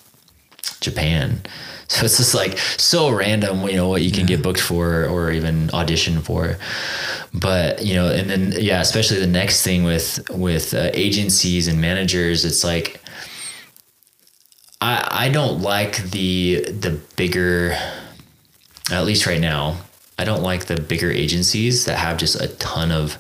Japan. 0.81 1.41
So 1.89 2.05
it's 2.05 2.17
just 2.17 2.35
like 2.35 2.59
so 2.59 3.11
random, 3.11 3.63
you 3.69 3.77
know, 3.77 3.89
what 3.89 4.03
you 4.03 4.11
can 4.11 4.27
get 4.27 4.43
booked 4.43 4.61
for 4.61 5.05
or 5.07 5.31
even 5.31 5.71
audition 5.71 6.21
for. 6.21 6.59
But 7.33 7.85
you 7.87 7.95
know, 7.95 8.09
and 8.09 8.29
then 8.29 8.55
yeah, 8.59 8.81
especially 8.81 9.21
the 9.21 9.29
next 9.29 9.63
thing 9.63 9.85
with 9.85 10.29
with 10.29 10.75
uh, 10.75 10.91
agencies 10.95 11.69
and 11.69 11.81
managers, 11.81 12.45
it's 12.45 12.65
like 12.65 13.01
I 14.81 15.27
I 15.27 15.29
don't 15.29 15.61
like 15.63 16.11
the 16.11 16.63
the 16.69 16.99
bigger, 17.15 17.79
at 18.91 19.05
least 19.05 19.25
right 19.25 19.41
now, 19.41 19.77
I 20.19 20.25
don't 20.25 20.43
like 20.43 20.67
the 20.67 20.81
bigger 20.81 21.13
agencies 21.13 21.85
that 21.85 21.99
have 21.99 22.17
just 22.17 22.41
a 22.41 22.49
ton 22.57 22.91
of 22.91 23.17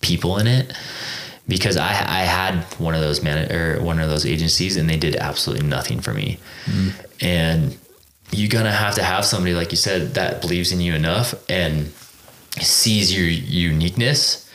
people 0.00 0.38
in 0.38 0.46
it 0.46 0.72
because 1.48 1.76
I 1.76 1.88
I 1.88 2.22
had 2.22 2.62
one 2.78 2.94
of 2.94 3.00
those 3.00 3.22
man 3.22 3.50
or 3.50 3.82
one 3.82 3.98
of 3.98 4.08
those 4.08 4.26
agencies 4.26 4.76
and 4.76 4.88
they 4.88 4.96
did 4.96 5.16
absolutely 5.16 5.66
nothing 5.66 6.00
for 6.00 6.12
me. 6.12 6.38
Mm-hmm. 6.66 7.24
And 7.24 7.78
you're 8.30 8.50
gonna 8.50 8.70
have 8.70 8.94
to 8.96 9.02
have 9.02 9.24
somebody 9.24 9.54
like 9.54 9.70
you 9.70 9.76
said 9.76 10.14
that 10.14 10.40
believes 10.40 10.70
in 10.72 10.80
you 10.80 10.94
enough 10.94 11.34
and 11.48 11.86
sees 12.60 13.16
your 13.16 13.26
uniqueness 13.26 14.48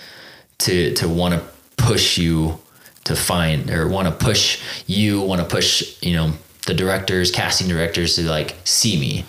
to 0.59 0.93
to 0.93 1.09
want 1.09 1.33
to 1.33 1.41
push 1.77 2.17
you 2.17 2.59
to 3.03 3.15
find 3.15 3.69
or 3.69 3.87
want 3.87 4.07
to 4.07 4.25
push 4.25 4.61
you 4.87 5.21
want 5.21 5.41
to 5.41 5.47
push 5.47 6.01
you 6.01 6.15
know 6.15 6.31
the 6.67 6.73
directors 6.73 7.31
casting 7.31 7.67
directors 7.67 8.15
to 8.15 8.21
like 8.23 8.55
see 8.63 8.99
me 8.99 9.25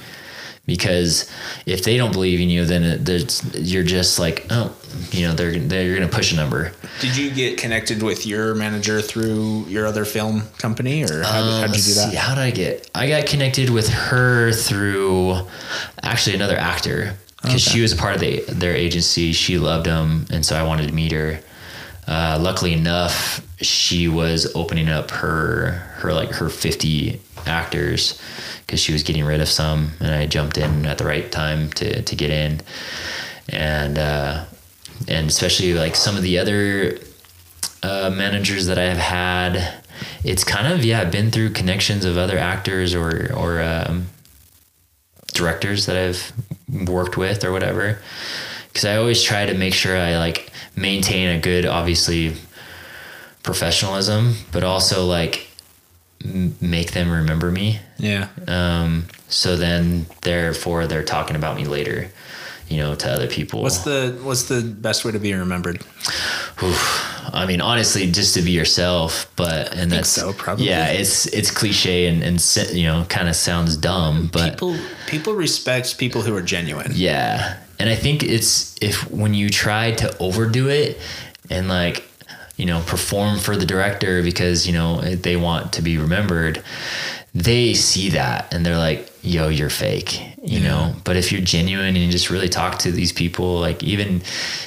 because 0.67 1.31
if 1.67 1.85
they 1.85 1.97
don't 1.97 2.13
believe 2.13 2.41
in 2.41 2.49
you 2.49 2.65
then 2.65 2.83
it, 2.83 3.41
you're 3.55 3.83
just 3.83 4.19
like 4.19 4.47
oh 4.51 4.75
you 5.11 5.27
know 5.27 5.35
they're 5.35 5.59
they're 5.59 5.95
gonna 5.95 6.09
push 6.09 6.33
a 6.33 6.37
number 6.37 6.73
Did 7.01 7.17
you 7.17 7.31
get 7.31 7.59
connected 7.59 8.03
with 8.03 8.25
your 8.27 8.55
manager 8.55 9.01
through 9.03 9.65
your 9.67 9.87
other 9.87 10.05
film 10.05 10.43
company, 10.59 11.03
or 11.05 11.23
how, 11.23 11.41
Um, 11.43 11.61
how'd 11.63 11.77
you 11.77 11.83
do 11.83 11.95
that? 11.95 12.11
see, 12.11 12.17
how 12.17 12.35
did 12.35 12.43
I 12.43 12.51
get? 12.53 12.89
I 12.95 13.09
got 13.09 13.27
connected 13.27 13.69
with 13.71 13.89
her 13.89 14.53
through 14.53 15.41
actually 16.03 16.37
another 16.37 16.57
actor 16.57 17.15
because 17.43 17.61
she 17.63 17.81
was 17.83 17.93
a 17.93 17.97
part 17.97 18.15
of 18.15 18.21
the, 18.21 18.41
their 18.49 18.75
agency. 18.75 19.33
She 19.33 19.59
loved 19.59 19.87
him, 19.87 20.27
and 20.31 20.47
so 20.47 20.57
I 20.57 20.63
wanted 20.63 20.87
to 20.89 20.95
meet 20.95 21.13
her. 21.13 21.41
Uh, 22.07 22.39
luckily 22.41 22.73
enough, 22.73 23.41
she 23.67 24.09
was 24.09 24.55
opening 24.55 24.89
up 24.89 25.11
her 25.11 25.73
her 25.99 26.13
like 26.13 26.31
her 26.31 26.49
fifty 26.49 27.21
actors 27.47 28.21
because 28.61 28.81
she 28.81 28.93
was 28.93 29.03
getting 29.03 29.25
rid 29.25 29.41
of 29.41 29.49
some, 29.49 29.93
and 30.01 30.15
I 30.15 30.27
jumped 30.27 30.59
in 30.59 30.87
at 30.87 30.99
the 30.99 31.05
right 31.05 31.31
time 31.31 31.71
to 31.71 32.03
to 32.03 32.17
get 32.17 32.31
in, 32.31 32.61
and 33.49 33.99
uh, 33.99 34.45
and 35.09 35.29
especially 35.29 35.75
like 35.75 35.97
some 35.97 36.17
of 36.17 36.23
the 36.23 36.39
other 36.39 36.99
uh, 37.83 38.11
managers 38.11 38.67
that 38.67 38.79
I've 38.79 38.97
had, 38.97 39.83
it's 40.25 40.45
kind 40.45 40.73
of 40.73 40.85
yeah 40.85 41.05
been 41.05 41.31
through 41.31 41.51
connections 41.51 42.05
of 42.05 42.17
other 42.17 42.39
actors 42.39 42.95
or 42.95 43.33
or 43.35 43.63
um, 43.63 44.07
directors 45.33 45.87
that 45.87 45.97
I've 45.97 46.33
worked 46.89 47.17
with 47.17 47.45
or 47.45 47.53
whatever. 47.53 47.99
Because 48.69 48.87
I 48.87 48.97
always 48.97 49.23
try 49.23 49.47
to 49.47 49.55
make 49.55 49.75
sure 49.75 49.97
I 49.97 50.17
like 50.19 50.51
maintain 50.75 51.29
a 51.29 51.41
good, 51.41 51.65
obviously, 51.65 52.35
professionalism, 53.45 54.35
but 54.51 54.65
also 54.65 55.07
like 55.07 55.47
m- 56.25 56.57
make 56.61 56.91
them 56.93 57.11
remember 57.11 57.51
me. 57.53 57.79
Yeah. 57.99 58.29
Um, 58.49 59.07
so 59.29 59.57
then, 59.57 60.07
therefore, 60.23 60.87
they're 60.89 61.05
talking 61.05 61.37
about 61.37 61.57
me 61.57 61.65
later, 61.65 62.11
you 62.69 62.79
know, 62.79 62.95
to 62.97 63.09
other 63.11 63.29
people. 63.29 63.63
What's 63.63 63.79
the 63.85 64.19
What's 64.23 64.45
the 64.45 64.63
best 64.63 65.05
way 65.05 65.13
to 65.13 65.19
be 65.21 65.33
remembered? 65.35 65.83
I 67.33 67.45
mean, 67.47 67.61
honestly, 67.61 68.11
just 68.11 68.35
to 68.35 68.43
be 68.43 68.53
yourself, 68.53 69.31
but 69.37 69.75
and 69.77 69.91
that's 69.91 70.09
so, 70.09 70.33
probably. 70.33 70.67
yeah, 70.69 70.89
it's 70.89 71.27
it's 71.27 71.51
cliche 71.51 72.07
and 72.07 72.23
and 72.23 72.41
you 72.73 72.85
know, 72.85 73.05
kind 73.09 73.29
of 73.29 73.37
sounds 73.37 73.77
dumb, 73.77 74.29
but 74.33 74.53
people 74.53 74.77
People 75.07 75.35
respect 75.35 75.99
people 75.99 76.23
who 76.23 76.35
are 76.37 76.43
genuine. 76.43 76.93
yeah, 76.95 77.59
and 77.79 77.89
I 77.91 77.97
think 77.97 78.23
it's 78.23 78.75
if 78.81 79.11
when 79.11 79.35
you 79.35 79.51
try 79.51 79.93
to 79.93 80.17
overdo 80.19 80.69
it 80.69 80.99
and 81.51 81.69
like 81.69 82.05
you 82.57 82.67
know 82.67 82.83
perform 82.87 83.39
for 83.39 83.57
the 83.57 83.67
director 83.67 84.23
because 84.23 84.67
you 84.67 84.73
know 84.73 85.01
they 85.01 85.37
want 85.37 85.73
to 85.75 85.83
be 85.83 85.99
remembered, 85.99 86.63
they 87.35 87.75
see 87.75 88.11
that 88.11 88.53
and 88.53 88.65
they're 88.65 88.79
like, 88.79 89.11
"Yo, 89.23 89.49
you're 89.49 89.71
fake," 89.71 90.21
you 90.43 90.61
know. 90.61 90.95
But 91.05 91.17
if 91.17 91.33
you're 91.33 91.41
genuine 91.41 91.89
and 91.89 91.99
you 91.99 92.11
just 92.11 92.31
really 92.31 92.49
talk 92.49 92.79
to 92.81 92.93
these 92.93 93.13
people, 93.13 93.59
like 93.61 93.83
even 93.83 94.23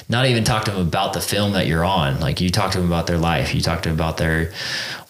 not 0.08 0.26
even 0.26 0.44
talk 0.44 0.64
to 0.64 0.70
them 0.70 0.86
about 0.86 1.12
the 1.12 1.20
film 1.20 1.52
that 1.52 1.66
you're 1.66 1.84
on, 1.84 2.20
like 2.20 2.40
you 2.40 2.50
talk 2.50 2.72
to 2.72 2.78
them 2.78 2.86
about 2.86 3.06
their 3.06 3.18
life, 3.18 3.54
you 3.54 3.60
talk 3.60 3.82
to 3.82 3.88
them 3.88 3.96
about 3.96 4.18
their 4.18 4.52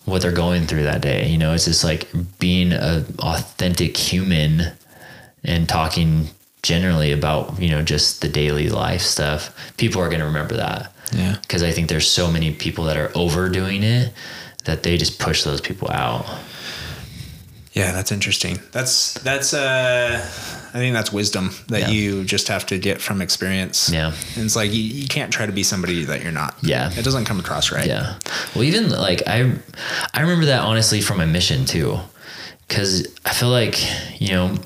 what 0.04 0.22
they're 0.22 0.32
going 0.32 0.66
through 0.66 0.84
that 0.84 1.02
day. 1.02 1.28
You 1.28 1.38
know, 1.38 1.52
it's 1.52 1.66
just 1.66 1.84
like 1.84 2.08
being 2.38 2.72
a 2.72 3.04
authentic 3.18 3.96
human 3.96 4.72
and 5.44 5.68
talking 5.68 6.28
generally 6.62 7.12
about 7.12 7.60
you 7.60 7.70
know 7.70 7.82
just 7.82 8.20
the 8.20 8.28
daily 8.28 8.68
life 8.68 9.00
stuff 9.00 9.72
people 9.76 10.02
are 10.02 10.08
going 10.08 10.20
to 10.20 10.26
remember 10.26 10.56
that 10.56 10.92
Yeah. 11.12 11.36
because 11.42 11.62
i 11.62 11.70
think 11.72 11.88
there's 11.88 12.06
so 12.11 12.30
many 12.30 12.52
people 12.52 12.84
that 12.84 12.96
are 12.96 13.11
overdoing 13.14 13.82
it 13.82 14.12
that 14.64 14.82
they 14.82 14.96
just 14.98 15.18
push 15.18 15.42
those 15.44 15.61
people 15.61 15.90
out 15.90 16.26
Yeah, 17.74 17.92
that's 17.92 18.11
interesting. 18.11 18.59
That's 18.72 19.14
that's 19.22 19.54
uh 19.54 20.18
I 20.74 20.78
think 20.78 20.94
that's 20.94 21.12
wisdom 21.12 21.50
that 21.68 21.80
Yeah. 21.82 21.88
you 21.90 22.24
just 22.24 22.48
have 22.48 22.66
to 22.66 22.78
get 22.78 23.00
from 23.00 23.22
experience. 23.22 23.88
Yeah. 23.92 24.12
And 24.34 24.44
it's 24.46 24.56
like 24.56 24.72
you, 24.72 24.82
you 24.82 25.06
can't 25.06 25.32
try 25.32 25.46
to 25.46 25.52
be 25.52 25.62
somebody 25.62 26.04
that 26.04 26.22
you're 26.22 26.32
not. 26.32 26.56
Yeah. 26.62 26.90
It 26.98 27.04
doesn't 27.04 27.24
come 27.26 27.38
across 27.38 27.70
right. 27.70 27.86
yeah 27.86 28.18
well 28.54 28.64
even 28.64 28.90
like 28.90 29.22
i 29.28 29.38
i 30.14 30.20
remember 30.20 30.46
that 30.46 30.62
honestly 30.62 31.00
from 31.00 31.18
my 31.18 31.26
mission 31.26 31.64
too 31.66 31.98
because 32.66 33.06
i 33.24 33.32
feel 33.32 33.50
like 33.50 33.76
you 34.20 34.32
know 34.34 34.56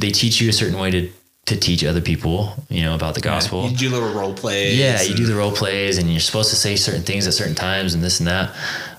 they 0.00 0.10
teach 0.10 0.40
you 0.40 0.48
a 0.48 0.52
certain 0.52 0.78
way 0.78 0.90
to 0.90 1.10
to 1.46 1.56
teach 1.56 1.84
other 1.84 2.00
people 2.00 2.54
you 2.68 2.82
know 2.82 2.94
about 2.94 3.14
the 3.14 3.20
gospel 3.20 3.68
You 3.68 3.76
do 3.76 3.90
little 3.90 4.12
role 4.12 4.32
plays. 4.34 4.78
Yeah, 4.78 5.02
you 5.02 5.14
do 5.14 5.26
the 5.26 5.34
role 5.34 5.52
plays 5.52 5.98
and 5.98 6.10
you're 6.10 6.20
supposed 6.20 6.50
to 6.50 6.56
say 6.56 6.76
certain 6.76 7.02
things 7.02 7.26
at 7.26 7.34
certain 7.34 7.54
times 7.54 7.94
and 7.94 8.02
this 8.02 8.20
and 8.20 8.28
that. 8.28 8.54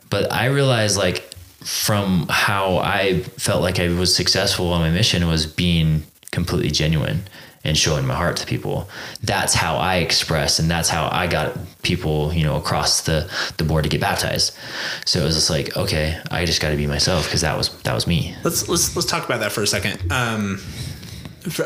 But 0.10 0.32
I 0.32 0.48
realized 0.48 0.98
like 0.98 1.34
from 1.64 2.28
how 2.30 2.78
I 2.78 3.22
felt 3.38 3.62
like 3.62 3.80
I 3.80 3.88
was 3.88 4.14
successful 4.14 4.74
on 4.74 4.82
my 4.82 4.92
mission 4.92 5.26
was 5.28 5.46
being 5.46 6.04
completely 6.32 6.70
genuine 6.70 7.24
and 7.64 7.78
showing 7.78 8.06
my 8.06 8.14
heart 8.14 8.36
to 8.36 8.46
people. 8.46 8.90
That's 9.22 9.54
how 9.54 9.78
I 9.78 9.98
expressed 9.98 10.60
and 10.60 10.70
that's 10.70 10.90
how 10.90 11.08
I 11.10 11.28
got 11.28 11.58
people, 11.82 12.34
you 12.34 12.44
know, 12.44 12.58
across 12.58 13.02
the 13.02 13.32
the 13.58 13.64
board 13.64 13.84
to 13.86 13.90
get 13.90 14.02
baptized. 14.02 14.58
So 15.06 15.22
it 15.22 15.24
was 15.24 15.36
just 15.36 15.50
like, 15.50 15.78
okay, 15.78 16.20
I 16.30 16.44
just 16.44 16.62
got 16.62 16.72
to 16.72 16.78
be 16.78 16.88
myself 16.88 17.26
because 17.26 17.42
that 17.42 17.58
was 17.58 17.70
that 17.84 17.94
was 17.94 18.06
me. 18.06 18.36
Let's 18.44 18.68
let's 18.68 18.94
let's 18.98 19.08
talk 19.08 19.24
about 19.24 19.40
that 19.40 19.54
for 19.54 19.64
a 19.64 19.68
second. 19.68 20.12
Um, 20.12 20.58
for 20.58 20.93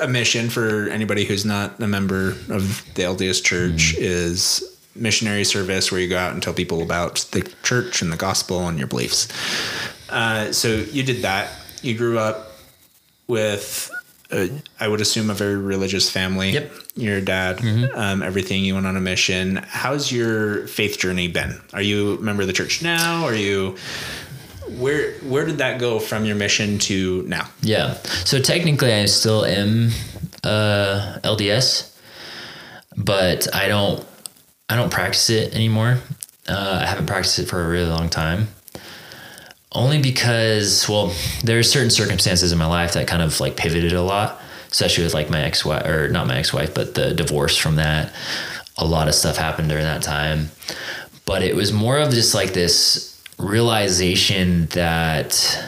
a 0.02 0.08
mission 0.08 0.50
for 0.50 0.88
anybody 0.90 1.26
who's 1.26 1.46
not 1.46 1.80
a 1.82 1.88
member 1.88 2.30
of 2.50 2.84
the 2.96 3.04
LDS 3.04 3.44
Church 3.44 3.94
mm-hmm. 3.94 4.04
is 4.04 4.78
missionary 4.96 5.44
service 5.44 5.92
where 5.92 6.02
you 6.02 6.10
go 6.10 6.18
out 6.18 6.34
and 6.34 6.42
tell 6.42 6.54
people 6.54 6.82
about 6.82 7.26
the 7.32 7.42
church 7.64 8.02
and 8.02 8.12
the 8.12 8.18
gospel 8.18 8.68
and 8.68 8.78
your 8.80 8.88
beliefs. 8.88 9.28
Uh, 10.10 10.52
so 10.52 10.76
you 10.76 11.04
did 11.04 11.22
that. 11.22 11.52
You 11.82 11.98
grew 11.98 12.18
up 12.18 12.52
with 13.28 13.92
uh, 14.32 14.48
I 14.80 14.88
would 14.88 15.00
assume 15.00 15.30
a 15.30 15.34
very 15.34 15.56
religious 15.56 16.10
family. 16.10 16.52
Yep. 16.52 16.72
Your 16.96 17.22
dad, 17.22 17.58
mm-hmm. 17.58 17.98
um, 17.98 18.22
everything. 18.22 18.64
You 18.64 18.74
went 18.74 18.86
on 18.86 18.98
a 18.98 19.02
mission. 19.02 19.58
How's 19.68 20.12
your 20.12 20.68
faith 20.68 21.00
journey 21.00 21.28
been? 21.28 21.62
Are 21.74 21.82
you 21.82 22.18
a 22.18 22.22
member 22.22 22.42
of 22.42 22.48
the 22.48 22.54
church 22.54 22.82
now? 22.82 23.24
Are 23.24 23.36
you 23.36 23.78
where 24.70 25.14
where 25.20 25.46
did 25.46 25.60
that 25.60 25.80
go 25.80 26.00
from 26.00 26.26
your 26.26 26.36
mission 26.36 26.80
to 26.80 27.24
now? 27.24 27.50
Yeah. 27.62 27.96
So 28.26 28.40
technically, 28.40 28.94
I 28.94 29.06
still 29.06 29.46
am 29.46 29.90
uh, 30.44 31.20
LDS, 31.24 31.96
but 32.96 33.54
I 33.56 33.68
don't 33.68 34.06
I 34.70 34.76
don't 34.76 34.92
practice 34.92 35.30
it 35.30 35.54
anymore. 35.54 36.00
Uh, 36.48 36.80
I 36.84 36.86
haven't 36.86 37.08
practiced 37.08 37.40
it 37.40 37.48
for 37.48 37.64
a 37.64 37.68
really 37.68 37.90
long 37.90 38.10
time 38.10 38.48
only 39.74 40.02
because 40.02 40.88
well 40.88 41.14
there 41.44 41.60
are 41.60 41.64
certain 41.64 41.90
circumstances 41.90 42.52
in 42.52 42.58
my 42.58 42.66
life 42.66 42.94
that 42.94 43.08
kind 43.08 43.22
of 43.22 43.40
like 43.40 43.58
pivoted 43.58 43.94
a 43.94 44.02
lot 44.02 44.42
especially 44.72 45.04
with 45.04 45.14
like 45.14 45.30
my 45.30 45.42
ex-wife 45.42 45.86
or 45.86 46.08
not 46.10 46.28
my 46.28 46.38
ex-wife 46.38 46.74
but 46.74 46.96
the 46.96 47.14
divorce 47.14 47.58
from 47.58 47.76
that 47.76 48.12
a 48.78 48.86
lot 48.86 49.08
of 49.08 49.16
stuff 49.16 49.38
happened 49.38 49.70
during 49.70 49.84
that 49.84 50.02
time 50.02 50.50
but 51.26 51.42
it 51.42 51.56
was 51.56 51.74
more 51.74 51.98
of 51.98 52.12
just 52.12 52.34
like 52.34 52.54
this 52.54 53.17
realization 53.38 54.66
that 54.68 55.64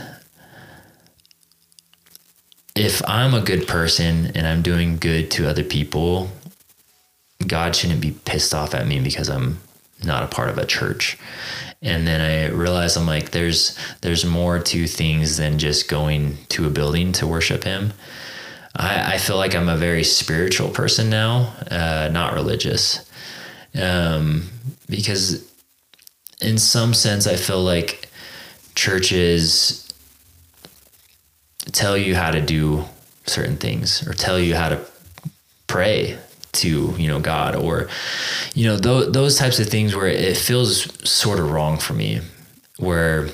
if 2.75 3.01
i'm 3.07 3.33
a 3.33 3.41
good 3.41 3.67
person 3.67 4.31
and 4.35 4.47
i'm 4.47 4.61
doing 4.61 4.97
good 4.97 5.29
to 5.29 5.47
other 5.47 5.63
people 5.63 6.29
god 7.45 7.75
shouldn't 7.75 8.01
be 8.01 8.11
pissed 8.11 8.53
off 8.53 8.73
at 8.73 8.87
me 8.87 8.99
because 8.99 9.29
i'm 9.29 9.59
not 10.03 10.23
a 10.23 10.27
part 10.27 10.49
of 10.49 10.57
a 10.57 10.65
church 10.65 11.17
and 11.81 12.05
then 12.05 12.19
I 12.19 12.53
realized 12.53 12.97
I'm 12.97 13.07
like, 13.07 13.31
there's 13.31 13.77
there's 14.01 14.25
more 14.25 14.59
to 14.59 14.87
things 14.87 15.37
than 15.37 15.59
just 15.59 15.87
going 15.87 16.37
to 16.49 16.67
a 16.67 16.69
building 16.69 17.11
to 17.13 17.27
worship 17.27 17.63
Him. 17.63 17.93
I, 18.75 19.13
I 19.13 19.17
feel 19.17 19.37
like 19.37 19.55
I'm 19.55 19.69
a 19.69 19.77
very 19.77 20.03
spiritual 20.03 20.69
person 20.69 21.09
now, 21.09 21.53
uh, 21.71 22.09
not 22.11 22.33
religious, 22.33 23.09
um, 23.79 24.49
because 24.89 25.48
in 26.41 26.57
some 26.57 26.93
sense 26.93 27.27
I 27.27 27.35
feel 27.35 27.61
like 27.63 28.07
churches 28.75 29.87
tell 31.71 31.97
you 31.97 32.15
how 32.15 32.31
to 32.31 32.41
do 32.41 32.85
certain 33.25 33.57
things 33.57 34.07
or 34.07 34.13
tell 34.13 34.39
you 34.39 34.55
how 34.55 34.69
to 34.69 34.79
pray 35.67 36.17
to 36.51 36.93
you 36.97 37.07
know 37.07 37.19
God 37.19 37.55
or 37.55 37.89
you 38.55 38.67
know 38.67 38.77
th- 38.77 39.13
those 39.13 39.37
types 39.37 39.59
of 39.59 39.67
things 39.69 39.95
where 39.95 40.07
it 40.07 40.35
feels 40.35 40.87
sort 41.07 41.39
of 41.39 41.51
wrong 41.51 41.77
for 41.77 41.93
me 41.93 42.21
where 42.77 43.29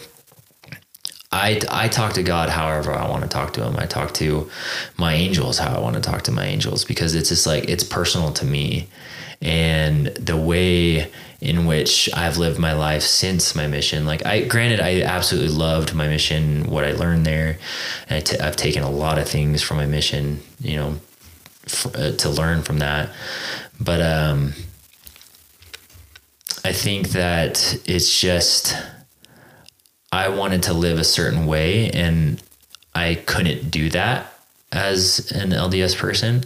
I, 1.32 1.60
I 1.70 1.90
talk 1.90 2.14
to 2.14 2.24
God 2.24 2.50
however 2.50 2.94
I 2.94 3.10
want 3.10 3.24
to 3.24 3.30
talk 3.30 3.52
to 3.54 3.64
him. 3.64 3.76
I 3.78 3.86
talk 3.88 4.14
to 4.16 4.50
my 4.96 5.14
angels 5.14 5.58
how 5.58 5.76
I 5.76 5.80
want 5.80 5.96
to 5.96 6.02
talk 6.02 6.22
to 6.24 6.32
my 6.32 6.46
angels 6.46 6.86
because 6.86 7.14
it's 7.14 7.28
just 7.28 7.46
like 7.46 7.68
it's 7.70 7.84
personal 7.84 8.32
to 8.34 8.46
me. 8.46 8.88
And 9.42 10.08
the 10.08 10.38
way 10.38 11.12
in 11.42 11.66
which 11.66 12.10
I've 12.14 12.38
lived 12.38 12.60
my 12.60 12.74
life 12.74 13.04
since 13.04 13.56
my 13.56 13.68
mission, 13.68 14.06
like 14.06 14.26
I 14.26 14.42
granted 14.46 14.80
I 14.80 15.02
absolutely 15.02 15.56
loved 15.56 15.94
my 15.94 16.08
mission, 16.08 16.70
what 16.70 16.84
I 16.84 16.94
learned 16.94 17.26
there. 17.26 17.58
And 18.10 18.18
i 18.18 18.20
t- 18.22 18.40
I've 18.40 18.56
taken 18.56 18.84
a 18.84 18.90
lot 18.90 19.18
of 19.18 19.28
things 19.28 19.62
from 19.62 19.78
my 19.78 19.86
mission, 19.86 20.42
you 20.60 20.78
know, 20.78 20.96
uh, 21.94 22.12
to 22.12 22.30
learn 22.30 22.62
from 22.62 22.80
that. 22.80 23.10
But 23.80 24.02
um, 24.02 24.54
I 26.64 26.72
think 26.72 27.10
that 27.10 27.80
it's 27.86 28.20
just 28.20 28.76
I 30.12 30.30
wanted 30.30 30.64
to 30.64 30.74
live 30.74 30.98
a 30.98 31.04
certain 31.04 31.46
way, 31.46 31.90
and 31.92 32.42
I 32.94 33.16
couldn't 33.16 33.70
do 33.70 33.90
that 33.90 34.34
as 34.72 35.32
an 35.32 35.50
LDS 35.50 35.98
person, 35.98 36.46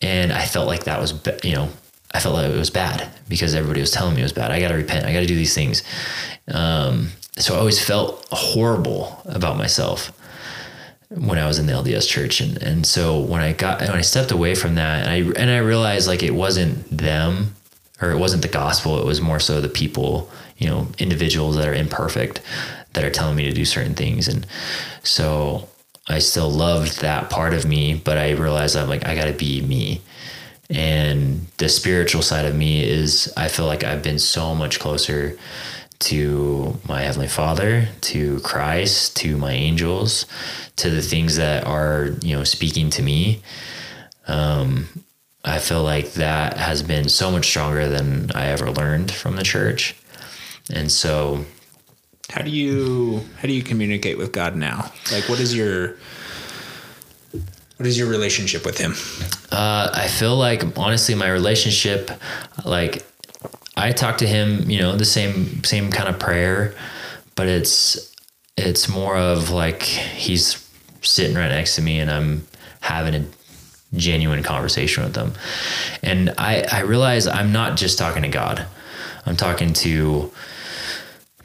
and 0.00 0.32
I 0.32 0.46
felt 0.46 0.66
like 0.66 0.84
that 0.84 1.00
was 1.00 1.12
you 1.42 1.54
know 1.54 1.68
I 2.12 2.20
felt 2.20 2.34
like 2.34 2.50
it 2.50 2.56
was 2.56 2.70
bad 2.70 3.08
because 3.28 3.54
everybody 3.54 3.80
was 3.80 3.90
telling 3.90 4.14
me 4.14 4.20
it 4.20 4.24
was 4.24 4.32
bad. 4.32 4.50
I 4.50 4.60
got 4.60 4.68
to 4.68 4.74
repent. 4.74 5.04
I 5.04 5.12
got 5.12 5.20
to 5.20 5.26
do 5.26 5.34
these 5.34 5.54
things. 5.54 5.82
Um, 6.48 7.10
so 7.36 7.54
I 7.54 7.58
always 7.58 7.82
felt 7.82 8.26
horrible 8.30 9.20
about 9.26 9.58
myself 9.58 10.12
when 11.10 11.38
I 11.38 11.46
was 11.46 11.58
in 11.58 11.66
the 11.66 11.72
LDS 11.72 12.08
church. 12.08 12.40
And, 12.40 12.62
and 12.62 12.86
so 12.86 13.18
when 13.18 13.40
I 13.40 13.52
got, 13.52 13.80
when 13.80 13.90
I 13.90 14.00
stepped 14.00 14.30
away 14.30 14.54
from 14.54 14.74
that 14.76 15.06
and 15.06 15.10
I, 15.10 15.40
and 15.40 15.50
I 15.50 15.58
realized 15.58 16.08
like 16.08 16.22
it 16.22 16.34
wasn't 16.34 16.96
them 16.96 17.54
or 18.00 18.10
it 18.10 18.18
wasn't 18.18 18.42
the 18.42 18.48
gospel. 18.48 18.98
It 19.00 19.06
was 19.06 19.20
more 19.20 19.40
so 19.40 19.60
the 19.60 19.68
people, 19.68 20.30
you 20.56 20.68
know, 20.68 20.88
individuals 20.98 21.56
that 21.56 21.68
are 21.68 21.74
imperfect 21.74 22.40
that 22.92 23.04
are 23.04 23.10
telling 23.10 23.36
me 23.36 23.44
to 23.44 23.52
do 23.52 23.64
certain 23.64 23.94
things. 23.94 24.28
And 24.28 24.46
so 25.02 25.68
I 26.08 26.20
still 26.20 26.50
loved 26.50 27.00
that 27.00 27.30
part 27.30 27.54
of 27.54 27.66
me, 27.66 27.94
but 27.94 28.16
I 28.16 28.30
realized 28.32 28.76
I'm 28.76 28.88
like, 28.88 29.06
I 29.06 29.14
gotta 29.14 29.32
be 29.32 29.60
me. 29.62 30.00
And 30.70 31.46
the 31.56 31.68
spiritual 31.68 32.22
side 32.22 32.44
of 32.44 32.54
me 32.54 32.84
is 32.84 33.32
I 33.36 33.48
feel 33.48 33.66
like 33.66 33.84
I've 33.84 34.02
been 34.02 34.18
so 34.18 34.54
much 34.54 34.78
closer 34.78 35.38
to 36.00 36.78
my 36.86 37.02
Heavenly 37.02 37.28
Father, 37.28 37.88
to 38.02 38.38
Christ, 38.40 39.16
to 39.16 39.36
my 39.36 39.52
angels, 39.52 40.26
to 40.76 40.90
the 40.90 41.02
things 41.02 41.36
that 41.36 41.64
are, 41.64 42.10
you 42.22 42.36
know, 42.36 42.44
speaking 42.44 42.90
to 42.90 43.02
me. 43.02 43.42
Um, 44.26 44.88
I 45.44 45.58
feel 45.58 45.82
like 45.82 46.12
that 46.12 46.56
has 46.58 46.82
been 46.82 47.08
so 47.08 47.30
much 47.30 47.46
stronger 47.46 47.88
than 47.88 48.30
I 48.34 48.48
ever 48.48 48.70
learned 48.70 49.10
from 49.10 49.36
the 49.36 49.42
church. 49.42 49.96
And 50.70 50.92
so 50.92 51.46
how 52.30 52.42
do 52.42 52.50
you 52.50 53.24
how 53.36 53.48
do 53.48 53.54
you 53.54 53.62
communicate 53.62 54.18
with 54.18 54.32
God 54.32 54.54
now? 54.54 54.92
Like 55.10 55.28
what 55.28 55.40
is 55.40 55.56
your 55.56 55.96
what 57.78 57.86
is 57.86 57.96
your 57.96 58.08
relationship 58.08 58.66
with 58.66 58.76
him? 58.76 58.92
Uh, 59.50 59.90
I 59.94 60.08
feel 60.08 60.36
like 60.36 60.76
honestly 60.76 61.14
my 61.14 61.30
relationship 61.30 62.10
like 62.64 63.04
I 63.76 63.92
talk 63.92 64.18
to 64.18 64.26
him, 64.26 64.68
you 64.68 64.80
know, 64.80 64.96
the 64.96 65.04
same 65.04 65.62
same 65.62 65.90
kind 65.90 66.08
of 66.08 66.18
prayer, 66.18 66.74
but 67.36 67.46
it's 67.46 68.12
it's 68.56 68.88
more 68.88 69.16
of 69.16 69.50
like 69.50 69.82
he's 69.84 70.68
sitting 71.02 71.36
right 71.36 71.48
next 71.48 71.76
to 71.76 71.82
me 71.82 72.00
and 72.00 72.10
I'm 72.10 72.46
having 72.80 73.14
a 73.14 73.24
genuine 73.96 74.42
conversation 74.42 75.04
with 75.04 75.14
them. 75.14 75.34
And 76.02 76.34
I 76.36 76.66
I 76.70 76.80
realize 76.80 77.28
I'm 77.28 77.52
not 77.52 77.76
just 77.76 77.96
talking 77.96 78.22
to 78.22 78.28
God. 78.28 78.66
I'm 79.24 79.36
talking 79.36 79.72
to 79.74 80.32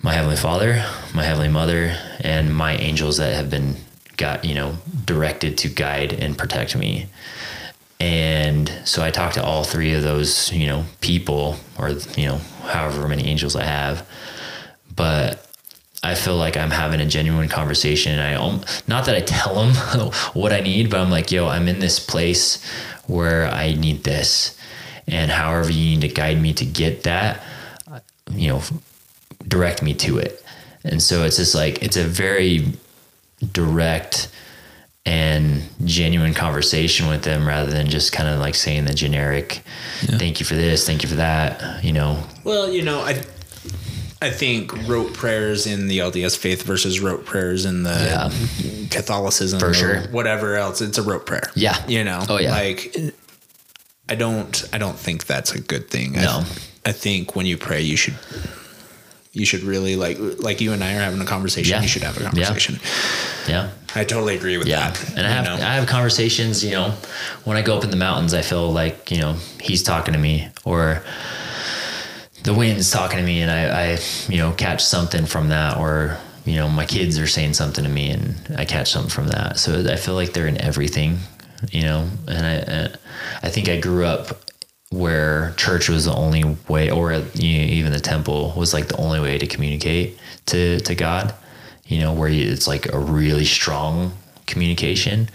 my 0.01 0.13
heavenly 0.13 0.37
Father, 0.37 0.83
my 1.13 1.23
heavenly 1.23 1.49
Mother, 1.49 1.95
and 2.21 2.55
my 2.55 2.75
angels 2.75 3.17
that 3.17 3.35
have 3.35 3.51
been 3.51 3.75
got, 4.23 4.45
you 4.45 4.55
know, 4.55 4.77
directed 5.03 5.57
to 5.57 5.67
guide 5.67 6.13
and 6.13 6.37
protect 6.37 6.77
me. 6.77 7.07
And 7.99 8.71
so 8.85 9.03
I 9.03 9.11
talked 9.11 9.33
to 9.33 9.43
all 9.43 9.65
three 9.65 9.93
of 9.93 10.01
those, 10.01 10.49
you 10.53 10.65
know, 10.65 10.85
people 11.01 11.57
or, 11.77 11.89
you 11.89 12.27
know, 12.27 12.37
however 12.61 13.09
many 13.09 13.25
angels 13.25 13.53
I 13.53 13.65
have. 13.65 14.07
But 14.95 15.45
I 16.03 16.15
feel 16.15 16.37
like 16.37 16.55
I'm 16.55 16.71
having 16.71 17.01
a 17.01 17.05
genuine 17.05 17.49
conversation. 17.49 18.17
I 18.17 18.35
not 18.87 19.05
that 19.07 19.15
I 19.15 19.19
tell 19.19 19.55
them 19.55 19.73
what 20.33 20.53
I 20.53 20.61
need, 20.61 20.89
but 20.89 21.01
I'm 21.01 21.11
like, 21.11 21.29
yo, 21.29 21.49
I'm 21.49 21.67
in 21.67 21.79
this 21.79 21.99
place 21.99 22.63
where 23.07 23.47
I 23.47 23.73
need 23.73 24.05
this. 24.05 24.57
And 25.05 25.29
however 25.29 25.69
you 25.69 25.97
need 25.97 26.07
to 26.07 26.15
guide 26.15 26.41
me 26.41 26.53
to 26.53 26.65
get 26.65 27.03
that, 27.03 27.43
you 28.31 28.47
know, 28.47 28.61
direct 29.45 29.83
me 29.83 29.93
to 29.95 30.17
it. 30.19 30.41
And 30.85 31.03
so 31.03 31.23
it's 31.23 31.35
just 31.35 31.55
like, 31.55 31.83
it's 31.83 31.97
a 31.97 32.05
very 32.05 32.73
direct, 33.51 34.29
and 35.05 35.61
genuine 35.83 36.33
conversation 36.33 37.07
with 37.07 37.23
them 37.23 37.47
rather 37.47 37.69
than 37.69 37.89
just 37.89 38.13
kind 38.13 38.29
of 38.29 38.39
like 38.39 38.55
saying 38.55 38.85
the 38.85 38.93
generic 38.93 39.61
yeah. 40.03 40.17
thank 40.17 40.39
you 40.39 40.45
for 40.45 40.55
this 40.55 40.85
thank 40.85 41.03
you 41.03 41.09
for 41.09 41.15
that 41.15 41.83
you 41.83 41.91
know? 41.91 42.23
Well 42.43 42.71
you 42.71 42.83
know 42.83 42.99
i 42.99 43.21
i 44.21 44.29
think 44.29 44.71
rote 44.87 45.13
prayers 45.13 45.67
in 45.67 45.87
the 45.87 45.99
lds 45.99 46.37
faith 46.37 46.63
versus 46.63 47.01
rote 47.01 47.25
prayers 47.25 47.65
in 47.65 47.83
the 47.83 47.89
yeah. 47.89 48.87
catholicism 48.89 49.59
for 49.59 49.73
sure. 49.73 50.03
whatever 50.11 50.55
else 50.55 50.79
it's 50.79 50.97
a 50.97 51.03
rote 51.03 51.25
prayer. 51.25 51.51
Yeah. 51.53 51.85
You 51.87 52.03
know? 52.05 52.23
Oh 52.29 52.39
yeah. 52.39 52.51
Like 52.51 52.95
i 54.07 54.15
don't 54.15 54.69
i 54.71 54.77
don't 54.77 54.97
think 54.97 55.25
that's 55.25 55.51
a 55.51 55.59
good 55.59 55.89
thing. 55.89 56.13
No. 56.13 56.43
I, 56.85 56.89
I 56.89 56.91
think 56.93 57.35
when 57.35 57.45
you 57.45 57.57
pray 57.57 57.81
you 57.81 57.97
should 57.97 58.17
you 59.33 59.45
should 59.45 59.63
really 59.63 59.95
like 59.95 60.17
like 60.39 60.61
you 60.61 60.73
and 60.73 60.83
I 60.83 60.93
are 60.95 60.99
having 60.99 61.19
a 61.21 61.25
conversation. 61.25 61.71
Yeah. 61.71 61.81
You 61.81 61.87
should 61.87 62.03
have 62.03 62.17
a 62.17 62.21
conversation. 62.23 62.79
Yeah. 63.47 63.71
I 63.95 64.03
totally 64.03 64.35
agree 64.35 64.57
with 64.57 64.67
Yeah. 64.67 64.91
that. 64.91 65.17
And 65.17 65.27
I 65.27 65.29
have, 65.29 65.45
know? 65.45 65.55
I 65.55 65.73
have 65.75 65.87
conversations, 65.87 66.63
you 66.63 66.71
know, 66.71 66.91
when 67.43 67.57
I 67.57 67.61
go 67.61 67.77
up 67.77 67.83
in 67.83 67.89
the 67.89 67.95
mountains, 67.97 68.33
I 68.33 68.41
feel 68.41 68.71
like, 68.71 69.11
you 69.11 69.19
know, 69.19 69.33
he's 69.59 69.83
talking 69.83 70.13
to 70.13 70.19
me 70.19 70.47
or 70.63 71.03
the 72.43 72.53
wind's 72.53 72.91
talking 72.91 73.17
to 73.17 73.23
me 73.23 73.41
and 73.41 73.51
I, 73.51 73.93
I, 73.93 73.99
you 74.29 74.37
know, 74.37 74.51
catch 74.53 74.83
something 74.83 75.25
from 75.25 75.49
that 75.49 75.77
or, 75.77 76.17
you 76.45 76.55
know, 76.55 76.69
my 76.69 76.85
kids 76.85 77.17
are 77.19 77.27
saying 77.27 77.53
something 77.53 77.83
to 77.83 77.89
me 77.89 78.11
and 78.11 78.35
I 78.57 78.65
catch 78.65 78.91
something 78.91 79.09
from 79.11 79.27
that. 79.29 79.57
So 79.59 79.79
I 79.91 79.95
feel 79.95 80.15
like 80.15 80.33
they're 80.33 80.47
in 80.47 80.59
everything, 80.61 81.17
you 81.71 81.83
know, 81.83 82.07
and 82.27 82.45
I, 82.45 83.47
I 83.47 83.49
think 83.49 83.69
I 83.69 83.79
grew 83.79 84.05
up 84.05 84.51
where 84.93 85.53
church 85.57 85.89
was 85.89 86.05
the 86.05 86.13
only 86.13 86.43
way, 86.69 86.91
or 86.91 87.11
even 87.39 87.91
the 87.91 87.99
temple 87.99 88.53
was 88.55 88.75
like 88.75 88.87
the 88.87 88.97
only 88.97 89.19
way 89.19 89.39
to 89.39 89.47
communicate 89.47 90.19
to, 90.45 90.79
to 90.81 90.93
God, 90.93 91.33
you 91.87 91.99
know, 91.99 92.13
where 92.13 92.29
it's 92.29 92.67
like 92.67 92.93
a 92.93 92.99
really 92.99 93.45
strong 93.45 94.13
communication. 94.45 95.29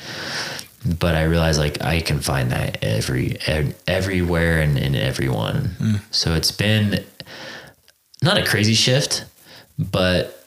But 0.99 1.17
I 1.17 1.25
realized 1.25 1.59
like 1.59 1.83
I 1.83 2.01
can 2.01 2.21
find 2.21 2.53
that 2.53 2.85
every, 2.85 3.37
ev- 3.47 3.75
everywhere 3.89 4.61
and 4.61 4.79
in 4.79 4.95
everyone. 4.95 5.71
Hmm. 5.79 5.95
So 6.13 6.35
it's 6.35 6.53
been 6.53 7.05
not 8.23 8.39
a 8.39 8.45
crazy 8.45 8.75
shift, 8.75 9.25
but 9.77 10.47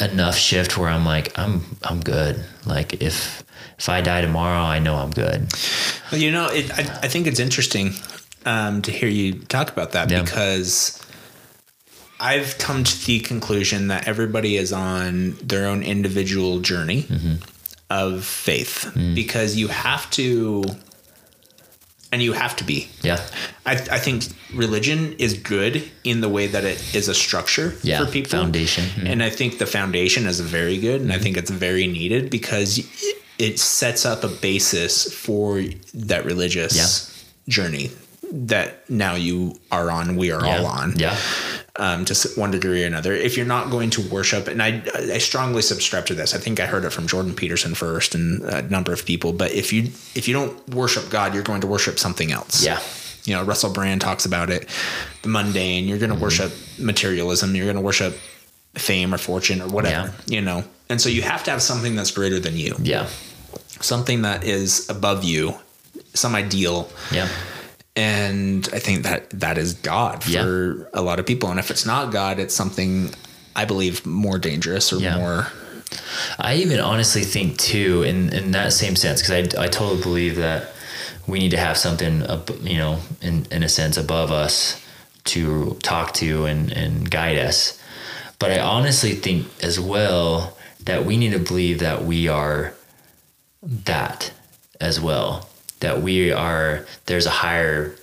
enough 0.00 0.36
shift 0.36 0.76
where 0.76 0.90
I'm 0.90 1.06
like, 1.06 1.38
I'm, 1.38 1.62
I'm 1.82 2.00
good. 2.00 2.44
Like 2.66 3.02
if, 3.02 3.42
if 3.78 3.88
I 3.88 4.02
die 4.02 4.20
tomorrow, 4.20 4.60
I 4.60 4.80
know 4.80 4.96
I'm 4.96 5.12
good. 5.12 5.50
Well, 6.12 6.20
you 6.20 6.30
know, 6.30 6.48
it, 6.48 6.70
I, 6.72 6.82
I 7.04 7.08
think 7.08 7.26
it's 7.26 7.40
interesting 7.40 7.94
um, 8.46 8.82
to 8.82 8.90
hear 8.90 9.08
you 9.08 9.34
talk 9.34 9.70
about 9.70 9.92
that 9.92 10.10
Yeah. 10.10 10.22
because 10.22 11.00
I've 12.18 12.58
come 12.58 12.84
to 12.84 13.06
the 13.06 13.20
conclusion 13.20 13.88
that 13.88 14.06
everybody 14.06 14.56
is 14.56 14.72
on 14.72 15.36
their 15.42 15.66
own 15.66 15.82
individual 15.82 16.60
journey 16.60 17.02
Mm-hmm. 17.04 17.34
of 17.90 18.24
faith 18.24 18.90
Mm. 18.94 19.14
because 19.14 19.56
you 19.56 19.68
have 19.68 20.08
to, 20.12 20.62
and 22.12 22.22
you 22.22 22.32
have 22.34 22.54
to 22.56 22.64
be. 22.64 22.88
Yeah. 23.02 23.20
I, 23.66 23.72
I 23.72 23.98
think 23.98 24.24
religion 24.54 25.14
is 25.18 25.34
good 25.34 25.82
in 26.04 26.20
the 26.20 26.28
way 26.28 26.46
that 26.48 26.64
it 26.64 26.94
is 26.94 27.08
a 27.08 27.14
structure 27.14 27.74
Yeah, 27.82 28.04
for 28.04 28.10
people. 28.10 28.30
foundation. 28.30 28.84
Mm-hmm. 28.84 29.06
And 29.06 29.22
I 29.22 29.30
think 29.30 29.58
the 29.58 29.66
foundation 29.66 30.26
is 30.26 30.40
very 30.40 30.78
good. 30.78 31.00
And 31.00 31.12
I 31.12 31.18
think 31.18 31.36
it's 31.36 31.50
very 31.50 31.86
needed 31.86 32.30
because 32.30 32.78
it- 32.78 32.86
it 33.38 33.58
sets 33.58 34.04
up 34.04 34.22
a 34.22 34.28
basis 34.28 35.10
for 35.12 35.62
that 35.94 36.24
religious 36.26 36.74
Yeah. 36.76 37.52
journey 37.54 37.90
that 38.32 38.88
now 38.88 39.14
you 39.14 39.58
are 39.72 39.90
on, 39.90 40.16
we 40.16 40.30
are 40.30 40.44
all 40.44 40.66
on 40.66 40.94
Yeah. 40.96 41.16
um, 41.76 42.04
to 42.04 42.14
one 42.36 42.50
degree 42.52 42.84
or 42.84 42.86
another. 42.86 43.12
If 43.12 43.36
you're 43.36 43.46
not 43.46 43.70
going 43.70 43.90
to 43.90 44.02
worship, 44.08 44.46
and 44.48 44.62
I, 44.62 44.82
I 44.94 45.18
strongly 45.18 45.62
subscribe 45.62 46.06
to 46.06 46.14
this. 46.14 46.34
I 46.34 46.38
think 46.38 46.60
I 46.60 46.66
heard 46.66 46.84
it 46.84 46.90
from 46.90 47.06
Jordan 47.06 47.34
Peterson 47.34 47.74
first, 47.74 48.14
and 48.14 48.42
a 48.44 48.62
number 48.62 48.92
of 48.92 49.04
people. 49.04 49.32
But 49.32 49.52
if 49.52 49.72
you 49.72 49.84
if 50.14 50.28
you 50.28 50.34
don't 50.34 50.68
worship 50.74 51.10
God, 51.10 51.34
you're 51.34 51.42
going 51.42 51.60
to 51.62 51.66
worship 51.66 51.98
something 51.98 52.30
else. 52.32 52.64
Yeah. 52.64 52.80
You 53.24 53.34
know, 53.34 53.42
Russell 53.42 53.72
Brand 53.72 54.00
talks 54.00 54.24
about 54.24 54.48
it. 54.48 54.68
The 55.22 55.28
mundane. 55.28 55.86
You're 55.88 55.98
going 55.98 56.12
to 56.16 56.18
worship 56.18 56.52
materialism. 56.78 57.54
You're 57.54 57.66
going 57.66 57.76
to 57.76 57.82
worship 57.82 58.16
fame 58.74 59.12
or 59.12 59.18
fortune 59.18 59.60
or 59.60 59.68
whatever. 59.68 60.14
You 60.26 60.40
know, 60.40 60.64
and 60.88 61.00
so 61.00 61.08
you 61.08 61.22
have 61.22 61.42
to 61.44 61.50
have 61.50 61.60
something 61.62 61.96
that's 61.96 62.12
greater 62.12 62.38
than 62.38 62.56
you, 62.56 62.76
Yeah. 62.80 63.08
something 63.80 64.22
that 64.22 64.44
is 64.44 64.88
above 64.88 65.24
you, 65.24 65.54
some 66.14 66.34
ideal 66.36 66.88
Yeah. 67.10 67.28
And 67.96 68.68
I 68.72 68.78
think 68.78 69.02
that 69.02 69.30
that 69.30 69.58
is 69.58 69.74
God 69.74 70.22
for 70.24 70.30
Yeah. 70.30 70.84
a 70.94 71.02
lot 71.02 71.18
of 71.18 71.26
people. 71.26 71.50
And 71.50 71.58
if 71.58 71.70
it's 71.70 71.84
not 71.86 72.12
God, 72.12 72.38
it's 72.38 72.54
something 72.54 73.14
I 73.56 73.64
believe 73.64 74.06
more 74.06 74.38
dangerous 74.38 74.92
or 74.92 74.98
Yeah. 75.00 75.16
more. 75.16 75.48
I 76.38 76.54
even 76.54 76.78
honestly 76.80 77.22
think 77.24 77.58
too, 77.58 78.02
in 78.04 78.28
in 78.32 78.52
that 78.52 78.72
same 78.72 78.94
sense, 78.96 79.20
because 79.22 79.34
I 79.58 79.64
I 79.64 79.68
totally 79.68 80.00
believe 80.02 80.36
that 80.36 80.72
we 81.26 81.38
need 81.40 81.50
to 81.50 81.56
have 81.58 81.76
something, 81.76 82.22
ab- 82.28 82.60
you 82.62 82.76
know, 82.78 83.00
in 83.20 83.46
in 83.50 83.62
a 83.64 83.68
sense 83.68 83.96
above 83.96 84.30
us 84.30 84.76
to 85.24 85.76
talk 85.82 86.14
to 86.14 86.46
and 86.46 86.72
and 86.72 87.10
guide 87.10 87.38
us. 87.38 87.74
But 88.38 88.52
I 88.52 88.60
honestly 88.60 89.14
think 89.14 89.46
as 89.62 89.78
well 89.80 90.56
that 90.84 91.04
we 91.04 91.16
need 91.16 91.32
to 91.32 91.38
believe 91.38 91.80
that 91.80 92.04
we 92.04 92.28
are 92.28 92.72
that 93.62 94.30
as 94.80 95.00
well. 95.00 95.48
That 95.80 96.02
we 96.02 96.30
are 96.32 96.86
there's 97.06 97.26
a 97.26 97.30
higher 97.30 97.94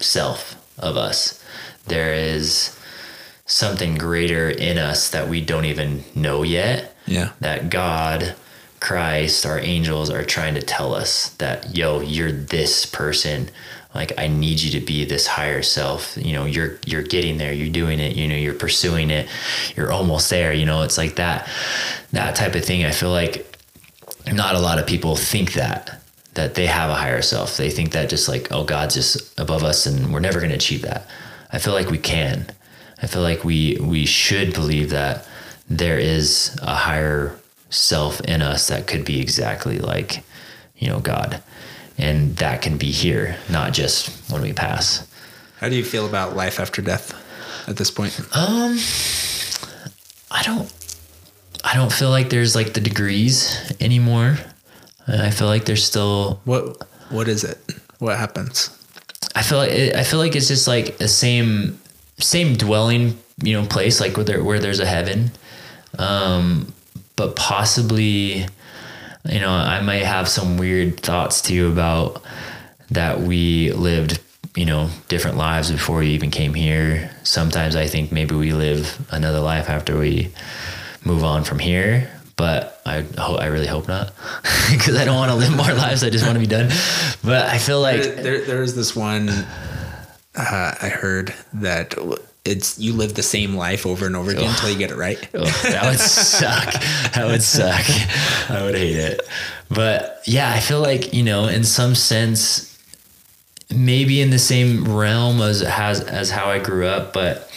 self 0.00 0.54
of 0.78 0.96
us. 0.96 1.42
There 1.86 2.12
is 2.14 2.76
something 3.46 3.94
greater 3.96 4.50
in 4.50 4.76
us 4.76 5.10
that 5.10 5.28
we 5.28 5.40
don't 5.40 5.64
even 5.66 6.02
know 6.14 6.42
yet 6.42 6.94
Yeah. 7.06 7.30
that 7.40 7.70
God, 7.70 8.34
Christ, 8.80 9.46
our 9.46 9.58
angels 9.60 10.10
are 10.10 10.24
trying 10.24 10.54
to 10.54 10.62
tell 10.62 10.94
us 10.94 11.28
that, 11.38 11.76
yo, 11.76 12.00
you're 12.00 12.32
this 12.32 12.84
person. 12.86 13.48
Like 13.94 14.12
I 14.18 14.26
need 14.26 14.60
you 14.60 14.78
to 14.78 14.84
be 14.84 15.04
this 15.04 15.26
higher 15.28 15.62
self. 15.62 16.18
You 16.20 16.32
know, 16.34 16.44
you're 16.44 16.78
you're 16.84 17.02
getting 17.02 17.38
there, 17.38 17.52
you're 17.52 17.70
doing 17.72 17.98
it, 18.00 18.16
you 18.16 18.28
know, 18.28 18.34
you're 18.36 18.52
pursuing 18.52 19.10
it, 19.10 19.28
you're 19.76 19.90
almost 19.92 20.28
there. 20.28 20.52
You 20.52 20.66
know, 20.66 20.82
it's 20.82 20.98
like 20.98 21.14
that 21.16 21.48
that 22.12 22.34
type 22.36 22.54
of 22.56 22.64
thing. 22.64 22.84
I 22.84 22.90
feel 22.90 23.10
like 23.10 23.46
not 24.30 24.54
a 24.56 24.58
lot 24.58 24.78
of 24.78 24.86
people 24.86 25.16
think 25.16 25.54
that 25.54 26.02
that 26.36 26.54
they 26.54 26.66
have 26.66 26.88
a 26.88 26.94
higher 26.94 27.22
self. 27.22 27.56
They 27.56 27.70
think 27.70 27.92
that 27.92 28.08
just 28.08 28.28
like, 28.28 28.52
oh, 28.52 28.64
God's 28.64 28.94
just 28.94 29.38
above 29.38 29.64
us 29.64 29.86
and 29.86 30.12
we're 30.12 30.20
never 30.20 30.40
gonna 30.40 30.54
achieve 30.54 30.82
that. 30.82 31.06
I 31.50 31.58
feel 31.58 31.72
like 31.72 31.90
we 31.90 31.98
can. 31.98 32.46
I 33.02 33.06
feel 33.06 33.22
like 33.22 33.44
we 33.44 33.78
we 33.80 34.06
should 34.06 34.54
believe 34.54 34.90
that 34.90 35.26
there 35.68 35.98
is 35.98 36.56
a 36.62 36.74
higher 36.74 37.38
self 37.70 38.20
in 38.20 38.42
us 38.42 38.68
that 38.68 38.86
could 38.86 39.04
be 39.04 39.20
exactly 39.20 39.78
like, 39.78 40.22
you 40.78 40.88
know, 40.88 41.00
God. 41.00 41.42
And 41.98 42.36
that 42.36 42.62
can 42.62 42.76
be 42.76 42.90
here, 42.90 43.36
not 43.50 43.72
just 43.72 44.30
when 44.30 44.42
we 44.42 44.52
pass. 44.52 45.06
How 45.58 45.68
do 45.68 45.76
you 45.76 45.84
feel 45.84 46.06
about 46.06 46.36
life 46.36 46.60
after 46.60 46.82
death 46.82 47.14
at 47.68 47.76
this 47.76 47.90
point? 47.90 48.18
Um 48.34 48.78
I 50.30 50.42
don't 50.42 50.72
I 51.64 51.74
don't 51.74 51.92
feel 51.92 52.10
like 52.10 52.30
there's 52.30 52.54
like 52.54 52.74
the 52.74 52.80
degrees 52.80 53.72
anymore. 53.80 54.38
I 55.08 55.30
feel 55.30 55.46
like 55.46 55.64
there's 55.64 55.84
still 55.84 56.40
What 56.44 56.82
What 57.10 57.28
is 57.28 57.44
it? 57.44 57.58
What 57.98 58.16
happens? 58.18 58.70
I 59.34 59.42
feel 59.42 59.58
like 59.58 59.70
it, 59.70 59.94
I 59.94 60.02
feel 60.02 60.18
like 60.18 60.34
it's 60.34 60.48
just 60.48 60.66
like 60.66 60.98
the 60.98 61.08
same 61.08 61.78
same 62.18 62.56
dwelling, 62.56 63.18
you 63.42 63.52
know, 63.52 63.66
place 63.66 64.00
like 64.00 64.16
where 64.16 64.24
there 64.24 64.42
where 64.42 64.58
there's 64.58 64.80
a 64.80 64.86
heaven, 64.86 65.30
um, 65.98 66.72
but 67.16 67.36
possibly, 67.36 68.46
you 69.28 69.40
know, 69.40 69.50
I 69.50 69.80
might 69.82 70.04
have 70.04 70.28
some 70.28 70.56
weird 70.56 71.00
thoughts 71.00 71.42
too 71.42 71.70
about 71.70 72.22
that 72.90 73.20
we 73.20 73.72
lived, 73.72 74.20
you 74.54 74.64
know, 74.64 74.88
different 75.08 75.36
lives 75.36 75.70
before 75.70 75.98
we 75.98 76.08
even 76.08 76.30
came 76.30 76.54
here. 76.54 77.10
Sometimes 77.22 77.76
I 77.76 77.86
think 77.86 78.12
maybe 78.12 78.34
we 78.34 78.52
live 78.52 78.98
another 79.10 79.40
life 79.40 79.68
after 79.68 79.98
we 79.98 80.30
move 81.04 81.24
on 81.24 81.44
from 81.44 81.58
here. 81.58 82.10
But 82.36 82.80
I 82.84 83.04
I 83.18 83.46
really 83.46 83.66
hope 83.66 83.88
not, 83.88 84.12
because 84.70 84.96
I 84.96 85.04
don't 85.04 85.16
want 85.16 85.30
to 85.30 85.36
live 85.36 85.56
more 85.56 85.72
lives. 85.72 86.04
I 86.04 86.10
just 86.10 86.24
want 86.24 86.34
to 86.34 86.40
be 86.40 86.46
done. 86.46 86.68
But 87.24 87.46
I 87.46 87.58
feel 87.58 87.80
like 87.80 88.02
There, 88.02 88.22
there, 88.22 88.40
there 88.44 88.60
was 88.60 88.74
this 88.76 88.94
one 88.94 89.30
uh, 90.36 90.74
I 90.82 90.88
heard 90.88 91.34
that 91.54 91.94
it's 92.44 92.78
you 92.78 92.92
live 92.92 93.14
the 93.14 93.22
same 93.22 93.56
life 93.56 93.86
over 93.86 94.06
and 94.06 94.14
over 94.14 94.30
again 94.30 94.50
until 94.50 94.70
you 94.70 94.78
get 94.78 94.90
it 94.90 94.96
right. 94.96 95.18
Oh, 95.34 95.44
that 95.64 95.84
would 95.84 95.98
suck. 95.98 96.72
That 97.14 97.26
would 97.26 97.42
suck. 97.42 97.84
I 98.50 98.62
would 98.64 98.74
hate 98.76 98.96
it. 98.96 99.22
But 99.68 100.22
yeah, 100.26 100.52
I 100.52 100.60
feel 100.60 100.80
like, 100.80 101.12
you 101.12 101.22
know, 101.24 101.46
in 101.46 101.64
some 101.64 101.94
sense, 101.94 102.78
maybe 103.74 104.20
in 104.20 104.30
the 104.30 104.38
same 104.38 104.84
realm 104.84 105.40
as 105.40 105.60
has 105.60 106.00
as 106.02 106.30
how 106.30 106.46
I 106.50 106.58
grew 106.58 106.86
up, 106.86 107.12
but 107.12 107.50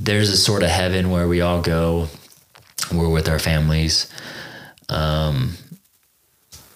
there's 0.00 0.30
a 0.30 0.36
sort 0.36 0.62
of 0.62 0.70
heaven 0.70 1.10
where 1.10 1.28
we 1.28 1.40
all 1.40 1.60
go. 1.60 2.08
We're 2.92 3.08
with 3.08 3.28
our 3.28 3.38
families. 3.38 4.10
Um 4.88 5.56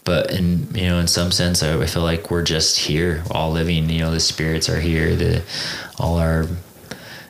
but 0.04 0.30
in 0.30 0.68
you 0.74 0.86
know 0.88 0.98
in 1.00 1.08
some 1.08 1.32
sense 1.32 1.62
I, 1.62 1.76
I 1.82 1.86
feel 1.86 2.02
like 2.04 2.30
we're 2.30 2.44
just 2.44 2.78
here 2.78 3.24
all 3.30 3.50
living 3.50 3.90
you 3.90 3.98
know 3.98 4.12
the 4.12 4.20
spirits 4.20 4.68
are 4.68 4.78
here 4.80 5.16
the 5.16 5.42
all 5.98 6.16
our 6.18 6.46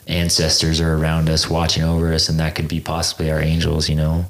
ancestors 0.06 0.78
are 0.80 0.94
around 0.94 1.28
us 1.30 1.48
watching 1.50 1.82
over 1.82 2.12
us 2.12 2.28
and 2.28 2.38
that 2.38 2.54
could 2.54 2.68
be 2.68 2.78
possibly 2.80 3.30
our 3.30 3.40
angels 3.40 3.88
you 3.88 3.96
know 3.96 4.26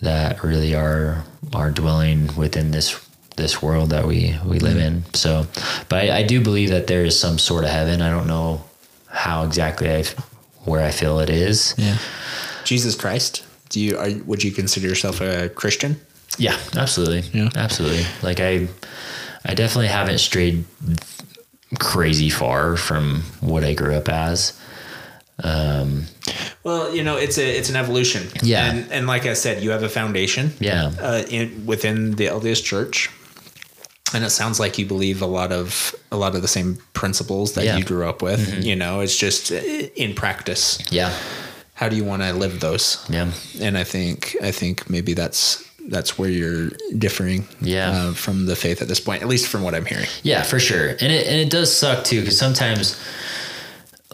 that 0.00 0.42
really 0.44 0.74
are 0.76 1.24
are 1.52 1.70
dwelling 1.72 2.34
within 2.36 2.70
this 2.70 3.04
this 3.36 3.60
world 3.60 3.90
that 3.90 4.06
we 4.06 4.38
we 4.46 4.58
live 4.60 4.76
in 4.78 5.02
so 5.12 5.44
but 5.88 6.04
I, 6.08 6.18
I 6.18 6.22
do 6.22 6.40
believe 6.40 6.70
that 6.70 6.86
there 6.86 7.04
is 7.04 7.18
some 7.18 7.36
sort 7.36 7.64
of 7.64 7.70
heaven 7.70 8.00
i 8.00 8.10
don't 8.10 8.28
know 8.28 8.62
how 9.08 9.44
exactly 9.44 9.90
i 9.90 10.04
where 10.64 10.84
i 10.86 10.92
feel 10.92 11.18
it 11.18 11.30
is 11.30 11.74
Yeah. 11.76 11.98
Jesus 12.64 12.94
Christ. 12.94 13.44
Do 13.72 13.80
you 13.80 13.98
are 13.98 14.10
would 14.26 14.42
you 14.44 14.52
consider 14.52 14.86
yourself 14.88 15.20
a 15.20 15.48
Christian? 15.48 15.96
yeah 16.38 16.56
absolutely 16.76 17.22
Yeah. 17.38 17.50
absolutely 17.56 18.04
like 18.22 18.40
i 18.40 18.66
i 19.44 19.52
definitely 19.54 19.88
haven't 19.88 20.18
strayed 20.18 20.64
crazy 21.78 22.30
far 22.30 22.76
from 22.76 23.22
what 23.40 23.64
i 23.64 23.74
grew 23.74 23.94
up 23.94 24.08
as 24.08 24.52
Um, 25.44 26.06
Well, 26.62 26.94
you 26.94 27.02
know, 27.02 27.16
it's 27.16 27.38
a 27.38 27.58
it's 27.58 27.70
an 27.70 27.76
evolution. 27.76 28.22
Yeah. 28.42 28.70
and 28.70 28.92
and 28.92 29.06
like 29.14 29.26
I 29.30 29.34
said, 29.34 29.62
you 29.62 29.72
have 29.72 29.82
a 29.82 29.88
foundation. 29.88 30.52
Yeah. 30.60 30.92
uh, 31.00 31.22
in, 31.28 31.66
within 31.66 32.14
the 32.16 32.26
LDS 32.28 32.62
Church, 32.62 33.10
and 34.14 34.24
it 34.24 34.30
sounds 34.30 34.60
like 34.60 34.78
you 34.78 34.86
believe 34.86 35.24
a 35.24 35.26
lot 35.26 35.50
of 35.50 35.94
a 36.12 36.16
lot 36.16 36.34
of 36.36 36.42
the 36.42 36.48
same 36.48 36.76
principles 36.92 37.52
that 37.52 37.64
Yeah. 37.64 37.70
Mm-hmm. 37.70 37.78
you 37.78 37.84
grew 37.84 38.08
up 38.08 38.22
with. 38.22 38.40
You 38.64 38.76
know, 38.76 39.00
it's 39.02 39.16
just 39.16 39.50
uh, 39.50 39.56
in 40.04 40.14
practice. 40.14 40.78
yeah. 40.92 41.10
How 41.74 41.88
do 41.88 41.96
you 41.96 42.04
want 42.04 42.22
to 42.22 42.32
live 42.32 42.60
those? 42.60 43.04
Yeah. 43.08 43.32
And 43.60 43.76
I 43.76 43.84
think 43.84 44.36
I 44.42 44.50
think 44.50 44.88
maybe 44.88 45.14
that's 45.14 45.68
that's 45.88 46.18
where 46.18 46.28
you're 46.30 46.70
differing. 46.96 47.46
Yeah. 47.60 47.90
uh, 47.90 48.12
from 48.14 48.46
the 48.46 48.54
faith 48.56 48.82
at 48.82 48.88
this 48.88 49.00
point, 49.00 49.22
at 49.22 49.28
least 49.28 49.48
from 49.48 49.62
what 49.62 49.74
I'm 49.74 49.84
hearing. 49.84 50.06
Yeah, 50.22 50.42
for 50.42 50.60
sure. 50.60 50.90
And 50.90 51.12
it 51.12 51.26
and 51.26 51.36
it 51.36 51.50
does 51.50 51.76
suck 51.76 52.04
too 52.04 52.20
because 52.20 52.38
sometimes 52.38 53.00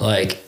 like 0.01 0.43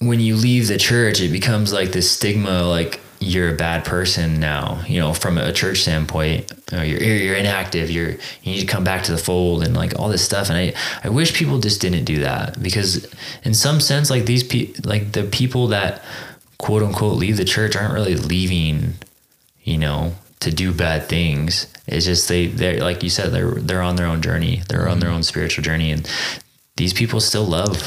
when 0.00 0.20
you 0.20 0.36
leave 0.36 0.68
the 0.68 0.78
church, 0.78 1.20
it 1.20 1.32
becomes 1.32 1.72
like 1.72 1.92
this 1.92 2.10
stigma 2.10 2.62
like 2.62 3.00
you're 3.20 3.52
a 3.52 3.56
bad 3.56 3.84
person 3.84 4.38
now, 4.38 4.82
you 4.86 5.00
know, 5.00 5.12
from 5.12 5.38
a 5.38 5.52
church 5.52 5.82
standpoint. 5.82 6.52
Know, 6.72 6.82
you're 6.82 7.00
you're 7.00 7.36
inactive, 7.36 7.90
you're 7.90 8.10
you 8.10 8.52
need 8.52 8.60
to 8.60 8.66
come 8.66 8.84
back 8.84 9.02
to 9.04 9.12
the 9.12 9.18
fold 9.18 9.62
and 9.62 9.74
like 9.74 9.98
all 9.98 10.08
this 10.08 10.24
stuff 10.24 10.50
and 10.50 10.58
I 10.58 10.74
I 11.02 11.08
wish 11.08 11.34
people 11.34 11.58
just 11.58 11.80
didn't 11.80 12.04
do 12.04 12.20
that 12.20 12.62
because 12.62 13.12
in 13.44 13.54
some 13.54 13.80
sense 13.80 14.10
like 14.10 14.26
these 14.26 14.44
people 14.44 14.88
like 14.88 15.12
the 15.12 15.24
people 15.24 15.68
that 15.68 16.02
quote 16.58 16.82
unquote 16.82 17.16
leave 17.16 17.36
the 17.36 17.44
church 17.44 17.76
aren't 17.76 17.94
really 17.94 18.16
leaving, 18.16 18.94
you 19.62 19.78
know, 19.78 20.14
to 20.40 20.52
do 20.52 20.72
bad 20.72 21.08
things. 21.08 21.66
It's 21.86 22.04
just 22.04 22.28
they 22.28 22.46
they're 22.46 22.80
like 22.80 23.02
you 23.02 23.10
said 23.10 23.32
they're 23.32 23.52
they're 23.52 23.82
on 23.82 23.96
their 23.96 24.06
own 24.06 24.22
journey. 24.22 24.62
They're 24.68 24.88
on 24.88 25.00
their 25.00 25.08
mm-hmm. 25.08 25.16
own 25.16 25.22
spiritual 25.22 25.64
journey, 25.64 25.90
and 25.90 26.08
these 26.76 26.92
people 26.92 27.20
still 27.20 27.44
love. 27.44 27.82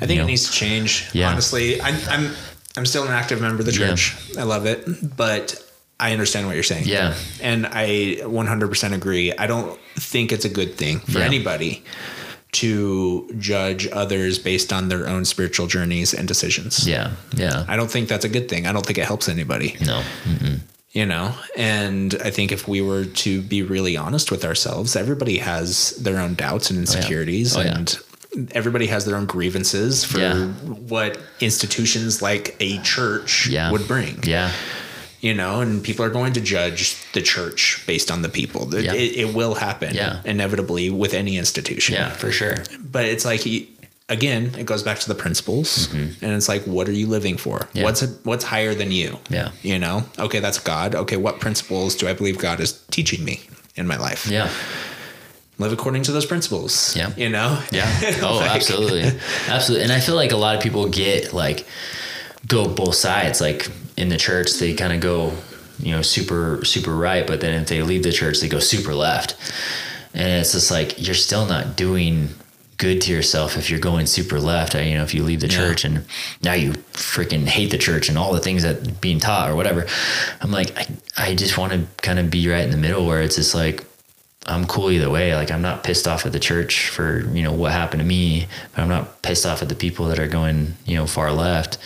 I 0.00 0.06
think 0.06 0.18
You 0.18 0.24
it 0.24 0.26
needs 0.26 0.46
to 0.46 0.52
change. 0.52 1.10
Yeah. 1.12 1.30
Honestly, 1.30 1.80
I'm 1.80 1.96
I'm 2.08 2.34
I'm 2.76 2.86
still 2.86 3.04
an 3.04 3.12
active 3.12 3.40
member 3.40 3.60
of 3.60 3.66
the 3.66 3.72
Yeah. 3.72 3.88
church. 3.94 4.14
I 4.38 4.42
love 4.42 4.66
it, 4.66 5.16
but 5.16 5.62
I 6.00 6.12
understand 6.12 6.46
what 6.46 6.54
you're 6.54 6.62
saying. 6.64 6.84
Yeah. 6.86 7.14
and 7.40 7.66
I 7.66 8.18
100% 8.24 8.92
agree. 8.94 9.32
I 9.32 9.46
don't 9.46 9.78
think 9.96 10.32
it's 10.32 10.44
a 10.44 10.48
good 10.48 10.76
thing 10.76 10.98
for 11.00 11.18
Yeah. 11.20 11.24
anybody 11.24 11.84
to 12.52 13.28
judge 13.38 13.88
others 13.92 14.38
based 14.38 14.72
on 14.72 14.88
their 14.88 15.08
own 15.08 15.24
spiritual 15.24 15.66
journeys 15.66 16.14
and 16.14 16.28
decisions. 16.28 16.86
Yeah, 16.86 17.10
yeah. 17.36 17.64
I 17.66 17.76
don't 17.76 17.90
think 17.90 18.08
that's 18.08 18.24
a 18.24 18.28
good 18.28 18.48
thing. 18.48 18.66
I 18.66 18.72
don't 18.72 18.86
think 18.86 18.98
it 18.98 19.04
helps 19.06 19.28
anybody 19.28 19.76
No, 19.80 20.02
mm-mm. 20.24 20.60
you 20.92 21.04
know 21.04 21.34
and 21.56 22.14
i 22.24 22.30
think 22.30 22.52
if 22.52 22.68
we 22.68 22.80
were 22.80 23.04
to 23.04 23.42
be 23.42 23.62
really 23.64 23.96
honest 23.96 24.30
with 24.30 24.44
ourselves 24.44 24.94
everybody 24.94 25.38
has 25.38 25.90
their 26.06 26.20
own 26.20 26.34
doubts 26.34 26.70
and 26.70 26.78
oh, 26.78 26.82
insecurities 26.82 27.56
Oh, 27.56 27.62
yeah. 27.62 27.74
and 27.78 27.98
everybody 28.52 28.86
has 28.86 29.04
their 29.04 29.16
own 29.16 29.26
grievances 29.26 30.04
for 30.04 30.18
Yeah. 30.18 30.46
what 30.94 31.18
institutions 31.40 32.20
like 32.22 32.56
a 32.60 32.78
church 32.82 33.48
yeah, 33.48 33.70
would 33.70 33.86
bring. 33.86 34.18
Yeah, 34.24 34.50
you 35.20 35.34
know 35.34 35.60
and 35.60 35.82
people 35.82 36.04
are 36.04 36.10
going 36.10 36.32
to 36.34 36.40
judge 36.40 36.96
the 37.12 37.22
church 37.22 37.82
based 37.86 38.10
on 38.10 38.22
the 38.22 38.28
people. 38.28 38.74
It, 38.74 38.84
Yeah. 38.84 38.94
it, 38.94 39.16
it 39.28 39.34
will 39.34 39.54
happen 39.54 39.94
Yeah. 39.94 40.20
inevitably 40.24 40.90
with 40.90 41.14
any 41.14 41.38
institution. 41.38 41.94
Yeah, 41.94 42.10
for 42.10 42.30
sure. 42.32 42.56
but 42.80 43.04
it's 43.06 43.24
like 43.24 43.42
again 44.10 44.52
it 44.58 44.66
goes 44.66 44.82
back 44.82 44.98
to 45.00 45.08
the 45.08 45.14
principles. 45.14 45.92
And 45.92 46.32
it's 46.36 46.48
like 46.48 46.62
what 46.64 46.88
are 46.88 46.92
you 47.00 47.06
living 47.06 47.36
for? 47.38 47.58
Mm-hmm. 47.58 47.82
What's 47.82 48.02
what's 48.24 48.44
higher 48.44 48.74
than 48.74 48.90
you? 48.92 49.18
Yeah. 49.30 49.50
you 49.62 49.78
know? 49.78 50.04
Okay 50.18 50.40
that's 50.40 50.58
god. 50.58 50.94
Okay 50.94 51.16
what 51.16 51.40
principles 51.40 51.94
do 51.96 52.06
i 52.08 52.12
believe 52.12 52.36
god 52.38 52.60
is 52.60 52.72
teaching 52.90 53.24
me 53.24 53.40
in 53.76 53.86
my 53.86 53.96
life? 53.96 54.26
Yeah, 54.30 54.48
live 55.58 55.72
according 55.72 56.02
to 56.02 56.12
those 56.12 56.26
principles 56.26 56.96
Yeah. 56.96 57.12
you 57.16 57.28
know 57.28 57.60
yeah. 57.70 57.88
Oh, 58.22 58.36
Like- 58.38 58.50
absolutely, 58.50 59.04
absolutely. 59.48 59.84
And 59.84 59.92
I 59.92 60.00
feel 60.00 60.14
like 60.16 60.32
a 60.32 60.36
lot 60.36 60.56
of 60.56 60.62
people 60.62 60.88
get 60.88 61.32
like 61.32 61.66
go 62.46 62.66
both 62.68 62.94
sides. 62.94 63.40
Like 63.40 63.68
in 63.96 64.08
the 64.08 64.16
church, 64.16 64.52
they 64.58 64.74
kind 64.74 64.92
of 64.92 65.00
go, 65.00 65.32
you 65.78 65.92
know, 65.92 66.02
super 66.02 66.64
super 66.64 66.94
right, 66.94 67.26
but 67.26 67.40
then 67.40 67.60
if 67.62 67.68
they 67.68 67.82
leave 67.82 68.02
the 68.02 68.12
church, 68.12 68.40
they 68.40 68.48
go 68.48 68.58
super 68.58 68.94
left. 68.94 69.36
And 70.12 70.28
it's 70.40 70.52
just 70.52 70.70
like 70.70 71.00
you're 71.04 71.14
still 71.14 71.46
not 71.46 71.76
doing 71.76 72.28
good 72.76 73.00
to 73.02 73.12
yourself 73.12 73.56
if 73.56 73.70
you're 73.70 73.80
going 73.80 74.06
super 74.06 74.40
left. 74.40 74.74
You 74.74 74.94
know, 74.98 75.02
if 75.04 75.14
you 75.14 75.22
leave 75.22 75.40
the 75.40 75.46
Yeah. 75.48 75.56
church 75.58 75.84
and 75.84 76.04
now 76.42 76.52
you 76.54 76.72
freaking 76.92 77.46
hate 77.46 77.70
the 77.70 77.78
church 77.78 78.08
and 78.08 78.18
all 78.18 78.32
the 78.32 78.40
things 78.40 78.62
that 78.64 79.00
being 79.00 79.20
taught 79.20 79.48
or 79.50 79.54
whatever. 79.56 79.86
I'm 80.40 80.50
like, 80.50 80.76
I, 80.76 80.86
I 81.16 81.34
just 81.36 81.56
want 81.56 81.72
to 81.72 81.86
kind 82.02 82.18
of 82.18 82.30
be 82.30 82.48
right 82.48 82.64
in 82.64 82.70
the 82.70 82.76
middle 82.76 83.06
where 83.06 83.22
it's 83.22 83.36
just 83.36 83.54
like 83.54 83.84
I'm 84.46 84.66
cool 84.66 84.90
either 84.90 85.10
way. 85.10 85.34
Like 85.34 85.50
I'm 85.50 85.62
not 85.62 85.84
pissed 85.84 86.06
off 86.06 86.26
at 86.26 86.32
the 86.32 86.40
church 86.40 86.88
for, 86.88 87.20
you 87.30 87.42
know, 87.42 87.52
what 87.52 87.72
happened 87.72 88.00
to 88.00 88.06
me, 88.06 88.46
but 88.72 88.82
I'm 88.82 88.88
not 88.88 89.22
pissed 89.22 89.46
off 89.46 89.62
at 89.62 89.68
the 89.68 89.74
people 89.74 90.06
that 90.06 90.18
are 90.18 90.28
going, 90.28 90.74
you 90.84 90.96
know, 90.96 91.06
far 91.06 91.32
left. 91.32 91.78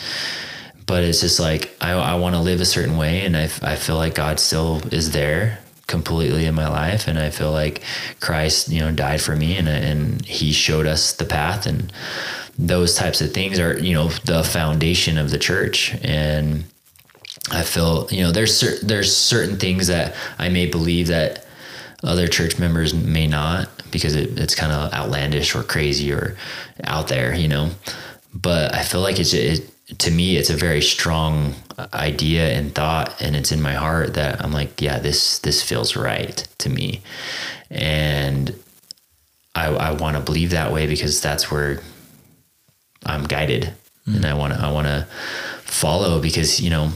But 0.85 1.03
it's 1.03 1.21
just 1.21 1.39
like, 1.39 1.75
I, 1.79 1.91
I 1.91 2.15
want 2.15 2.35
to 2.35 2.41
live 2.41 2.61
a 2.61 2.65
certain 2.65 2.97
way. 2.97 3.21
And 3.21 3.37
I, 3.37 3.43
I 3.61 3.75
feel 3.75 3.95
like 3.95 4.15
God 4.15 4.39
still 4.39 4.81
is 4.91 5.11
there 5.11 5.59
completely 5.87 6.45
in 6.45 6.55
my 6.55 6.67
life. 6.67 7.07
And 7.07 7.17
I 7.19 7.29
feel 7.29 7.51
like 7.51 7.83
Christ, 8.19 8.69
you 8.69 8.79
know, 8.79 8.91
died 8.91 9.21
for 9.21 9.35
me 9.35 9.55
and, 9.57 9.67
and 9.67 10.25
he 10.25 10.51
showed 10.51 10.85
us 10.85 11.13
the 11.13 11.25
path 11.25 11.65
and 11.65 11.91
those 12.57 12.95
types 12.95 13.21
of 13.21 13.33
things 13.33 13.59
are, 13.59 13.77
you 13.79 13.93
know, 13.93 14.09
the 14.25 14.43
foundation 14.43 15.17
of 15.17 15.31
the 15.31 15.37
church. 15.37 15.95
And 16.03 16.65
I 17.51 17.63
feel, 17.63 18.07
you 18.11 18.21
know, 18.21 18.31
there's 18.31 18.57
cer- 18.57 18.79
there's 18.83 19.15
certain 19.15 19.57
things 19.57 19.87
that 19.87 20.15
I 20.37 20.49
may 20.49 20.65
believe 20.65 21.07
that 21.07 21.45
other 22.03 22.27
church 22.27 22.57
members 22.59 22.93
may 22.93 23.27
not 23.27 23.69
because 23.91 24.15
it, 24.15 24.39
it's 24.39 24.55
kind 24.55 24.71
of 24.71 24.93
outlandish 24.93 25.55
or 25.55 25.63
crazy 25.63 26.11
or 26.11 26.37
out 26.83 27.07
there, 27.07 27.33
you 27.33 27.47
know. 27.47 27.71
But 28.33 28.73
I 28.73 28.83
feel 28.83 29.01
like 29.01 29.19
it's 29.19 29.33
it, 29.33 29.69
to 29.99 30.11
me, 30.11 30.37
it's 30.37 30.49
a 30.49 30.55
very 30.55 30.81
strong 30.81 31.55
uh, 31.77 31.87
idea 31.93 32.51
and 32.53 32.73
thought, 32.73 33.21
and 33.21 33.35
it's 33.35 33.51
in 33.51 33.61
my 33.61 33.73
heart 33.73 34.13
that 34.13 34.43
I'm 34.43 34.53
like, 34.53 34.81
yeah, 34.81 34.99
this 34.99 35.39
this 35.39 35.63
feels 35.63 35.95
right 35.95 36.47
to 36.59 36.69
me, 36.69 37.01
and 37.69 38.55
I 39.55 39.67
I 39.67 39.91
want 39.91 40.15
to 40.15 40.23
believe 40.23 40.51
that 40.51 40.71
way 40.71 40.87
because 40.87 41.21
that's 41.21 41.51
where 41.51 41.81
I'm 43.05 43.23
guided, 43.23 43.73
and 44.05 44.17
hmm. 44.17 44.25
I 44.25 44.33
want 44.35 44.53
to 44.53 44.59
I 44.59 44.71
want 44.71 44.87
to 44.87 45.07
follow 45.63 46.21
because 46.21 46.59
you 46.61 46.69
know 46.69 46.91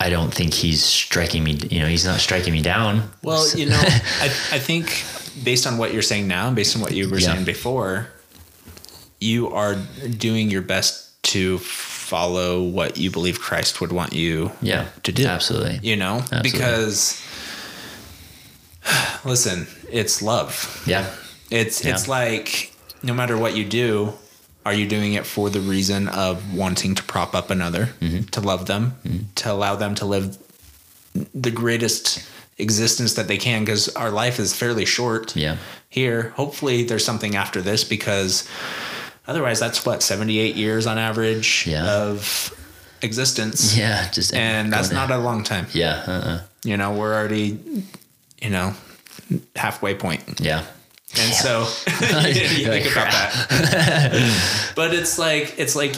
I 0.00 0.10
don't 0.10 0.34
think 0.34 0.52
he's 0.54 0.84
striking 0.84 1.44
me. 1.44 1.52
You 1.70 1.80
know, 1.80 1.86
he's 1.86 2.04
not 2.04 2.20
striking 2.20 2.52
me 2.52 2.62
down. 2.62 3.10
well 3.22 3.46
you 3.56 3.66
know 3.66 3.80
I, 4.20 4.26
I 4.52 4.58
think 4.58 5.04
based 5.44 5.66
on 5.66 5.78
what 5.78 5.92
you're 5.92 6.02
saying 6.02 6.28
now 6.28 6.50
based 6.52 6.76
on 6.76 6.82
what 6.82 6.92
you 6.92 7.08
were 7.10 7.18
Yeah. 7.18 7.32
saying 7.34 7.44
before 7.44 8.08
you 9.20 9.48
are 9.50 9.76
doing 10.18 10.50
your 10.50 10.62
best 10.62 11.22
to 11.32 11.58
follow 11.58 12.62
what 12.62 12.96
you 12.98 13.10
believe 13.10 13.40
christ 13.40 13.80
would 13.80 13.90
want 13.92 14.12
you 14.12 14.52
yeah, 14.60 14.88
to 15.02 15.10
do 15.12 15.26
absolutely. 15.26 15.80
you 15.82 15.96
know 15.96 16.16
Absolutely. 16.18 16.50
because 16.50 17.20
listen 19.24 19.66
it's 19.90 20.20
love 20.22 20.82
Yeah, 20.86 21.10
it's 21.50 21.84
it's 21.84 22.08
like 22.08 22.72
no 23.02 23.14
matter 23.14 23.36
what 23.38 23.56
you 23.56 23.64
do 23.64 24.12
are 24.64 24.74
you 24.74 24.86
doing 24.88 25.12
it 25.14 25.26
for 25.26 25.50
the 25.50 25.60
reason 25.60 26.08
of 26.08 26.54
wanting 26.54 26.94
to 26.94 27.02
prop 27.02 27.34
up 27.34 27.50
another 27.50 27.86
Mm-hmm. 28.00 28.24
to 28.30 28.40
love 28.40 28.66
them 28.66 28.94
to 29.36 29.52
allow 29.52 29.76
them 29.76 29.94
to 29.96 30.04
live 30.06 30.36
the 31.34 31.50
greatest 31.50 32.26
existence 32.58 33.14
that 33.14 33.26
they 33.28 33.36
can 33.36 33.62
because 33.64 33.88
our 33.96 34.10
life 34.10 34.38
is 34.38 34.54
fairly 34.54 34.84
short 34.84 35.34
yeah, 35.36 35.56
here 35.88 36.30
hopefully 36.36 36.84
there's 36.84 37.04
something 37.04 37.34
after 37.36 37.60
this 37.62 37.84
because 37.84 38.48
otherwise 39.26 39.58
that's 39.60 39.84
what 39.84 40.02
78 40.02 40.54
years 40.56 40.86
on 40.86 40.96
average 40.98 41.66
Yeah. 41.66 41.84
of 41.86 42.52
existence 43.02 43.76
yeah. 43.82 44.08
Just 44.10 44.34
and 44.34 44.72
that's 44.72 44.92
not 44.92 45.10
a 45.10 45.18
long 45.18 45.42
time 45.44 45.66
Yeah, 45.72 46.02
uh-uh. 46.06 46.40
you 46.64 46.76
know 46.76 46.92
we're 46.94 47.14
already 47.14 47.58
you 48.40 48.50
know 48.50 48.74
halfway 49.56 49.94
point 49.94 50.40
yeah, 50.40 50.64
and 51.18 51.32
so 51.32 51.60
you 52.26 52.66
think 52.66 52.90
about 52.90 53.10
that. 53.10 54.72
But 54.74 54.94
it's 54.94 55.18
like 55.18 55.58
it's 55.58 55.76
like 55.76 55.94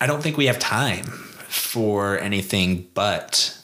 i 0.00 0.06
don't 0.06 0.22
think 0.22 0.36
we 0.36 0.46
have 0.46 0.58
time 0.58 1.04
for 1.04 2.18
anything 2.18 2.88
but 2.94 3.58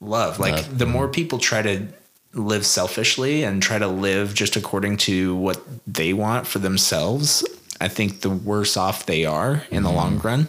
love. 0.00 0.38
Like 0.38 0.54
Love. 0.54 0.78
the 0.78 0.86
more 0.86 1.08
people 1.08 1.38
try 1.38 1.62
to 1.62 1.86
live 2.32 2.66
selfishly 2.66 3.44
and 3.44 3.62
try 3.62 3.78
to 3.78 3.86
live 3.86 4.34
just 4.34 4.56
according 4.56 4.96
to 4.96 5.36
what 5.36 5.62
they 5.86 6.12
want 6.12 6.46
for 6.46 6.58
themselves 6.58 7.44
i 7.80 7.86
think 7.86 8.22
the 8.22 8.30
worse 8.30 8.76
off 8.76 9.06
they 9.06 9.24
are 9.24 9.64
in 9.70 9.82
the 9.82 9.92
long 9.92 10.18
run. 10.18 10.48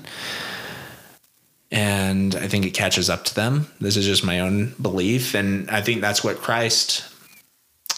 And 1.72 2.36
I 2.36 2.48
think 2.48 2.66
it 2.66 2.72
catches 2.72 3.10
up 3.10 3.26
to 3.26 3.36
them. 3.36 3.68
This 3.82 3.98
is 3.98 4.06
just 4.06 4.24
my 4.24 4.40
own 4.40 4.76
belief, 4.82 5.34
and 5.34 5.70
I 5.70 5.82
think 5.82 6.00
that's 6.00 6.24
what 6.24 6.38
Christ, 6.38 7.04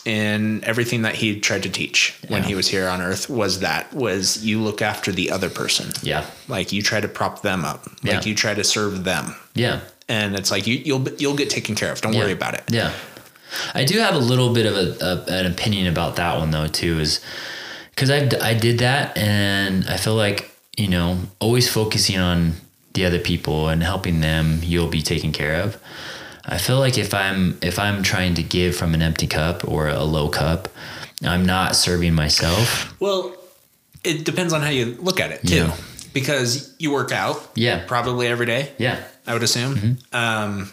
in 0.07 0.63
everything 0.63 1.01
that 1.01 1.15
he 1.15 1.39
tried 1.39 1.63
to 1.63 1.69
teach 1.69 2.17
when 2.29 2.41
he 2.43 2.55
was 2.55 2.67
here 2.69 2.87
on 2.87 3.01
earth, 3.01 3.29
was 3.29 3.59
that 3.59 3.93
was 3.93 4.43
you 4.45 4.61
look 4.61 4.81
after 4.81 5.11
the 5.11 5.29
other 5.31 5.49
person, 5.49 5.91
yeah, 6.01 6.25
like 6.47 6.71
you 6.71 6.81
try 6.81 7.01
to 7.01 7.07
prop 7.09 7.41
them 7.41 7.65
up, 7.65 7.85
Yeah. 8.01 8.15
like 8.15 8.25
you 8.25 8.33
try 8.33 8.53
to 8.53 8.63
serve 8.63 9.03
them, 9.03 9.35
yeah. 9.53 9.81
and 10.07 10.35
it's 10.35 10.49
like 10.49 10.65
you, 10.65 10.75
you'll 10.75 11.07
you'll 11.19 11.35
get 11.35 11.49
taken 11.49 11.75
care 11.75 11.91
of. 11.91 11.99
Don't 12.01 12.15
worry 12.15 12.31
about 12.31 12.53
it. 12.53 12.63
Yeah. 12.69 12.91
I 13.73 13.83
do 13.85 13.99
have 13.99 14.15
a 14.15 14.19
little 14.19 14.53
bit 14.53 14.65
of 14.65 14.75
a, 14.75 15.05
a 15.05 15.39
an 15.39 15.45
opinion 15.45 15.87
about 15.87 16.15
that 16.15 16.37
one 16.39 16.51
though 16.51 16.67
too 16.67 16.99
is 16.99 17.19
because 17.91 18.09
I 18.09 18.29
I 18.41 18.53
did 18.53 18.79
that 18.79 19.17
and 19.17 19.85
I 19.89 19.97
feel 19.97 20.15
like 20.15 20.51
you 20.77 20.87
know, 20.87 21.17
always 21.39 21.67
focusing 21.67 22.17
on 22.19 22.53
the 22.93 23.03
other 23.05 23.19
people 23.19 23.67
and 23.67 23.81
helping 23.83 24.19
them, 24.21 24.59
you'll 24.63 24.87
be 24.89 25.01
taken 25.01 25.31
care 25.31 25.61
of. 25.63 25.75
I 26.47 26.57
feel 26.57 26.79
like 26.79 26.97
if 26.97 27.13
I'm 27.13 27.57
if 27.61 27.77
I'm 27.77 28.03
trying 28.03 28.35
to 28.35 28.43
give 28.43 28.75
from 28.75 28.93
an 28.93 29.01
empty 29.01 29.27
cup 29.27 29.67
or 29.67 29.87
a 29.89 30.03
low 30.03 30.29
cup, 30.29 30.69
I'm 31.23 31.45
not 31.45 31.75
serving 31.75 32.13
myself. 32.13 32.95
Well, 33.01 33.35
it 34.03 34.23
depends 34.25 34.53
on 34.53 34.61
how 34.61 34.69
you 34.69 34.95
look 35.01 35.19
at 35.19 35.31
it 35.31 35.41
too. 35.45 35.55
Yeah. 35.55 35.75
Because 36.13 36.73
you 36.79 36.91
work 36.91 37.11
out, 37.11 37.51
Yeah. 37.55 37.85
probably 37.85 38.27
every 38.27 38.45
day. 38.45 38.71
Yeah. 38.77 39.03
I 39.27 39.33
would 39.33 39.43
assume. 39.43 39.97
Um, 40.13 40.71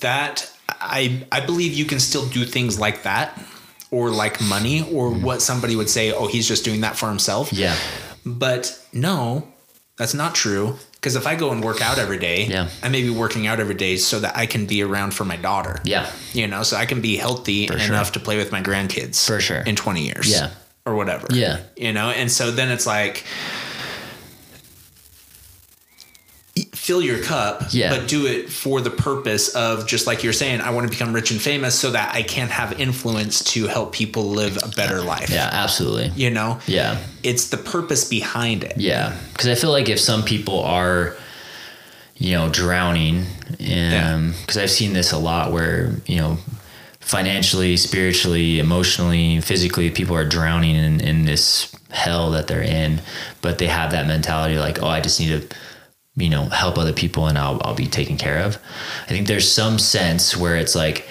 that 0.00 0.50
I 0.68 1.24
I 1.32 1.40
believe 1.40 1.72
you 1.72 1.84
can 1.84 2.00
still 2.00 2.26
do 2.26 2.44
things 2.44 2.78
like 2.78 3.04
that, 3.04 3.40
or 3.90 4.10
like 4.10 4.40
money, 4.40 4.82
or 4.92 5.10
what 5.10 5.40
somebody 5.42 5.76
would 5.76 5.88
say. 5.88 6.12
Oh, 6.12 6.26
he's 6.26 6.46
just 6.48 6.64
doing 6.64 6.80
that 6.82 6.96
for 6.96 7.08
himself. 7.08 7.52
Yeah. 7.52 7.76
But 8.26 8.78
no, 8.92 9.48
that's 9.96 10.12
not 10.14 10.34
true. 10.34 10.76
Because 11.00 11.16
if 11.16 11.26
I 11.26 11.34
go 11.34 11.50
and 11.50 11.64
work 11.64 11.80
out 11.80 11.98
every 11.98 12.18
day, 12.18 12.44
Yeah. 12.44 12.68
I 12.82 12.88
may 12.90 13.02
be 13.02 13.08
working 13.08 13.46
out 13.46 13.58
every 13.58 13.74
day 13.74 13.96
so 13.96 14.20
that 14.20 14.36
I 14.36 14.44
can 14.44 14.66
be 14.66 14.82
around 14.82 15.14
for 15.14 15.24
my 15.24 15.36
daughter. 15.36 15.80
Yeah. 15.82 16.10
You 16.34 16.46
know, 16.46 16.62
so 16.62 16.76
I 16.76 16.84
can 16.84 17.00
be 17.00 17.16
healthy 17.16 17.68
enough 17.68 18.12
to 18.12 18.20
play 18.20 18.36
with 18.36 18.52
my 18.52 18.60
grandkids 18.60 19.26
For 19.26 19.40
sure. 19.40 19.60
in 19.60 19.76
20 19.76 20.04
years. 20.04 20.30
Yeah. 20.30 20.50
Or 20.84 20.94
whatever. 20.94 21.26
Yeah. 21.30 21.60
You 21.76 21.92
know, 21.94 22.10
and 22.10 22.30
so 22.30 22.50
then 22.50 22.68
it's 22.70 22.86
like 22.86 23.24
fill 26.90 27.00
your 27.00 27.22
cup, 27.22 27.66
Yeah. 27.70 27.90
but 27.96 28.08
do 28.08 28.26
it 28.26 28.50
for 28.50 28.80
the 28.80 28.90
purpose 28.90 29.54
of 29.54 29.86
just 29.86 30.08
like 30.08 30.24
you're 30.24 30.32
saying, 30.32 30.60
I 30.60 30.70
want 30.70 30.88
to 30.88 30.90
become 30.90 31.12
rich 31.12 31.30
and 31.30 31.40
famous 31.40 31.78
so 31.78 31.92
that 31.92 32.12
I 32.12 32.22
can 32.22 32.48
have 32.48 32.80
influence 32.80 33.44
to 33.52 33.68
help 33.68 33.92
people 33.92 34.24
live 34.30 34.58
a 34.64 34.66
better 34.74 35.00
life. 35.00 35.30
Yeah. 35.30 35.48
Absolutely. 35.52 36.08
You 36.16 36.30
know? 36.30 36.58
Yeah. 36.66 36.98
It's 37.22 37.50
the 37.50 37.58
purpose 37.58 38.08
behind 38.08 38.64
it. 38.64 38.76
Yeah, 38.76 39.16
because 39.32 39.46
I 39.46 39.54
feel 39.54 39.70
like 39.70 39.88
if 39.88 40.00
some 40.00 40.24
people 40.24 40.64
are, 40.64 41.14
you 42.16 42.32
know, 42.32 42.48
drowning, 42.48 43.24
um, 43.60 44.34
because 44.40 44.56
I've 44.56 44.70
seen 44.70 44.92
this 44.92 45.12
a 45.12 45.18
lot 45.18 45.52
where 45.52 45.92
you 46.06 46.16
know, 46.16 46.38
financially, 46.98 47.76
spiritually, 47.76 48.58
emotionally, 48.58 49.40
physically, 49.40 49.90
people 49.90 50.16
are 50.16 50.24
drowning 50.28 50.74
in 50.74 51.00
in 51.00 51.24
this 51.24 51.72
hell 51.90 52.32
that 52.32 52.48
they're 52.48 52.62
in, 52.62 53.00
but 53.42 53.58
they 53.58 53.66
have 53.68 53.92
that 53.92 54.06
mentality 54.08 54.58
like, 54.58 54.82
oh, 54.82 54.88
I 54.88 55.00
just 55.00 55.20
need 55.20 55.28
to, 55.50 55.56
you 56.16 56.28
know, 56.28 56.44
help 56.46 56.76
other 56.78 56.92
people 56.92 57.26
and 57.26 57.38
I'll 57.38 57.60
I'll 57.64 57.74
be 57.74 57.86
taken 57.86 58.16
care 58.16 58.38
of. 58.38 58.58
I 59.04 59.08
think 59.08 59.26
there's 59.26 59.50
some 59.50 59.78
sense 59.78 60.36
where 60.36 60.56
it's 60.56 60.74
like 60.74 61.08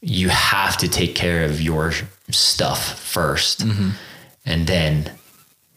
you 0.00 0.28
have 0.28 0.76
to 0.78 0.88
take 0.88 1.14
care 1.14 1.44
of 1.44 1.60
your 1.60 1.92
stuff 2.30 3.12
1st 3.14 3.64
mm-hmm. 3.64 3.90
and 4.44 4.66
then 4.66 5.10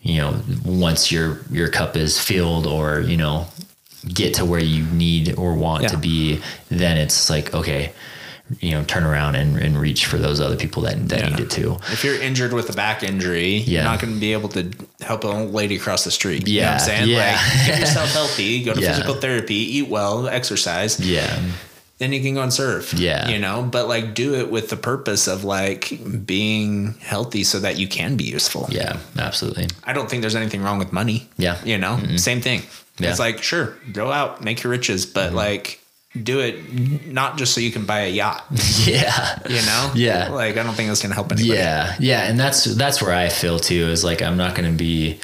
you 0.01 0.17
know 0.17 0.41
once 0.65 1.11
your 1.11 1.39
your 1.51 1.69
cup 1.69 1.95
is 1.95 2.19
filled 2.19 2.65
or 2.65 3.01
you 3.01 3.15
know 3.15 3.45
get 4.13 4.33
to 4.35 4.45
where 4.45 4.59
you 4.59 4.83
need 4.85 5.35
or 5.37 5.53
want 5.53 5.83
Yeah. 5.83 5.89
to 5.89 5.97
be 5.97 6.41
then 6.69 6.97
it's 6.97 7.29
like 7.29 7.53
okay 7.53 7.91
you 8.59 8.71
know 8.71 8.83
turn 8.83 9.03
around 9.03 9.35
and, 9.35 9.57
and 9.57 9.77
reach 9.77 10.05
for 10.05 10.17
those 10.17 10.41
other 10.41 10.55
people 10.55 10.81
that, 10.83 11.09
that 11.09 11.19
Yeah. 11.19 11.29
need 11.29 11.39
it 11.39 11.49
too 11.51 11.77
If 11.91 12.03
you're 12.03 12.19
injured 12.21 12.53
with 12.53 12.69
a 12.69 12.73
back 12.73 13.03
injury, 13.03 13.57
Yeah. 13.57 13.63
you're 13.81 13.83
not 13.83 13.99
going 14.01 14.13
to 14.13 14.19
be 14.19 14.33
able 14.33 14.49
to 14.49 14.71
help 15.01 15.23
a 15.23 15.27
lady 15.27 15.75
across 15.75 16.03
the 16.03 16.11
street. 16.11 16.47
You 16.47 16.61
know 16.61 16.65
Yeah, 16.67 16.73
what 16.73 16.81
I'm 16.81 16.87
saying? 16.87 17.09
yeah. 17.09 17.39
Like, 17.57 17.65
get 17.67 17.79
yourself 17.79 18.11
healthy, 18.13 18.63
go 18.67 18.73
to 18.73 18.81
Yeah. 18.81 18.91
physical 18.93 19.15
therapy, 19.15 19.77
eat 19.77 19.87
well, 19.89 20.27
exercise. 20.27 20.99
yeah 20.99 21.39
Then 21.99 22.13
you 22.13 22.21
can 22.21 22.33
go 22.35 22.41
and 22.41 22.53
serve. 22.53 22.93
Yeah. 22.93 23.27
You 23.27 23.39
know, 23.39 23.61
but 23.61 23.87
like 23.89 24.13
do 24.15 24.33
it 24.35 24.49
with 24.49 24.69
the 24.69 24.77
purpose 24.77 25.27
of 25.27 25.43
like 25.43 25.99
being 26.25 26.95
healthy 27.01 27.43
so 27.43 27.59
that 27.59 27.77
you 27.77 27.87
can 27.87 28.15
be 28.15 28.23
useful. 28.23 28.67
yeah 28.71 28.97
absolutely 29.17 29.67
I 29.83 29.93
don't 29.93 30.09
think 30.09 30.21
there's 30.21 30.35
anything 30.35 30.61
wrong 30.63 30.79
with 30.79 30.91
money. 30.93 31.27
Yeah. 31.37 31.57
You 31.65 31.77
know, 31.77 31.99
same 32.17 32.41
thing. 32.41 32.61
Yeah. 32.99 33.09
It's 33.11 33.19
like, 33.19 33.43
sure, 33.43 33.77
go 33.93 34.11
out, 34.11 34.43
make 34.43 34.63
your 34.63 34.71
riches, 34.71 35.05
but 35.05 35.27
mm-hmm. 35.27 35.35
like 35.45 35.79
do 36.23 36.39
it 36.39 37.07
not 37.07 37.37
just 37.37 37.53
so 37.53 37.61
you 37.61 37.71
can 37.71 37.85
buy 37.85 38.01
a 38.01 38.09
yacht, 38.09 38.45
yeah 38.85 39.39
you 39.49 39.61
know? 39.65 39.91
Yeah. 39.95 40.29
Like, 40.29 40.57
I 40.57 40.63
don't 40.63 40.73
think 40.73 40.89
that's 40.89 41.01
going 41.01 41.09
to 41.09 41.15
help 41.15 41.31
anybody. 41.31 41.57
Yeah, 41.57 41.95
yeah, 41.99 42.29
and 42.29 42.39
that's 42.39 42.63
that's 42.63 43.01
where 43.01 43.13
I 43.13 43.29
feel 43.29 43.59
too. 43.59 43.87
Is 43.89 44.03
like 44.03 44.21
I'm 44.21 44.37
not 44.37 44.55
going 44.55 44.69
to 44.71 44.77
be 44.77 45.19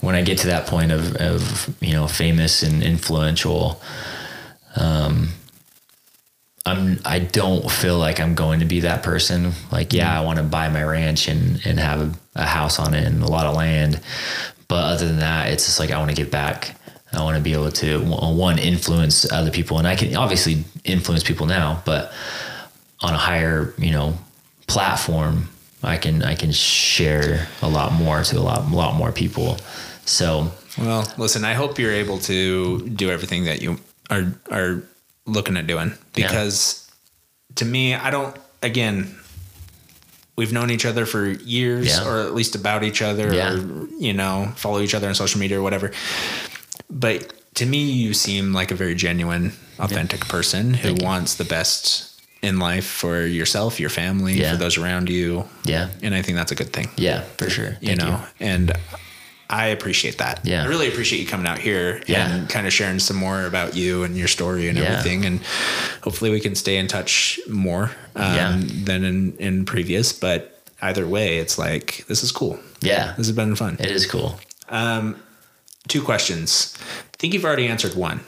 when 0.00 0.14
I 0.14 0.22
get 0.22 0.38
to 0.38 0.48
that 0.48 0.66
point 0.66 0.92
of 0.92 1.16
of 1.16 1.74
you 1.80 1.92
know 1.92 2.06
famous 2.06 2.62
and 2.62 2.82
influential. 2.82 3.80
Um, 4.76 5.30
I'm 6.64 6.98
I 7.04 7.18
don't 7.20 7.70
feel 7.70 7.98
like 7.98 8.20
I'm 8.20 8.34
going 8.34 8.60
to 8.60 8.66
be 8.66 8.80
that 8.80 9.02
person. 9.02 9.52
Like, 9.70 9.92
yeah, 9.92 10.18
I 10.18 10.24
want 10.24 10.38
to 10.38 10.42
buy 10.42 10.68
my 10.68 10.82
ranch 10.82 11.28
and 11.28 11.60
and 11.64 11.78
have 11.78 12.00
a, 12.00 12.14
a 12.34 12.46
house 12.46 12.78
on 12.78 12.94
it 12.94 13.04
and 13.04 13.22
a 13.22 13.30
lot 13.30 13.46
of 13.46 13.54
land, 13.56 14.00
but 14.68 14.84
other 14.84 15.06
than 15.06 15.18
that, 15.20 15.52
it's 15.52 15.66
just 15.66 15.78
like 15.78 15.90
I 15.90 15.98
want 15.98 16.10
to 16.10 16.16
give 16.16 16.30
back. 16.30 16.76
I 17.12 17.22
want 17.22 17.36
to 17.36 17.42
be 17.42 17.52
able 17.54 17.70
to 17.72 18.00
one 18.00 18.58
influence 18.58 19.30
other 19.32 19.50
people, 19.50 19.78
and 19.78 19.86
I 19.86 19.96
can 19.96 20.14
obviously 20.16 20.64
influence 20.84 21.22
people 21.24 21.46
now, 21.46 21.82
but 21.84 22.12
on 23.00 23.12
a 23.14 23.18
higher 23.18 23.74
you 23.78 23.90
know 23.90 24.16
platform 24.66 25.48
i 25.82 25.96
can 25.98 26.22
i 26.22 26.34
can 26.34 26.50
share 26.50 27.46
a 27.62 27.68
lot 27.68 27.92
more 27.92 28.22
to 28.24 28.38
a 28.38 28.40
lot, 28.40 28.68
lot 28.72 28.94
more 28.96 29.12
people 29.12 29.58
so 30.06 30.50
Well, 30.78 31.06
listen, 31.18 31.44
I 31.44 31.52
hope 31.54 31.78
you're 31.78 31.92
able 31.92 32.18
to 32.20 32.80
do 32.88 33.10
everything 33.10 33.44
that 33.44 33.60
you 33.62 33.78
are 34.10 34.32
are 34.50 34.82
looking 35.26 35.56
at 35.58 35.66
doing 35.66 35.92
because 36.14 36.90
to 37.56 37.64
me, 37.64 37.94
I 37.94 38.10
don't 38.10 38.34
again 38.62 39.14
we've 40.36 40.52
known 40.52 40.70
each 40.70 40.86
other 40.86 41.06
for 41.06 41.26
years 41.28 41.86
Yeah. 41.88 42.06
or 42.08 42.20
at 42.20 42.34
least 42.34 42.54
about 42.54 42.82
each 42.82 43.02
other 43.02 43.32
Yeah. 43.34 43.52
or 43.54 43.86
you 43.98 44.12
know, 44.14 44.52
follow 44.56 44.80
each 44.80 44.94
other 44.94 45.08
on 45.08 45.14
social 45.14 45.38
media 45.40 45.58
or 45.58 45.62
whatever. 45.62 45.92
But 46.90 47.32
to 47.56 47.66
me, 47.66 47.90
you 47.90 48.14
seem 48.14 48.52
like 48.52 48.70
a 48.70 48.74
very 48.74 48.94
genuine, 48.94 49.52
authentic 49.78 50.20
person 50.28 50.74
who 50.74 50.88
Thank 50.88 51.00
you. 51.00 51.06
wants 51.06 51.34
the 51.34 51.44
best 51.44 52.12
in 52.42 52.58
life 52.58 52.86
for 52.86 53.24
yourself, 53.26 53.80
your 53.80 53.90
family, 53.90 54.34
Yeah. 54.34 54.52
for 54.52 54.56
those 54.58 54.76
around 54.78 55.08
you. 55.08 55.44
yeah 55.64 55.88
And 56.02 56.14
I 56.14 56.22
think 56.22 56.36
that's 56.36 56.52
a 56.52 56.54
good 56.54 56.72
thing 56.72 56.88
yeah 56.96 57.22
for 57.38 57.50
sure 57.50 57.76
you 57.80 57.96
Thank 57.96 57.98
know 58.00 58.20
and 58.40 58.72
i 59.48 59.66
appreciate 59.66 60.18
that 60.18 60.40
Yeah. 60.44 60.64
i 60.64 60.66
really 60.66 60.86
appreciate 60.88 61.20
you 61.20 61.26
coming 61.26 61.46
out 61.46 61.58
here 61.58 62.02
Yeah. 62.06 62.28
and 62.30 62.48
kind 62.48 62.66
of 62.66 62.72
sharing 62.72 62.98
some 63.00 63.16
more 63.16 63.46
about 63.46 63.74
you 63.76 64.02
and 64.04 64.16
your 64.16 64.28
story 64.28 64.68
and 64.68 64.76
Yeah. 64.78 64.84
everything 64.84 65.24
and 65.24 65.40
hopefully 66.02 66.30
we 66.30 66.40
can 66.40 66.54
stay 66.54 66.76
in 66.76 66.86
touch 66.88 67.38
more 67.48 67.90
um, 68.16 68.34
Yeah. 68.36 68.60
than 68.84 69.04
in, 69.04 69.36
in 69.38 69.64
previous 69.64 70.12
but 70.12 70.60
either 70.82 71.06
way 71.06 71.38
it's 71.38 71.58
like 71.58 72.04
this 72.08 72.22
is 72.22 72.32
cool 72.32 72.58
yeah 72.80 73.14
this 73.16 73.26
has 73.28 73.32
been 73.36 73.56
fun 73.56 73.76
it 73.80 73.90
is 73.90 74.04
cool 74.06 74.38
two 75.88 76.02
questions 76.02 76.74
i 77.14 77.16
think 77.18 77.32
you've 77.34 77.44
already 77.44 77.66
answered 77.68 77.94
one 77.94 78.20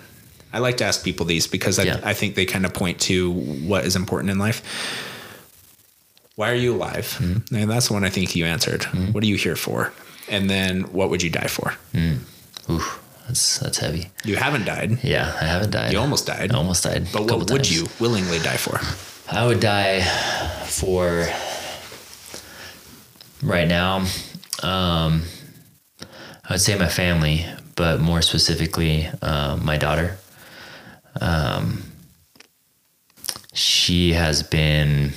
i 0.53 0.59
like 0.59 0.77
to 0.79 0.85
ask 0.85 1.05
people 1.05 1.27
these 1.27 1.47
because 1.47 1.79
i, 1.79 1.83
Yeah. 1.85 2.01
I 2.05 2.15
think 2.15 2.35
they 2.35 2.47
kind 2.47 2.65
of 2.67 2.73
point 2.75 3.01
to 3.03 3.33
what 3.33 3.85
is 3.85 3.97
important 3.97 4.31
in 4.31 4.39
life 4.39 4.63
why 6.37 6.51
are 6.51 6.55
you 6.55 6.75
alive 6.75 7.07
Mm-hmm. 7.21 7.55
and 7.55 7.71
that's 7.71 7.89
the 7.89 7.95
one 7.95 8.05
i 8.05 8.11
think 8.11 8.35
you 8.37 8.45
answered 8.47 8.85
what 9.13 9.23
are 9.25 9.27
you 9.27 9.37
here 9.37 9.57
for 9.57 9.93
and 10.29 10.49
then 10.49 10.83
what 10.93 11.11
would 11.11 11.23
you 11.23 11.31
die 11.31 11.49
for 11.49 11.75
Ooh, 12.71 12.83
that's 13.27 13.59
that's 13.59 13.79
heavy 13.79 14.11
You 14.25 14.37
haven't 14.37 14.65
died. 14.67 14.99
yeah 15.03 15.37
i 15.41 15.45
haven't 15.45 15.71
died 15.71 15.93
You 15.93 15.99
almost 16.01 16.27
died. 16.27 16.53
I 16.53 16.57
almost 16.57 16.85
died 16.85 17.09
But 17.13 17.23
what 17.31 17.39
would 17.51 17.65
times. 17.65 17.75
you 17.75 17.87
willingly 17.99 18.39
die 18.39 18.57
for? 18.59 18.79
i 19.35 19.45
would 19.47 19.61
die 19.61 20.01
for 20.65 21.27
right 23.43 23.69
now 23.69 24.05
um 24.63 25.23
i 26.49 26.55
would 26.55 26.61
say 26.61 26.77
my 26.77 26.89
family 26.89 27.45
but 27.77 28.01
more 28.01 28.23
specifically 28.23 29.07
um, 29.23 29.65
my 29.65 29.77
daughter 29.77 30.19
she 33.89 34.13
has 34.13 34.43
been, 34.43 35.13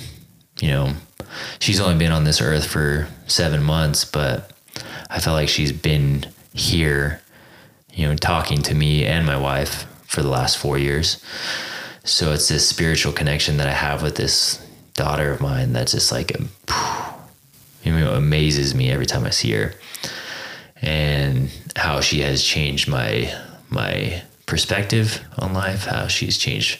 you 0.60 0.68
know, 0.68 0.94
she's 1.60 1.80
only 1.80 1.98
been 1.98 2.10
on 2.10 2.24
this 2.24 2.40
earth 2.40 2.66
for 2.66 3.06
seven 3.26 3.62
months, 3.62 4.04
but 4.04 4.50
I 5.10 5.20
felt 5.20 5.34
like 5.34 5.48
she's 5.48 5.72
been 5.72 6.26
here, 6.52 7.20
you 7.92 8.06
know, 8.06 8.16
talking 8.16 8.62
to 8.62 8.74
me 8.74 9.04
and 9.04 9.24
my 9.24 9.36
wife 9.36 9.86
for 10.06 10.22
the 10.22 10.28
last 10.28 10.58
four 10.58 10.78
years. 10.78 11.22
So 12.04 12.32
it's 12.32 12.48
this 12.48 12.68
spiritual 12.68 13.12
connection 13.12 13.58
that 13.58 13.68
I 13.68 13.72
have 13.72 14.02
with 14.02 14.16
this 14.16 14.66
daughter 14.94 15.30
of 15.30 15.40
mine 15.40 15.72
that's 15.72 15.92
just 15.92 16.10
like, 16.10 16.32
you 17.84 17.92
know, 17.92 18.14
amazes 18.14 18.74
me 18.74 18.90
every 18.90 19.06
time 19.06 19.24
I 19.24 19.30
see 19.30 19.52
her 19.52 19.74
and 20.82 21.50
how 21.76 22.00
she 22.00 22.20
has 22.20 22.42
changed 22.42 22.88
my 22.88 23.32
my 23.70 24.22
perspective 24.46 25.24
on 25.38 25.54
life, 25.54 25.86
how 25.86 26.08
she's 26.08 26.36
changed 26.36 26.78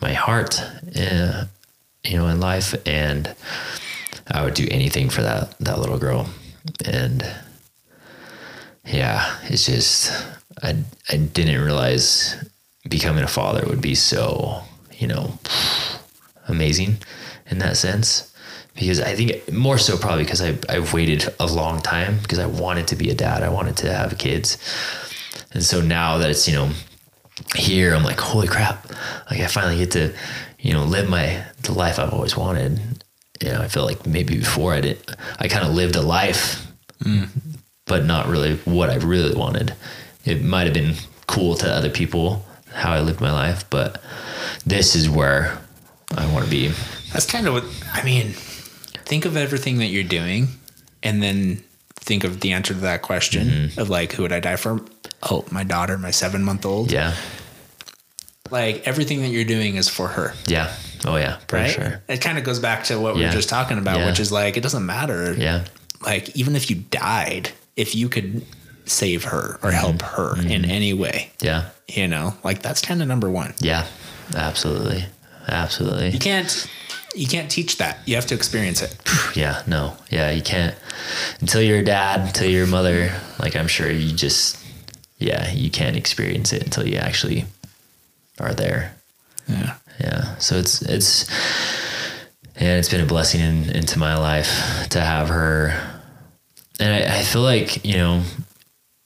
my 0.00 0.14
heart, 0.14 0.62
uh, 0.96 1.44
you 2.04 2.16
know, 2.16 2.28
in 2.28 2.40
life, 2.40 2.74
and 2.86 3.34
I 4.30 4.44
would 4.44 4.54
do 4.54 4.66
anything 4.70 5.10
for 5.10 5.22
that 5.22 5.58
that 5.58 5.78
little 5.78 5.98
girl, 5.98 6.28
and 6.86 7.22
yeah, 8.84 9.36
it's 9.44 9.66
just 9.66 10.10
I 10.62 10.76
I 11.10 11.16
didn't 11.16 11.62
realize 11.62 12.36
becoming 12.88 13.24
a 13.24 13.28
father 13.28 13.64
would 13.68 13.80
be 13.80 13.94
so 13.94 14.62
you 14.98 15.06
know 15.06 15.38
amazing 16.48 16.98
in 17.50 17.58
that 17.58 17.76
sense. 17.76 18.31
Because 18.74 19.00
I 19.00 19.14
think 19.14 19.52
more 19.52 19.78
so 19.78 19.96
probably 19.96 20.24
because 20.24 20.40
I 20.40 20.56
I've 20.68 20.92
waited 20.92 21.28
a 21.38 21.46
long 21.46 21.80
time 21.80 22.18
because 22.22 22.38
I 22.38 22.46
wanted 22.46 22.88
to 22.88 22.96
be 22.96 23.10
a 23.10 23.14
dad. 23.14 23.42
I 23.42 23.48
wanted 23.48 23.76
to 23.78 23.92
have 23.92 24.16
kids, 24.18 24.58
and 25.52 25.62
so 25.62 25.80
now 25.80 26.18
that 26.18 26.30
it's 26.30 26.48
you 26.48 26.54
know 26.54 26.70
here, 27.56 27.94
I'm 27.94 28.04
like, 28.04 28.20
holy 28.20 28.48
crap! 28.48 28.90
Like 29.30 29.40
I 29.40 29.46
finally 29.46 29.78
get 29.78 29.90
to 29.92 30.14
you 30.58 30.72
know 30.72 30.84
live 30.84 31.08
my 31.08 31.44
the 31.62 31.72
life 31.72 31.98
I've 31.98 32.12
always 32.12 32.36
wanted. 32.36 32.80
You 33.40 33.48
know, 33.48 33.60
I 33.60 33.68
feel 33.68 33.84
like 33.84 34.06
maybe 34.06 34.38
before 34.38 34.72
I 34.72 34.80
did, 34.80 34.98
I 35.38 35.48
kind 35.48 35.66
of 35.66 35.74
lived 35.74 35.96
a 35.96 36.02
life, 36.02 36.64
mm. 37.02 37.28
but 37.86 38.04
not 38.04 38.28
really 38.28 38.56
what 38.58 38.88
I 38.88 38.96
really 38.96 39.34
wanted. 39.34 39.74
It 40.24 40.44
might 40.44 40.64
have 40.64 40.74
been 40.74 40.94
cool 41.26 41.56
to 41.56 41.68
other 41.68 41.90
people 41.90 42.44
how 42.72 42.92
I 42.92 43.00
lived 43.00 43.20
my 43.20 43.32
life, 43.32 43.68
but 43.70 44.00
this 44.64 44.94
is 44.94 45.08
where 45.08 45.58
I 46.16 46.32
want 46.32 46.44
to 46.44 46.50
be. 46.50 46.72
That's 47.12 47.26
kind 47.26 47.46
of 47.46 47.54
what 47.54 47.64
I 47.92 48.02
mean. 48.04 48.34
Think 49.04 49.24
of 49.24 49.36
everything 49.36 49.78
that 49.78 49.86
you're 49.86 50.04
doing, 50.04 50.48
and 51.02 51.22
then 51.22 51.62
think 51.96 52.24
of 52.24 52.40
the 52.40 52.52
answer 52.52 52.74
to 52.74 52.80
that 52.80 53.02
question 53.02 53.48
Mm-hmm. 53.48 53.80
of 53.80 53.88
like, 53.90 54.12
who 54.12 54.22
would 54.22 54.32
I 54.32 54.40
die 54.40 54.56
for? 54.56 54.80
Oh, 55.30 55.44
my 55.50 55.62
daughter, 55.64 55.96
my 55.98 56.10
seven 56.10 56.42
month 56.42 56.66
old. 56.66 56.90
Yeah. 56.90 57.14
Like 58.50 58.86
everything 58.86 59.22
that 59.22 59.28
you're 59.28 59.44
doing 59.44 59.76
is 59.76 59.88
for 59.88 60.08
her, 60.08 60.34
Yeah. 60.46 60.74
Oh 61.06 61.16
yeah. 61.16 61.38
For 61.48 61.56
right? 61.56 61.70
sure. 61.70 62.02
It 62.08 62.20
kind 62.20 62.38
of 62.38 62.44
goes 62.44 62.58
back 62.60 62.84
to 62.84 62.98
what 63.00 63.14
we 63.14 63.22
Yeah. 63.22 63.28
were 63.28 63.32
just 63.34 63.48
talking 63.48 63.78
about, 63.78 63.98
Yeah. 63.98 64.06
which 64.06 64.20
is 64.20 64.30
like, 64.30 64.56
it 64.56 64.60
doesn't 64.62 64.84
matter. 64.84 65.34
Yeah. 65.34 65.64
Like, 66.04 66.36
even 66.36 66.54
if 66.54 66.68
you 66.68 66.76
died, 66.76 67.50
if 67.76 67.94
you 67.94 68.08
could 68.08 68.44
save 68.84 69.24
her 69.24 69.58
or 69.62 69.70
help 69.70 69.96
Mm-hmm. 69.96 70.16
her 70.48 70.54
in 70.54 70.64
any 70.64 70.92
way, 70.92 71.30
Yeah. 71.40 71.70
you 71.88 72.08
know, 72.08 72.34
like 72.44 72.62
that's 72.62 72.80
kind 72.82 73.00
of 73.00 73.08
number 73.08 73.30
one. 73.30 73.54
Yeah. 73.60 73.86
Absolutely. 74.34 75.06
Absolutely. 75.48 76.10
You 76.10 76.18
can't, 76.18 76.68
you 77.14 77.26
can't 77.26 77.50
teach 77.50 77.78
that. 77.78 77.98
You 78.06 78.14
have 78.16 78.26
to 78.26 78.34
experience 78.34 78.82
it. 78.82 78.96
Yeah. 79.34 79.62
No. 79.66 79.96
Yeah. 80.10 80.30
You 80.30 80.42
can't 80.42 80.74
until 81.40 81.62
you're 81.62 81.78
a 81.78 81.84
dad, 81.84 82.20
until 82.20 82.50
you're 82.50 82.64
a 82.64 82.68
mother. 82.68 83.10
Like 83.38 83.56
I'm 83.56 83.66
sure 83.66 83.90
you 83.90 84.12
just, 84.14 84.62
yeah, 85.18 85.50
you 85.52 85.70
can't 85.70 85.96
experience 85.96 86.52
it 86.52 86.62
until 86.62 86.86
you 86.86 86.96
actually 86.96 87.46
are 88.38 88.52
there. 88.52 88.94
Yeah. 89.48 89.76
Yeah. 90.00 90.36
So 90.36 90.56
it's 90.56 90.82
it's 90.82 91.30
and 92.56 92.78
it's 92.78 92.88
been 92.88 93.00
a 93.00 93.06
blessing 93.06 93.40
in, 93.40 93.70
into 93.70 93.98
my 93.98 94.16
life 94.16 94.86
to 94.90 95.00
have 95.00 95.28
her. 95.28 95.80
And 96.78 96.92
I, 96.92 97.18
I 97.18 97.22
feel 97.22 97.42
like, 97.42 97.84
you 97.84 97.96
know, 97.96 98.22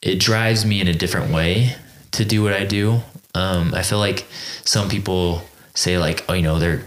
it 0.02 0.18
drives 0.18 0.66
me 0.66 0.80
in 0.80 0.88
a 0.88 0.92
different 0.92 1.32
way 1.32 1.76
to 2.12 2.24
do 2.24 2.42
what 2.42 2.52
I 2.52 2.64
do. 2.64 3.00
Um, 3.34 3.74
I 3.74 3.82
feel 3.82 3.98
like 3.98 4.26
some 4.64 4.88
people 4.88 5.42
say 5.74 5.98
like, 5.98 6.24
oh, 6.28 6.32
you 6.32 6.42
know, 6.42 6.58
they're 6.58 6.82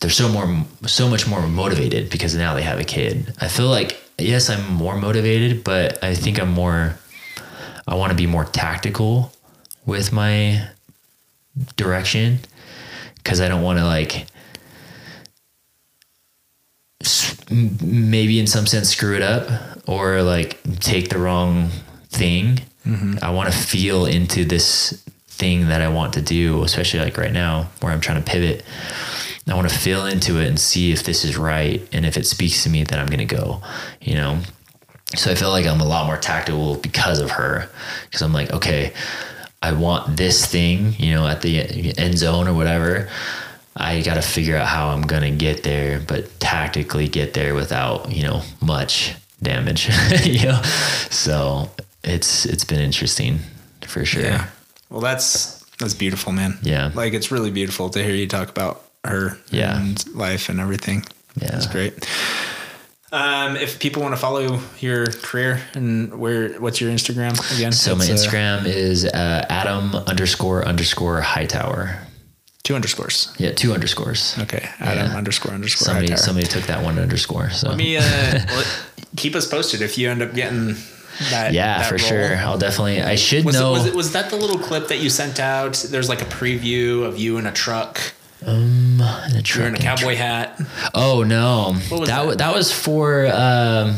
they're 0.00 0.10
so 0.10 0.28
more 0.28 0.64
so 0.86 1.08
much 1.08 1.26
more 1.26 1.46
motivated 1.46 2.10
because 2.10 2.34
now 2.34 2.54
they 2.54 2.62
have 2.62 2.78
a 2.78 2.84
kid. 2.84 3.34
I 3.40 3.48
feel 3.48 3.68
like 3.68 4.00
yes, 4.18 4.48
I'm 4.50 4.72
more 4.72 4.96
motivated, 4.96 5.64
but 5.64 6.02
I 6.02 6.14
think 6.14 6.40
I'm 6.40 6.50
more 6.50 6.96
I 7.86 7.94
want 7.94 8.10
to 8.10 8.16
be 8.16 8.26
more 8.26 8.44
tactical 8.44 9.32
with 9.86 10.12
my 10.12 10.68
direction 11.76 12.38
because 13.16 13.40
I 13.40 13.48
don't 13.48 13.62
want 13.62 13.78
to 13.78 13.84
like 13.84 14.26
maybe 17.50 18.38
in 18.38 18.46
some 18.46 18.66
sense 18.66 18.90
screw 18.90 19.16
it 19.16 19.22
up 19.22 19.48
or 19.88 20.22
like 20.22 20.60
take 20.80 21.08
the 21.08 21.18
wrong 21.18 21.70
thing. 22.10 22.60
Mm-hmm. 22.86 23.16
I 23.22 23.30
want 23.30 23.50
to 23.52 23.58
feel 23.58 24.06
into 24.06 24.44
this 24.44 25.02
thing 25.26 25.68
that 25.68 25.80
I 25.80 25.88
want 25.88 26.12
to 26.14 26.22
do, 26.22 26.62
especially 26.62 27.00
like 27.00 27.16
right 27.16 27.32
now 27.32 27.70
where 27.80 27.92
I'm 27.92 28.00
trying 28.00 28.22
to 28.22 28.30
pivot. 28.30 28.64
I 29.50 29.54
want 29.54 29.68
to 29.68 29.78
feel 29.78 30.06
into 30.06 30.40
it 30.40 30.46
and 30.46 30.58
see 30.58 30.92
if 30.92 31.02
this 31.04 31.24
is 31.24 31.36
right. 31.36 31.86
And 31.92 32.04
if 32.04 32.16
it 32.16 32.26
speaks 32.26 32.62
to 32.64 32.70
me, 32.70 32.84
then 32.84 32.98
I'm 32.98 33.06
going 33.06 33.26
to 33.26 33.36
go, 33.36 33.62
you 34.00 34.14
know? 34.14 34.40
So 35.16 35.30
I 35.30 35.34
feel 35.34 35.50
like 35.50 35.66
I'm 35.66 35.80
a 35.80 35.86
lot 35.86 36.06
more 36.06 36.16
tactical 36.18 36.76
because 36.76 37.20
of 37.20 37.30
her. 37.32 37.68
Because 38.04 38.22
I'm 38.22 38.32
like, 38.32 38.52
okay, 38.52 38.92
I 39.62 39.72
want 39.72 40.16
this 40.16 40.44
thing, 40.44 40.94
you 40.98 41.14
know, 41.14 41.26
at 41.26 41.42
the 41.42 41.94
end 41.98 42.18
zone 42.18 42.46
or 42.46 42.54
whatever. 42.54 43.08
I 43.74 44.02
got 44.02 44.14
to 44.14 44.22
figure 44.22 44.56
out 44.56 44.66
how 44.66 44.88
I'm 44.88 45.02
going 45.02 45.22
to 45.22 45.30
get 45.30 45.62
there, 45.62 46.00
but 46.00 46.40
tactically 46.40 47.08
get 47.08 47.32
there 47.32 47.54
without, 47.54 48.12
you 48.12 48.24
know, 48.24 48.42
much 48.60 49.14
damage, 49.42 49.88
you 50.24 50.46
know? 50.46 50.62
So 51.10 51.70
it's, 52.04 52.44
it's 52.44 52.64
been 52.64 52.80
interesting 52.80 53.38
for 53.82 54.04
sure. 54.04 54.22
Yeah. 54.22 54.48
Well, 54.90 55.00
that's 55.00 55.58
that's 55.78 55.94
beautiful, 55.94 56.32
man. 56.32 56.58
Yeah. 56.62 56.90
Like 56.94 57.14
it's 57.14 57.30
really 57.30 57.50
beautiful 57.50 57.88
to 57.90 58.02
hear 58.02 58.14
you 58.14 58.26
talk 58.26 58.48
about 58.48 58.82
her 59.04 59.38
Yeah. 59.50 59.78
and 59.80 60.04
life 60.14 60.48
and 60.48 60.60
everything. 60.60 61.04
Yeah. 61.40 61.56
It's 61.56 61.66
great. 61.66 61.94
Um, 63.10 63.56
if 63.56 63.78
people 63.78 64.02
want 64.02 64.12
to 64.14 64.20
follow 64.20 64.60
your 64.80 65.06
career 65.06 65.62
and 65.72 66.18
where, 66.20 66.50
what's 66.60 66.78
your 66.80 66.90
Instagram 66.90 67.32
again? 67.56 67.72
So 67.72 67.96
my 67.96 68.04
It's, 68.04 68.10
uh, 68.26 68.28
Instagram 68.28 68.66
is 68.66 69.06
uh, 69.06 69.46
Adam 69.48 69.94
underscore 69.94 70.66
underscore 70.66 71.22
Hightower. 71.22 72.00
two 72.64 72.74
underscores. 72.74 73.32
Yeah, 73.38 73.52
two 73.52 73.72
underscores. 73.72 74.36
Okay, 74.40 74.68
Adam 74.80 75.10
Yeah. 75.12 75.16
underscore 75.16 75.52
underscore. 75.54 75.86
Somebody 75.86 76.08
Hightower. 76.08 76.22
somebody 76.26 76.46
took 76.48 76.64
that 76.64 76.82
one 76.84 76.98
underscore. 76.98 77.48
So 77.50 77.68
Let 77.70 77.78
me 77.78 77.96
uh, 77.96 78.40
keep 79.16 79.34
us 79.34 79.46
posted 79.46 79.80
if 79.80 79.96
you 79.96 80.10
end 80.10 80.20
up 80.20 80.34
getting 80.34 80.76
that. 81.30 81.54
yeah, 81.54 81.78
that 81.78 81.88
for 81.88 81.94
role. 81.96 82.06
sure. 82.06 82.36
I'll 82.36 82.58
definitely. 82.58 83.00
I 83.00 83.14
should 83.14 83.46
Was, 83.46 83.54
know. 83.54 83.70
it, 83.70 83.78
was, 83.78 83.86
it, 83.86 83.94
was 83.94 84.12
that 84.12 84.28
the 84.28 84.36
little 84.36 84.58
clip 84.58 84.88
that 84.88 84.98
you 84.98 85.08
sent 85.08 85.40
out? 85.40 85.82
There's 85.88 86.10
like 86.10 86.20
a 86.20 86.26
preview 86.26 87.04
of 87.04 87.16
you 87.18 87.38
in 87.38 87.46
a 87.46 87.52
truck. 87.52 87.98
In 88.46 89.00
a 89.00 89.42
You're 89.44 89.66
in 89.66 89.74
a 89.74 89.78
cowboy 89.78 90.14
hat. 90.16 90.60
Oh 90.94 91.22
no, 91.22 91.74
What 91.88 92.00
was 92.00 92.08
that 92.08 92.26
that? 92.26 92.38
that 92.38 92.54
was 92.54 92.72
for. 92.72 93.26
Um, 93.32 93.96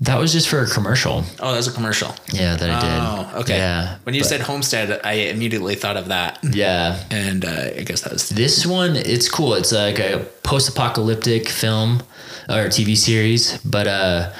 that 0.00 0.18
was 0.18 0.32
just 0.32 0.48
for 0.48 0.60
a 0.60 0.66
commercial. 0.66 1.24
Oh, 1.38 1.50
that 1.52 1.56
was 1.58 1.68
a 1.68 1.72
commercial. 1.72 2.12
Yeah, 2.32 2.56
that 2.56 2.70
I 2.70 2.80
did. 2.80 3.34
Oh, 3.36 3.40
okay. 3.42 3.56
Yeah. 3.56 3.98
When 4.02 4.16
you 4.16 4.22
but- 4.22 4.28
said 4.28 4.40
homestead, 4.40 5.00
I 5.04 5.12
immediately 5.30 5.76
thought 5.76 5.96
of 5.96 6.08
that, 6.08 6.40
Yeah. 6.42 6.98
and 7.10 7.44
uh, 7.44 7.70
I 7.78 7.82
guess 7.84 8.00
that 8.00 8.12
was 8.12 8.28
This 8.28 8.66
one, 8.66 8.96
it's 8.96 9.28
cool. 9.28 9.54
It's 9.54 9.70
like 9.70 10.00
a 10.00 10.26
post-apocalyptic 10.42 11.48
film 11.48 12.02
or 12.48 12.66
TV 12.66 12.96
series, 12.96 13.58
but 13.58 13.86
uh, 13.86 14.32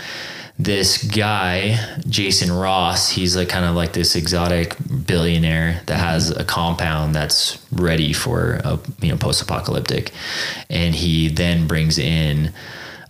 this 0.59 1.03
guy, 1.03 1.79
Jason 2.09 2.53
Ross, 2.53 3.11
he's 3.11 3.37
like 3.37 3.49
kind 3.49 3.65
of 3.65 3.75
like 3.75 3.93
this 3.93 4.15
exotic 4.15 4.77
billionaire 5.07 5.81
that 5.87 5.99
has 5.99 6.31
a 6.31 6.45
compound 6.45 7.15
that's 7.15 7.59
ready 7.73 8.13
for 8.13 8.61
a 8.65 8.79
you 9.01 9.11
know 9.11 9.17
post-apocalyptic, 9.17 10.13
and 10.71 10.95
he 10.95 11.29
then 11.29 11.67
brings 11.67 11.99
in 11.99 12.53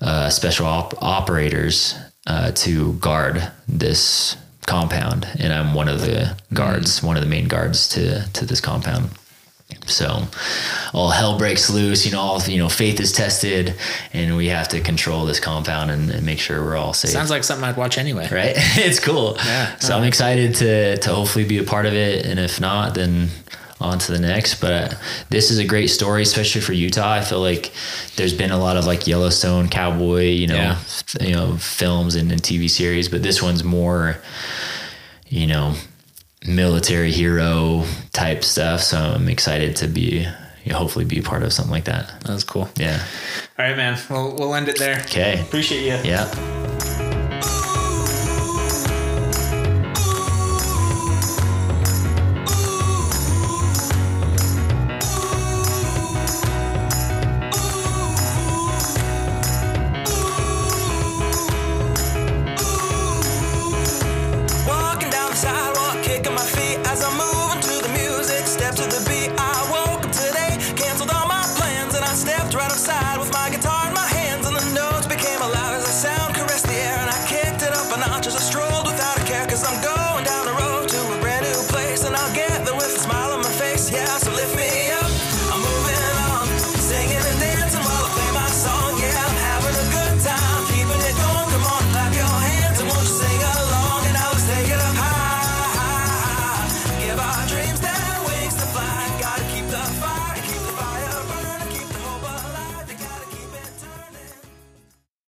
uh, 0.00 0.30
special 0.30 0.66
op- 0.66 1.02
operators 1.02 1.94
uh, 2.26 2.52
to 2.52 2.94
guard 2.94 3.50
this 3.68 4.36
compound, 4.66 5.26
and 5.38 5.52
I'm 5.52 5.74
one 5.74 5.88
of 5.88 6.00
the 6.00 6.36
guards, 6.54 7.02
one 7.02 7.16
of 7.16 7.22
the 7.22 7.28
main 7.28 7.48
guards 7.48 7.88
to 7.88 8.26
to 8.32 8.46
this 8.46 8.60
compound. 8.60 9.10
So 9.86 10.22
all 10.94 11.10
hell 11.10 11.36
breaks 11.38 11.68
loose, 11.70 12.06
you 12.06 12.12
know, 12.12 12.20
all 12.20 12.40
you 12.42 12.58
know, 12.58 12.68
faith 12.68 13.00
is 13.00 13.12
tested 13.12 13.74
and 14.12 14.36
we 14.36 14.48
have 14.48 14.68
to 14.68 14.80
control 14.80 15.26
this 15.26 15.40
compound 15.40 15.90
and, 15.90 16.10
and 16.10 16.24
make 16.24 16.38
sure 16.38 16.62
we're 16.64 16.76
all 16.76 16.92
safe. 16.92 17.10
sounds 17.10 17.30
like 17.30 17.44
something 17.44 17.64
I'd 17.64 17.76
watch 17.76 17.98
anyway. 17.98 18.28
right? 18.30 18.54
it's 18.56 19.00
cool. 19.00 19.34
Yeah. 19.38 19.76
So 19.78 19.96
I'm 19.96 20.04
excited 20.04 20.54
to 20.56 20.96
to 20.98 21.14
hopefully 21.14 21.44
be 21.44 21.58
a 21.58 21.64
part 21.64 21.86
of 21.86 21.94
it. 21.94 22.24
And 22.26 22.38
if 22.38 22.60
not, 22.60 22.94
then 22.94 23.28
on 23.80 23.98
to 23.98 24.12
the 24.12 24.20
next. 24.20 24.60
But 24.60 24.72
uh, 24.72 24.96
this 25.30 25.50
is 25.50 25.58
a 25.58 25.64
great 25.64 25.88
story, 25.88 26.22
especially 26.22 26.60
for 26.60 26.72
Utah. 26.72 27.10
I 27.14 27.20
feel 27.20 27.40
like 27.40 27.72
there's 28.16 28.32
been 28.34 28.52
a 28.52 28.58
lot 28.58 28.76
of 28.76 28.86
like 28.86 29.06
Yellowstone 29.08 29.68
cowboy, 29.68 30.26
you 30.30 30.46
know, 30.46 30.54
Yeah. 30.54 30.78
you 31.20 31.32
know, 31.34 31.56
films 31.56 32.14
and, 32.14 32.30
and 32.30 32.40
TV 32.40 32.70
series, 32.70 33.08
but 33.08 33.22
this 33.24 33.42
one's 33.42 33.64
more, 33.64 34.18
you 35.28 35.48
know, 35.48 35.74
military 36.46 37.10
hero 37.10 37.84
type 38.12 38.44
stuff. 38.44 38.80
So 38.80 38.98
I'm 38.98 39.28
excited 39.28 39.76
to 39.76 39.86
be, 39.88 40.26
hopefully 40.70 41.04
be 41.04 41.20
part 41.20 41.42
of 41.42 41.52
something 41.52 41.72
like 41.72 41.84
that. 41.84 42.12
That's 42.24 42.44
cool. 42.44 42.68
Yeah. 42.76 43.04
All 43.58 43.64
right, 43.64 43.76
man. 43.76 43.98
Well, 44.10 44.34
we'll 44.38 44.54
end 44.54 44.68
it 44.68 44.78
there. 44.78 45.00
Okay. 45.00 45.40
Appreciate 45.40 45.82
you. 45.82 46.10
Yeah. 46.10 46.28